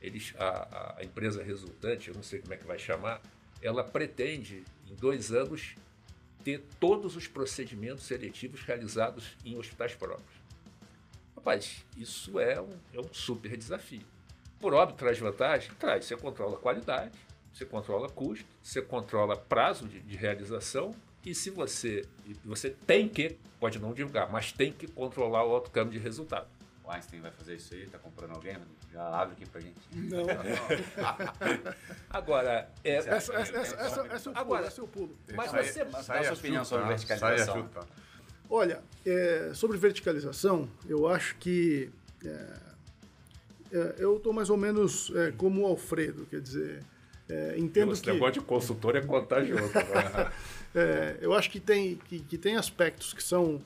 eles, 0.00 0.32
a, 0.38 0.94
a 0.98 1.04
empresa 1.04 1.42
resultante, 1.42 2.08
eu 2.08 2.14
não 2.14 2.22
sei 2.22 2.38
como 2.38 2.54
é 2.54 2.56
que 2.56 2.64
vai 2.64 2.78
chamar, 2.78 3.20
ela 3.60 3.82
pretende, 3.82 4.62
em 4.86 4.94
dois 4.94 5.32
anos, 5.32 5.74
ter 6.44 6.62
todos 6.78 7.16
os 7.16 7.26
procedimentos 7.26 8.04
seletivos 8.04 8.62
realizados 8.62 9.36
em 9.44 9.58
hospitais 9.58 9.94
próprios. 9.94 10.38
Rapaz, 11.34 11.84
isso 11.96 12.38
é 12.38 12.60
um, 12.60 12.70
é 12.94 13.00
um 13.00 13.12
super 13.12 13.56
desafio. 13.56 14.06
Por 14.60 14.72
óbvio, 14.72 14.96
traz 14.96 15.18
vantagem? 15.18 15.70
Traz. 15.80 16.04
Você 16.04 16.16
controla 16.16 16.56
a 16.56 16.60
qualidade, 16.60 17.18
você 17.52 17.64
controla 17.64 18.08
custo, 18.08 18.46
você 18.62 18.80
controla 18.80 19.36
prazo 19.36 19.88
de, 19.88 19.98
de 20.00 20.16
realização 20.16 20.94
e 21.24 21.34
se 21.34 21.50
você, 21.50 22.04
você 22.44 22.70
tem 22.70 23.08
que, 23.08 23.36
pode 23.58 23.80
não 23.80 23.92
divulgar, 23.92 24.30
mas 24.30 24.52
tem 24.52 24.72
que 24.72 24.86
controlar 24.86 25.44
o 25.44 25.54
outcome 25.54 25.90
de 25.90 25.98
resultado. 25.98 26.57
O 26.88 26.90
Einstein 26.90 27.20
vai 27.20 27.30
fazer 27.30 27.56
isso 27.56 27.74
aí? 27.74 27.82
Está 27.82 27.98
comprando 27.98 28.34
alguém? 28.34 28.56
Já 28.90 29.06
abre 29.20 29.34
aqui 29.34 29.44
pra 29.44 29.60
gente. 29.60 29.76
Não. 29.92 30.24
agora, 32.08 32.66
é, 32.82 32.94
essa, 32.94 33.10
essa, 33.10 33.34
essa, 33.34 33.58
essa, 33.58 34.06
essa, 34.06 34.30
é 34.30 34.32
o 34.32 34.46
pulo, 34.46 34.64
esse 34.64 34.80
é 34.80 34.82
o 34.82 34.88
pulo. 34.88 35.18
Mas 35.34 35.52
você 35.52 35.84
dá 35.84 36.02
sua 36.02 36.32
opinião 36.32 36.64
sobre 36.64 36.86
verticalização. 36.86 37.68
Olha, 38.48 38.80
é, 39.04 39.50
sobre 39.52 39.76
verticalização, 39.76 40.66
eu 40.88 41.06
acho 41.06 41.36
que 41.36 41.90
é, 42.24 42.56
é, 43.70 43.94
eu 43.98 44.16
estou 44.16 44.32
mais 44.32 44.48
ou 44.48 44.56
menos 44.56 45.12
é, 45.14 45.30
como 45.32 45.64
o 45.64 45.66
Alfredo, 45.66 46.24
quer 46.24 46.40
dizer, 46.40 46.82
é, 47.28 47.54
entendo 47.58 47.92
Esse 47.92 48.00
que... 48.00 48.10
negócio 48.10 48.40
de 48.40 48.40
consultor 48.40 48.96
é 48.96 49.02
contagioso. 49.02 49.74
Né? 49.74 50.32
é, 50.74 51.18
eu 51.20 51.34
acho 51.34 51.50
que 51.50 51.60
tem, 51.60 51.96
que, 51.96 52.20
que 52.20 52.38
tem 52.38 52.56
aspectos 52.56 53.12
que 53.12 53.22
são 53.22 53.60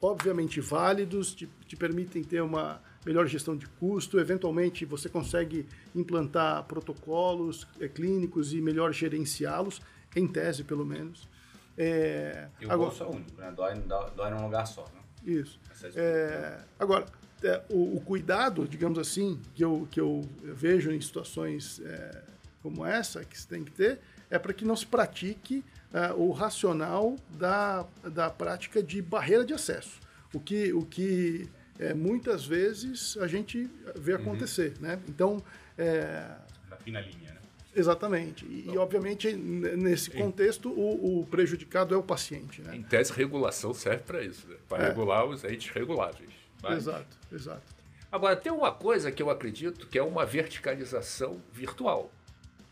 obviamente 0.00 0.60
válidos, 0.60 1.34
te, 1.34 1.48
te 1.66 1.76
permitem 1.76 2.22
ter 2.22 2.40
uma 2.42 2.80
melhor 3.04 3.26
gestão 3.26 3.56
de 3.56 3.66
custo, 3.66 4.18
eventualmente 4.18 4.84
você 4.84 5.08
consegue 5.08 5.66
implantar 5.94 6.64
protocolos 6.64 7.66
é, 7.80 7.88
clínicos 7.88 8.52
e 8.52 8.60
melhor 8.60 8.92
gerenciá-los, 8.92 9.80
em 10.14 10.26
tese 10.26 10.64
pelo 10.64 10.84
menos. 10.84 11.28
É, 11.76 12.48
e 12.60 12.66
o 12.66 12.72
agora, 12.72 12.90
bolso 12.90 13.04
é 13.04 13.06
único, 13.06 13.40
né? 13.40 13.52
Dói, 13.52 13.74
dói 14.14 14.30
num 14.30 14.42
lugar 14.44 14.66
só. 14.66 14.84
Né? 14.84 15.00
Isso. 15.24 15.58
É, 15.94 16.00
é 16.00 16.64
agora, 16.78 17.06
é, 17.42 17.62
o, 17.70 17.96
o, 17.96 18.00
cuidado, 18.00 18.66
digamos 18.68 18.98
assim, 18.98 19.40
que 19.54 19.64
eu, 19.64 19.88
que 19.90 20.00
eu 20.00 20.28
vejo 20.42 20.90
em 20.90 21.00
situações 21.00 21.80
é, 21.84 22.22
como 22.62 22.84
essa, 22.84 23.24
que 23.24 23.38
se 23.38 23.46
tem 23.46 23.64
que 23.64 23.70
ter, 23.70 23.98
é 24.28 24.38
para 24.38 24.52
que 24.52 24.64
não 24.64 24.76
se 24.76 24.86
pratique 24.86 25.64
uh, 25.92 26.14
o 26.20 26.32
racional 26.32 27.16
da, 27.30 27.86
da 28.04 28.30
prática 28.30 28.82
de 28.82 29.00
barreira 29.02 29.44
de 29.44 29.54
acesso. 29.54 30.00
O 30.32 30.40
que, 30.40 30.72
o 30.72 30.84
que 30.84 31.48
é, 31.78 31.94
muitas 31.94 32.44
vezes 32.44 33.16
a 33.18 33.26
gente 33.26 33.68
vê 33.96 34.14
uhum. 34.14 34.20
acontecer. 34.20 34.74
Uhum. 34.76 34.88
Né? 34.88 35.00
Então. 35.08 35.42
É... 35.78 36.26
Na 36.68 36.76
fina 36.76 37.00
linha, 37.00 37.32
né? 37.32 37.40
Exatamente. 37.74 38.44
E, 38.44 38.68
e, 38.70 38.78
obviamente, 38.78 39.32
nesse 39.32 40.10
contexto, 40.10 40.70
o, 40.70 41.20
o, 41.20 41.26
prejudicado 41.26 41.94
é 41.94 41.96
o 41.96 42.02
paciente. 42.02 42.60
Né? 42.60 42.76
Em 42.76 42.82
tese, 42.82 43.12
regulação 43.12 43.72
serve 43.72 44.02
para 44.02 44.22
isso, 44.22 44.46
né? 44.48 44.56
para 44.68 44.84
é. 44.84 44.88
regular 44.88 45.24
os 45.24 45.44
entes 45.44 45.70
reguláveis. 45.70 46.30
Mas... 46.62 46.78
Exato, 46.78 47.16
exato. 47.32 47.80
Agora, 48.10 48.34
tem 48.34 48.50
uma 48.50 48.72
coisa 48.72 49.12
que 49.12 49.22
eu 49.22 49.30
acredito 49.30 49.86
que 49.86 49.96
é 49.96 50.02
uma 50.02 50.26
verticalização 50.26 51.40
virtual, 51.52 52.10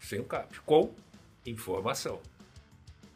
sem 0.00 0.18
o 0.18 0.24
CAP, 0.24 0.60
com 0.66 0.92
informação. 1.46 2.20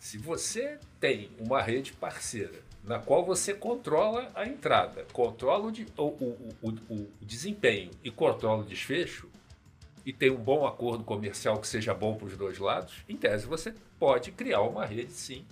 Se 0.03 0.19
você 0.19 0.81
tem 0.99 1.31
uma 1.39 1.63
rede 1.63 1.93
parceira 1.93 2.61
na 2.83 2.99
qual 2.99 3.25
você 3.25 3.55
controla 3.55 4.29
a 4.35 4.45
entrada, 4.45 5.07
controla 5.13 5.73
o, 5.97 6.03
o, 6.03 6.49
o, 6.61 6.71
o, 6.89 7.09
desempenho 7.21 7.93
e 8.03 8.11
controla 8.11 8.63
o 8.63 8.67
desfecho, 8.67 9.31
e 10.05 10.13
tem 10.13 10.29
um 10.29 10.43
bom 10.43 10.67
acordo 10.67 11.05
comercial 11.05 11.61
que 11.61 11.69
seja 11.69 11.95
bom 11.95 12.17
para 12.17 12.27
os 12.27 12.37
dois 12.37 12.59
lados, 12.59 12.97
em 13.09 13.17
tese 13.17 13.47
você 13.47 13.73
pode 13.97 14.33
criar 14.33 14.63
uma 14.63 14.85
rede, 14.85 15.13
sim, 15.13 15.47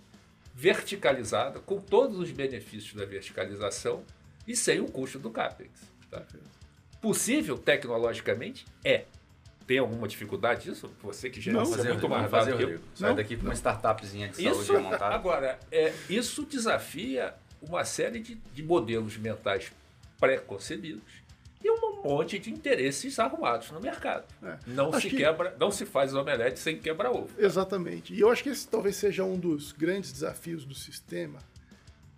verticalizada, 0.53 1.61
com 1.61 1.81
todos 1.81 2.19
os 2.19 2.33
benefícios 2.33 2.95
da 2.95 3.05
verticalização 3.05 4.03
e 4.49 4.57
sem 4.57 4.81
o 4.81 4.91
custo 4.91 5.21
do 5.21 5.31
CAPEX. 5.31 5.71
Tá? 6.11 6.27
Possível 7.01 7.57
tecnologicamente? 7.57 8.67
É. 8.85 9.05
Tem 9.71 9.79
alguma 9.79 10.09
dificuldade 10.09 10.65
disso? 10.65 10.91
Você 11.01 11.31
que 11.31 11.41
já 11.41 11.53
Não, 11.53 11.63
é 11.63 11.67
fazer, 11.67 11.93
muito 11.93 12.09
mais 12.09 12.29
fazer, 12.29 12.51
rápido 12.51 12.67
que 12.67 12.75
eu. 12.75 12.81
Sai 12.93 13.15
daqui 13.15 13.37
com 13.37 13.45
uma 13.45 13.55
startupzinha 13.55 14.27
de 14.27 14.43
saúde 14.43 14.51
Isso, 14.51 14.65
já 14.73 14.81
montada. 14.81 15.15
agora, 15.15 15.61
é, 15.71 15.93
isso 16.09 16.43
desafia 16.45 17.35
uma 17.63 17.85
série 17.85 18.19
de, 18.19 18.35
de 18.53 18.65
modelos 18.65 19.17
mentais 19.17 19.71
pré-concebidos 20.19 21.05
e 21.63 21.71
um 21.71 22.03
monte 22.03 22.37
de 22.41 22.51
interesses 22.51 23.17
arrumados 23.21 23.71
no 23.71 23.81
mercado. 23.81 24.25
É. 24.43 24.57
Não 24.67 24.89
Acho 24.89 25.03
se 25.03 25.11
que- 25.11 25.19
quebra, 25.19 25.55
não 25.57 25.71
se 25.71 25.87
faz 25.87 26.15
omelete 26.15 26.59
sem 26.59 26.77
quebrar 26.77 27.13
ovo. 27.13 27.29
Exatamente. 27.39 28.13
E 28.13 28.19
eu 28.19 28.29
acho 28.29 28.43
que 28.43 28.49
esse 28.49 28.67
talvez 28.67 28.97
seja 28.97 29.23
um 29.23 29.39
dos 29.39 29.71
grandes 29.71 30.11
desafios 30.11 30.65
do 30.65 30.75
sistema, 30.75 31.39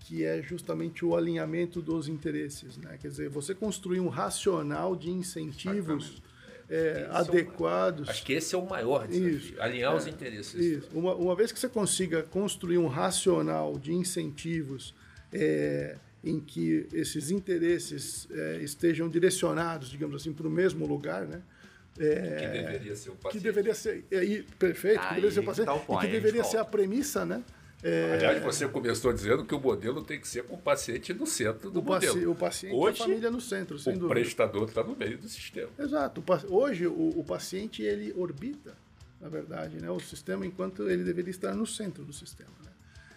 que 0.00 0.24
é 0.24 0.40
justamente 0.40 1.04
o 1.04 1.14
alinhamento 1.14 1.82
dos 1.82 2.08
interesses. 2.08 2.78
Né? 2.78 2.96
Quer 2.98 3.08
dizer, 3.08 3.28
você 3.28 3.54
construir 3.54 4.00
um 4.00 4.08
racional 4.08 4.96
de 4.96 5.10
incentivos 5.10 6.22
é, 6.74 6.90
Esse 6.90 7.00
é 7.00 7.08
o- 7.08 7.16
adequados. 7.16 8.08
Acho 8.08 8.24
que 8.24 8.32
esse 8.32 8.54
é 8.54 8.58
o 8.58 8.66
maior 8.66 9.06
desafio, 9.06 9.36
Isso. 9.36 9.54
alinhar 9.60 9.94
os 9.94 10.06
É, 10.06 10.10
interesses. 10.10 10.54
Isso. 10.54 10.88
Uma, 10.94 11.14
uma 11.14 11.34
vez 11.36 11.52
que 11.52 11.58
você 11.58 11.68
consiga 11.68 12.22
construir 12.22 12.78
um 12.78 12.86
racional 12.86 13.78
de 13.78 13.92
incentivos 13.92 14.94
é, 15.32 15.96
em 16.24 16.38
que 16.40 16.86
esses 16.92 17.30
interesses 17.30 18.28
é, 18.30 18.58
estejam 18.62 19.08
direcionados, 19.08 19.88
digamos 19.90 20.16
assim, 20.16 20.32
para 20.32 20.46
o 20.46 20.50
mesmo 20.50 20.86
lugar, 20.86 21.26
né? 21.26 21.42
É, 21.98 22.36
que 22.40 22.46
deveria 22.62 22.96
ser 22.96 23.10
o 23.10 23.12
que 23.16 23.22
paciente. 23.22 23.42
deveria 23.44 23.74
ser 23.74 24.04
é, 24.10 24.42
perfeito, 24.58 25.00
que 25.00 25.14
deveria 25.14 25.30
ser 25.30 25.40
o 25.40 25.44
paciente, 25.44 25.66
tá 25.66 25.76
e 25.94 25.98
que 26.00 26.06
deveria 26.06 26.44
ser 26.44 26.56
a 26.56 26.64
premissa, 26.64 27.26
né? 27.26 27.42
É, 27.82 28.14
Aliás, 28.14 28.42
você 28.42 28.68
começou 28.68 29.12
dizendo 29.12 29.44
que 29.44 29.54
o 29.54 29.60
modelo 29.60 30.02
tem 30.04 30.20
que 30.20 30.28
ser 30.28 30.44
com 30.44 30.54
o 30.54 30.58
paciente 30.58 31.12
no 31.12 31.26
centro 31.26 31.68
do 31.70 31.80
o, 31.80 31.82
paci- 31.82 32.06
modelo. 32.08 32.30
o 32.30 32.34
paciente 32.34 32.72
e 32.72 32.76
Hoje, 32.78 33.02
a 33.02 33.04
família 33.06 33.30
no 33.30 33.40
centro, 33.40 33.78
sem 33.78 33.94
o 33.94 33.98
dúvida. 33.98 34.20
prestador 34.20 34.68
está 34.68 34.84
no 34.84 34.94
meio 34.94 35.18
do 35.18 35.28
sistema. 35.28 35.68
Exato. 35.78 36.22
O 36.48 36.54
Hoje 36.56 36.86
o, 36.86 37.08
o 37.18 37.24
paciente 37.24 37.82
ele 37.82 38.12
orbita, 38.16 38.76
na 39.20 39.28
verdade, 39.28 39.80
né, 39.80 39.90
o 39.90 39.98
sistema 39.98 40.46
enquanto 40.46 40.88
ele 40.88 41.02
deveria 41.02 41.30
estar 41.30 41.54
no 41.54 41.66
centro 41.66 42.04
do 42.04 42.12
sistema. 42.12 42.50
né? 42.64 42.70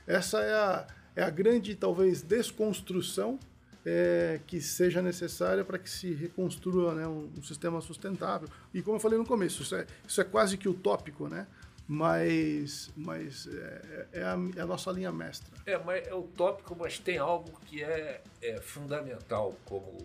Essa 0.08 0.40
é 0.42 0.54
a, 0.54 0.88
é 1.16 1.24
a 1.24 1.30
grande 1.30 1.76
talvez 1.76 2.24
desconstrução 2.24 3.40
é, 3.86 4.40
que 4.48 4.60
seja 4.60 5.00
necessária 5.02 5.64
para 5.64 5.78
que 5.78 5.88
se 5.90 6.12
reconstrua 6.12 6.96
né, 6.96 7.08
um, 7.08 7.30
um 7.38 7.44
sistema 7.44 7.80
sustentável. 7.82 8.50
E 8.74 8.82
como 8.82 8.96
eu 8.98 9.00
falei 9.00 9.18
no 9.20 9.26
começo, 9.26 9.62
isso 9.62 9.76
é, 9.76 9.86
isso 10.08 10.20
é 10.20 10.24
quase 10.24 10.58
que 10.58 10.68
utópico, 10.68 11.28
né? 11.28 11.46
Mas, 11.88 12.92
mas 12.96 13.48
é, 13.48 14.08
é 14.14 14.24
a, 14.24 14.38
é 14.56 14.62
a 14.62 14.66
nossa 14.66 14.92
linha 14.92 15.12
mestra. 15.12 15.54
É, 15.66 15.78
mas 15.78 16.08
é 16.08 16.14
utópico, 16.16 16.76
mas 16.76 16.98
tem 16.98 17.18
algo 17.18 17.60
que 17.66 17.84
é, 17.84 18.24
é 18.42 18.60
fundamental 18.60 19.56
como, 19.66 19.98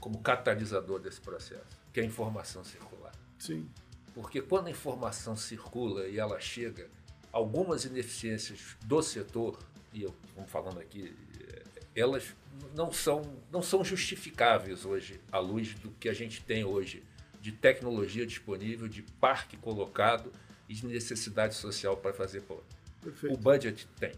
como 0.00 0.18
catalisador 0.20 0.98
desse 0.98 1.20
processo, 1.20 1.78
que 1.92 2.00
é 2.00 2.02
a 2.02 2.06
informação 2.06 2.64
circular. 2.64 3.12
Sim. 3.38 3.68
Porque 4.14 4.40
quando 4.40 4.68
a 4.68 4.70
informação 4.70 5.36
circula 5.36 6.08
e 6.08 6.18
ela 6.18 6.40
chega, 6.40 6.88
algumas 7.30 7.84
ineficiências 7.84 8.74
do 8.86 9.02
setor, 9.02 9.58
e 9.92 10.04
eu 10.04 10.14
estamos 10.26 10.50
falando 10.50 10.80
aqui, 10.80 11.14
eh, 11.38 11.62
elas 11.94 12.34
não 12.74 12.90
são, 12.90 13.22
não 13.52 13.60
são 13.60 13.84
justificáveis 13.84 14.86
hoje 14.86 15.20
à 15.30 15.38
luz 15.38 15.74
do 15.74 15.90
que 15.90 16.08
a 16.08 16.14
gente 16.14 16.42
tem 16.42 16.64
hoje 16.64 17.04
de 17.42 17.52
tecnologia 17.52 18.26
disponível, 18.26 18.88
de 18.88 19.02
parque 19.02 19.58
colocado 19.58 20.32
e 20.68 20.74
de 20.74 20.86
necessidade 20.86 21.54
social 21.54 21.96
para 21.96 22.12
fazer. 22.12 22.42
Pô, 22.42 22.54
o 22.54 22.62
Perfeito. 23.02 23.36
budget 23.38 23.86
tem, 23.98 24.12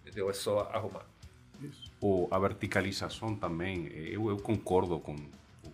entendeu? 0.00 0.28
É 0.30 0.32
só 0.32 0.60
arrumar. 0.72 1.06
Isso. 1.62 1.90
O, 2.00 2.28
a 2.30 2.38
verticalização 2.38 3.36
também, 3.36 3.86
eu, 3.88 4.28
eu 4.28 4.36
concordo 4.36 4.98
com, 4.98 5.14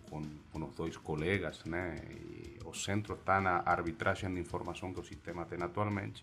com, 0.09 0.21
com 0.51 0.63
os 0.63 0.75
dois 0.75 0.95
colegas, 0.97 1.63
né? 1.65 1.95
E 2.11 2.59
o 2.63 2.73
centro 2.73 3.15
está 3.15 3.41
na 3.41 3.63
arbitragem 3.65 4.31
de 4.33 4.39
informação 4.39 4.93
que 4.93 4.99
o 4.99 5.03
sistema 5.03 5.45
tem 5.45 5.61
atualmente 5.61 6.21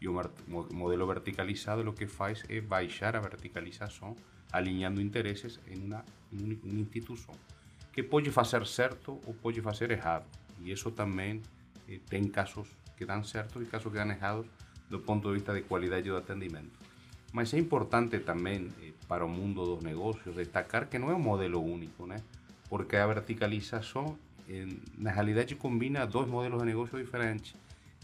e 0.00 0.08
o 0.08 0.14
modelo 0.70 1.06
verticalizado 1.06 1.88
o 1.88 1.92
que 1.92 2.06
faz 2.06 2.42
é 2.48 2.60
baixar 2.60 3.14
a 3.14 3.20
verticalização 3.20 4.16
alinhando 4.50 5.00
interesses 5.00 5.60
em 5.68 5.78
uma, 5.84 6.04
em 6.32 6.58
uma 6.64 6.80
instituição 6.80 7.34
que 7.92 8.02
pode 8.02 8.30
fazer 8.30 8.66
certo 8.66 9.20
ou 9.26 9.34
pode 9.34 9.60
fazer 9.60 9.90
errado 9.90 10.26
e 10.60 10.72
isso 10.72 10.90
também 10.90 11.42
eh, 11.88 12.00
tem 12.08 12.26
casos 12.28 12.68
que 13.00 13.06
dão 13.06 13.24
certo 13.24 13.62
e 13.62 13.64
casos 13.64 13.90
que 13.90 13.98
dão 13.98 14.10
errados 14.10 14.46
do 14.90 15.00
ponto 15.00 15.28
de 15.28 15.36
vista 15.36 15.54
de 15.54 15.62
qualidade 15.62 16.10
do 16.10 16.18
atendimento. 16.18 16.78
Mas 17.32 17.54
é 17.54 17.58
importante 17.58 18.18
também 18.18 18.68
eh, 18.82 18.92
para 19.08 19.24
o 19.24 19.28
mundo 19.28 19.64
dos 19.64 19.82
negócios 19.82 20.36
destacar 20.36 20.86
que 20.86 20.98
não 20.98 21.10
é 21.10 21.14
um 21.14 21.24
modelo 21.32 21.64
único, 21.64 22.06
né? 22.06 22.18
Porque 22.68 22.96
a 22.96 23.06
verticalização, 23.06 24.18
eh, 24.46 24.68
na 24.98 25.10
realidade, 25.10 25.54
combina 25.54 26.06
dois 26.06 26.28
modelos 26.28 26.58
de 26.60 26.66
negócio 26.66 26.98
diferentes, 27.02 27.54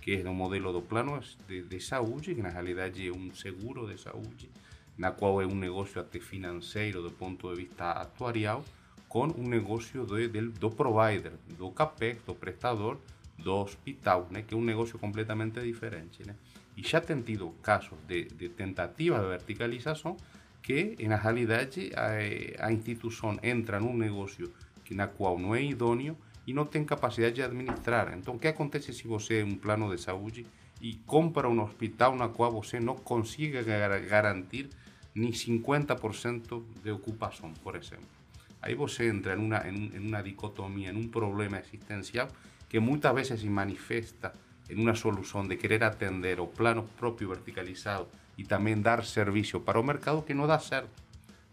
que 0.00 0.16
é 0.16 0.30
o 0.30 0.32
modelo 0.32 0.72
do 0.72 0.80
plano 0.80 1.20
de, 1.46 1.60
de 1.62 1.78
saúde, 1.78 2.34
que 2.34 2.40
na 2.40 2.48
realidade 2.48 3.06
é 3.06 3.12
um 3.12 3.34
seguro 3.34 3.86
de 3.86 4.00
saúde, 4.00 4.48
na 4.96 5.10
qual 5.10 5.42
é 5.42 5.46
um 5.46 5.56
negócio 5.56 6.00
até 6.00 6.18
financeiro 6.20 7.02
do 7.02 7.10
ponto 7.10 7.52
de 7.52 7.64
vista 7.64 7.90
atuarial, 7.90 8.64
com 9.10 9.26
um 9.26 9.46
negócio 9.46 10.06
do, 10.06 10.16
do 10.52 10.70
provider, 10.70 11.32
do 11.58 11.70
CAPEX, 11.70 12.22
do 12.22 12.34
prestador, 12.34 12.96
do 13.38 13.54
hospital, 13.54 14.28
né? 14.30 14.42
que 14.42 14.54
é 14.54 14.56
um 14.56 14.64
negócio 14.64 14.98
completamente 14.98 15.60
diferente. 15.60 16.26
Né? 16.26 16.34
E 16.76 16.82
já 16.82 17.00
tem 17.00 17.20
tido 17.22 17.50
casos 17.62 17.98
de, 18.06 18.24
de 18.24 18.48
tentativa 18.48 19.18
de 19.20 19.26
verticalização 19.28 20.16
que, 20.62 20.96
na 21.06 21.16
realidade, 21.16 21.90
a, 21.94 22.66
a 22.66 22.72
instituição 22.72 23.38
entra 23.42 23.78
num 23.78 23.96
negócio 23.96 24.52
que 24.84 24.94
na 24.94 25.06
qual 25.06 25.38
não 25.38 25.54
é 25.54 25.62
idôneo 25.62 26.16
e 26.46 26.52
não 26.52 26.64
tem 26.64 26.84
capacidade 26.84 27.34
de 27.36 27.42
administrar. 27.42 28.14
Então, 28.16 28.34
o 28.34 28.38
que 28.38 28.48
acontece 28.48 28.92
se 28.92 29.06
você 29.06 29.40
é 29.40 29.44
um 29.44 29.54
plano 29.56 29.94
de 29.94 30.00
saúde 30.00 30.46
e 30.80 30.94
compra 31.06 31.48
um 31.48 31.60
hospital 31.62 32.14
na 32.16 32.28
qual 32.28 32.52
você 32.52 32.78
não 32.78 32.94
consiga 32.96 33.62
gar- 33.62 34.00
garantir 34.00 34.68
nem 35.14 35.32
50% 35.32 36.62
de 36.82 36.90
ocupação, 36.90 37.52
por 37.62 37.74
exemplo? 37.76 38.04
Aí 38.60 38.74
você 38.74 39.08
entra 39.08 39.34
em 39.34 39.38
uma, 39.38 39.66
em, 39.68 39.72
um- 39.72 39.96
em 39.96 40.06
uma 40.08 40.22
dicotomia, 40.22 40.90
em 40.90 40.96
um 40.96 41.08
problema 41.08 41.58
existencial 41.58 42.28
que 42.68 42.80
muitas 42.80 43.14
vezes 43.14 43.40
se 43.40 43.48
manifesta 43.48 44.32
em 44.68 44.76
uma 44.76 44.94
solução 44.94 45.46
de 45.46 45.56
querer 45.56 45.82
atender 45.84 46.40
o 46.40 46.46
plano 46.46 46.88
próprio 46.96 47.28
verticalizado 47.28 48.08
e 48.36 48.44
também 48.44 48.80
dar 48.80 49.04
serviço 49.04 49.60
para 49.60 49.80
o 49.80 49.82
mercado 49.82 50.22
que 50.22 50.34
não 50.34 50.46
dá 50.46 50.58
certo. 50.58 50.90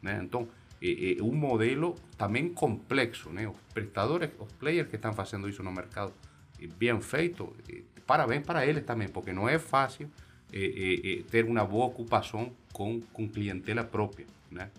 Né? 0.01 0.19
Então, 0.23 0.47
é, 0.81 1.17
é 1.19 1.23
um 1.23 1.33
modelo 1.33 1.95
também 2.17 2.49
complexo. 2.49 3.29
Né? 3.29 3.47
Os 3.47 3.55
prestadores, 3.73 4.29
os 4.39 4.51
players 4.53 4.89
que 4.89 4.95
estão 4.95 5.13
fazendo 5.13 5.47
isso 5.47 5.63
no 5.63 5.71
mercado, 5.71 6.13
eh, 6.61 6.67
bem 6.67 6.99
feito, 6.99 7.55
eh, 7.69 7.83
parabéns 8.05 8.43
para 8.45 8.65
eles 8.65 8.83
também, 8.83 9.07
porque 9.07 9.31
não 9.31 9.47
é 9.47 9.57
fácil 9.59 10.09
eh, 10.51 11.23
ter 11.31 11.45
uma 11.45 11.63
boa 11.63 11.85
ocupação 11.85 12.51
com, 12.73 12.99
com 13.13 13.29
clientela 13.29 13.83
própria. 13.83 14.25
Né? 14.51 14.69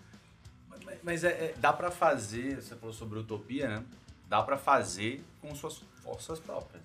Mas, 0.85 0.99
mas 1.03 1.23
é, 1.23 1.29
é- 1.29 1.55
dá 1.57 1.73
pra 1.73 1.89
fazer, 1.89 2.61
você 2.61 2.75
falou 2.75 2.93
sobre 2.93 3.19
utopia, 3.19 3.67
né? 3.67 3.83
Dá 4.27 4.41
pra 4.43 4.57
fazer 4.57 5.23
com 5.41 5.53
suas 5.55 5.83
forças 6.05 6.39
próprias. 6.39 6.81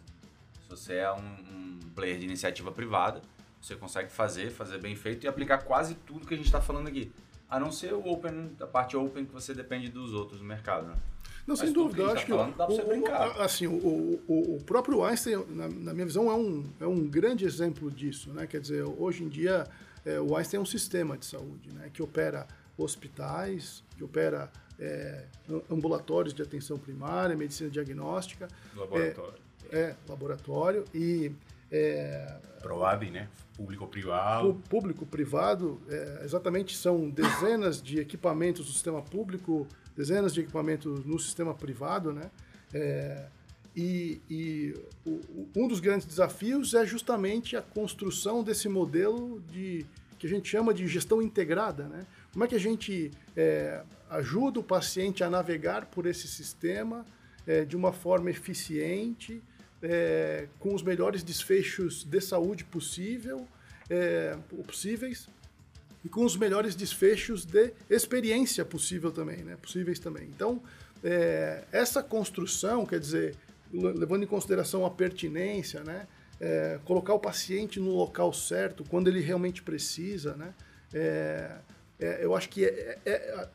Se 0.64 0.70
você 0.70 0.94
é 0.94 1.12
um, 1.12 1.18
um 1.18 1.78
player 1.94 2.18
de 2.18 2.24
iniciativa 2.24 2.72
privada, 2.72 3.20
você 3.60 3.76
consegue 3.76 4.10
fazer, 4.10 4.50
fazer 4.50 4.78
bem 4.78 4.96
feito 4.96 5.24
e 5.24 5.28
aplicar 5.28 5.58
quase 5.58 5.94
tudo 5.94 6.26
que 6.26 6.32
a 6.32 6.36
gente 6.36 6.46
está 6.46 6.60
falando 6.62 6.88
aqui. 6.88 7.12
A 7.48 7.60
não 7.60 7.70
ser 7.70 7.92
o 7.92 8.06
open, 8.08 8.52
a 8.60 8.66
parte 8.66 8.96
open 8.96 9.24
que 9.26 9.32
você 9.32 9.52
depende 9.52 9.88
dos 9.90 10.14
outros 10.14 10.40
no 10.40 10.46
mercado, 10.46 10.86
né? 10.86 10.94
Não, 11.46 11.54
Mas 11.56 11.58
sem 11.60 11.72
dúvida. 11.72 11.96
que 11.96 12.02
acho 12.02 12.14
tá 12.14 12.22
que 12.22 12.30
falando 12.30 12.56
dá 12.56 12.68
o- 13.38 13.42
assim, 13.42 13.66
o, 13.66 14.22
o, 14.28 14.56
o 14.56 14.62
próprio 14.64 15.04
Einstein, 15.04 15.44
na, 15.48 15.68
na 15.68 15.92
minha 15.92 16.06
visão, 16.06 16.30
é 16.30 16.34
um, 16.34 16.64
é 16.80 16.86
um 16.86 17.04
grande 17.06 17.44
exemplo 17.44 17.90
disso. 17.90 18.30
Né? 18.32 18.46
Quer 18.46 18.60
dizer, 18.60 18.84
hoje 18.84 19.24
em 19.24 19.28
dia, 19.28 19.66
é, 20.04 20.20
o 20.20 20.36
Einstein 20.36 20.58
é 20.58 20.62
um 20.62 20.66
sistema 20.66 21.18
de 21.18 21.26
saúde 21.26 21.70
né? 21.74 21.90
que 21.92 22.02
opera 22.02 22.46
hospitais, 22.78 23.82
que 23.96 24.04
opera 24.04 24.50
é, 24.80 25.24
ambulatórios 25.70 26.32
de 26.34 26.42
atenção 26.42 26.78
primária, 26.78 27.36
medicina 27.36 27.68
diagnóstica, 27.70 28.48
Laboratório. 28.74 29.34
é, 29.70 29.94
laboratório 30.08 30.84
e 30.94 31.30
é, 31.70 32.36
Proad, 32.62 33.10
né? 33.10 33.28
Público-privado. 33.56 34.60
Público-privado, 34.68 35.80
é, 35.88 36.22
exatamente 36.24 36.76
são 36.76 37.08
dezenas 37.10 37.80
de 37.82 38.00
equipamentos 38.00 38.66
do 38.66 38.72
sistema 38.72 39.00
público, 39.02 39.66
dezenas 39.96 40.32
de 40.34 40.40
equipamentos 40.40 41.04
no 41.04 41.18
sistema 41.18 41.54
privado, 41.54 42.12
né? 42.12 42.30
É, 42.72 43.26
e 43.76 44.20
e 44.28 44.74
o- 45.06 45.46
um 45.56 45.68
dos 45.68 45.78
grandes 45.80 46.06
desafios 46.06 46.74
é 46.74 46.84
justamente 46.84 47.56
a 47.56 47.62
construção 47.62 48.42
desse 48.42 48.68
modelo 48.68 49.40
de 49.50 49.86
que 50.18 50.26
a 50.26 50.30
gente 50.30 50.48
chama 50.48 50.74
de 50.74 50.86
gestão 50.88 51.22
integrada, 51.22 51.84
né? 51.84 52.04
Como 52.32 52.44
é 52.44 52.48
que 52.48 52.54
a 52.54 52.60
gente 52.60 53.10
é, 53.36 53.82
ajuda 54.08 54.60
o 54.60 54.62
paciente 54.62 55.24
a 55.24 55.30
navegar 55.30 55.86
por 55.86 56.06
esse 56.06 56.28
sistema 56.28 57.04
é, 57.46 57.64
de 57.64 57.76
uma 57.76 57.92
forma 57.92 58.30
eficiente, 58.30 59.42
é, 59.82 60.46
com 60.58 60.74
os 60.74 60.82
melhores 60.82 61.22
desfechos 61.22 62.04
de 62.04 62.20
saúde 62.20 62.64
possível, 62.64 63.46
é, 63.88 64.36
possíveis 64.66 65.28
e 66.04 66.08
com 66.08 66.24
os 66.24 66.36
melhores 66.36 66.74
desfechos 66.74 67.44
de 67.44 67.72
experiência 67.88 68.64
possível 68.64 69.10
também, 69.10 69.38
né? 69.38 69.56
Possíveis 69.60 69.98
também. 69.98 70.28
Então, 70.28 70.62
é, 71.02 71.64
essa 71.72 72.02
construção, 72.02 72.86
quer 72.86 73.00
dizer, 73.00 73.36
levando 73.72 74.22
em 74.22 74.26
consideração 74.26 74.86
a 74.86 74.90
pertinência, 74.90 75.82
né? 75.82 76.06
É, 76.40 76.78
colocar 76.86 77.12
o 77.12 77.18
paciente 77.18 77.78
no 77.78 77.94
local 77.94 78.32
certo, 78.32 78.82
quando 78.88 79.08
ele 79.08 79.20
realmente 79.20 79.62
precisa, 79.62 80.34
né? 80.36 80.54
É, 80.92 81.58
é, 82.00 82.24
eu 82.24 82.34
acho 82.34 82.48
que 82.48 82.64
é, 82.64 82.98
é, 83.04 83.48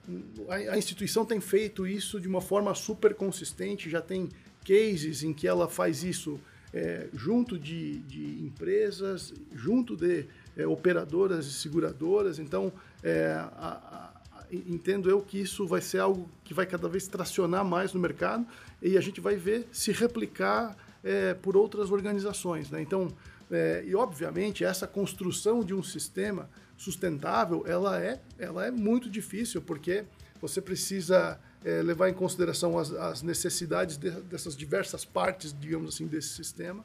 a, 0.47 0.73
a, 0.73 0.77
instituição 0.77 1.25
tem 1.25 1.41
feito 1.41 1.87
isso 1.87 2.19
de 2.19 2.27
uma 2.27 2.41
forma 2.41 2.73
super 2.75 3.15
consistente, 3.15 3.89
já 3.89 4.01
tem 4.01 4.29
cases 4.63 5.23
em 5.23 5.33
que 5.33 5.47
ela 5.47 5.67
faz 5.67 6.03
isso 6.03 6.39
é, 6.73 7.07
junto 7.13 7.57
de, 7.57 7.99
de, 7.99 8.43
empresas, 8.43 9.33
junto 9.53 9.95
de 9.95 10.25
é, 10.55 10.67
operadoras 10.67 11.47
e 11.47 11.53
seguradoras. 11.53 12.37
Então, 12.37 12.71
é, 13.01 13.33
a, 13.33 14.13
a, 14.41 14.45
entendo 14.51 15.09
eu 15.09 15.21
que 15.21 15.39
isso 15.39 15.65
vai 15.65 15.81
ser 15.81 15.99
algo 15.99 16.29
que 16.43 16.53
vai 16.53 16.65
cada 16.65 16.87
vez 16.87 17.07
tracionar 17.07 17.65
mais 17.65 17.93
no 17.93 17.99
mercado 17.99 18.45
e 18.81 18.97
a 18.97 19.01
gente 19.01 19.19
vai 19.19 19.35
ver 19.35 19.67
se 19.71 19.91
replicar 19.91 20.77
é, 21.03 21.33
por 21.33 21.57
outras 21.57 21.89
organizações. 21.91 22.69
Né? 22.69 22.81
Então, 22.81 23.07
é, 23.49 23.83
e 23.87 23.95
obviamente 23.95 24.63
essa 24.63 24.85
construção 24.85 25.63
de 25.63 25.73
um 25.73 25.81
sistema 25.81 26.49
sustentável, 26.77 27.63
ela 27.67 28.01
é, 28.01 28.19
ela 28.37 28.65
é 28.65 28.71
muito 28.71 29.09
difícil, 29.09 29.61
porque 29.61 30.05
você 30.41 30.61
precisa 30.61 31.39
é, 31.63 31.81
levar 31.81 32.09
em 32.09 32.13
consideração 32.13 32.77
as, 32.77 32.91
as 32.91 33.21
necessidades 33.21 33.97
de, 33.97 34.11
dessas 34.11 34.55
diversas 34.55 35.03
partes, 35.05 35.55
digamos 35.57 35.95
assim, 35.95 36.07
desse 36.07 36.29
sistema, 36.29 36.83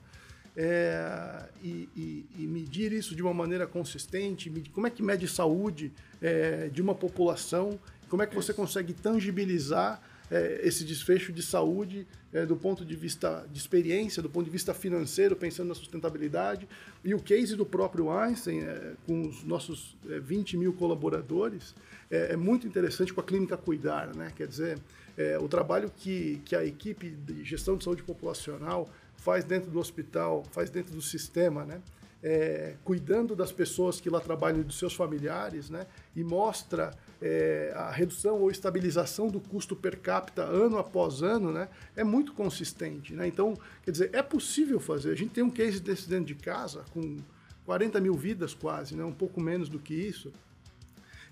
é, 0.56 1.48
e, 1.62 1.88
e, 1.96 2.26
e, 2.38 2.46
medir 2.46 2.92
isso 2.92 3.14
de 3.14 3.22
uma 3.22 3.32
maneira 3.32 3.66
consistente, 3.66 4.50
medir, 4.50 4.70
como 4.70 4.86
é 4.86 4.90
que 4.90 5.02
mede 5.02 5.28
saúde 5.28 5.92
é, 6.20 6.68
de 6.68 6.82
uma 6.82 6.94
população, 6.94 7.78
como 8.08 8.22
é 8.22 8.26
que 8.26 8.34
você 8.34 8.52
consegue 8.52 8.92
tangibilizar 8.92 10.02
é, 10.30 10.60
esse 10.62 10.84
desfecho 10.84 11.32
de 11.32 11.42
saúde 11.42 12.06
é, 12.32 12.46
do 12.46 12.56
ponto 12.56 12.84
de 12.84 12.94
vista 12.94 13.46
de 13.50 13.58
experiência, 13.58 14.22
do 14.22 14.30
ponto 14.30 14.44
de 14.44 14.50
vista 14.50 14.72
financeiro, 14.72 15.34
pensando 15.34 15.68
na 15.68 15.74
sustentabilidade. 15.74 16.68
E 17.04 17.14
o 17.14 17.18
case 17.18 17.56
do 17.56 17.66
próprio 17.66 18.10
Einstein, 18.10 18.60
é, 18.60 18.92
com 19.06 19.26
os 19.26 19.42
nossos 19.42 19.96
20 20.04 20.54
é, 20.54 20.58
mil 20.58 20.72
colaboradores, 20.72 21.74
é, 22.10 22.32
é, 22.32 22.36
muito 22.36 22.66
interessante 22.66 23.12
com 23.12 23.20
a 23.20 23.24
Clínica 23.24 23.56
Cuidar. 23.56 24.14
Né? 24.14 24.32
Quer 24.36 24.46
dizer, 24.46 24.78
é, 25.16 25.38
o 25.38 25.48
trabalho 25.48 25.90
que, 25.96 26.40
que 26.44 26.54
a 26.54 26.64
equipe 26.64 27.10
de 27.10 27.44
gestão 27.44 27.76
de 27.76 27.84
saúde 27.84 28.02
populacional 28.02 28.88
faz 29.16 29.44
dentro 29.44 29.70
do 29.70 29.78
hospital, 29.78 30.44
faz 30.50 30.70
dentro 30.70 30.94
do 30.94 31.02
sistema, 31.02 31.64
né? 31.64 31.80
É, 32.22 32.74
cuidando 32.84 33.34
das 33.34 33.50
pessoas 33.50 33.98
que 33.98 34.10
lá 34.10 34.20
trabalham 34.20 34.60
e 34.60 34.64
dos 34.64 34.78
seus 34.78 34.92
familiares, 34.94 35.70
né? 35.70 35.86
E 36.14 36.22
mostra 36.22 36.92
é, 37.22 37.72
a 37.76 37.90
redução 37.90 38.40
ou 38.40 38.50
estabilização 38.50 39.28
do 39.28 39.40
custo 39.40 39.76
per 39.76 39.98
capita 39.98 40.42
ano 40.42 40.78
após 40.78 41.22
ano, 41.22 41.52
né, 41.52 41.68
é 41.94 42.02
muito 42.02 42.32
consistente. 42.32 43.14
Né? 43.14 43.26
Então, 43.26 43.56
quer 43.84 43.90
dizer, 43.90 44.10
é 44.12 44.22
possível 44.22 44.80
fazer. 44.80 45.12
A 45.12 45.16
gente 45.16 45.30
tem 45.30 45.44
um 45.44 45.50
case 45.50 45.80
desse 45.80 46.08
dentro 46.08 46.26
de 46.26 46.34
casa, 46.34 46.84
com 46.92 47.18
40 47.66 48.00
mil 48.00 48.14
vidas 48.14 48.54
quase, 48.54 48.94
né, 48.94 49.04
um 49.04 49.12
pouco 49.12 49.40
menos 49.40 49.68
do 49.68 49.78
que 49.78 49.94
isso. 49.94 50.32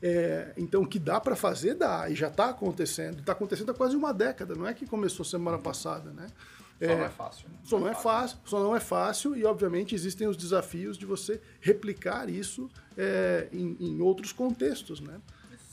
É, 0.00 0.52
então, 0.56 0.84
que 0.84 0.98
dá 0.98 1.20
para 1.20 1.34
fazer, 1.34 1.74
dá, 1.74 2.08
e 2.08 2.14
já 2.14 2.28
está 2.28 2.50
acontecendo. 2.50 3.20
Está 3.20 3.32
acontecendo 3.32 3.70
há 3.70 3.74
quase 3.74 3.96
uma 3.96 4.12
década, 4.12 4.54
não 4.54 4.66
é 4.66 4.74
que 4.74 4.86
começou 4.86 5.24
semana 5.24 5.58
passada, 5.58 6.10
né? 6.10 6.28
Só 6.78 6.84
é, 6.84 6.96
não 6.96 7.04
é 7.04 7.08
fácil. 7.08 7.48
Né? 7.48 7.54
Só 7.64 7.80
não 7.80 7.88
é 7.88 7.94
fácil, 7.94 8.38
só 8.44 8.60
não 8.60 8.76
é 8.76 8.80
fácil 8.80 9.36
e, 9.36 9.44
obviamente, 9.44 9.96
existem 9.96 10.28
os 10.28 10.36
desafios 10.36 10.96
de 10.96 11.04
você 11.04 11.40
replicar 11.60 12.30
isso 12.30 12.70
é, 12.96 13.48
em, 13.52 13.76
em 13.80 14.00
outros 14.00 14.30
contextos, 14.30 15.00
né? 15.00 15.20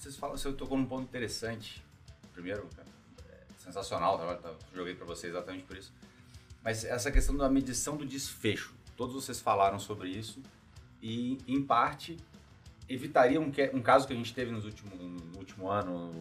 Vocês 0.05 0.17
falam, 0.17 0.37
você 0.37 0.51
tocou 0.53 0.77
num 0.77 0.85
ponto 0.85 1.03
interessante. 1.03 1.83
Primeiro, 2.31 2.69
é 3.27 3.53
sensacional, 3.57 4.19
tá? 4.19 4.35
tá 4.35 4.53
joguei 4.73 4.93
para 4.93 5.05
vocês 5.05 5.33
exatamente 5.33 5.63
por 5.63 5.75
isso. 5.75 5.91
Mas 6.63 6.83
essa 6.83 7.11
questão 7.11 7.35
da 7.35 7.49
medição 7.49 7.97
do 7.97 8.05
desfecho. 8.05 8.73
Todos 8.95 9.15
vocês 9.15 9.41
falaram 9.41 9.79
sobre 9.79 10.09
isso 10.09 10.41
e, 11.01 11.39
em 11.47 11.61
parte, 11.61 12.17
evitaria 12.87 13.41
um, 13.41 13.51
um 13.73 13.81
caso 13.81 14.05
que 14.05 14.13
a 14.13 14.15
gente 14.15 14.33
teve 14.33 14.51
nos 14.51 14.63
últimos, 14.63 14.97
no 14.99 15.37
último 15.37 15.69
ano, 15.69 16.11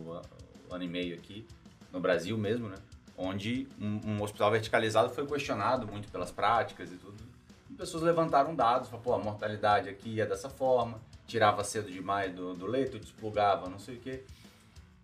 um 0.70 0.74
ano 0.74 0.84
e 0.84 0.88
meio 0.88 1.14
aqui, 1.14 1.46
no 1.92 2.00
Brasil 2.00 2.36
mesmo, 2.38 2.68
né? 2.68 2.76
Onde 3.16 3.68
um, 3.78 4.00
um 4.12 4.22
hospital 4.22 4.50
verticalizado 4.50 5.10
foi 5.10 5.26
questionado 5.26 5.86
muito 5.86 6.10
pelas 6.10 6.32
práticas 6.32 6.90
e 6.90 6.96
tudo. 6.96 7.22
E 7.70 7.74
pessoas 7.74 8.02
levantaram 8.02 8.54
dados, 8.56 8.88
falaram, 8.88 9.04
pô, 9.04 9.14
a 9.14 9.18
mortalidade 9.18 9.88
aqui 9.88 10.20
é 10.20 10.26
dessa 10.26 10.48
forma, 10.48 11.00
tirava 11.26 11.64
cedo 11.64 11.90
demais 11.90 12.34
do, 12.34 12.54
do 12.54 12.66
leito, 12.66 12.98
desplugava, 12.98 13.68
não 13.68 13.78
sei 13.78 13.96
o 13.96 14.00
quê. 14.00 14.22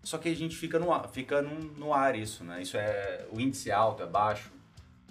Só 0.03 0.17
que 0.19 0.29
a 0.29 0.35
gente 0.35 0.57
fica 0.57 0.79
no 0.79 0.93
ar, 0.93 1.09
fica 1.09 1.43
no, 1.43 1.59
no 1.77 1.93
ar 1.93 2.17
isso, 2.17 2.43
né? 2.43 2.63
Isso 2.63 2.77
é 2.77 3.27
o 3.31 3.41
índice 3.41 3.71
alto, 3.71 4.03
é 4.03 4.07
baixo. 4.07 4.51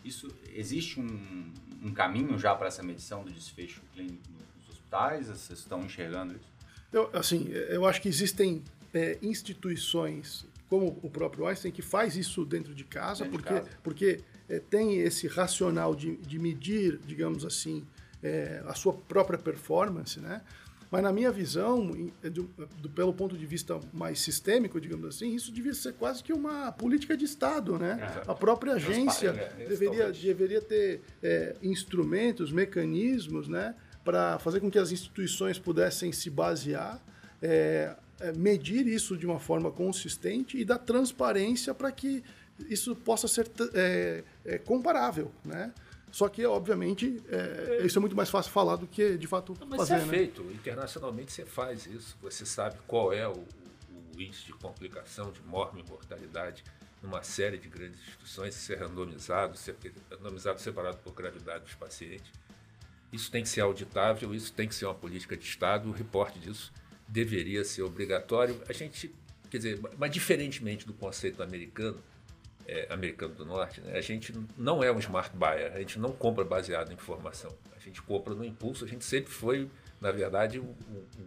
Isso 0.03 0.33
existe 0.53 0.99
um, 0.99 1.53
um 1.83 1.91
caminho 1.91 2.37
já 2.39 2.55
para 2.55 2.67
essa 2.67 2.81
medição 2.81 3.23
do 3.23 3.31
desfecho 3.31 3.81
clínico 3.93 4.23
nos 4.57 4.69
hospitais? 4.69 5.27
Vocês 5.27 5.59
estão 5.59 5.83
enxergando 5.83 6.33
isso? 6.33 6.49
Eu, 6.91 7.09
assim, 7.13 7.47
eu 7.49 7.85
acho 7.85 8.01
que 8.01 8.09
existem 8.09 8.63
é, 8.93 9.19
instituições 9.21 10.45
como 10.67 10.99
o 11.01 11.09
próprio 11.09 11.47
Einstein 11.47 11.71
que 11.71 11.81
faz 11.81 12.15
isso 12.15 12.45
dentro 12.45 12.73
de 12.73 12.83
casa, 12.83 13.23
dentro 13.23 13.39
porque, 13.39 13.53
de 13.53 13.59
casa. 13.61 13.77
porque 13.83 14.21
é, 14.47 14.59
tem 14.59 14.99
esse 14.99 15.27
racional 15.27 15.95
de, 15.95 16.15
de 16.17 16.39
medir, 16.39 16.99
digamos 17.05 17.45
assim, 17.45 17.85
é, 18.21 18.63
a 18.65 18.73
sua 18.73 18.93
própria 18.93 19.37
performance, 19.37 20.19
né? 20.19 20.41
Mas 20.91 21.03
na 21.03 21.11
minha 21.13 21.31
visão, 21.31 21.91
do, 22.23 22.49
do, 22.81 22.89
pelo 22.89 23.13
ponto 23.13 23.37
de 23.37 23.45
vista 23.45 23.79
mais 23.93 24.19
sistêmico, 24.19 24.81
digamos 24.81 25.05
assim, 25.05 25.35
isso 25.35 25.51
devia 25.51 25.73
ser 25.73 25.93
quase 25.93 26.23
que 26.23 26.33
uma 26.33 26.71
política 26.71 27.15
de 27.15 27.25
Estado, 27.25 27.77
né? 27.77 28.23
A 28.27 28.33
própria 28.33 28.73
agência 28.73 29.29
é, 29.29 29.65
deveria, 29.67 30.11
deveria 30.11 30.61
ter 30.61 31.01
é, 31.21 31.55
instrumentos, 31.61 32.51
mecanismos, 32.51 33.47
né? 33.47 33.75
Para 34.03 34.39
fazer 34.39 34.59
com 34.59 34.71
que 34.71 34.79
as 34.79 34.91
instituições 34.91 35.59
pudessem 35.59 36.11
se 36.11 36.29
basear, 36.29 36.99
é, 37.39 37.95
é 38.19 38.33
medir 38.33 38.87
isso 38.87 39.15
de 39.15 39.27
uma 39.27 39.39
forma 39.39 39.71
consistente 39.71 40.57
e 40.57 40.65
dar 40.65 40.79
transparência 40.79 41.73
para 41.73 41.91
que 41.91 42.23
isso 42.67 42.95
possa 42.95 43.27
ser 43.27 43.49
é, 43.73 44.23
é, 44.43 44.57
comparável, 44.57 45.31
né? 45.45 45.71
Só 46.11 46.27
que, 46.27 46.45
obviamente, 46.45 47.21
é, 47.29 47.81
isso 47.85 47.97
é 47.97 48.01
muito 48.01 48.15
mais 48.15 48.29
fácil 48.29 48.51
falar 48.51 48.75
do 48.75 48.87
que, 48.87 49.17
de 49.17 49.27
fato, 49.27 49.55
Não, 49.59 49.67
mas 49.67 49.77
fazer. 49.77 49.93
Mas 49.93 50.03
é 50.03 50.05
né? 50.05 50.11
feito. 50.11 50.41
Internacionalmente 50.51 51.31
você 51.31 51.45
faz 51.45 51.85
isso. 51.85 52.17
Você 52.21 52.45
sabe 52.45 52.77
qual 52.87 53.13
é 53.13 53.27
o, 53.27 53.45
o 54.15 54.21
índice 54.21 54.45
de 54.45 54.53
complicação, 54.53 55.31
de 55.31 55.41
morte 55.41 55.83
mortalidade 55.87 56.63
numa 57.01 57.23
série 57.23 57.57
de 57.57 57.69
grandes 57.69 57.99
instituições, 57.99 58.55
ser 58.55 58.79
randomizado, 58.79 59.57
ser 59.57 59.75
randomizado 60.11 60.59
separado 60.59 60.97
por 60.97 61.13
gravidade 61.13 61.63
dos 61.63 61.75
pacientes. 61.75 62.31
Isso 63.11 63.31
tem 63.31 63.43
que 63.43 63.49
ser 63.49 63.61
auditável, 63.61 64.33
isso 64.35 64.51
tem 64.53 64.67
que 64.67 64.75
ser 64.75 64.85
uma 64.85 64.95
política 64.95 65.35
de 65.35 65.43
Estado, 65.43 65.89
o 65.89 65.91
reporte 65.91 66.39
disso 66.39 66.71
deveria 67.07 67.63
ser 67.63 67.81
obrigatório. 67.81 68.61
A 68.67 68.73
gente, 68.73 69.13
quer 69.49 69.57
dizer, 69.57 69.79
mas 69.97 70.11
diferentemente 70.11 70.85
do 70.85 70.93
conceito 70.93 71.41
americano, 71.41 71.97
é, 72.69 72.85
americano 72.93 73.33
do 73.33 73.45
norte, 73.45 73.81
né? 73.81 73.97
a 73.97 74.01
gente 74.01 74.31
não 74.55 74.83
é 74.83 74.91
um 74.91 74.99
smart 74.99 75.35
buyer, 75.35 75.73
a 75.73 75.79
gente 75.79 75.97
não 75.97 76.11
compra 76.11 76.43
baseado 76.43 76.91
em 76.91 76.93
informação. 76.93 77.51
A 77.75 77.79
gente 77.79 77.99
compra 78.03 78.35
no 78.35 78.45
impulso, 78.45 78.85
a 78.85 78.87
gente 78.87 79.03
sempre 79.03 79.31
foi, 79.31 79.67
na 79.99 80.11
verdade, 80.11 80.59
um, 80.59 80.65
um, 80.65 81.25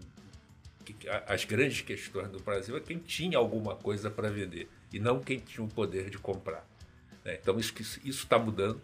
as 1.26 1.44
grandes 1.44 1.80
questões 1.80 2.28
do 2.28 2.38
Brasil 2.40 2.76
é 2.76 2.80
quem 2.80 2.98
tinha 2.98 3.38
alguma 3.38 3.74
coisa 3.74 4.08
para 4.08 4.30
vender 4.30 4.68
e 4.92 5.00
não 5.00 5.18
quem 5.18 5.40
tinha 5.40 5.64
o 5.64 5.68
poder 5.68 6.10
de 6.10 6.18
comprar. 6.18 6.64
Né? 7.24 7.38
Então 7.40 7.58
isso 7.58 7.74
está 8.04 8.38
mudando. 8.38 8.80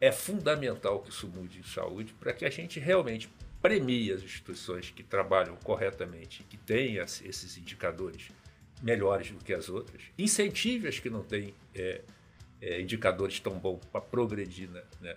É 0.00 0.10
fundamental 0.10 1.00
que 1.00 1.10
isso 1.10 1.28
mude 1.28 1.60
em 1.60 1.62
saúde 1.62 2.12
para 2.18 2.32
que 2.32 2.44
a 2.44 2.50
gente 2.50 2.80
realmente 2.80 3.30
premie 3.62 4.12
as 4.12 4.22
instituições 4.22 4.90
que 4.90 5.04
trabalham 5.04 5.56
corretamente, 5.62 6.42
que 6.44 6.56
têm 6.56 6.96
esses 6.96 7.56
indicadores 7.56 8.28
melhores 8.82 9.30
do 9.30 9.42
que 9.42 9.52
as 9.52 9.68
outras, 9.68 10.02
incentive 10.18 10.88
as 10.88 10.98
que 10.98 11.08
não 11.08 11.22
têm 11.22 11.54
é, 11.74 12.02
é, 12.60 12.80
indicadores 12.80 13.40
tão 13.40 13.58
bons 13.58 13.80
para 13.90 14.00
progredir, 14.00 14.68
né, 14.70 14.82
né, 15.00 15.16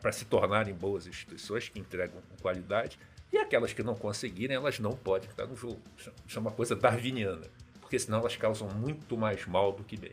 para 0.00 0.12
se 0.12 0.24
tornarem 0.24 0.74
boas 0.74 1.06
instituições 1.06 1.68
que 1.68 1.78
entregam 1.78 2.20
com 2.28 2.36
qualidade, 2.42 2.98
e 3.32 3.38
aquelas 3.38 3.72
que 3.72 3.82
não 3.82 3.94
conseguirem, 3.94 4.56
elas 4.56 4.78
não 4.78 4.92
podem 4.92 5.28
estar 5.28 5.46
no 5.46 5.56
jogo. 5.56 5.80
Isso 5.96 6.38
é 6.38 6.40
uma 6.40 6.50
coisa 6.50 6.74
darwiniana, 6.74 7.46
porque 7.80 7.98
senão 7.98 8.18
elas 8.20 8.36
causam 8.36 8.68
muito 8.68 9.16
mais 9.16 9.46
mal 9.46 9.72
do 9.72 9.84
que 9.84 9.96
bem. 9.96 10.12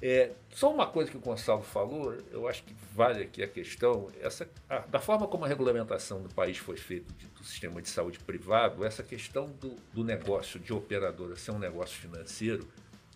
É, 0.00 0.32
só 0.50 0.72
uma 0.72 0.86
coisa 0.86 1.10
que 1.10 1.16
o 1.16 1.20
Gonçalo 1.20 1.62
falou, 1.62 2.12
eu 2.32 2.48
acho 2.48 2.64
que 2.64 2.74
vale 2.92 3.22
aqui 3.22 3.40
a 3.40 3.46
questão, 3.46 4.08
essa, 4.20 4.48
a, 4.68 4.80
da 4.80 4.98
forma 4.98 5.28
como 5.28 5.44
a 5.44 5.48
regulamentação 5.48 6.20
do 6.20 6.28
país 6.34 6.58
foi 6.58 6.76
feita 6.76 7.14
do 7.42 7.46
sistema 7.46 7.82
de 7.82 7.88
saúde 7.88 8.18
privado, 8.20 8.84
essa 8.84 9.02
questão 9.02 9.50
do, 9.60 9.76
do 9.92 10.04
negócio 10.04 10.58
de 10.60 10.72
operadora 10.72 11.36
ser 11.36 11.50
um 11.50 11.58
negócio 11.58 11.98
financeiro, 11.98 12.66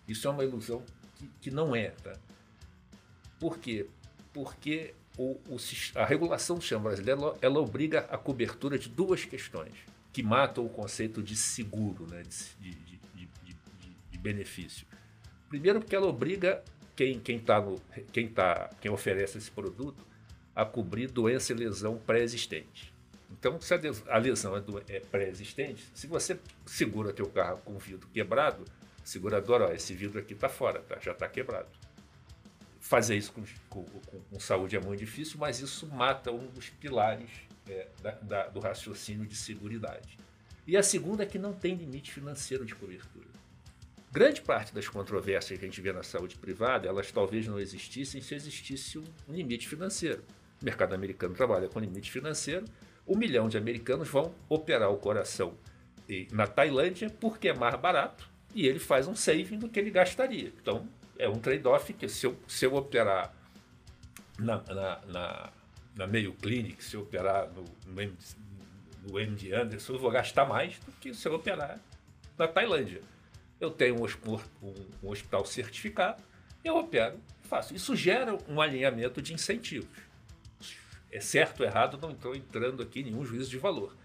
isso 0.07 0.27
é 0.27 0.31
uma 0.31 0.44
ilusão 0.44 0.82
que, 1.15 1.31
que 1.40 1.51
não 1.51 1.74
é. 1.74 1.90
Tá? 1.90 2.12
Por 3.39 3.59
quê? 3.59 3.86
porque 4.36 4.93
o, 5.16 5.40
o, 5.48 5.57
a 5.94 6.05
regulação 6.05 6.57
do 6.57 6.61
sistema 6.61 6.82
brasileiro 6.82 7.23
ela, 7.23 7.39
ela, 7.40 7.59
obriga 7.59 8.01
a 8.11 8.19
cobertura 8.19 8.78
de 8.78 8.86
duas 8.86 9.24
questões 9.24 9.73
que 10.12 10.23
matam 10.23 10.66
o 10.66 10.69
conceito 10.69 11.23
de 11.23 11.35
seguro, 11.35 12.07
né, 12.07 12.23
de, 12.23 12.70
de, 12.70 13.01
de, 13.15 13.27
de 14.11 14.19
benefício. 14.19 14.86
Primeiro, 15.48 15.81
porque 15.81 15.97
ela 15.97 16.07
obriga 16.07 16.62
quem, 16.94 17.19
quem, 17.19 17.39
tá 17.39 17.59
no, 17.62 17.81
quem, 18.12 18.28
tá, 18.28 18.69
quem 18.78 18.90
oferece 18.90 19.39
esse 19.39 19.51
produto 19.51 20.05
a 20.55 20.66
cobrir 20.66 21.11
doença 21.11 21.55
e 21.55 21.57
lesão 21.57 21.97
pré-existente. 21.97 22.93
Então, 23.31 23.61
se 23.61 23.74
a 24.09 24.19
lesão 24.19 24.57
é, 24.57 24.62
é 24.89 25.01
pré-existente, 25.01 25.89
se 25.94 26.07
você 26.07 26.39
segura 26.65 27.12
teu 27.12 27.27
carro 27.27 27.59
com 27.65 27.74
o 27.74 27.78
vidro 27.78 28.09
quebrado, 28.09 28.65
seguradora, 29.05 29.69
ó, 29.69 29.73
esse 29.73 29.94
vidro 29.94 30.19
aqui 30.19 30.35
está 30.35 30.48
fora, 30.48 30.81
tá? 30.81 30.98
já 31.01 31.12
está 31.12 31.28
quebrado. 31.28 31.69
Fazer 32.81 33.16
isso 33.16 33.32
com, 33.32 33.44
com, 33.69 33.85
com, 34.31 34.40
saúde 34.40 34.77
é 34.77 34.81
muito 34.81 35.01
difícil, 35.01 35.39
mas 35.39 35.61
isso 35.61 35.86
mata 35.89 36.31
um 36.31 36.47
dos 36.47 36.70
pilares 36.70 37.31
é, 37.69 37.89
da, 38.01 38.11
da, 38.12 38.47
do 38.48 38.61
raciocínio 38.61 39.27
de 39.27 39.35
seguridade. 39.35 40.19
E 40.66 40.77
a 40.77 40.82
segunda 40.82 41.24
é 41.24 41.27
que 41.27 41.39
não 41.39 41.53
tem 41.53 41.74
limite 41.74 42.12
financeiro 42.12 42.65
de 42.65 42.74
cobertura. 42.74 43.27
Grande 44.11 44.40
parte 44.40 44.73
das 44.73 44.89
controvérsias 44.89 45.59
que 45.59 45.65
a 45.65 45.69
gente 45.69 45.81
vê 45.81 45.93
na 45.93 46.03
saúde 46.03 46.36
privada, 46.36 46.89
elas 46.89 47.12
talvez 47.12 47.47
não 47.47 47.59
existissem 47.59 48.20
se 48.23 48.35
existisse 48.35 48.98
um 48.98 49.05
limite 49.28 49.69
financeiro. 49.69 50.24
O 50.61 50.65
mercado 50.65 50.94
americano 50.94 51.35
trabalha 51.35 51.69
com 51.69 51.78
limite 51.78 52.11
financeiro, 52.11 52.65
um 53.07 53.16
milhão 53.16 53.49
de 53.49 53.57
americanos 53.57 54.09
vão 54.09 54.35
operar 54.49 54.91
o 54.91 54.97
coração 54.97 55.55
na 56.33 56.47
Tailândia 56.47 57.11
porque 57.11 57.49
é 57.49 57.55
mais 57.55 57.74
barato 57.77 58.28
e 58.55 58.66
ele 58.66 58.78
faz 58.78 59.07
um 59.07 59.15
saving 59.15 59.59
do 59.59 59.69
que 59.69 59.78
ele 59.78 59.91
gastaria. 59.91 60.53
Então, 60.61 60.89
é 61.19 61.28
um 61.28 61.39
trade-off 61.39 61.93
que 61.93 62.09
se 62.09 62.27
eu, 62.27 62.37
se 62.47 62.65
eu 62.65 62.74
operar 62.74 63.35
na, 64.39 64.62
na, 64.62 65.01
na, 65.07 65.53
na 65.95 66.07
Mayo 66.07 66.33
Clinic, 66.35 66.83
se 66.83 66.97
eu 66.97 67.03
operar 67.03 67.51
no, 67.53 67.65
no, 67.87 68.01
MD, 68.01 68.16
no 69.03 69.19
MD 69.19 69.55
Anderson, 69.55 69.95
eu 69.95 69.99
vou 69.99 70.11
gastar 70.11 70.45
mais 70.45 70.78
do 70.81 70.93
que 70.93 71.12
se 71.15 71.28
eu 71.28 71.35
operar 71.35 71.78
na 72.37 72.47
Tailândia. 72.47 73.03
Eu 73.61 73.70
tenho 73.70 73.97
um, 73.97 74.05
um, 74.05 74.74
um 75.03 75.09
hospital 75.11 75.45
certificado, 75.45 76.23
eu 76.65 76.77
opero, 76.77 77.19
faço. 77.43 77.74
Isso 77.74 77.97
gera 77.97 78.37
um 78.49 78.61
alinhamento 78.61 79.23
de 79.23 79.33
incentivos 79.33 80.07
é 81.16 81.20
certo 81.20 81.60
ou 81.60 81.66
errado, 81.66 81.98
não 82.01 82.10
estou 82.10 82.34
entrando 82.36 82.82
aqui 82.82 83.01
em 83.01 83.05
nenhum 83.05 83.24
juízo 83.24 83.48
de 83.48 83.56
valor. 83.56 83.97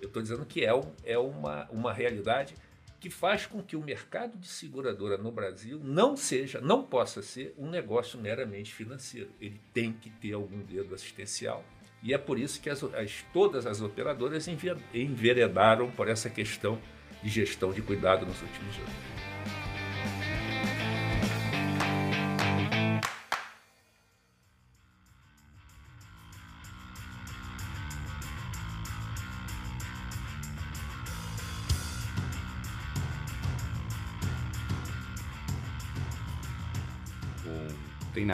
Eu 0.00 0.08
estou 0.08 0.22
dizendo 0.22 0.46
que 0.46 0.64
é, 0.64 0.74
um, 0.74 0.92
é 1.04 1.18
uma, 1.18 1.68
uma 1.70 1.92
realidade 1.92 2.54
que 2.98 3.10
faz 3.10 3.44
com 3.44 3.62
que 3.62 3.76
o 3.76 3.82
mercado 3.82 4.38
de 4.38 4.48
seguradora 4.48 5.18
no 5.18 5.30
Brasil 5.30 5.78
não 5.82 6.16
seja, 6.16 6.62
não 6.62 6.82
possa 6.82 7.20
ser 7.20 7.54
um 7.58 7.68
negócio 7.68 8.18
meramente 8.18 8.72
financeiro. 8.72 9.28
Ele 9.38 9.60
tem 9.74 9.92
que 9.92 10.08
ter 10.08 10.32
algum 10.32 10.62
dedo 10.62 10.94
assistencial. 10.94 11.62
E 12.02 12.14
é 12.14 12.18
por 12.18 12.38
isso 12.38 12.60
que 12.62 12.70
as, 12.70 12.82
as, 12.82 13.22
todas 13.30 13.66
as 13.66 13.82
operadoras 13.82 14.48
enveredaram 14.94 15.90
por 15.90 16.08
essa 16.08 16.30
questão 16.30 16.80
de 17.22 17.28
gestão 17.28 17.72
de 17.72 17.82
cuidado 17.82 18.24
nos 18.24 18.40
últimos 18.40 18.76
anos. 18.76 19.33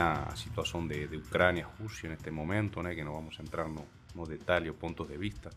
Tem 0.01 0.07
a 0.07 0.35
situación 0.35 0.89
de, 0.89 1.09
de 1.09 1.19
Ucrania, 1.19 1.69
Rusia 1.79 2.09
en 2.09 2.15
este 2.15 2.31
momento, 2.31 2.83
né, 2.83 2.95
que 2.95 3.05
não 3.05 3.13
vamos 3.13 3.39
entrar 3.39 3.69
no, 3.69 3.85
no 4.15 4.25
detalhe 4.25 4.71
ou 4.71 4.77
pontos 4.77 5.09
de 5.09 5.19
vista, 5.19 5.51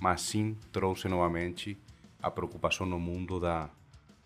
mas 0.00 0.22
sim 0.22 0.56
trouxe 0.72 1.08
novamente 1.08 1.78
a 2.22 2.30
preocupação 2.30 2.86
no 2.86 2.98
mundo 2.98 3.38
da, 3.38 3.68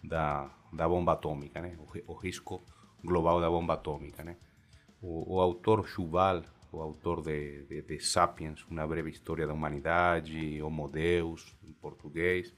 da, 0.02 0.88
bomba 0.88 1.14
atômica, 1.14 1.60
né, 1.60 1.76
o, 1.78 2.12
o 2.12 2.14
risco 2.14 2.62
global 3.02 3.40
da 3.40 3.50
bomba 3.50 3.74
atômica. 3.74 4.22
Né. 4.22 4.36
O, 5.02 5.34
o 5.34 5.40
autor 5.40 5.86
Chuval, 5.88 6.42
o 6.70 6.80
autor 6.80 7.22
de, 7.22 7.64
de, 7.64 7.82
de, 7.82 7.98
Sapiens, 7.98 8.64
uma 8.70 8.86
breve 8.86 9.10
história 9.10 9.46
da 9.46 9.52
humanidade, 9.52 10.62
Homo 10.62 10.88
Deus, 10.88 11.54
em 11.64 11.72
português, 11.72 12.54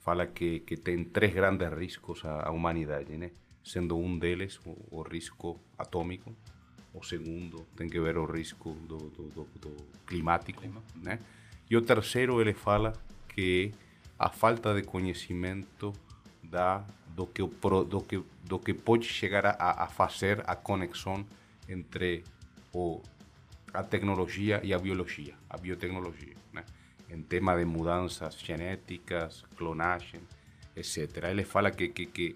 fala 0.00 0.26
que, 0.26 0.60
que 0.60 0.76
tem 0.76 1.02
três 1.04 1.32
grandes 1.32 1.72
riscos 1.72 2.22
à, 2.24 2.48
à 2.48 2.50
humanidade, 2.50 3.16
né? 3.16 3.30
Sendo 3.64 3.96
um 3.96 4.18
deles 4.18 4.58
o, 4.64 4.76
o 4.90 5.02
risco 5.02 5.60
atômico, 5.78 6.34
o 6.94 7.02
segundo 7.02 7.66
tem 7.76 7.88
que 7.88 7.98
ver 8.00 8.18
o 8.18 8.24
risco 8.24 8.72
do, 8.72 8.98
do, 8.98 9.22
do, 9.28 9.44
do 9.60 9.76
climático, 10.06 10.60
Clima. 10.60 10.82
né? 10.96 11.18
E 11.70 11.76
o 11.76 11.82
terceiro 11.82 12.40
ele 12.40 12.52
fala 12.52 12.92
que 13.28 13.72
a 14.18 14.28
falta 14.28 14.74
de 14.74 14.82
conhecimento 14.82 15.92
da 16.42 16.84
do 17.08 17.26
que 17.26 17.42
do 17.42 18.00
que 18.00 18.22
do 18.44 18.58
que 18.58 18.74
pode 18.74 19.06
chegar 19.06 19.46
a, 19.46 19.84
a 19.84 19.86
fazer 19.86 20.42
a 20.46 20.54
conexão 20.54 21.24
entre 21.68 22.24
o 22.72 23.00
a 23.72 23.82
tecnologia 23.82 24.60
e 24.62 24.74
a 24.74 24.78
biologia, 24.78 25.34
a 25.48 25.56
biotecnologia, 25.56 26.34
né? 26.52 26.64
Em 27.08 27.22
tema 27.22 27.56
de 27.56 27.64
mudanças 27.64 28.38
genéticas, 28.38 29.44
clonagem, 29.56 30.20
etc. 30.76 31.24
Ele 31.30 31.44
fala 31.44 31.70
que, 31.70 31.88
que, 31.88 32.06
que 32.06 32.34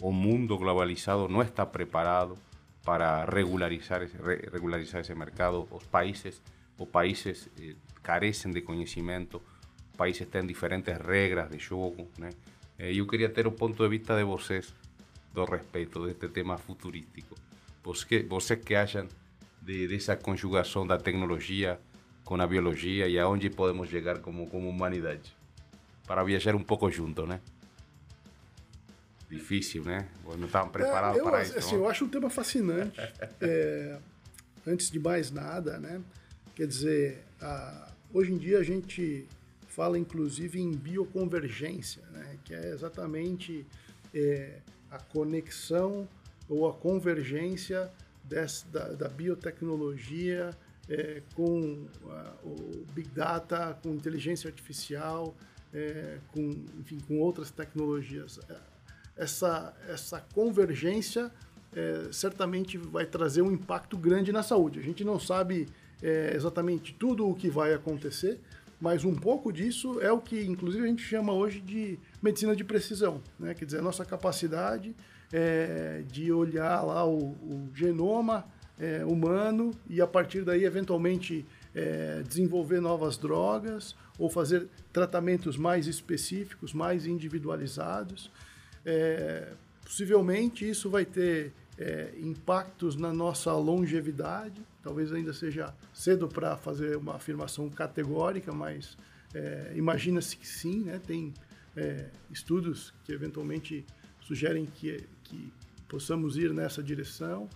o 0.00 0.10
mundo 0.12 0.58
globalizado 0.58 1.28
no 1.28 1.42
está 1.42 1.72
preparado 1.72 2.36
para 2.84 3.26
regularizar 3.26 4.02
ese, 4.02 4.16
regularizar 4.18 5.00
ese 5.00 5.14
mercado. 5.14 5.68
Los 5.70 5.84
países, 5.84 6.40
os 6.78 6.88
países 6.88 7.50
eh, 7.58 7.76
carecen 8.02 8.52
de 8.52 8.64
conocimiento, 8.64 9.42
los 9.88 9.96
países 9.96 10.30
tienen 10.30 10.46
diferentes 10.46 10.98
reglas 10.98 11.50
de 11.50 11.60
juego. 11.60 12.08
Eh, 12.78 12.94
yo 12.94 13.06
quería 13.06 13.32
tener 13.32 13.48
un 13.48 13.56
punto 13.56 13.82
de 13.82 13.88
vista 13.88 14.16
de 14.16 14.22
vocês 14.22 14.72
do 15.34 15.44
respeto 15.44 16.06
de 16.06 16.12
este 16.12 16.28
tema 16.28 16.56
futurístico. 16.56 17.34
Vocês, 17.84 18.26
vocês 18.26 18.64
que 18.64 18.76
hayan 18.76 19.08
de, 19.60 19.86
de 19.86 19.96
esa 19.96 20.18
conjugación 20.18 20.88
da 20.88 20.98
tecnología 20.98 21.78
con 22.24 22.38
la 22.38 22.46
biología 22.46 23.06
y 23.08 23.18
a 23.18 23.24
dónde 23.24 23.50
podemos 23.50 23.90
llegar 23.90 24.20
como, 24.20 24.48
como 24.48 24.70
humanidad. 24.70 25.18
Para 26.06 26.22
viajar 26.22 26.54
un 26.54 26.64
poco 26.64 26.90
juntos, 26.90 27.28
¿no? 27.28 27.38
Difícil, 29.28 29.84
né? 29.84 30.08
Não 30.24 30.46
estavam 30.46 30.70
preparados 30.70 31.20
é, 31.20 31.22
para 31.22 31.42
isso. 31.42 31.58
Assim, 31.58 31.74
eu 31.74 31.88
acho 31.88 32.04
um 32.04 32.08
tema 32.08 32.30
fascinante. 32.30 32.98
é, 33.40 33.98
antes 34.66 34.90
de 34.90 34.98
mais 34.98 35.30
nada, 35.30 35.78
né? 35.78 36.00
Quer 36.54 36.66
dizer, 36.66 37.24
a, 37.40 37.92
hoje 38.12 38.32
em 38.32 38.38
dia 38.38 38.58
a 38.58 38.62
gente 38.62 39.26
fala 39.68 39.98
inclusive 39.98 40.60
em 40.60 40.72
bioconvergência, 40.72 42.02
né? 42.10 42.38
Que 42.44 42.54
é 42.54 42.70
exatamente 42.70 43.66
é, 44.14 44.60
a 44.90 44.98
conexão 44.98 46.08
ou 46.48 46.68
a 46.68 46.72
convergência 46.72 47.90
dessa, 48.24 48.66
da, 48.68 48.88
da 48.94 49.08
biotecnologia 49.08 50.50
é, 50.88 51.22
com 51.34 51.86
a, 52.08 52.34
o 52.42 52.84
Big 52.94 53.08
Data, 53.10 53.78
com 53.82 53.90
inteligência 53.90 54.48
artificial, 54.48 55.36
é, 55.72 56.18
com, 56.32 56.64
enfim, 56.80 56.98
com 57.06 57.18
outras 57.18 57.50
tecnologias 57.50 58.40
essa, 59.18 59.74
essa 59.88 60.24
convergência 60.32 61.30
é, 61.74 62.08
certamente 62.12 62.78
vai 62.78 63.04
trazer 63.04 63.42
um 63.42 63.52
impacto 63.52 63.96
grande 63.96 64.32
na 64.32 64.42
saúde. 64.42 64.78
A 64.78 64.82
gente 64.82 65.04
não 65.04 65.18
sabe 65.18 65.68
é, 66.02 66.32
exatamente 66.34 66.94
tudo 66.94 67.28
o 67.28 67.34
que 67.34 67.50
vai 67.50 67.74
acontecer, 67.74 68.40
mas 68.80 69.04
um 69.04 69.14
pouco 69.14 69.52
disso 69.52 70.00
é 70.00 70.10
o 70.12 70.20
que, 70.20 70.40
inclusive, 70.44 70.84
a 70.84 70.86
gente 70.86 71.02
chama 71.02 71.32
hoje 71.32 71.60
de 71.60 71.98
medicina 72.22 72.54
de 72.54 72.62
precisão, 72.62 73.20
né? 73.38 73.52
Quer 73.52 73.64
dizer, 73.64 73.78
a 73.78 73.82
nossa 73.82 74.04
capacidade 74.04 74.94
é, 75.32 76.04
de 76.06 76.32
olhar 76.32 76.82
lá 76.82 77.04
o, 77.04 77.32
o 77.32 77.68
genoma 77.74 78.46
é, 78.78 79.04
humano 79.04 79.72
e 79.90 80.00
a 80.00 80.06
partir 80.06 80.42
daí, 80.42 80.64
eventualmente, 80.64 81.44
é, 81.74 82.22
desenvolver 82.26 82.80
novas 82.80 83.18
drogas 83.18 83.96
ou 84.16 84.30
fazer 84.30 84.68
tratamentos 84.92 85.56
mais 85.56 85.86
específicos, 85.86 86.72
mais 86.72 87.04
individualizados. 87.04 88.30
É, 88.84 89.52
possivelmente 89.84 90.68
isso 90.68 90.88
vai 90.90 91.04
ter 91.04 91.52
é, 91.78 92.12
impactos 92.18 92.96
na 92.96 93.12
nossa 93.12 93.52
longevidade. 93.52 94.60
Talvez 94.82 95.12
ainda 95.12 95.32
seja 95.32 95.74
cedo 95.94 96.28
para 96.28 96.56
fazer 96.56 96.96
uma 96.96 97.16
afirmação 97.16 97.68
categórica, 97.68 98.52
mas 98.52 98.96
é, 99.34 99.72
imagina-se 99.76 100.36
que 100.36 100.46
sim, 100.46 100.84
né? 100.84 101.00
Tem 101.06 101.32
é, 101.76 102.06
estudos 102.30 102.92
que 103.04 103.12
eventualmente 103.12 103.84
sugerem 104.20 104.66
que, 104.66 105.04
que 105.24 105.52
possamos 105.88 106.36
ir 106.36 106.52
nessa 106.52 106.82
direção, 106.82 107.48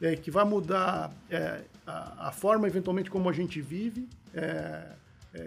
é, 0.00 0.14
que 0.16 0.30
vai 0.30 0.44
mudar 0.44 1.12
é, 1.28 1.62
a, 1.86 2.28
a, 2.28 2.32
forma 2.32 2.66
eventualmente 2.66 3.10
como 3.10 3.28
a 3.28 3.32
gente 3.32 3.60
vive, 3.60 4.08
é, 4.34 4.94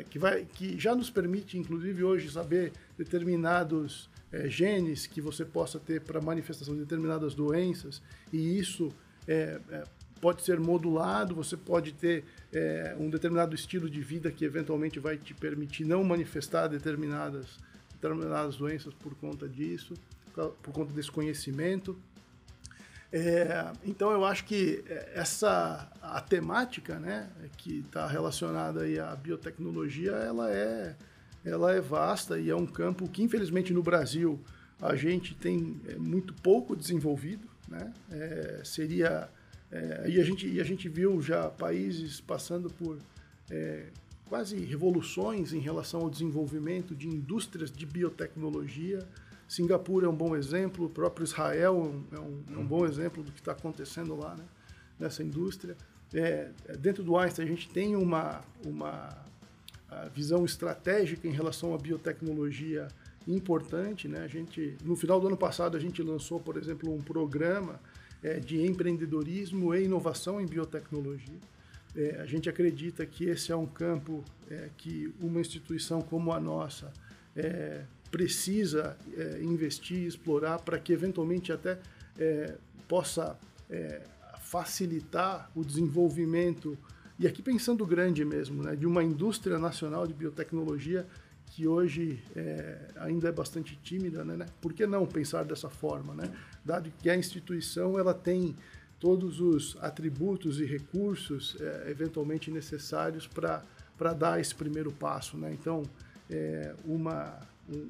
que 0.09 0.17
vai, 0.17 0.45
que 0.45 0.79
já 0.79 0.95
nos 0.95 1.09
permite, 1.09 1.57
inclusive 1.57 2.03
hoje, 2.03 2.31
saber 2.31 2.71
determinados 2.97 4.09
é, 4.33 4.49
genes 4.49 5.05
que 5.05 5.21
você 5.21 5.45
possa 5.45 5.79
ter 5.79 6.01
para 6.01 6.19
manifestação 6.19 6.73
de 6.73 6.81
determinadas 6.81 7.35
doenças, 7.35 8.01
e 8.31 8.57
isso 8.57 8.91
é, 9.27 9.59
é, 9.69 9.83
pode 10.19 10.41
ser 10.41 10.59
modulado, 10.59 11.35
você 11.35 11.55
pode 11.55 11.93
ter 11.93 12.25
é, 12.51 12.95
um 12.99 13.09
determinado 13.09 13.53
estilo 13.53 13.87
de 13.89 14.01
vida 14.01 14.31
que 14.31 14.43
eventualmente 14.43 14.99
vai 14.99 15.17
te 15.17 15.33
permitir 15.33 15.85
não 15.85 16.03
manifestar 16.03 16.67
determinadas, 16.67 17.59
determinadas 17.91 18.55
doenças 18.57 18.93
por 18.95 19.13
conta 19.15 19.47
disso, 19.47 19.93
por 20.33 20.73
conta 20.73 20.91
desse 20.91 21.11
conhecimento. 21.11 21.95
É, 23.11 23.71
então 23.85 24.11
eu 24.11 24.25
acho 24.25 24.43
que 24.45 24.83
essa 25.13 25.87
a 26.01 26.19
temática, 26.19 26.97
né, 26.97 27.29
que 27.57 27.81
está 27.81 28.07
relacionada 28.07 28.81
aí 28.81 28.97
à 28.97 29.15
biotecnologia, 29.15 30.13
ela 30.13 30.49
é 30.51 30.95
ela 31.45 31.73
é 31.73 31.81
vasta 31.81 32.39
e 32.39 32.49
é 32.49 32.55
um 32.55 32.65
campo 32.65 33.07
que 33.07 33.23
infelizmente 33.23 33.73
no 33.73 33.83
Brasil 33.83 34.39
a 34.81 34.95
gente 34.95 35.33
tem 35.35 35.79
é, 35.87 35.95
muito 35.95 36.33
pouco 36.33 36.75
desenvolvido, 36.75 37.47
né? 37.67 37.93
É, 38.11 38.61
seria 38.63 39.29
é, 39.73 40.07
e, 40.07 40.21
a 40.21 40.23
gente, 40.23 40.47
e 40.47 40.61
a 40.61 40.63
gente 40.63 40.87
viu 40.87 41.19
já 41.19 41.49
países 41.49 42.21
passando 42.21 42.69
por 42.69 42.99
é, 43.49 43.87
quase 44.27 44.55
revoluções 44.59 45.51
em 45.51 45.59
relação 45.59 46.01
ao 46.01 46.09
desenvolvimento 46.11 46.95
de 46.95 47.07
indústrias 47.07 47.71
de 47.71 47.83
biotecnologia. 47.83 48.99
Singapura 49.47 50.05
é 50.05 50.09
um 50.09 50.15
bom 50.15 50.35
exemplo, 50.35 50.85
o 50.85 50.89
próprio 50.89 51.23
Israel 51.23 52.03
é 52.11 52.19
um, 52.19 52.43
é 52.53 52.57
um 52.57 52.65
bom 52.65 52.85
exemplo 52.85 53.23
do 53.23 53.31
que 53.31 53.39
está 53.39 53.53
acontecendo 53.53 54.15
lá 54.15 54.35
né? 54.35 54.43
nessa 54.99 55.23
indústria. 55.23 55.75
É, 56.13 56.51
dentro 56.79 57.03
do 57.03 57.17
Einstein, 57.17 57.45
a 57.45 57.49
gente 57.49 57.67
tem 57.69 57.95
uma, 57.95 58.41
uma 58.63 59.22
visão 60.13 60.45
estratégica 60.45 61.27
em 61.27 61.31
relação 61.31 61.73
à 61.73 61.77
biotecnologia 61.77 62.87
importante. 63.27 64.07
Né? 64.07 64.19
A 64.19 64.27
gente, 64.27 64.75
no 64.83 64.95
final 64.95 65.19
do 65.19 65.27
ano 65.27 65.37
passado, 65.37 65.77
a 65.77 65.79
gente 65.79 66.01
lançou, 66.01 66.39
por 66.39 66.57
exemplo, 66.57 66.93
um 66.93 67.01
programa 67.01 67.79
é, 68.21 68.39
de 68.39 68.65
empreendedorismo 68.65 69.73
e 69.73 69.83
inovação 69.83 70.39
em 70.39 70.45
biotecnologia. 70.45 71.39
É, 71.95 72.19
a 72.19 72.25
gente 72.25 72.49
acredita 72.49 73.05
que 73.05 73.25
esse 73.25 73.51
é 73.51 73.55
um 73.55 73.67
campo 73.67 74.23
é, 74.49 74.69
que 74.77 75.13
uma 75.19 75.39
instituição 75.39 76.01
como 76.01 76.31
a 76.31 76.39
nossa 76.39 76.91
é, 77.35 77.83
precisa 78.09 78.97
é, 79.15 79.41
investir, 79.43 80.07
explorar, 80.07 80.59
para 80.59 80.79
que 80.79 80.91
eventualmente 80.91 81.51
até 81.51 81.79
é, 82.17 82.55
possa 82.87 83.37
facilitar 84.39 85.49
o 85.55 85.65
desenvolvimento, 85.65 86.77
e 87.23 87.27
aqui 87.27 87.41
pensando 87.41 87.85
grande 87.85 88.25
mesmo, 88.25 88.61
né, 88.61 88.75
de 88.75 88.85
uma 88.85 89.01
indústria 89.01 89.57
nacional 89.57 90.05
de 90.05 90.13
biotecnologia 90.13 91.07
que 91.45 91.65
hoje 91.65 92.21
é, 92.35 92.89
ainda 92.97 93.29
é 93.29 93.31
bastante 93.31 93.79
tímida, 93.81 94.25
né, 94.25 94.35
né? 94.35 94.45
Por 94.59 94.73
que 94.73 94.85
não 94.85 95.05
pensar 95.05 95.45
dessa 95.45 95.69
forma, 95.69 96.13
né? 96.13 96.29
Dado 96.65 96.91
que 96.99 97.09
a 97.09 97.15
instituição 97.15 97.97
ela 97.97 98.13
tem 98.13 98.53
todos 98.99 99.39
os 99.39 99.77
atributos 99.79 100.59
e 100.59 100.65
recursos 100.65 101.55
é, 101.61 101.91
eventualmente 101.91 102.51
necessários 102.51 103.25
para 103.25 104.13
dar 104.13 104.41
esse 104.41 104.53
primeiro 104.53 104.91
passo, 104.91 105.37
né? 105.37 105.53
Então, 105.53 105.83
é, 106.29 106.75
uma, 106.83 107.39
um, 107.69 107.87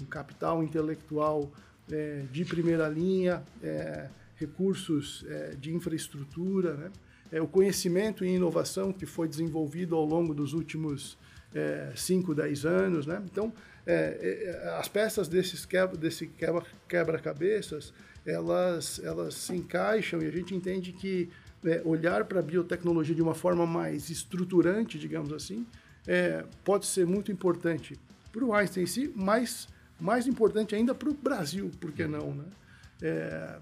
um, 0.00 0.04
capital 0.04 0.62
intelectual 0.62 1.50
é, 1.90 2.24
de 2.30 2.44
primeira 2.44 2.88
linha, 2.88 3.42
é, 3.60 4.08
recursos 4.36 5.24
é, 5.26 5.56
de 5.58 5.74
infraestrutura, 5.74 6.74
né? 6.74 6.92
O 7.32 7.46
conhecimento 7.46 8.24
e 8.24 8.34
inovação 8.34 8.92
que 8.92 9.06
foi 9.06 9.28
desenvolvido 9.28 9.96
ao 9.96 10.04
longo 10.04 10.34
dos 10.34 10.52
últimos 10.52 11.18
5, 11.94 12.32
é, 12.32 12.34
10 12.34 12.66
anos. 12.66 13.06
Né? 13.06 13.22
Então, 13.30 13.52
é, 13.86 14.52
é, 14.64 14.78
as 14.78 14.88
peças 14.88 15.28
desses 15.28 15.64
quebra, 15.64 15.96
desse 15.96 16.30
quebra-cabeças, 16.88 17.92
elas, 18.24 19.00
elas 19.02 19.34
se 19.34 19.54
encaixam 19.54 20.20
e 20.20 20.26
a 20.26 20.30
gente 20.30 20.54
entende 20.54 20.92
que 20.92 21.30
é, 21.64 21.80
olhar 21.84 22.24
para 22.24 22.40
a 22.40 22.42
biotecnologia 22.42 23.14
de 23.14 23.22
uma 23.22 23.34
forma 23.34 23.66
mais 23.66 24.10
estruturante, 24.10 24.98
digamos 24.98 25.32
assim, 25.32 25.66
é, 26.06 26.44
pode 26.64 26.86
ser 26.86 27.06
muito 27.06 27.30
importante 27.30 27.98
para 28.32 28.44
o 28.44 28.52
Einstein 28.52 28.84
em 28.84 28.86
si, 28.86 29.12
mas 29.14 29.68
mais 29.98 30.26
importante 30.26 30.74
ainda 30.74 30.94
para 30.94 31.08
o 31.08 31.14
Brasil, 31.14 31.70
por 31.80 31.92
que 31.92 32.06
não? 32.06 32.34
Né? 32.34 32.44
É, 33.02 33.58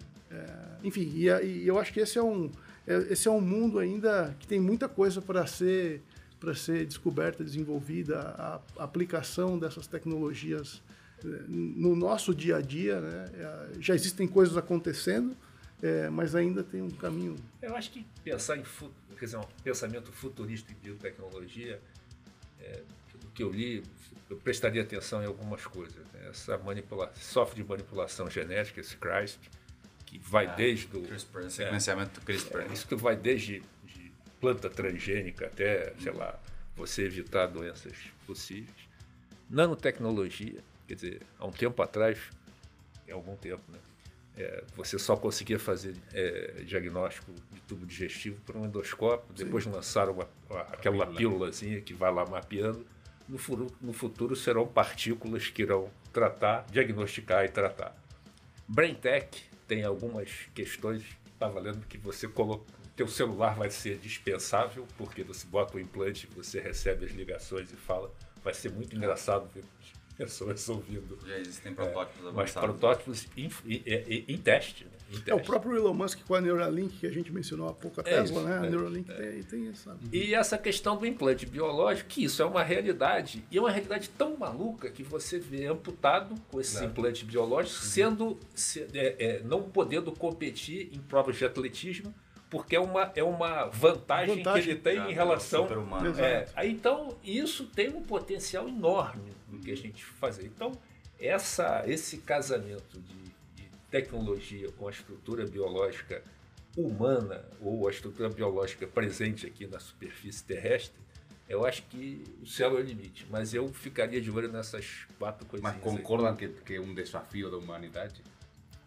enfim, 0.82 1.12
e, 1.15 1.28
e, 1.28 1.66
eu 1.66 1.78
acho 1.78 1.93
que 1.93 2.01
esse 2.01 2.19
é 2.19 2.23
um, 2.23 2.51
esse 2.86 3.28
é 3.28 3.31
um 3.31 3.40
mundo 3.40 3.78
ainda 3.78 4.36
que 4.39 4.47
tem 4.47 4.61
muita 4.61 4.89
coisa 4.89 5.20
para 5.20 5.47
ser 5.47 6.02
para 6.44 6.55
ser 6.55 6.85
descoberta, 6.85 7.43
desenvolvida, 7.43 8.20
a, 8.20 8.61
aplicação 8.85 9.59
dessas 9.59 9.86
tecnologias 9.86 10.82
eh, 11.24 11.28
no 11.48 11.97
nosso 11.97 12.35
dia 12.35 12.56
a 12.56 12.61
dia. 12.61 13.01
Né? 13.01 13.24
É, 13.35 13.69
já 13.81 13.94
existem 13.94 14.28
coisas 14.28 14.55
acontecendo, 14.55 15.35
é, 15.82 16.11
mas 16.11 16.35
ainda 16.35 16.62
tem 16.62 16.82
um 16.82 16.90
caminho. 16.90 17.36
Eu 17.62 17.74
acho 17.74 17.90
que 17.90 18.05
pensar 18.23 18.59
em 18.59 18.62
quer 19.19 19.24
dizer, 19.24 19.39
um 19.39 19.47
pensamento 19.62 20.12
futurista 20.12 20.70
em 20.70 20.74
biotecnologia, 20.74 21.81
é, 22.61 22.82
do 23.19 23.28
que 23.28 23.43
eu 23.43 23.51
li, 23.51 23.82
eu 24.28 24.36
prestaria 24.36 24.82
atenção 24.82 25.23
em 25.23 25.27
algumas 25.27 25.65
coisas. 25.66 26.05
Né? 26.12 26.28
Essa 26.28 26.59
manipula 26.59 27.11
software 27.16 27.62
de 27.62 27.69
manipulação 27.69 28.28
genética, 28.28 28.81
esse 28.81 28.97
CRISPR, 28.97 29.48
que 30.19 30.31
vai 30.31 30.47
ah, 30.47 30.55
desde 30.55 30.97
o 30.97 31.03
CRISPR, 31.03 31.51
sequenciamento 31.51 32.20
do 32.20 32.24
CRISPR. 32.24 32.61
É, 32.61 32.73
isso 32.73 32.86
que 32.86 32.95
vai 32.95 33.16
desde 33.16 33.62
planta 34.41 34.70
transgênica 34.70 35.47
até, 35.47 35.93
sei 35.99 36.12
lá, 36.12 36.39
você 36.77 37.05
evitar 37.05 37.47
doenças 37.47 37.97
possíveis. 38.24 38.89
Nanotecnologia, 39.51 40.61
quer 40.86 40.95
dizer, 40.95 41.23
há 41.39 41.47
um 41.47 41.51
tempo 41.51 41.82
atrás, 41.82 42.19
em 43.09 43.12
algum 43.12 43.35
tempo, 43.36 43.62
né? 43.73 43.78
É, 44.36 44.65
você 44.77 44.99
só 44.99 45.16
conseguia 45.16 45.59
fazer 45.59 45.95
é, 46.12 46.62
diagnóstico 46.65 47.32
de 47.53 47.61
tubo 47.62 47.86
digestivo 47.86 48.41
por 48.45 48.57
um 48.57 48.65
endoscópio, 48.65 49.28
Sim. 49.36 49.45
depois 49.45 49.65
lançaram 49.65 50.12
uma, 50.12 50.28
uma, 50.51 50.61
aquela 50.62 51.07
pílulazinha 51.07 51.81
que 51.81 51.95
vai 51.95 52.12
lá 52.12 52.24
mapeando. 52.27 52.86
No 53.28 53.39
no 53.81 53.93
futuro 53.93 54.36
serão 54.36 54.66
partículas 54.66 55.49
que 55.49 55.62
irão 55.62 55.91
tratar, 56.12 56.66
diagnosticar 56.70 57.45
e 57.45 57.49
tratar. 57.49 57.97
BrainTech 58.69 59.53
tem 59.66 59.85
algumas 59.85 60.31
questões, 60.55 61.03
estava 61.32 61.59
lendo 61.61 61.86
que 61.86 61.99
você 61.99 62.28
colocou, 62.28 62.66
teu 62.97 63.09
celular 63.09 63.57
vai 63.57 63.70
ser 63.70 63.99
dispensável, 63.99 64.86
porque 64.97 65.24
você 65.24 65.47
bota 65.47 65.77
o 65.77 65.81
implante, 65.81 66.28
você 66.35 66.61
recebe 66.61 67.05
as 67.07 67.12
ligações 67.12 67.73
e 67.73 67.77
fala. 67.77 68.12
Vai 68.43 68.55
ser 68.55 68.70
muito 68.70 68.95
engraçado 68.95 69.51
ver 69.53 69.65
pessoas 70.19 70.69
ouvindo. 70.69 71.19
Já 71.27 71.39
existem 71.39 71.74
protótipos 71.74 72.27
é, 72.27 72.32
Mas 72.32 72.53
protótipos 72.53 73.27
em, 73.36 73.51
em, 73.66 74.24
em 74.28 74.39
teste. 74.39 74.85
Né? 74.85 74.91
Em 75.11 75.15
teste. 75.15 75.31
É 75.31 75.35
o 75.35 75.41
próprio 75.41 75.77
Elon 75.77 75.95
Musk 75.95 76.20
com 76.27 76.35
a 76.35 76.41
Neuralink, 76.41 76.99
que 76.99 77.07
a 77.07 77.11
gente 77.11 77.32
mencionou 77.32 77.69
há 77.69 77.74
pouco, 77.74 78.01
a 78.01 78.03
é 78.03 78.05
Tesla, 78.05 78.41
isso, 78.41 78.49
né? 78.49 78.59
A 78.59 78.66
é, 78.66 78.70
Neuralink 78.70 79.11
é. 79.11 79.15
tem, 79.15 79.43
tem 79.43 79.69
essa. 79.69 79.97
E 80.12 80.35
essa 80.35 80.57
questão 80.57 80.97
do 80.97 81.07
implante 81.07 81.47
biológico, 81.47 82.09
que 82.09 82.24
isso 82.24 82.43
é 82.43 82.45
uma 82.45 82.62
realidade. 82.62 83.45
E 83.51 83.59
é 83.59 83.61
uma 83.61 83.70
realidade 83.70 84.09
tão 84.11 84.36
maluca 84.36 84.91
que 84.91 85.03
você 85.03 85.39
vê 85.39 85.66
amputado 85.66 86.35
com 86.51 86.61
esse 86.61 86.73
claro. 86.73 86.86
implante 86.86 87.24
biológico, 87.24 87.77
uhum. 87.77 87.91
sendo, 87.91 88.39
se, 88.55 88.86
é, 88.95 89.16
é, 89.19 89.43
não 89.45 89.62
podendo 89.62 90.12
competir 90.12 90.91
em 90.93 90.99
provas 90.99 91.36
de 91.36 91.45
atletismo 91.45 92.15
porque 92.51 92.77
é 92.77 92.81
uma, 92.81 93.12
é 93.15 93.23
uma 93.23 93.66
vantagem, 93.66 94.37
vantagem. 94.37 94.62
que 94.62 94.71
ele 94.71 94.81
tem 94.81 95.11
em 95.11 95.15
relação. 95.15 95.66
É, 96.19 96.49
aí, 96.55 96.71
então, 96.71 97.16
isso 97.23 97.66
tem 97.66 97.89
um 97.89 98.03
potencial 98.03 98.69
enorme 98.69 99.33
no 99.49 99.59
que 99.59 99.73
a 99.73 99.77
gente 99.77 100.05
fazer. 100.05 100.47
Então, 100.47 100.73
essa, 101.19 101.83
esse 101.87 102.19
casamento 102.19 103.01
de, 103.01 103.62
de 103.62 103.71
tecnologia 103.91 104.71
com 104.73 104.89
a 104.89 104.91
estrutura 104.91 105.47
biológica 105.47 106.23
humana 106.77 107.45
ou 107.61 107.87
a 107.89 107.91
estrutura 107.91 108.29
biológica 108.29 108.87
presente 108.87 109.47
aqui 109.47 109.66
na 109.66 109.79
superfície 109.79 110.45
terrestre, 110.45 111.05
eu 111.49 111.65
acho 111.65 111.83
que 111.85 112.25
o 112.43 112.47
céu 112.47 112.79
é 112.79 112.81
o 112.81 112.83
limite. 112.83 113.27
Mas 113.31 113.53
eu 113.53 113.73
ficaria 113.73 114.21
de 114.21 114.31
olho 114.31 114.51
nessas 114.51 115.07
quatro 115.19 115.47
coisas. 115.47 115.62
Mas 115.62 115.81
concordam 115.83 116.35
que, 116.35 116.49
que 116.49 116.75
é 116.75 116.81
um 116.81 116.95
desafio 116.95 117.51
da 117.51 117.59
humanidade? 117.59 118.23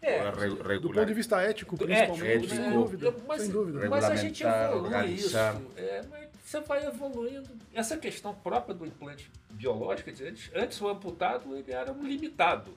É, 0.00 0.78
do 0.78 0.88
ponto 0.90 1.06
de 1.06 1.14
vista 1.14 1.40
ético, 1.42 1.76
principalmente, 1.76 2.24
ético, 2.24 2.54
sem 2.54 2.70
dúvida. 2.70 3.14
Mas, 3.26 3.42
sem 3.42 3.50
dúvida. 3.50 3.88
mas 3.88 4.04
a 4.04 4.14
gente 4.14 4.44
evolui 4.44 5.06
isso. 5.06 5.36
É, 5.76 6.02
mas 6.08 6.28
você 6.48 6.60
vai 6.60 6.86
evoluindo. 6.86 7.50
Essa 7.74 7.96
questão 7.96 8.34
própria 8.34 8.74
do 8.74 8.86
implante 8.86 9.30
biológico, 9.50 10.10
antes, 10.10 10.50
antes 10.54 10.80
o 10.80 10.88
amputado 10.88 11.54
ele 11.54 11.72
era 11.72 11.92
um 11.92 12.06
limitado. 12.06 12.72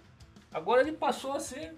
Agora 0.52 0.82
ele 0.82 0.92
passou 0.92 1.34
a 1.34 1.40
ser. 1.40 1.74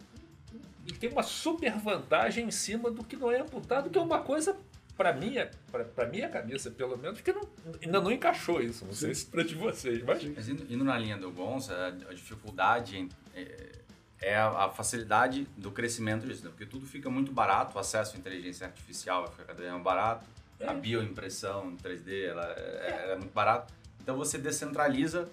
Ele 0.87 0.97
tem 0.97 1.09
uma 1.11 1.23
super 1.23 1.71
vantagem 1.77 2.47
em 2.47 2.51
cima 2.51 2.89
do 2.89 3.03
que 3.03 3.15
não 3.15 3.31
é 3.31 3.39
amputado, 3.39 3.89
que 3.89 3.97
é 3.97 4.01
uma 4.01 4.19
coisa 4.19 4.57
para 4.97 5.13
minha, 5.13 5.49
para 5.95 6.07
minha 6.07 6.29
cabeça, 6.29 6.71
pelo 6.71 6.97
menos, 6.97 7.21
que 7.21 7.31
não, 7.31 7.47
ainda 7.81 8.01
não 8.01 8.11
encaixou 8.11 8.61
isso. 8.61 8.85
Não 8.85 8.93
sei 8.93 9.13
se 9.13 9.25
para 9.25 9.43
de 9.43 9.55
vocês, 9.55 10.03
mas. 10.03 10.23
Mas 10.23 10.49
indo, 10.49 10.73
indo, 10.73 10.83
na 10.83 10.97
linha 10.97 11.17
do 11.17 11.31
Gonça, 11.31 11.95
a 12.09 12.13
dificuldade 12.13 12.97
em, 12.97 13.09
é, 13.35 13.82
é 14.21 14.37
a, 14.37 14.69
facilidade 14.69 15.47
do 15.57 15.71
crescimento 15.71 16.25
disso, 16.25 16.43
né? 16.43 16.49
porque 16.49 16.65
tudo 16.65 16.85
fica 16.85 17.09
muito 17.09 17.31
barato, 17.31 17.75
o 17.75 17.79
acesso 17.79 18.15
à 18.15 18.19
inteligência 18.19 18.65
artificial 18.67 19.23
vai 19.23 19.31
ficar 19.31 19.43
cada 19.45 19.59
vez 19.59 19.71
mais 19.71 19.83
barato, 19.83 20.25
é. 20.59 20.67
a 20.67 20.73
bioimpressão 20.73 21.75
3D 21.77 22.29
ela 22.29 22.45
é, 22.57 23.11
é. 23.11 23.15
muito 23.17 23.33
barato. 23.33 23.73
Então 24.01 24.15
você 24.15 24.37
descentraliza 24.37 25.29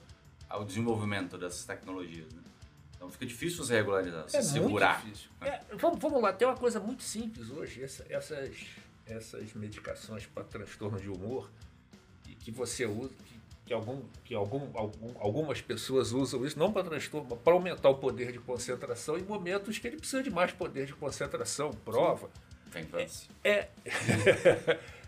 o 0.51 0.65
desenvolvimento 0.65 1.39
dessas 1.39 1.65
tecnologias. 1.65 2.32
Né? 2.32 2.43
Então 2.97 3.11
fica 3.11 3.27
difícil 3.27 3.65
você 3.65 3.77
regularizar, 3.77 4.24
você 4.24 4.39
é 4.39 4.43
segurar. 4.43 5.01
Difícil. 5.02 5.31
É, 5.40 5.61
vamos, 5.77 5.98
vamos 6.01 6.20
lá, 6.20 6.32
tem 6.32 6.47
uma 6.47 6.57
coisa 6.57 6.81
muito 6.81 7.02
simples 7.02 7.51
hoje, 7.51 7.82
essa, 7.82 8.05
essas 8.09 8.51
essas 9.07 9.52
medicações 9.55 10.27
para 10.27 10.44
transtorno 10.44 11.01
de 11.01 11.09
humor 11.09 11.51
que 12.39 12.51
você 12.51 12.86
usa, 12.86 13.12
que, 13.71 13.75
algum, 13.75 14.03
que 14.25 14.35
algum, 14.35 14.67
algum, 14.75 15.13
algumas 15.21 15.61
pessoas 15.61 16.11
usam 16.11 16.45
isso 16.45 16.59
não 16.59 16.73
para 16.73 16.83
transtorno, 16.83 17.37
para 17.37 17.53
aumentar 17.53 17.89
o 17.89 17.95
poder 17.95 18.33
de 18.33 18.41
concentração 18.41 19.17
em 19.17 19.23
momentos 19.23 19.79
que 19.79 19.87
ele 19.87 19.97
precisa 19.97 20.25
de 20.25 20.29
mais 20.29 20.51
poder 20.51 20.87
de 20.87 20.93
concentração, 20.93 21.71
prova. 21.85 22.29
Vem, 22.67 22.83
Vance. 22.87 23.29
É. 23.45 23.69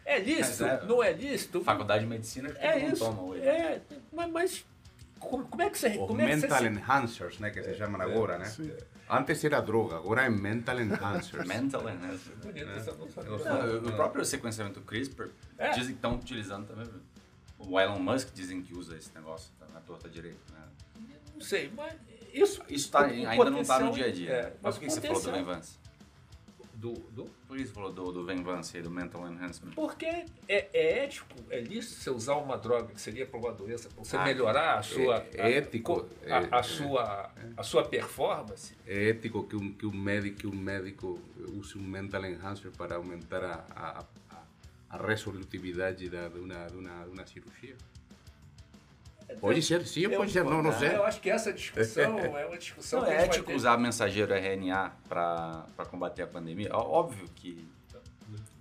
é 0.05 0.19
lícito, 0.23 0.65
é- 0.65 0.85
não 0.87 1.03
é 1.03 1.11
lícito? 1.13 1.61
Faculdade 1.65 2.05
de 2.05 2.09
Medicina 2.09 2.51
que 2.53 2.65
É 2.65 2.87
isso. 2.87 3.05
toma 3.05 3.23
hoje. 3.23 3.43
É, 3.43 3.83
mas, 4.13 4.31
mas 4.31 4.65
como, 5.19 5.45
como 5.45 5.61
é 5.61 5.69
que 5.69 5.77
você. 5.79 5.91
Como 5.97 6.21
é 6.21 6.27
que 6.27 6.37
mental 6.37 6.59
você, 6.61 6.69
enhancers, 6.69 7.39
né, 7.41 7.51
que 7.51 7.65
se 7.65 7.75
chamam 7.75 8.01
agora, 8.01 8.39
né? 8.39 8.45
Sim. 8.45 8.71
Antes 9.11 9.45
era 9.45 9.61
droga, 9.61 9.97
agora 9.97 10.23
é 10.23 10.31
mental 10.31 10.81
enhancers. 10.81 11.47
Mental. 11.49 11.83
Bonito, 11.83 12.67
não 12.67 13.09
sabia. 13.09 13.81
Não, 13.81 13.89
o 13.89 13.93
próprio 13.97 14.25
sequenciamento 14.25 14.81
CRISPR 14.83 15.31
É. 15.59 15.71
dizem 15.71 15.89
que 15.89 15.93
estão 15.95 16.15
utilizando 16.15 16.69
também. 16.69 16.87
O 17.69 17.79
Elon 17.81 17.99
Musk 17.99 18.33
dizem 18.35 18.63
que 18.63 18.77
usa 18.77 18.97
esse 18.97 19.15
negócio 19.15 19.51
tá, 19.59 19.67
na 19.73 19.81
torta 19.81 20.09
direita. 20.09 20.39
Né? 20.53 21.09
Não 21.35 21.41
sei, 21.41 21.71
mas 21.77 21.95
isso. 22.33 22.63
Isso 22.69 22.91
tá, 22.91 23.03
o- 23.07 23.11
o 23.23 23.29
ainda 23.29 23.51
não 23.51 23.61
está 23.61 23.79
no 23.79 23.93
dia 23.93 24.07
a 24.07 24.11
dia. 24.13 24.31
é, 24.31 24.57
mas 24.63 24.75
por 24.77 24.81
que, 24.81 24.87
que 24.87 24.93
você 24.93 25.01
falou 25.01 25.15
do 25.21 25.25
potencial- 25.25 25.45
Ben 25.47 25.55
Vance? 25.55 25.83
Do, 26.75 26.95
do, 26.95 27.25
Por 27.47 27.57
que 27.57 27.65
você 27.65 27.73
falou 27.73 27.93
do, 27.93 28.11
do 28.11 28.25
Ben 28.25 28.43
Vance 28.43 28.77
e 28.77 28.83
do 28.83 28.91
Mental 28.91 29.25
Enhancement? 29.31 29.71
porque 29.73 30.05
é, 30.05 30.27
é 30.49 31.05
ético, 31.05 31.29
é 31.49 31.61
lícito 31.61 32.01
você 32.01 32.11
usar 32.11 32.35
uma 32.35 32.59
droga 32.59 32.93
que 32.93 33.01
seria 33.01 33.25
para 33.25 33.39
uma 33.39 33.53
doença, 33.53 33.89
para 33.89 34.03
você 34.03 34.17
Ah, 34.17 34.25
melhorar 34.25 34.79
a 34.79 34.83
sua. 34.83 35.25
é 35.33 35.43
a- 35.43 35.49
ético, 35.51 36.09
A, 36.27 36.29
é- 36.43 36.49
a 36.51 36.61
sua, 36.65 37.31
a 37.57 37.63
sua 37.63 37.85
performance. 37.85 38.75
É 38.85 39.11
ético 39.11 39.45
que 39.45 39.55
um, 39.55 39.73
que 39.73 39.87
um 39.87 39.93
médico 39.97 40.39
que 40.39 40.47
um 40.49 40.57
médico 40.57 41.21
use 41.57 41.79
um 41.79 41.83
mental 41.83 42.25
enhancer 42.25 42.73
para 42.73 42.97
aumentar 42.97 43.45
a, 43.45 43.65
a, 44.01 44.05
a, 44.93 44.97
resolutividade 45.07 46.09
da, 46.09 46.29
de, 46.29 46.39
uma, 46.39 46.67
de, 46.67 46.77
uma, 46.77 47.05
de 47.05 47.11
uma 47.11 47.27
cirurgia? 47.27 47.75
Pode 49.41 49.63
ser, 49.63 49.87
sim, 49.87 50.09
pode 50.11 50.31
ser, 50.31 50.45
não, 50.45 50.63
não 50.63 50.73
sei. 50.79 50.95
Eu 50.95 51.05
acho 51.05 51.19
que 51.21 51.31
essa 51.31 51.53
discussão 51.53 52.19
é 52.37 52.47
uma 52.47 52.59
discussão 52.59 53.01
Não 53.01 53.07
que 53.09 53.15
é 53.15 53.23
ético 53.23 53.47
ter- 53.47 53.55
usar 53.55 53.79
mensageiro 53.79 54.33
RNA 54.35 54.93
para 55.09 55.65
combater 55.91 56.23
a 56.23 56.27
pandemia? 56.27 56.69
Óbvio 56.75 57.27
que 57.35 57.67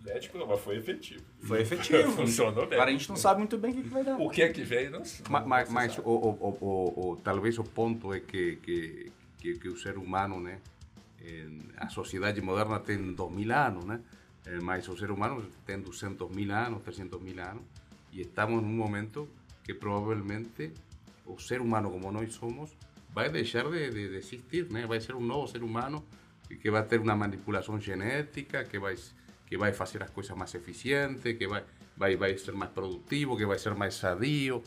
Ético 0.08 0.40
não, 0.40 0.48
mas 0.48 0.60
foi 0.62 0.78
efetivo. 0.78 1.24
foi 1.44 1.62
efetivo. 1.62 2.12
Funcionou 2.14 2.66
bem. 2.66 2.74
Agora 2.74 2.90
a 2.90 2.94
gente 2.94 3.08
não 3.08 3.16
sabe 3.16 3.38
muito 3.40 3.56
bem 3.58 3.72
o 3.72 3.76
que, 3.76 3.84
que 3.84 3.90
vai 3.90 4.03
dar. 4.03 4.18
O 4.20 4.30
que 4.32 4.41
é 4.41 4.49
que 4.49 4.64
vem, 4.64 4.90
não 4.90 5.06
sei. 5.06 5.24
Ma- 5.30 5.41
ma- 5.41 5.60
não 5.60 5.66
se 5.68 5.72
Mas, 5.74 5.94
sabe. 5.94 6.08
o, 6.08 6.12
o, 6.12 6.30
o, 6.30 6.58
o, 6.66 7.12
o- 7.12 7.16
talvez 7.18 7.60
o 7.60 7.64
ponto 7.64 8.12
é 8.12 8.20
que, 8.20 8.56
que, 8.58 9.12
que, 9.38 9.60
que 9.60 9.68
o 9.70 9.78
ser 9.78 9.98
humano, 9.99 10.40
né, 10.40 10.58
a 11.78 11.88
sociedade 11.90 12.41
moderna 12.41 12.80
tem 12.80 13.14
2 13.14 13.32
mil 13.32 13.53
anos, 13.56 13.86
né, 13.86 13.99
eh, 14.45 14.59
mas 14.61 14.88
o 14.88 14.97
ser 14.97 15.11
humano 15.11 15.45
tem 15.65 15.80
200 15.80 16.30
mil 16.31 16.51
anos, 16.51 16.81
300 16.84 17.22
mil 17.22 17.39
anos, 17.39 17.63
e 18.11 18.22
estamos 18.22 18.61
num 18.61 18.76
momento 18.76 19.27
que 19.63 19.73
provavelmente 19.73 20.73
o 21.26 21.39
ser 21.39 21.61
humano 21.61 21.91
como 21.91 22.11
nós 22.11 22.34
somos 22.34 22.72
vai 23.13 23.30
deixar 23.30 23.69
de, 23.69 23.89
de, 23.89 24.09
de 24.09 24.18
existir, 24.18 24.69
né, 24.72 24.85
vai 24.85 24.99
ser 24.99 25.15
um 25.15 25.22
novo 25.22 25.47
ser 25.47 25.63
humano 25.63 26.03
que 26.61 26.69
vai 26.69 26.84
ter 26.84 26.99
uma 26.99 27.15
manipulação 27.15 27.80
genética, 27.80 28.65
que 28.65 28.80
vai 28.80 28.95
que 29.47 29.57
vai 29.57 29.73
fazer 29.73 30.01
as 30.01 30.09
coisas 30.09 30.35
mais 30.35 30.53
eficientes, 30.55 31.38
que 31.38 31.47
vai 31.47 31.63
vai 31.95 32.15
vai 32.15 32.38
ser 32.38 32.53
mais 32.53 32.72
produtivo, 32.72 33.38
que 33.38 33.45
vai 33.45 33.59
ser 33.59 33.76
mais 33.76 33.95
sadio. 33.95 34.63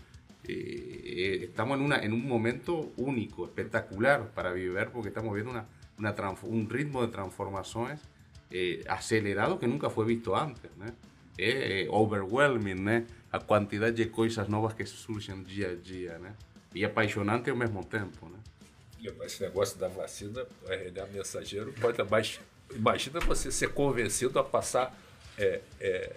Eh, 0.46 0.52
eh, 0.52 1.44
estamos 1.44 1.78
en, 1.78 1.84
una, 1.84 1.96
en 2.04 2.12
un 2.12 2.26
momento 2.28 2.92
único, 2.98 3.46
espectacular 3.46 4.32
para 4.34 4.52
vivir, 4.52 4.90
porque 4.92 5.08
estamos 5.08 5.32
viendo 5.32 5.50
una, 5.50 5.66
una 5.98 6.14
un 6.42 6.68
ritmo 6.68 7.00
de 7.00 7.08
transformaciones 7.08 8.00
eh, 8.54 8.80
acelerado 8.86 9.58
que 9.58 9.66
nunca 9.66 9.90
fue 9.90 10.06
visto 10.06 10.34
antes. 10.34 10.70
né? 10.76 10.94
É, 11.36 11.82
é 11.82 11.90
overwhelming, 11.90 12.74
né? 12.74 13.06
a 13.32 13.40
quantidade 13.40 13.96
de 13.96 14.06
coisas 14.06 14.46
novas 14.48 14.72
que 14.74 14.86
surgem 14.86 15.42
dia 15.42 15.72
a 15.72 15.74
dia. 15.74 16.18
Né? 16.18 16.32
E 16.72 16.84
apaixonante 16.84 17.50
ao 17.50 17.56
mesmo 17.56 17.84
tempo. 17.84 18.28
Né? 18.28 18.38
Esse 19.24 19.42
negócio 19.42 19.76
da 19.78 19.88
vacina, 19.88 20.46
RNA 20.66 21.06
mensageiro, 21.06 21.72
pode 21.80 22.02
mais. 22.04 22.40
Imagina 22.72 23.20
você 23.20 23.50
ser 23.50 23.70
convencido 23.70 24.38
a 24.38 24.44
passar 24.44 24.96
é, 25.36 25.60
é, 25.80 26.16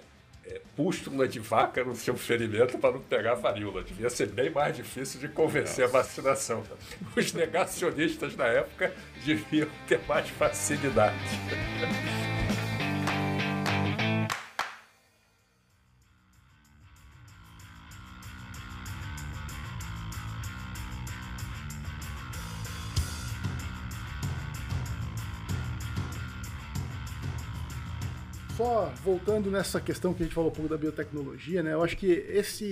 é, 0.49 0.61
pústula 0.75 1.27
de 1.27 1.39
vaca 1.39 1.83
no 1.83 1.95
seu 1.95 2.15
ferimento 2.15 2.77
para 2.77 2.93
não 2.93 3.01
pegar 3.01 3.35
varíola. 3.35 3.83
Devia 3.83 4.09
ser 4.09 4.27
bem 4.27 4.49
mais 4.49 4.75
difícil 4.75 5.19
de 5.19 5.27
convencer 5.27 5.85
a 5.85 5.87
vacinação. 5.87 6.63
Os 7.15 7.33
negacionistas 7.33 8.35
na 8.35 8.45
época 8.45 8.93
deviam 9.25 9.67
ter 9.87 9.99
mais 10.07 10.29
facilidade. 10.29 11.17
Voltando 29.03 29.49
nessa 29.49 29.79
questão 29.79 30.13
que 30.13 30.23
a 30.23 30.25
gente 30.25 30.35
falou 30.35 30.49
um 30.49 30.53
pouco 30.53 30.69
da 30.69 30.77
biotecnologia, 30.77 31.63
né? 31.63 31.73
Eu 31.73 31.83
acho 31.83 31.97
que 31.97 32.07
esse 32.07 32.65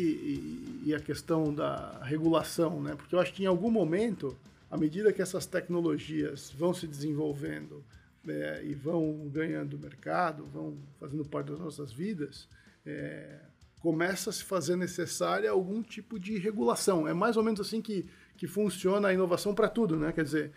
e, 0.84 0.94
a 0.94 1.00
questão 1.00 1.54
da 1.54 2.00
regulação, 2.04 2.82
né? 2.82 2.96
Porque 2.96 3.16
eu 3.16 3.20
acho 3.20 3.34
que 3.34 3.44
em 3.44 3.48
algum 3.48 3.72
momento, 3.72 4.36
à 4.70 4.78
medida 4.78 5.12
que 5.12 5.22
essas 5.22 5.46
tecnologias 5.46 6.52
vão 6.58 6.74
se 6.74 6.88
desenvolvendo 6.88 7.84
né, 8.24 8.64
e 8.66 8.74
vão 8.74 9.30
ganhando 9.32 9.78
mercado, 9.78 10.46
vão 10.46 10.78
fazendo 11.00 11.24
parte 11.26 11.52
das 11.52 11.60
nossas 11.60 11.92
vidas, 11.92 12.48
é, 12.86 13.40
começa 13.80 14.30
a 14.30 14.34
se 14.34 14.44
fazer 14.44 14.76
necessária 14.76 15.50
algum 15.50 15.82
tipo 15.82 16.20
de 16.20 16.38
regulação. 16.38 17.08
É 17.08 17.14
mais 17.14 17.38
ou 17.38 17.44
menos 17.44 17.60
assim 17.60 17.82
que, 17.82 18.06
que 18.36 18.48
funciona 18.48 19.10
a 19.10 19.14
inovação 19.14 19.54
para 19.54 19.70
tudo, 19.70 19.96
né? 19.96 20.12
Quer 20.12 20.24
dizer, 20.24 20.52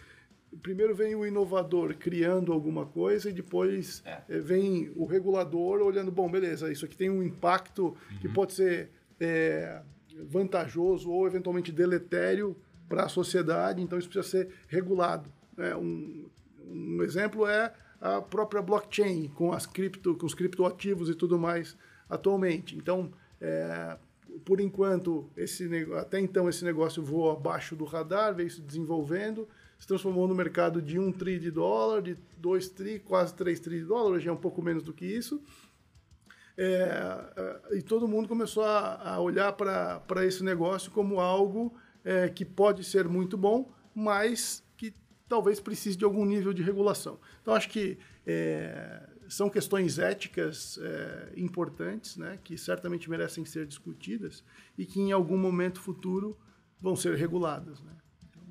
primeiro 0.62 0.94
vem 0.94 1.14
o 1.14 1.26
inovador 1.26 1.94
criando 1.94 2.52
alguma 2.52 2.86
coisa 2.86 3.28
e 3.28 3.32
depois 3.32 4.02
É. 4.04 4.22
eh, 4.28 4.38
vem 4.40 4.90
o 4.96 5.04
regulador 5.04 5.80
olhando, 5.80 6.10
bom, 6.10 6.30
beleza, 6.30 6.70
isso 6.72 6.84
aqui 6.84 6.96
tem 6.96 7.10
um 7.10 7.22
impacto 7.22 7.96
que 8.20 8.28
pode 8.28 8.54
ser 8.54 8.90
eh, 9.20 9.80
vantajoso 10.24 11.10
ou 11.10 11.26
eventualmente 11.26 11.70
deletério 11.72 12.56
para 12.88 13.04
a 13.04 13.08
sociedade, 13.08 13.82
então 13.82 13.98
isso 13.98 14.08
precisa 14.08 14.28
ser 14.44 14.48
regulado. 14.68 15.30
né? 15.56 15.74
um, 15.76 16.26
um 16.66 17.02
exemplo 17.02 17.46
é 17.46 17.72
a 18.00 18.20
própria 18.20 18.62
blockchain 18.62 19.28
com 19.28 19.52
as 19.52 19.66
cripto, 19.66 20.14
com 20.16 20.24
os 20.26 20.34
criptoativos 20.34 21.08
e 21.10 21.14
tudo 21.14 21.38
mais 21.38 21.76
atualmente. 22.08 22.76
Então, 22.76 23.10
eh, 23.40 23.96
por 24.44 24.60
enquanto, 24.60 25.28
esse, 25.36 25.68
até 25.96 26.20
então 26.20 26.48
esse 26.48 26.64
negócio 26.64 27.02
voou 27.02 27.30
abaixo 27.30 27.74
do 27.74 27.84
radar, 27.84 28.34
veio 28.34 28.50
se 28.50 28.60
desenvolvendo, 28.62 29.48
se 29.78 29.86
transformou 29.86 30.26
no 30.26 30.34
mercado 30.34 30.82
de 30.82 30.98
1 30.98 31.12
tri 31.12 31.38
de 31.38 31.50
dólar, 31.50 32.02
de 32.02 32.16
2 32.38 32.68
tri, 32.70 32.98
quase 32.98 33.34
3 33.34 33.60
tri 33.60 33.78
de 33.78 33.84
dólar, 33.84 34.16
hoje 34.16 34.28
é 34.28 34.32
um 34.32 34.36
pouco 34.36 34.60
menos 34.60 34.82
do 34.82 34.92
que 34.92 35.06
isso. 35.06 35.40
É, 36.56 37.30
é, 37.36 37.76
e 37.76 37.82
todo 37.82 38.08
mundo 38.08 38.26
começou 38.26 38.64
a, 38.64 39.10
a 39.10 39.20
olhar 39.20 39.52
para 39.52 40.26
esse 40.26 40.42
negócio 40.42 40.90
como 40.90 41.20
algo 41.20 41.72
é, 42.04 42.28
que 42.28 42.44
pode 42.44 42.82
ser 42.82 43.08
muito 43.08 43.36
bom, 43.36 43.72
mas 43.94 44.64
que 44.76 44.92
talvez 45.28 45.60
precise 45.60 45.96
de 45.96 46.04
algum 46.04 46.24
nível 46.24 46.52
de 46.52 46.62
regulação. 46.62 47.20
Então, 47.40 47.54
acho 47.54 47.68
que 47.68 47.96
é, 48.26 49.08
são 49.28 49.48
questões 49.48 50.00
éticas 50.00 50.78
é, 50.82 51.32
importantes, 51.36 52.16
né, 52.16 52.38
que 52.42 52.58
certamente 52.58 53.08
merecem 53.08 53.44
ser 53.44 53.64
discutidas 53.64 54.42
e 54.76 54.84
que 54.84 55.00
em 55.00 55.12
algum 55.12 55.38
momento 55.38 55.80
futuro 55.80 56.36
vão 56.80 56.96
ser 56.96 57.14
reguladas. 57.14 57.80
Né? 57.80 57.92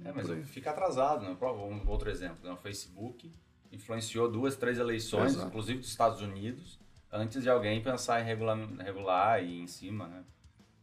É, 0.07 0.13
mas 0.13 0.49
fica 0.49 0.71
atrasado, 0.71 1.23
né? 1.25 1.37
Um 1.41 1.89
outro 1.89 2.09
exemplo, 2.09 2.37
né? 2.43 2.51
o 2.51 2.57
Facebook 2.57 3.31
influenciou 3.71 4.29
duas, 4.29 4.55
três 4.55 4.77
eleições, 4.77 5.33
Exato. 5.33 5.47
inclusive 5.47 5.79
dos 5.79 5.89
Estados 5.89 6.21
Unidos, 6.21 6.79
antes 7.11 7.41
de 7.41 7.49
alguém 7.49 7.81
pensar 7.81 8.21
em 8.21 8.23
regular, 8.23 8.57
regular 8.79 9.43
e 9.43 9.59
em 9.59 9.67
cima, 9.67 10.07
né? 10.07 10.23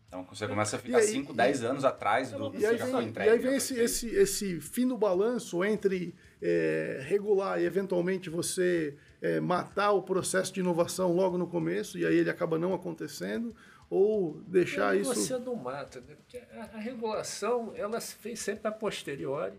Então 0.07 0.25
você 0.33 0.47
começa 0.47 0.77
a 0.77 0.79
ficar 0.79 0.99
aí- 0.99 1.09
5, 1.09 1.33
10 1.33 1.65
anos 1.65 1.85
atrás 1.85 2.31
do 2.31 2.47
E 2.49 2.51
que 2.53 2.61
já 2.61 2.87
foi 2.87 3.03
e 3.03 3.07
entregue. 3.09 3.31
aí 3.31 3.39
vem 3.39 3.51
né, 3.51 3.57
esse, 3.57 3.75
esse, 3.81 4.07
esse 4.11 4.61
fino 4.61 4.97
balanço 4.97 5.65
entre 5.65 6.15
é, 6.41 7.01
regular 7.05 7.61
e 7.61 7.65
eventualmente 7.65 8.31
você 8.31 8.97
é, 9.21 9.41
matar 9.41 9.91
o 9.91 10.03
processo 10.03 10.53
de 10.53 10.61
inovação 10.61 11.13
logo 11.13 11.37
no 11.37 11.49
começo, 11.49 11.99
e 11.99 12.07
aí 12.07 12.17
ele 12.17 12.31
acaba 12.31 12.59
não 12.59 12.73
acontecendo, 12.73 13.57
ou 13.91 14.41
deixar 14.47 14.97
isso. 14.97 15.15
Você 15.15 15.39
não 15.39 15.55
mata, 15.57 16.01
né? 16.01 16.15
Porque 16.17 16.39
a, 16.39 16.71
a 16.75 16.79
regulação 16.79 17.73
ela 17.77 18.01
se 18.01 18.15
fez 18.17 18.41
sempre 18.41 18.67
a 18.69 18.73
posteriori 18.73 19.59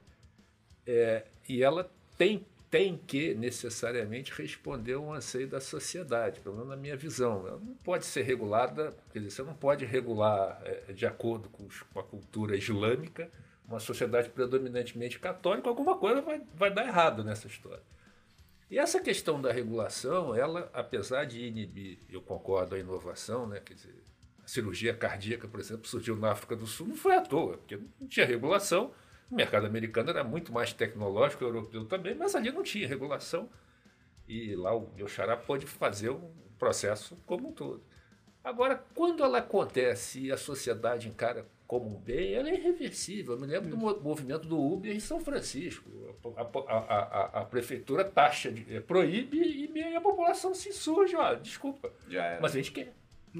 é, 0.85 1.25
e 1.47 1.63
ela 1.63 1.89
tem, 2.17 2.45
tem 2.69 2.97
que 2.97 3.33
necessariamente 3.35 4.31
responder 4.33 4.95
um 4.97 5.13
anseio 5.13 5.47
da 5.47 5.59
sociedade, 5.61 6.39
pelo 6.41 6.55
menos 6.55 6.69
na 6.69 6.75
minha 6.75 6.95
visão. 6.97 7.47
Ela 7.47 7.59
não 7.59 7.75
pode 7.75 8.05
ser 8.05 8.23
regulada, 8.23 8.95
quer 9.11 9.19
dizer, 9.19 9.31
você 9.31 9.43
não 9.43 9.53
pode 9.55 9.85
regular 9.85 10.61
é, 10.65 10.93
de 10.93 11.05
acordo 11.05 11.49
com, 11.49 11.65
os- 11.65 11.81
com 11.83 11.99
a 11.99 12.03
cultura 12.03 12.55
islâmica, 12.55 13.29
uma 13.67 13.79
sociedade 13.79 14.29
predominantemente 14.29 15.17
católica, 15.19 15.67
alguma 15.67 15.97
coisa 15.97 16.21
vai, 16.21 16.41
vai 16.53 16.71
dar 16.71 16.85
errado 16.85 17.23
nessa 17.23 17.47
história. 17.47 17.81
E 18.69 18.77
essa 18.79 18.99
questão 18.99 19.39
da 19.41 19.51
regulação, 19.51 20.35
ela, 20.35 20.69
apesar 20.73 21.25
de 21.25 21.45
inibir, 21.45 21.99
eu 22.09 22.21
concordo, 22.21 22.75
a 22.75 22.79
inovação, 22.79 23.47
né? 23.47 23.59
quer 23.63 23.75
dizer, 23.75 23.95
a 24.45 24.47
cirurgia 24.47 24.93
cardíaca, 24.93 25.47
por 25.47 25.59
exemplo, 25.59 25.87
surgiu 25.87 26.15
na 26.15 26.31
África 26.31 26.55
do 26.55 26.67
Sul, 26.67 26.87
não 26.87 26.95
foi 26.95 27.15
à 27.15 27.21
toa, 27.21 27.57
porque 27.57 27.79
não 27.99 28.07
tinha 28.07 28.25
regulação. 28.25 28.93
O 29.29 29.35
mercado 29.35 29.65
americano 29.65 30.11
era 30.11 30.23
muito 30.23 30.53
mais 30.53 30.71
tecnológico, 30.71 31.43
o 31.43 31.47
europeu 31.47 31.83
também, 31.85 32.13
mas 32.13 32.35
ali 32.35 32.51
não 32.51 32.61
tinha 32.61 32.87
regulação. 32.87 33.49
E 34.27 34.55
lá 34.55 34.75
o 34.75 34.91
meu 34.95 35.07
xará 35.07 35.35
pode 35.35 35.65
fazer 35.65 36.09
o 36.09 36.31
processo 36.59 37.17
como 37.25 37.49
um 37.49 37.51
todo. 37.51 37.83
Agora, 38.43 38.83
quando 38.93 39.23
ela 39.23 39.39
acontece 39.39 40.19
e 40.19 40.31
a 40.31 40.37
sociedade 40.37 41.07
encara 41.07 41.47
como 41.65 41.97
um 41.97 41.99
bem, 41.99 42.35
ela 42.35 42.47
é 42.47 42.53
irreversível. 42.53 43.33
Eu 43.33 43.39
me 43.39 43.47
lembro 43.47 43.69
do 43.69 43.77
movimento 43.77 44.47
do 44.47 44.59
Uber 44.59 44.95
em 44.95 44.99
São 44.99 45.19
Francisco. 45.19 45.89
A, 46.37 46.41
a, 46.41 46.77
a, 46.77 47.41
a 47.41 47.45
prefeitura 47.45 48.03
taxa, 48.05 48.51
de, 48.51 48.75
é, 48.75 48.79
proíbe 48.79 49.37
e 49.73 49.95
a 49.95 50.01
população 50.01 50.53
se 50.53 50.69
insurge. 50.69 51.15
Ó, 51.15 51.33
desculpa, 51.33 51.91
mas 52.39 52.51
a 52.51 52.55
gente 52.57 52.71
quer. 52.71 52.93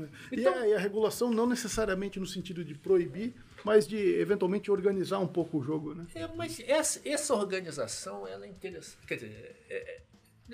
É. 0.04 0.08
Então, 0.32 0.54
e, 0.54 0.58
a, 0.58 0.68
e, 0.68 0.74
a, 0.74 0.80
regulação 0.80 1.32
não 1.32 1.48
necessariamente 1.48 2.20
no 2.20 2.26
sentido 2.26 2.64
de 2.64 2.76
proibir, 2.76 3.34
mas 3.64 3.88
de 3.88 3.98
eventualmente 3.98 4.70
organizar 4.70 5.20
um 5.20 5.28
pouco 5.28 5.60
o 5.60 5.64
jogo, 5.64 5.94
né? 5.96 6.06
É, 6.14 6.28
mas 6.28 6.60
essa, 6.60 7.02
essa 7.08 7.34
organização 7.34 8.28
ela 8.28 8.46
é 8.46 8.50
interessante. 8.50 9.06
Quer 9.08 9.16
dizer, 9.16 9.66
é, 9.70 10.02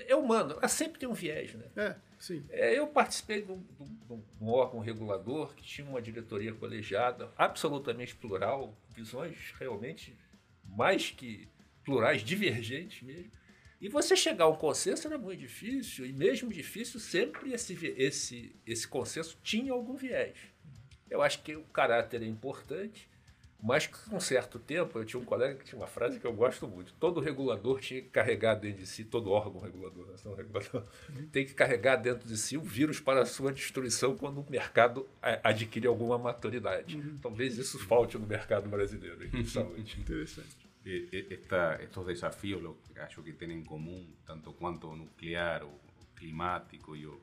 é 0.08 0.16
humano, 0.16 0.54
ela 0.58 0.68
sempre 0.68 1.00
tem 1.00 1.10
um 1.10 1.14
viés, 1.14 1.54
né? 1.54 1.66
É, 1.76 1.96
sim. 2.20 2.46
É, 2.50 2.78
eu 2.78 2.88
participei 2.88 3.42
de 3.42 3.52
um, 3.52 3.58
de 3.58 4.14
um 4.42 4.48
órgão 4.48 4.80
regulador 4.80 5.54
que 5.56 5.64
tinha 5.64 5.88
uma 5.88 6.02
diretoria 6.02 6.54
colegiada 6.54 7.32
absolutamente 7.38 8.16
plural, 8.16 8.78
visões 8.96 9.54
realmente 9.60 10.18
mais 10.64 11.12
que 11.12 11.50
plurais, 11.84 12.22
divergentes 12.22 13.02
mesmo. 13.02 13.32
E 13.82 13.90
você 13.90 14.16
chegar 14.16 14.46
a 14.46 14.48
um 14.48 14.56
consenso 14.56 15.08
era 15.08 15.18
muito 15.18 15.40
difícil, 15.40 16.06
e 16.06 16.14
mesmo 16.14 16.54
difícil, 16.54 17.00
sempre 17.00 17.52
esse, 17.52 17.74
esse, 17.98 18.56
esse 18.64 18.88
consenso 18.88 19.40
tinha 19.42 19.74
algum 19.74 19.96
viés. 19.96 20.38
Eu 21.10 21.20
acho 21.20 21.42
que 21.42 21.56
o 21.56 21.64
caráter 21.64 22.22
é 22.22 22.28
importante, 22.28 23.10
mas 23.62 23.88
com 23.88 24.16
um 24.16 24.20
certo 24.20 24.60
tempo, 24.60 25.00
eu 25.00 25.06
tinha 25.06 25.20
um 25.20 25.26
colega 25.26 25.56
que 25.56 25.66
tinha 25.66 25.80
uma 25.80 25.88
frase 25.88 26.20
que 26.20 26.26
eu 26.26 26.34
gosto 26.34 26.68
muito: 26.68 26.94
todo 26.94 27.20
regulador 27.20 27.80
tinha 27.80 28.02
que 28.04 28.10
carregar 28.10 28.54
dentro 28.54 28.80
de 28.80 28.88
si, 28.88 29.04
todo 29.04 29.32
órgão 29.32 29.60
regulador, 29.60 30.16
não 30.26 30.36
regulador, 30.36 30.86
tem 31.32 31.44
que 31.44 31.56
carregar 31.56 31.96
dentro 31.96 32.28
de 32.28 32.38
si 32.38 32.58
o 32.58 32.62
vírus 32.62 33.00
para 33.00 33.22
a 33.22 33.26
sua 33.26 33.52
destruição 33.52 34.16
quando 34.16 34.42
o 34.42 34.50
mercado 34.50 35.08
adquire 35.44 35.88
alguma 35.88 36.20
maturidade. 36.20 36.98
Uhum. 36.98 37.18
Talvez 37.20 37.58
isso 37.58 37.80
falte 37.80 38.16
no 38.16 38.28
mercado 38.28 38.70
brasileiro 38.70 39.28
de 39.28 39.46
saúde. 39.50 40.00
Interessante. 40.00 40.71
Esta, 40.84 41.82
estos 41.84 42.06
desafíos, 42.06 42.62
lo 42.62 42.82
acho 42.98 43.22
que 43.24 43.34
têm 43.34 43.52
em 43.52 43.64
comum, 43.64 44.16
tanto 44.26 44.54
quanto 44.54 44.90
o 44.90 44.96
nuclear, 44.96 45.64
o 45.64 45.80
climático 46.16 46.96
e 46.96 47.06
o 47.06 47.22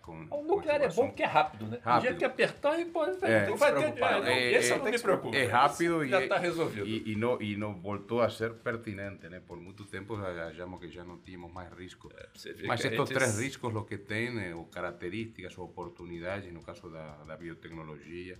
com, 0.00 0.26
o 0.30 0.42
nuclear 0.44 0.80
é 0.80 0.88
bom 0.88 1.08
porque 1.08 1.22
é 1.22 1.26
rápido, 1.26 1.66
né? 1.66 1.78
Rápido. 1.82 2.14
O 2.14 2.18
que 2.18 2.24
apertar, 2.24 2.78
e 2.78 2.84
pode 2.86 3.24
é, 3.24 3.50
vai 3.50 3.74
ter. 3.74 4.02
É, 4.28 4.54
é, 4.54 4.58
esse 4.58 4.76
não 4.76 4.84
me 4.84 4.98
preocupa. 4.98 5.36
É 5.36 5.46
rápido 5.46 6.04
e 6.04 6.08
já 6.08 6.22
está 6.22 6.38
resolvido. 6.38 6.86
E, 6.86 7.12
e, 7.12 7.16
não, 7.16 7.42
e 7.42 7.56
não 7.56 7.74
voltou 7.80 8.20
a 8.20 8.30
ser 8.30 8.54
pertinente, 8.54 9.28
né? 9.28 9.40
Por 9.40 9.58
muito 9.58 9.84
tempo 9.84 10.14
achamos 10.14 10.78
que 10.80 10.88
já 10.88 11.04
não 11.04 11.18
tínhamos 11.18 11.52
mais 11.52 11.72
risco. 11.72 12.08
É, 12.16 12.66
Mas 12.66 12.84
estes 12.84 13.08
três 13.08 13.38
riscos, 13.38 13.74
o 13.74 13.84
que 13.84 14.00
eh, 14.08 14.54
ou 14.54 14.66
características, 14.66 15.58
ou 15.58 15.64
oportunidades, 15.64 16.52
no 16.52 16.62
caso 16.62 16.88
da, 16.88 17.24
da 17.24 17.36
biotecnologia, 17.36 18.38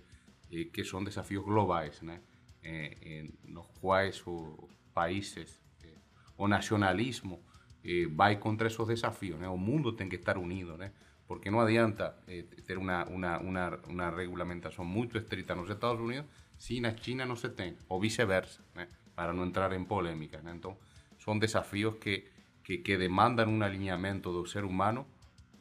eh, 0.51 0.65
que 0.71 0.83
são 0.85 1.03
desafios 1.03 1.43
globais, 1.43 2.01
né? 2.01 2.21
Eh, 2.67 3.29
nos 3.45 3.67
quais 3.79 4.25
os 4.25 4.57
países, 4.93 5.61
eh, 5.83 5.97
o 6.35 6.47
nacionalismo 6.47 7.39
eh, 7.83 8.07
vai 8.09 8.39
contra 8.39 8.67
esses 8.67 8.87
desafios, 8.87 9.39
né? 9.39 9.47
O 9.47 9.57
mundo 9.57 9.93
tem 9.93 10.09
que 10.09 10.15
estar 10.15 10.37
unido, 10.37 10.75
né? 10.75 10.91
porque 11.27 11.49
no 11.49 11.61
adianta 11.61 12.17
eh, 12.27 12.43
tener 12.65 12.77
una, 12.77 13.05
una, 13.05 13.39
una, 13.39 13.79
una, 13.89 14.11
regulamentación 14.11 14.87
muy 14.87 15.09
estricta 15.13 15.53
en 15.53 15.61
los 15.61 15.69
Estados 15.69 15.99
Unidos 15.99 16.25
si 16.57 16.77
en 16.77 16.95
China 16.95 17.25
no 17.25 17.35
se 17.35 17.49
tiene, 17.49 17.77
o 17.87 17.99
viceversa, 17.99 18.61
¿eh? 18.77 18.87
para 19.13 19.33
no 19.33 19.43
entrar 19.43 19.73
en 19.73 19.85
polémicas. 19.85 20.43
¿eh? 20.45 20.49
Entonces, 20.49 20.81
son 21.17 21.39
desafíos 21.39 21.95
que, 21.95 22.29
que, 22.63 22.81
que, 22.81 22.97
demandan 22.97 23.49
un 23.49 23.63
alineamiento 23.63 24.37
del 24.37 24.47
ser 24.47 24.65
humano 24.65 25.05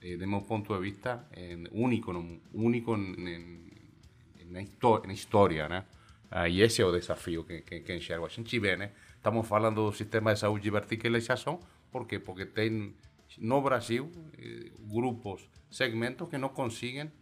eh, 0.00 0.16
de 0.16 0.26
mi 0.26 0.40
punto 0.42 0.74
de 0.74 0.80
vista 0.80 1.28
en, 1.32 1.68
único, 1.72 2.12
único 2.52 2.94
en, 2.94 3.26
en, 3.26 3.70
en, 4.38 4.52
la, 4.52 4.60
en 4.60 5.10
historia. 5.10 5.68
¿no? 5.68 5.84
Ah, 6.30 6.48
y 6.48 6.62
ese 6.62 6.82
es 6.82 6.88
el 6.88 6.94
desafío 6.94 7.46
que, 7.46 7.62
que, 7.62 7.82
que 7.82 7.94
enxergo. 7.94 8.26
A 8.26 8.30
gente 8.30 8.58
vê, 8.58 8.76
né? 8.76 8.92
estamos 9.14 9.46
falando 9.46 9.86
del 9.86 9.94
sistema 9.94 10.30
de 10.30 10.36
saúde 10.36 10.64
de 10.64 10.70
verticalización, 10.70 11.60
por 11.90 12.06
qué? 12.06 12.20
Porque 12.20 12.44
tem 12.44 12.96
no 13.38 13.62
Brasil 13.62 14.10
eh, 14.36 14.72
grupos, 14.80 15.48
segmentos 15.70 16.28
que 16.28 16.38
no 16.38 16.52
consiguen 16.52 17.12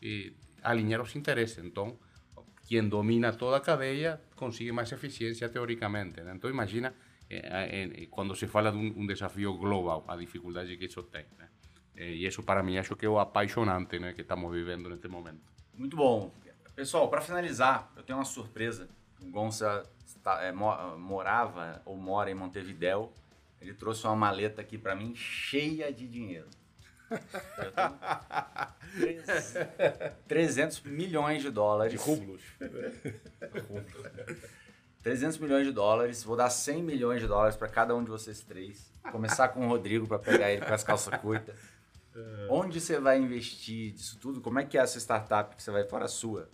eh, 0.00 0.34
alinear 0.62 1.00
los 1.00 1.16
intereses. 1.16 1.58
Entonces, 1.58 1.98
quien 2.66 2.90
domina 2.90 3.32
toda 3.36 3.62
cadeia 3.62 4.20
consigue 4.34 4.72
más 4.72 4.92
eficiencia 4.92 5.50
teóricamente. 5.50 6.20
Entonces, 6.20 6.52
imagina 6.52 6.94
eh, 7.28 8.06
cuando 8.10 8.34
se 8.34 8.46
fala 8.48 8.70
de 8.70 8.78
un, 8.78 9.06
desafío 9.06 9.56
global, 9.58 10.02
a 10.08 10.16
dificultad 10.16 10.66
que 10.66 10.84
eso 10.84 11.04
tiene. 11.06 11.26
y 12.14 12.26
eso 12.26 12.44
para 12.44 12.62
mí 12.62 12.78
acho 12.78 12.96
que 12.96 13.06
é 13.06 13.08
o 13.08 13.18
apaixonante 13.18 13.98
que 14.14 14.22
estamos 14.22 14.52
vivendo 14.52 14.88
neste 14.88 15.08
momento. 15.08 15.50
Muito 15.74 15.96
bom. 15.96 16.30
Pessoal, 16.78 17.08
para 17.08 17.20
finalizar, 17.20 17.90
eu 17.96 18.04
tenho 18.04 18.16
uma 18.16 18.24
surpresa. 18.24 18.88
O 19.20 19.26
Gonça 19.32 19.84
está, 20.06 20.44
é, 20.44 20.52
morava 20.52 21.82
ou 21.84 21.96
mora 21.96 22.30
em 22.30 22.34
Montevidéu 22.34 23.12
ele 23.60 23.74
trouxe 23.74 24.04
uma 24.06 24.14
maleta 24.14 24.60
aqui 24.60 24.78
para 24.78 24.94
mim 24.94 25.12
cheia 25.16 25.92
de 25.92 26.06
dinheiro. 26.06 26.46
300 30.28 30.82
milhões 30.86 31.42
de 31.42 31.50
dólares. 31.50 31.92
De 31.92 31.98
rublos. 31.98 32.42
300 35.02 35.38
milhões 35.38 35.66
de 35.66 35.72
dólares. 35.72 36.22
Vou 36.22 36.36
dar 36.36 36.48
100 36.48 36.80
milhões 36.80 37.20
de 37.20 37.26
dólares 37.26 37.56
para 37.56 37.68
cada 37.68 37.92
um 37.96 38.04
de 38.04 38.10
vocês 38.10 38.40
três. 38.40 38.92
Começar 39.10 39.48
com 39.48 39.66
o 39.66 39.68
Rodrigo 39.68 40.06
para 40.06 40.20
pegar 40.20 40.52
ele 40.52 40.64
com 40.64 40.72
as 40.72 40.84
calças 40.84 41.12
curtas. 41.20 41.56
Onde 42.48 42.80
você 42.80 43.00
vai 43.00 43.18
investir 43.18 43.92
disso 43.94 44.16
tudo? 44.20 44.40
Como 44.40 44.60
é 44.60 44.64
que 44.64 44.78
é 44.78 44.80
essa 44.80 44.98
startup 44.98 45.56
que 45.56 45.62
você 45.62 45.72
vai 45.72 45.82
fora 45.82 46.04
a 46.04 46.08
sua? 46.08 46.48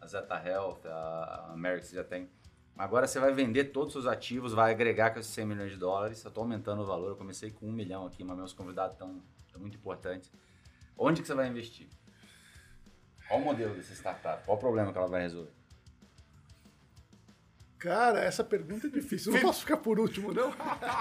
A 0.00 0.06
Zeta 0.06 0.34
Health, 0.46 0.80
a 0.86 1.50
America 1.52 1.86
já 1.86 2.02
tem. 2.02 2.30
Agora 2.76 3.06
você 3.06 3.20
vai 3.20 3.32
vender 3.32 3.64
todos 3.64 3.94
os 3.94 4.02
seus 4.02 4.12
ativos, 4.12 4.54
vai 4.54 4.72
agregar 4.72 5.10
com 5.10 5.20
esses 5.20 5.30
100 5.32 5.46
milhões 5.46 5.70
de 5.70 5.76
dólares. 5.76 6.24
Eu 6.24 6.28
estou 6.28 6.42
aumentando 6.42 6.80
o 6.82 6.86
valor, 6.86 7.10
eu 7.10 7.16
comecei 7.16 7.50
com 7.50 7.66
um 7.66 7.72
milhão 7.72 8.06
aqui, 8.06 8.24
mas 8.24 8.36
meus 8.36 8.52
convidados 8.54 8.94
estão, 8.94 9.22
muito 9.58 9.76
importantes. 9.76 10.32
Onde 10.96 11.20
que 11.20 11.26
você 11.26 11.34
vai 11.34 11.46
investir? 11.46 11.88
Qual 13.28 13.40
o 13.40 13.44
modelo 13.44 13.74
dessa 13.74 13.92
startup? 13.92 14.42
Qual 14.44 14.56
o 14.56 14.60
problema 14.60 14.92
que 14.92 14.98
ela 14.98 15.06
vai 15.06 15.20
resolver? 15.20 15.52
Cara, 17.78 18.20
essa 18.20 18.44
pergunta 18.44 18.86
é 18.86 18.90
difícil. 18.90 19.32
Eu 19.32 19.36
não 19.36 19.48
posso 19.48 19.60
ficar 19.60 19.78
por 19.78 19.98
último, 19.98 20.32
não? 20.32 20.52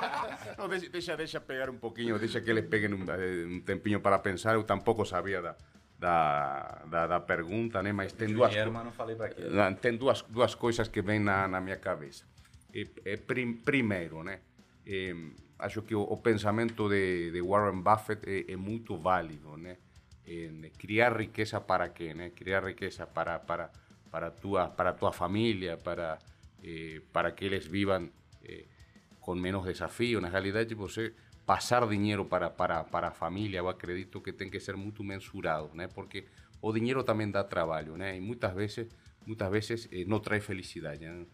não 0.58 0.68
deixa, 0.68 0.90
deixa, 0.90 1.18
deixa 1.18 1.42
pegar 1.42 1.70
um 1.70 1.78
pouquinho, 1.78 2.18
deixa 2.20 2.40
que 2.40 2.50
eles 2.50 2.66
peguem 2.68 2.94
um, 2.94 3.06
eh, 3.10 3.46
um 3.46 3.62
tempinho 3.62 4.00
para 4.02 4.18
pensar. 4.20 4.54
Eu 4.54 4.64
tampouco 4.64 5.06
sabia 5.06 5.42
da, 5.42 5.58
da, 6.00 6.82
da, 6.88 7.08
da 7.08 7.20
pergunta, 7.20 7.84
né? 7.84 7.92
mas 7.92 8.14
tem 8.14 8.34
duas, 8.34 8.56
não 8.56 8.92
falei 8.92 9.16
para 9.16 9.74
tem 9.76 9.98
duas, 9.98 10.22
duas 10.22 10.56
coisas 10.56 10.88
que 10.88 11.02
vêm 11.02 11.20
na, 11.20 11.48
na 11.48 11.60
minha 11.60 11.76
cabeça. 11.76 12.26
E, 12.74 12.88
é, 13.04 13.18
prim, 13.18 13.54
primeiro, 13.54 14.24
né? 14.24 14.40
É, 14.88 15.14
acho 15.60 15.82
que 15.82 15.94
o, 15.94 16.02
o, 16.02 16.18
pensamento 16.18 16.88
de, 16.88 17.32
de 17.32 17.42
Warren 17.42 17.82
Buffett 17.82 18.22
é, 18.26 18.54
é 18.54 18.56
muito 18.56 18.96
válido, 18.98 19.58
né? 19.58 19.78
É, 20.26 20.72
criar 20.78 21.18
riqueza 21.18 21.60
para 21.60 21.90
quê, 21.90 22.14
né? 22.14 22.30
Criar 22.30 22.64
riqueza 22.64 23.06
para 23.06 23.40
para 23.40 23.70
para 24.10 24.32
tua 24.32 24.70
para 24.70 24.94
tua 24.94 25.12
família, 25.12 25.78
para 25.78 26.18
eh, 26.64 27.02
para 27.12 27.32
que 27.32 27.46
eles 27.46 27.66
vivam 27.66 28.10
eh, 28.44 28.66
com 29.20 29.36
menos 29.36 29.66
desafio. 29.66 30.22
Na 30.22 30.30
realidade, 30.30 30.74
você 30.76 31.14
pasar 31.50 31.88
dinero 31.88 32.26
para, 32.26 32.52
para, 32.52 32.84
para 32.84 33.08
a 33.08 33.12
família, 33.12 33.58
eu 33.58 33.68
acredito 33.68 34.22
que 34.22 34.32
tem 34.32 34.52
que 34.52 34.60
ser 34.60 34.78
muito 34.78 35.04
mensurado, 35.04 35.72
né? 35.74 35.88
Porque 35.88 36.26
o 36.62 36.72
dinheiro 36.72 37.04
também 37.04 37.32
dá 37.32 37.44
trabalho, 37.44 37.98
né? 37.98 38.16
E 38.16 38.22
muitas 38.22 38.54
vezes, 38.54 38.88
muitas 39.26 39.50
vezes 39.50 39.90
eh, 39.92 40.06
não 40.06 40.20
traz 40.20 40.46
felicidade. 40.46 41.08
Né? 41.08 41.26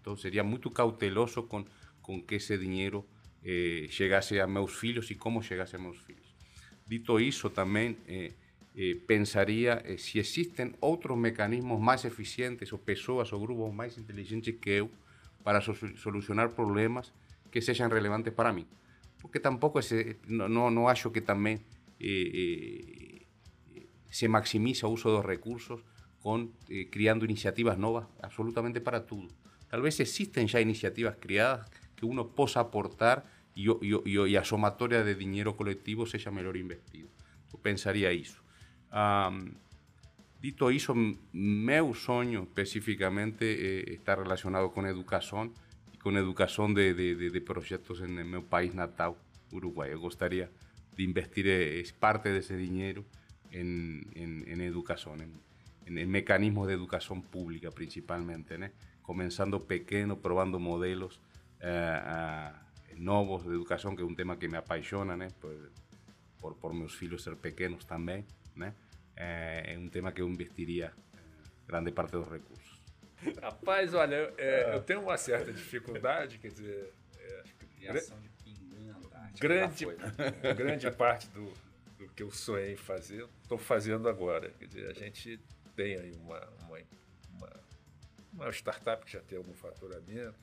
Cauteloso 0.74 1.44
com, 1.44 1.66
com 2.02 2.22
que 2.22 2.36
esse 2.36 2.58
dinheiro 2.58 3.06
eh, 3.44 3.90
a 4.42 4.48
meus 4.48 4.74
filhos 4.76 5.12
e 5.12 5.16
como 5.16 5.44
chegasse 5.44 5.76
a 5.76 5.80
meus 5.80 5.98
filhos. 5.98 6.34
Dito 6.88 7.20
isso, 7.20 7.50
também 7.50 7.98
eh, 8.08 8.32
eh, 8.78 8.96
pensaria 9.06 9.84
eh, 9.84 9.98
se 9.98 10.18
existem 10.18 10.76
outros 10.80 11.18
mecanismos 11.18 11.78
mais 11.78 12.06
eficientes 12.06 12.72
ou 12.72 12.80
pessoas 12.80 13.34
ou 13.34 13.42
grupos 13.42 13.74
mais 13.74 13.98
inteligentes 13.98 14.56
que 14.62 14.70
eu 14.70 14.90
para 15.44 15.60
so 15.60 15.76
solucionar 15.98 16.52
problemas 16.52 17.12
que 17.52 17.60
sejam 17.60 17.90
relevantes 17.90 18.34
para 18.34 18.54
mim 18.54 18.66
porque 19.26 19.40
tampoco 19.40 19.80
ese, 19.80 20.20
no, 20.28 20.48
no, 20.48 20.70
no 20.70 20.88
acho 20.88 21.12
que 21.12 21.20
también 21.20 21.66
eh, 22.00 23.26
eh, 23.74 23.88
se 24.12 24.30
maximiza 24.30 24.86
o 24.86 24.94
uso 24.94 25.10
dos 25.10 25.26
recursos 25.26 25.82
con 26.22 26.54
eh, 26.70 26.94
criando 26.94 27.26
iniciativas 27.26 27.80
novas 27.80 28.06
absolutamente 28.22 28.82
para 28.82 29.10
todo. 29.10 29.26
Tal 29.66 29.82
vez 29.82 30.00
existen 30.00 30.46
ya 30.46 30.62
iniciativas 30.62 31.18
criadas 31.18 31.66
que 31.98 32.06
uno 32.06 32.38
possa 32.38 32.60
aportar 32.60 33.26
e, 33.56 33.68
o, 33.68 33.80
e, 33.82 33.96
o, 33.98 34.28
e 34.28 34.38
a 34.38 34.44
somatória 34.44 35.04
de 35.04 35.16
dinheiro 35.16 35.58
coletivo 35.58 36.06
seja 36.06 36.30
melhor 36.30 36.56
investido. 36.56 37.10
Eu 37.52 37.58
pensaria 37.58 38.14
isso. 38.14 38.44
Um, 38.94 39.58
dito 40.40 40.70
isso, 40.70 40.94
meu 41.34 41.96
sonho 41.96 42.44
especificamente 42.44 43.42
é 43.42 43.94
está 43.98 44.14
relacionado 44.14 44.70
com 44.70 44.86
educação 44.86 45.50
com 46.06 46.16
educação 46.20 46.72
de, 46.72 46.94
de, 46.94 47.32
de, 47.32 47.42
projetos 47.42 48.00
no 48.00 48.24
meu 48.24 48.44
país 48.44 48.76
natal, 48.76 49.18
Uruguai. 49.52 49.92
Eu 49.92 50.00
gostaria 50.00 50.52
de 50.96 51.04
investir 51.04 51.48
parte 52.00 52.32
desse 52.32 52.56
dinheiro 52.56 53.04
em, 53.52 54.04
em, 54.16 54.44
em 54.54 54.62
educação, 54.66 55.16
em, 55.16 55.34
en, 55.88 56.06
mecanismos 56.06 56.68
de 56.68 56.74
educação 56.74 57.20
pública 57.20 57.72
principalmente, 57.72 58.56
né? 58.56 58.74
começando 59.02 59.60
pequeno, 59.60 60.16
probando 60.16 60.60
modelos 60.60 61.16
uh, 61.16 62.54
uh, 62.94 63.02
novos 63.02 63.42
de 63.42 63.56
educação, 63.56 63.96
que 63.96 64.04
é 64.04 64.06
um 64.06 64.14
tema 64.14 64.36
que 64.36 64.48
me 64.48 64.58
apaixona, 64.58 65.18
né? 65.18 65.30
por, 65.42 65.72
por, 66.40 66.54
por 66.54 66.72
meus 66.72 67.00
ser 67.18 67.36
pequenos 67.38 67.84
também. 67.84 68.24
Né? 68.56 68.76
É, 69.16 69.74
é 69.74 69.80
um 69.80 69.90
tema 69.90 70.12
que 70.12 70.22
eu 70.22 70.30
investiria 70.30 70.94
grande 71.68 71.92
parte 71.92 72.12
dos 72.12 72.30
recursos. 72.30 72.75
Rapaz, 73.42 73.94
olha, 73.94 74.16
eu, 74.16 74.34
é, 74.38 74.76
eu 74.76 74.82
tenho 74.82 75.02
uma 75.02 75.18
certa 75.18 75.52
dificuldade, 75.52 76.38
quer 76.38 76.50
dizer. 76.50 76.94
É, 77.18 77.44
Criação 77.80 78.20
de 78.20 78.30
pinguim, 78.30 78.94
grande, 79.40 79.86
grande 80.56 80.92
parte 80.92 81.28
do, 81.30 81.52
do 81.98 82.08
que 82.10 82.24
eu 82.24 82.32
sonhei 82.32 82.74
em 82.74 82.78
fazer, 82.78 83.28
estou 83.44 83.58
fazendo 83.58 84.10
agora. 84.10 84.52
Quer 84.60 84.68
dizer, 84.68 84.90
a 84.90 84.94
gente 84.94 85.40
tem 85.76 85.96
aí 85.96 86.12
uma, 86.14 86.40
uma, 86.62 86.80
uma, 87.38 87.52
uma 88.34 88.50
startup 88.52 89.06
que 89.06 89.14
já 89.14 89.22
tem 89.22 89.38
algum 89.38 89.54
faturamento, 89.54 90.36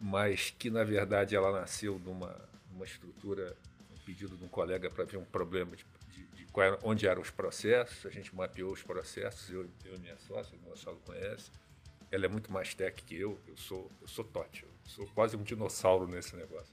mas 0.00 0.50
que 0.50 0.68
na 0.70 0.84
verdade 0.84 1.36
ela 1.36 1.52
nasceu 1.52 1.98
de 1.98 2.08
uma, 2.08 2.36
uma 2.72 2.84
estrutura, 2.84 3.56
um 3.90 3.98
pedido 4.04 4.36
de 4.36 4.44
um 4.44 4.48
colega 4.48 4.90
para 4.90 5.04
ver 5.04 5.16
um 5.16 5.24
problema 5.24 5.76
de, 5.76 5.84
de, 6.10 6.24
de 6.26 6.46
qual, 6.46 6.78
onde 6.82 7.06
eram 7.06 7.22
os 7.22 7.30
processos, 7.30 8.04
a 8.04 8.10
gente 8.10 8.34
mapeou 8.34 8.72
os 8.72 8.82
processos, 8.82 9.48
eu, 9.50 9.68
eu 9.84 9.94
e 9.94 9.98
minha 9.98 10.18
sócia, 10.18 10.56
o 10.56 10.68
Gonçalo 10.68 11.00
conhece, 11.04 11.50
ela 12.12 12.26
é 12.26 12.28
muito 12.28 12.52
mais 12.52 12.74
tech 12.74 13.02
que 13.02 13.18
eu, 13.18 13.40
eu 13.48 13.56
sou, 13.56 13.90
eu 14.00 14.06
sou 14.06 14.24
tote, 14.24 14.62
eu 14.64 14.70
sou 14.84 15.06
quase 15.08 15.36
um 15.36 15.42
dinossauro 15.42 16.06
nesse 16.06 16.36
negócio. 16.36 16.72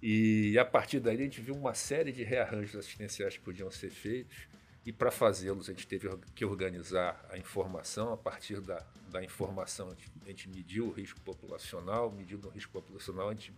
E 0.00 0.58
a 0.58 0.64
partir 0.64 1.00
daí 1.00 1.16
a 1.16 1.20
gente 1.20 1.40
viu 1.40 1.54
uma 1.54 1.74
série 1.74 2.12
de 2.12 2.22
rearranjos 2.22 2.76
assistenciais 2.76 3.36
que 3.36 3.42
podiam 3.42 3.70
ser 3.70 3.90
feitos, 3.90 4.48
e 4.86 4.92
para 4.92 5.10
fazê-los, 5.10 5.68
a 5.68 5.72
gente 5.72 5.86
teve 5.86 6.08
que 6.34 6.44
organizar 6.44 7.26
a 7.30 7.38
informação. 7.38 8.12
A 8.12 8.16
partir 8.18 8.60
da, 8.60 8.84
da 9.08 9.24
informação, 9.24 9.88
a 9.88 9.90
gente, 9.94 10.12
a 10.22 10.28
gente 10.28 10.48
mediu 10.50 10.88
o 10.88 10.90
risco 10.90 11.18
populacional. 11.22 12.12
Medindo 12.12 12.48
o 12.48 12.50
risco 12.50 12.70
populacional, 12.70 13.30
a 13.30 13.32
gente 13.32 13.50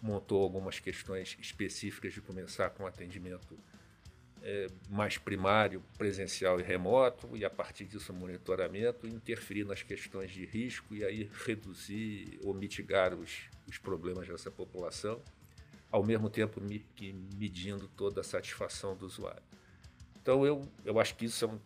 montou 0.00 0.40
algumas 0.40 0.78
questões 0.78 1.36
específicas 1.40 2.12
de 2.12 2.20
começar 2.20 2.70
com 2.70 2.86
atendimento 2.86 3.58
é, 4.42 4.66
mais 4.88 5.18
primário, 5.18 5.82
presencial 5.96 6.60
e 6.60 6.62
remoto, 6.62 7.36
e 7.36 7.44
a 7.44 7.50
partir 7.50 7.84
disso 7.84 8.12
monitoramento, 8.12 9.06
interferir 9.06 9.64
nas 9.64 9.82
questões 9.82 10.30
de 10.30 10.44
risco 10.44 10.94
e 10.94 11.04
aí 11.04 11.30
reduzir 11.44 12.38
ou 12.44 12.54
mitigar 12.54 13.14
os, 13.14 13.48
os 13.66 13.78
problemas 13.78 14.26
dessa 14.28 14.50
população, 14.50 15.22
ao 15.90 16.04
mesmo 16.04 16.28
tempo 16.28 16.60
que 16.94 17.12
medindo 17.36 17.88
toda 17.88 18.20
a 18.20 18.24
satisfação 18.24 18.96
do 18.96 19.06
usuário. 19.06 19.42
Então 20.20 20.44
eu, 20.44 20.62
eu 20.84 21.00
acho 21.00 21.14
que 21.16 21.24
isso 21.24 21.44
é 21.44 21.48
um, 21.48 21.58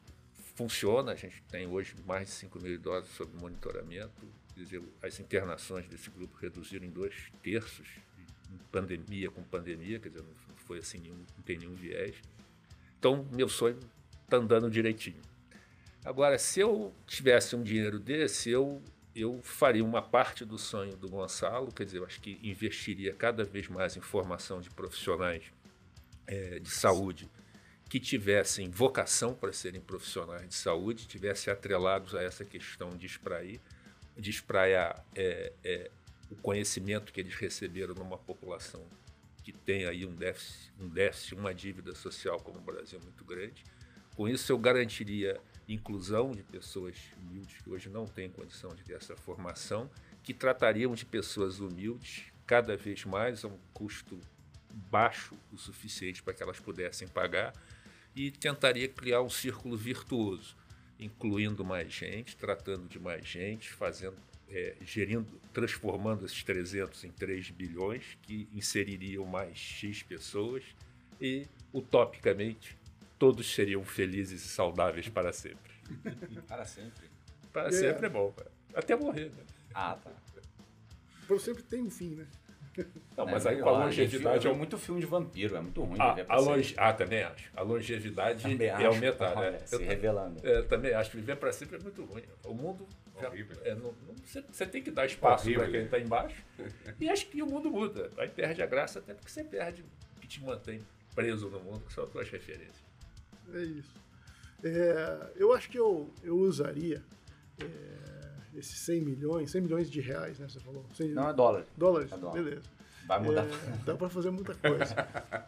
funciona. 0.54 1.12
A 1.12 1.16
gente 1.16 1.42
tem 1.50 1.66
hoje 1.66 1.94
mais 2.06 2.28
de 2.28 2.34
5 2.34 2.60
mil 2.60 2.74
idosos 2.74 3.10
sob 3.10 3.36
monitoramento. 3.40 4.26
Dizer, 4.54 4.82
as 5.02 5.18
internações 5.18 5.88
desse 5.88 6.10
grupo 6.10 6.36
reduziram 6.36 6.84
em 6.84 6.90
dois 6.90 7.32
terços, 7.42 7.88
em 8.50 8.58
pandemia 8.70 9.30
com 9.30 9.42
pandemia, 9.42 9.98
quer 9.98 10.10
dizer, 10.10 10.22
não 10.22 10.56
foi 10.56 10.78
assim, 10.78 10.98
nenhum, 10.98 11.16
não 11.16 11.42
tem 11.44 11.58
nenhum 11.58 11.74
viés. 11.74 12.16
Então, 13.02 13.26
meu 13.32 13.48
sonho 13.48 13.80
está 14.22 14.36
andando 14.36 14.70
direitinho. 14.70 15.20
Agora, 16.04 16.38
se 16.38 16.60
eu 16.60 16.94
tivesse 17.04 17.56
um 17.56 17.62
dinheiro 17.64 17.98
desse, 17.98 18.48
eu, 18.48 18.80
eu 19.12 19.40
faria 19.42 19.84
uma 19.84 20.00
parte 20.00 20.44
do 20.44 20.56
sonho 20.56 20.96
do 20.96 21.08
Gonçalo, 21.08 21.72
quer 21.72 21.84
dizer, 21.84 21.98
eu 21.98 22.06
acho 22.06 22.20
que 22.20 22.38
investiria 22.44 23.12
cada 23.12 23.42
vez 23.42 23.66
mais 23.66 23.96
em 23.96 24.00
formação 24.00 24.60
de 24.60 24.70
profissionais 24.70 25.42
é, 26.28 26.60
de 26.60 26.70
saúde 26.70 27.28
que 27.88 27.98
tivessem 27.98 28.70
vocação 28.70 29.34
para 29.34 29.52
serem 29.52 29.80
profissionais 29.80 30.48
de 30.48 30.54
saúde, 30.54 31.08
tivessem 31.08 31.52
atrelados 31.52 32.14
a 32.14 32.22
essa 32.22 32.44
questão 32.44 32.90
de 32.90 33.06
espraiar, 33.06 33.58
de 34.16 34.30
espraiar 34.30 35.04
é, 35.16 35.52
é, 35.64 35.90
o 36.30 36.36
conhecimento 36.36 37.12
que 37.12 37.18
eles 37.18 37.34
receberam 37.34 37.96
numa 37.96 38.16
população 38.16 38.86
que 39.42 39.52
tem 39.52 39.86
aí 39.86 40.06
um 40.06 40.14
déficit, 40.14 40.72
um 40.78 40.88
déficit, 40.88 41.34
uma 41.34 41.54
dívida 41.54 41.94
social 41.94 42.38
como 42.40 42.58
o 42.58 42.62
Brasil 42.62 43.00
muito 43.00 43.24
grande. 43.24 43.64
Com 44.14 44.28
isso, 44.28 44.52
eu 44.52 44.58
garantiria 44.58 45.40
inclusão 45.68 46.32
de 46.32 46.42
pessoas 46.42 46.96
humildes 47.16 47.60
que 47.62 47.70
hoje 47.70 47.88
não 47.88 48.06
têm 48.06 48.28
condição 48.28 48.74
de 48.74 48.82
ter 48.84 48.94
essa 48.94 49.16
formação, 49.16 49.90
que 50.22 50.34
tratariam 50.34 50.94
de 50.94 51.04
pessoas 51.04 51.60
humildes 51.60 52.24
cada 52.46 52.76
vez 52.76 53.04
mais 53.04 53.44
a 53.44 53.48
um 53.48 53.58
custo 53.72 54.20
baixo 54.90 55.36
o 55.52 55.58
suficiente 55.58 56.22
para 56.22 56.34
que 56.34 56.42
elas 56.42 56.60
pudessem 56.60 57.08
pagar 57.08 57.52
e 58.14 58.30
tentaria 58.30 58.88
criar 58.88 59.22
um 59.22 59.30
círculo 59.30 59.76
virtuoso, 59.76 60.56
incluindo 60.98 61.64
mais 61.64 61.92
gente, 61.92 62.36
tratando 62.36 62.88
de 62.88 62.98
mais 62.98 63.26
gente, 63.26 63.70
fazendo, 63.70 64.16
é, 64.52 64.74
gerindo, 64.82 65.40
transformando 65.52 66.26
esses 66.26 66.42
300 66.42 67.04
em 67.04 67.10
3 67.10 67.50
bilhões, 67.50 68.18
que 68.22 68.48
inseririam 68.52 69.24
mais 69.24 69.56
X 69.56 70.02
pessoas 70.02 70.62
e, 71.20 71.46
utopicamente, 71.72 72.76
todos 73.18 73.54
seriam 73.54 73.82
felizes 73.82 74.44
e 74.44 74.48
saudáveis 74.48 75.08
para 75.08 75.32
sempre. 75.32 75.72
Para 76.46 76.64
sempre? 76.64 77.10
Para 77.52 77.68
é. 77.68 77.72
sempre 77.72 78.06
é 78.06 78.08
bom, 78.08 78.34
até 78.74 78.96
morrer. 78.96 79.26
Né? 79.26 79.44
Ah, 79.74 79.96
tá. 80.02 80.10
Por 81.26 81.40
sempre 81.40 81.62
tem 81.62 81.82
um 81.82 81.90
fim, 81.90 82.14
né? 82.14 82.26
Não, 83.16 83.26
mas 83.26 83.44
é, 83.44 83.50
aí 83.50 83.60
com 83.60 83.68
a 83.68 83.84
longevidade. 83.84 84.46
É 84.48 84.52
muito 84.52 84.78
filme 84.78 85.00
de 85.00 85.06
vampiro, 85.06 85.56
é 85.56 85.60
muito 85.60 85.82
ruim. 85.82 86.00
A, 86.00 86.16
a 86.28 86.36
longe... 86.38 86.74
Ah, 86.78 86.92
também 86.92 87.22
acho. 87.22 87.50
A 87.54 87.62
longevidade 87.62 88.42
também 88.42 88.68
é 88.68 88.86
aumentar, 88.86 89.36
né? 89.36 89.58
Se 89.66 89.74
eu, 89.74 89.80
revelando. 89.80 90.46
É, 90.46 90.62
também 90.62 90.94
acho. 90.94 91.10
Viver 91.10 91.36
para 91.36 91.52
sempre 91.52 91.76
é 91.76 91.78
muito 91.80 92.02
ruim. 92.04 92.22
O 92.44 92.54
mundo. 92.54 92.86
Já, 93.20 93.28
é, 93.64 93.74
não, 93.74 93.94
não, 94.06 94.14
você, 94.24 94.42
você, 94.42 94.66
tem 94.66 94.82
que 94.82 94.90
dar 94.90 95.06
espaço 95.06 95.52
para 95.52 95.70
quem 95.70 95.84
está 95.84 95.98
embaixo. 95.98 96.42
e 96.98 97.08
acho 97.08 97.26
que 97.26 97.42
o 97.42 97.46
mundo 97.46 97.70
muda. 97.70 98.10
Aí 98.16 98.28
perde 98.28 98.62
a 98.62 98.66
graça, 98.66 98.98
até 99.00 99.12
porque 99.14 99.30
você 99.30 99.44
perde 99.44 99.82
o 99.82 100.20
que 100.20 100.26
te 100.26 100.42
mantém 100.42 100.82
preso 101.14 101.48
no 101.48 101.60
mundo, 101.60 101.80
que 101.86 101.92
são 101.92 102.04
as 102.04 102.10
tuas 102.10 102.28
referências. 102.30 102.82
É 103.52 103.62
isso. 103.62 103.94
É, 104.64 105.32
eu 105.36 105.52
acho 105.52 105.68
que 105.68 105.78
eu, 105.78 106.10
eu 106.22 106.36
usaria. 106.38 107.02
É, 107.60 108.02
esses 108.54 108.78
100 108.80 109.00
milhões, 109.00 109.50
100 109.50 109.60
milhões 109.62 109.90
de 109.90 110.00
reais, 110.00 110.38
né? 110.38 110.48
Você 110.48 110.60
falou? 110.60 110.84
100, 110.94 111.08
Não, 111.10 111.30
é 111.30 111.32
dólar. 111.32 111.66
Dólares, 111.76 112.12
é 112.12 112.16
dólar. 112.16 112.42
beleza. 112.42 112.62
Vai 113.06 113.20
mudar. 113.20 113.44
É, 113.44 113.84
dá 113.84 113.94
para 113.94 114.08
fazer 114.08 114.30
muita 114.30 114.54
coisa. 114.54 114.94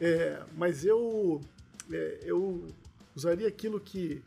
é, 0.01 0.43
mas 0.57 0.85
eu, 0.85 1.41
é, 1.93 2.21
eu 2.23 2.67
usaria 3.15 3.47
aquilo 3.47 3.79
que 3.79 4.23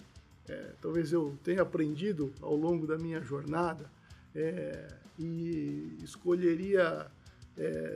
é, 0.50 0.72
talvez 0.82 1.12
eu 1.12 1.38
tenha 1.44 1.62
aprendido 1.62 2.34
ao 2.42 2.56
longo 2.56 2.88
da 2.88 2.98
minha 2.98 3.22
jornada 3.22 3.90
é, 4.36 4.88
e 5.20 5.98
escolheria 6.04 7.08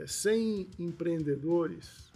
100 0.07 0.69
empreendedores 0.79 2.11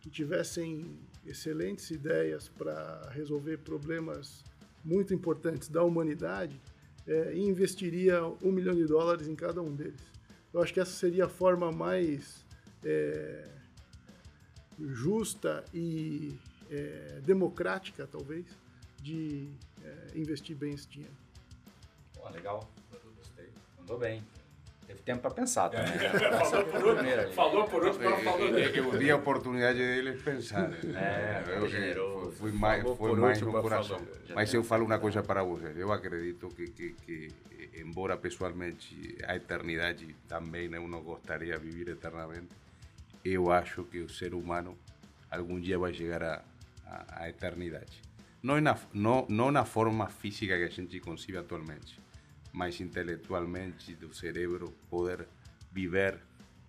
que 0.00 0.08
tivessem 0.08 0.98
excelentes 1.26 1.90
ideias 1.90 2.48
para 2.48 3.10
resolver 3.12 3.58
problemas 3.58 4.42
muito 4.84 5.12
importantes 5.12 5.68
da 5.68 5.82
humanidade 5.82 6.58
é, 7.06 7.34
e 7.34 7.42
investiria 7.42 8.24
um 8.42 8.50
milhão 8.50 8.74
de 8.74 8.86
dólares 8.86 9.28
em 9.28 9.34
cada 9.34 9.60
um 9.60 9.74
deles. 9.74 10.00
Eu 10.52 10.62
acho 10.62 10.72
que 10.72 10.80
essa 10.80 10.92
seria 10.92 11.26
a 11.26 11.28
forma 11.28 11.70
mais 11.70 12.44
é, 12.84 13.48
justa 14.78 15.64
e 15.72 16.38
é, 16.70 17.20
democrática, 17.24 18.06
talvez, 18.10 18.46
de 19.02 19.48
é, 19.82 20.18
investir 20.18 20.56
bem 20.56 20.74
esse 20.74 20.88
dinheiro. 20.88 21.14
Pô, 22.14 22.28
legal, 22.28 22.68
gostei, 23.16 23.48
mandou 23.78 23.98
bem. 23.98 24.22
Teve 24.86 25.02
tempo 25.02 25.20
para 25.20 25.30
pensar 25.30 25.68
também. 25.68 25.92
É. 25.94 26.10
falou, 26.40 26.64
por 26.64 26.84
último, 26.84 27.32
falou 27.32 27.64
por 27.68 27.84
mas 27.84 28.24
falou 28.24 28.52
dele. 28.52 28.76
Eu 28.76 28.98
dei 28.98 29.10
a 29.10 29.16
oportunidade 29.16 29.78
deles 29.78 30.20
pensar. 30.20 30.68
É, 30.72 31.44
eu 31.56 31.68
generoso. 31.68 32.32
Fui 32.32 32.50
mais, 32.50 32.82
foi 32.82 33.16
mais 33.16 33.40
no 33.40 33.52
coração. 33.52 33.98
Falou. 34.00 34.34
Mas 34.34 34.52
eu 34.52 34.64
falo 34.64 34.84
uma 34.84 34.98
coisa 34.98 35.22
para 35.22 35.44
vocês. 35.44 35.76
Eu 35.76 35.92
acredito 35.92 36.48
que, 36.48 36.66
que, 36.70 36.92
que 37.06 37.28
embora 37.80 38.16
pessoalmente 38.16 39.16
a 39.26 39.36
eternidade 39.36 40.12
também 40.26 40.72
eu 40.72 40.88
não 40.88 41.02
gostaria 41.02 41.56
de 41.56 41.64
viver 41.64 41.92
eternamente, 41.92 42.48
eu 43.24 43.52
acho 43.52 43.84
que 43.84 43.98
o 44.00 44.08
ser 44.08 44.34
humano 44.34 44.76
algum 45.30 45.60
dia 45.60 45.78
vai 45.78 45.94
chegar 45.94 46.44
à 47.08 47.28
eternidade. 47.28 48.02
Não 48.42 48.60
na, 48.60 48.76
não, 48.92 49.26
não 49.28 49.50
na 49.50 49.64
forma 49.64 50.08
física 50.08 50.56
que 50.56 50.64
a 50.64 50.68
gente 50.68 50.98
concibe 51.00 51.36
atualmente, 51.38 52.00
mas 52.52 52.80
intelectualmente 52.80 53.94
do 53.94 54.14
cérebro 54.14 54.72
poder 54.88 55.26
viver 55.70 56.18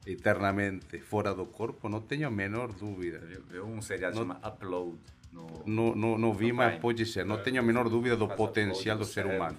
eternamente 0.05 0.99
fora 0.99 1.33
do 1.33 1.45
corpo, 1.45 1.87
não 1.87 2.01
tenho 2.01 2.27
a 2.27 2.31
menor 2.31 2.73
dúvida. 2.73 3.19
Viu 3.49 3.65
um 3.65 3.81
seriado 3.81 4.15
Não- 4.15 4.23
chamado 4.35 4.47
Upload. 4.47 4.97
No, 5.31 5.47
Não, 5.65 5.95
não, 5.95 6.17
não 6.17 6.33
vi, 6.33 6.49
No 6.49 6.55
mas 6.55 6.67
Prime. 6.71 6.81
pode 6.81 7.05
ser. 7.05 7.25
Não 7.25 7.41
tenho 7.41 7.57
a 7.61 7.63
menor 7.63 7.87
dúvida 7.87 8.17
do 8.17 8.27
potencial 8.27 8.97
do 8.97 9.05
ser 9.05 9.25
humano. 9.25 9.57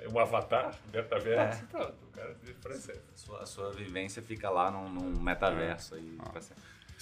É 0.00 0.08
um 0.08 0.18
avatar, 0.18 0.74
metaverso, 0.90 1.62
É. 1.64 1.66
pronto, 1.66 1.94
o 2.08 2.10
cara 2.12 2.34
de 2.42 2.54
francês. 2.54 2.98
Sua, 3.14 3.42
a 3.42 3.46
sua 3.46 3.70
vivência 3.72 4.22
fica 4.22 4.48
lá 4.48 4.70
num, 4.70 4.88
num 4.88 5.20
metaverso 5.22 5.96
aí. 5.96 6.16
Ah. 6.18 6.40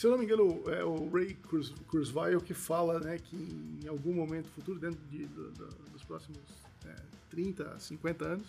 Se 0.00 0.06
eu 0.06 0.12
não 0.12 0.16
me 0.18 0.24
engano, 0.24 0.62
é 0.70 0.82
o 0.82 1.10
Ray 1.10 1.34
Cruz, 1.34 1.74
Kurzweil 1.88 2.40
que 2.40 2.54
fala 2.54 2.98
né, 3.00 3.18
que 3.18 3.36
em 3.84 3.86
algum 3.86 4.14
momento 4.14 4.48
futuro, 4.48 4.78
dentro 4.78 4.98
de, 5.10 5.26
do- 5.26 5.50
do- 5.50 5.90
dos 5.92 6.02
próximos 6.02 6.38
é, 6.86 6.96
30, 7.28 7.78
50 7.78 8.24
anos, 8.24 8.46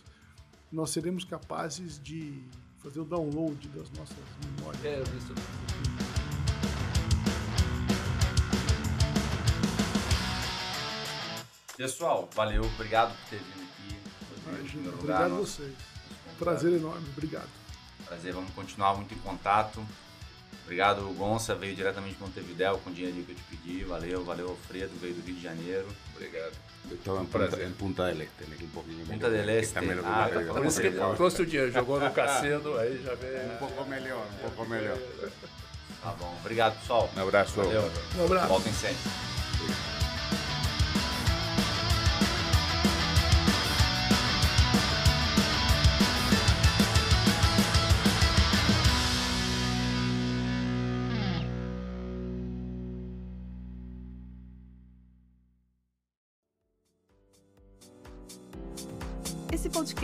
nós 0.71 0.91
seremos 0.91 1.25
capazes 1.25 2.01
de 2.01 2.41
fazer 2.81 3.01
o 3.01 3.03
download 3.03 3.67
das 3.67 3.91
nossas 3.91 4.15
memórias. 4.57 4.85
É, 4.85 5.01
isso. 5.17 5.33
Pessoal, 11.75 12.29
valeu, 12.35 12.63
obrigado 12.63 13.15
por 13.15 13.29
ter 13.29 13.37
vindo 13.39 13.63
aqui. 13.63 13.99
Imagina. 14.47 14.89
Obrigado 14.93 15.33
a 15.33 15.37
vocês. 15.37 15.73
Prazer 16.37 16.73
enorme, 16.73 17.07
obrigado. 17.11 17.49
Prazer, 18.05 18.33
vamos 18.33 18.51
continuar 18.53 18.95
muito 18.95 19.13
em 19.13 19.17
contato. 19.19 19.83
Obrigado, 20.63 21.01
Gonça, 21.17 21.53
veio 21.55 21.75
diretamente 21.75 22.15
de 22.15 22.21
Montevidéu 22.21 22.77
com 22.79 22.89
o 22.89 22.93
dinheirinho 22.93 23.25
que 23.25 23.31
eu 23.31 23.35
te 23.35 23.43
pedi. 23.43 23.83
Valeu, 23.83 24.23
valeu, 24.23 24.49
Alfredo, 24.49 24.91
veio 25.01 25.13
do 25.13 25.21
Rio 25.25 25.35
de 25.35 25.43
Janeiro. 25.43 25.87
Obrigado. 26.15 26.53
Eu 26.89 26.95
estava 26.95 27.21
em 27.21 27.25
Prazer. 27.25 27.49
Punta, 27.49 27.63
em 27.67 27.73
Punta 27.73 28.03
del 28.05 28.21
Este, 28.21 28.43
né, 28.43 28.57
é 28.59 28.63
um 28.63 28.67
pouquinho 28.69 29.05
Punta 29.05 29.29
melhor, 29.29 29.45
del 29.45 29.59
Este. 29.59 29.77
é 29.77 29.81
Ah, 30.05 30.29
tá 30.33 30.53
Por 30.53 30.65
isso 30.65 30.81
que 30.81 30.91
trouxe 30.91 31.41
o 31.41 31.45
dinheiro, 31.45 31.71
jogou 31.71 31.99
no 31.99 32.11
cassino, 32.11 32.77
aí 32.77 33.01
já 33.03 33.15
vem. 33.15 33.53
Um 33.53 33.57
pouco 33.57 33.85
melhor, 33.85 34.25
um 34.25 34.49
pouco 34.49 34.69
melhor. 34.69 34.97
Tá 36.01 36.15
bom, 36.19 36.35
obrigado, 36.39 36.79
pessoal. 36.79 37.09
Um 37.15 37.21
abraço. 37.21 37.53
Valeu. 37.55 37.91
Um 38.17 38.25
abraço. 38.25 38.47
Voltem 38.47 38.73
sempre. 38.73 39.90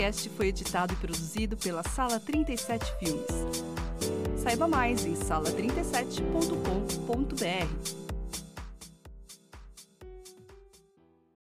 Podcast 0.08 0.30
foi 0.30 0.48
editado 0.48 0.94
e 0.94 0.96
produzido 0.96 1.58
pela 1.58 1.84
Sala 1.84 2.20
37 2.20 2.86
Filmes. 3.00 3.28
Saiba 4.42 4.68
mais 4.68 5.06
em 5.06 5.14
sala37.com.br. 5.14 8.07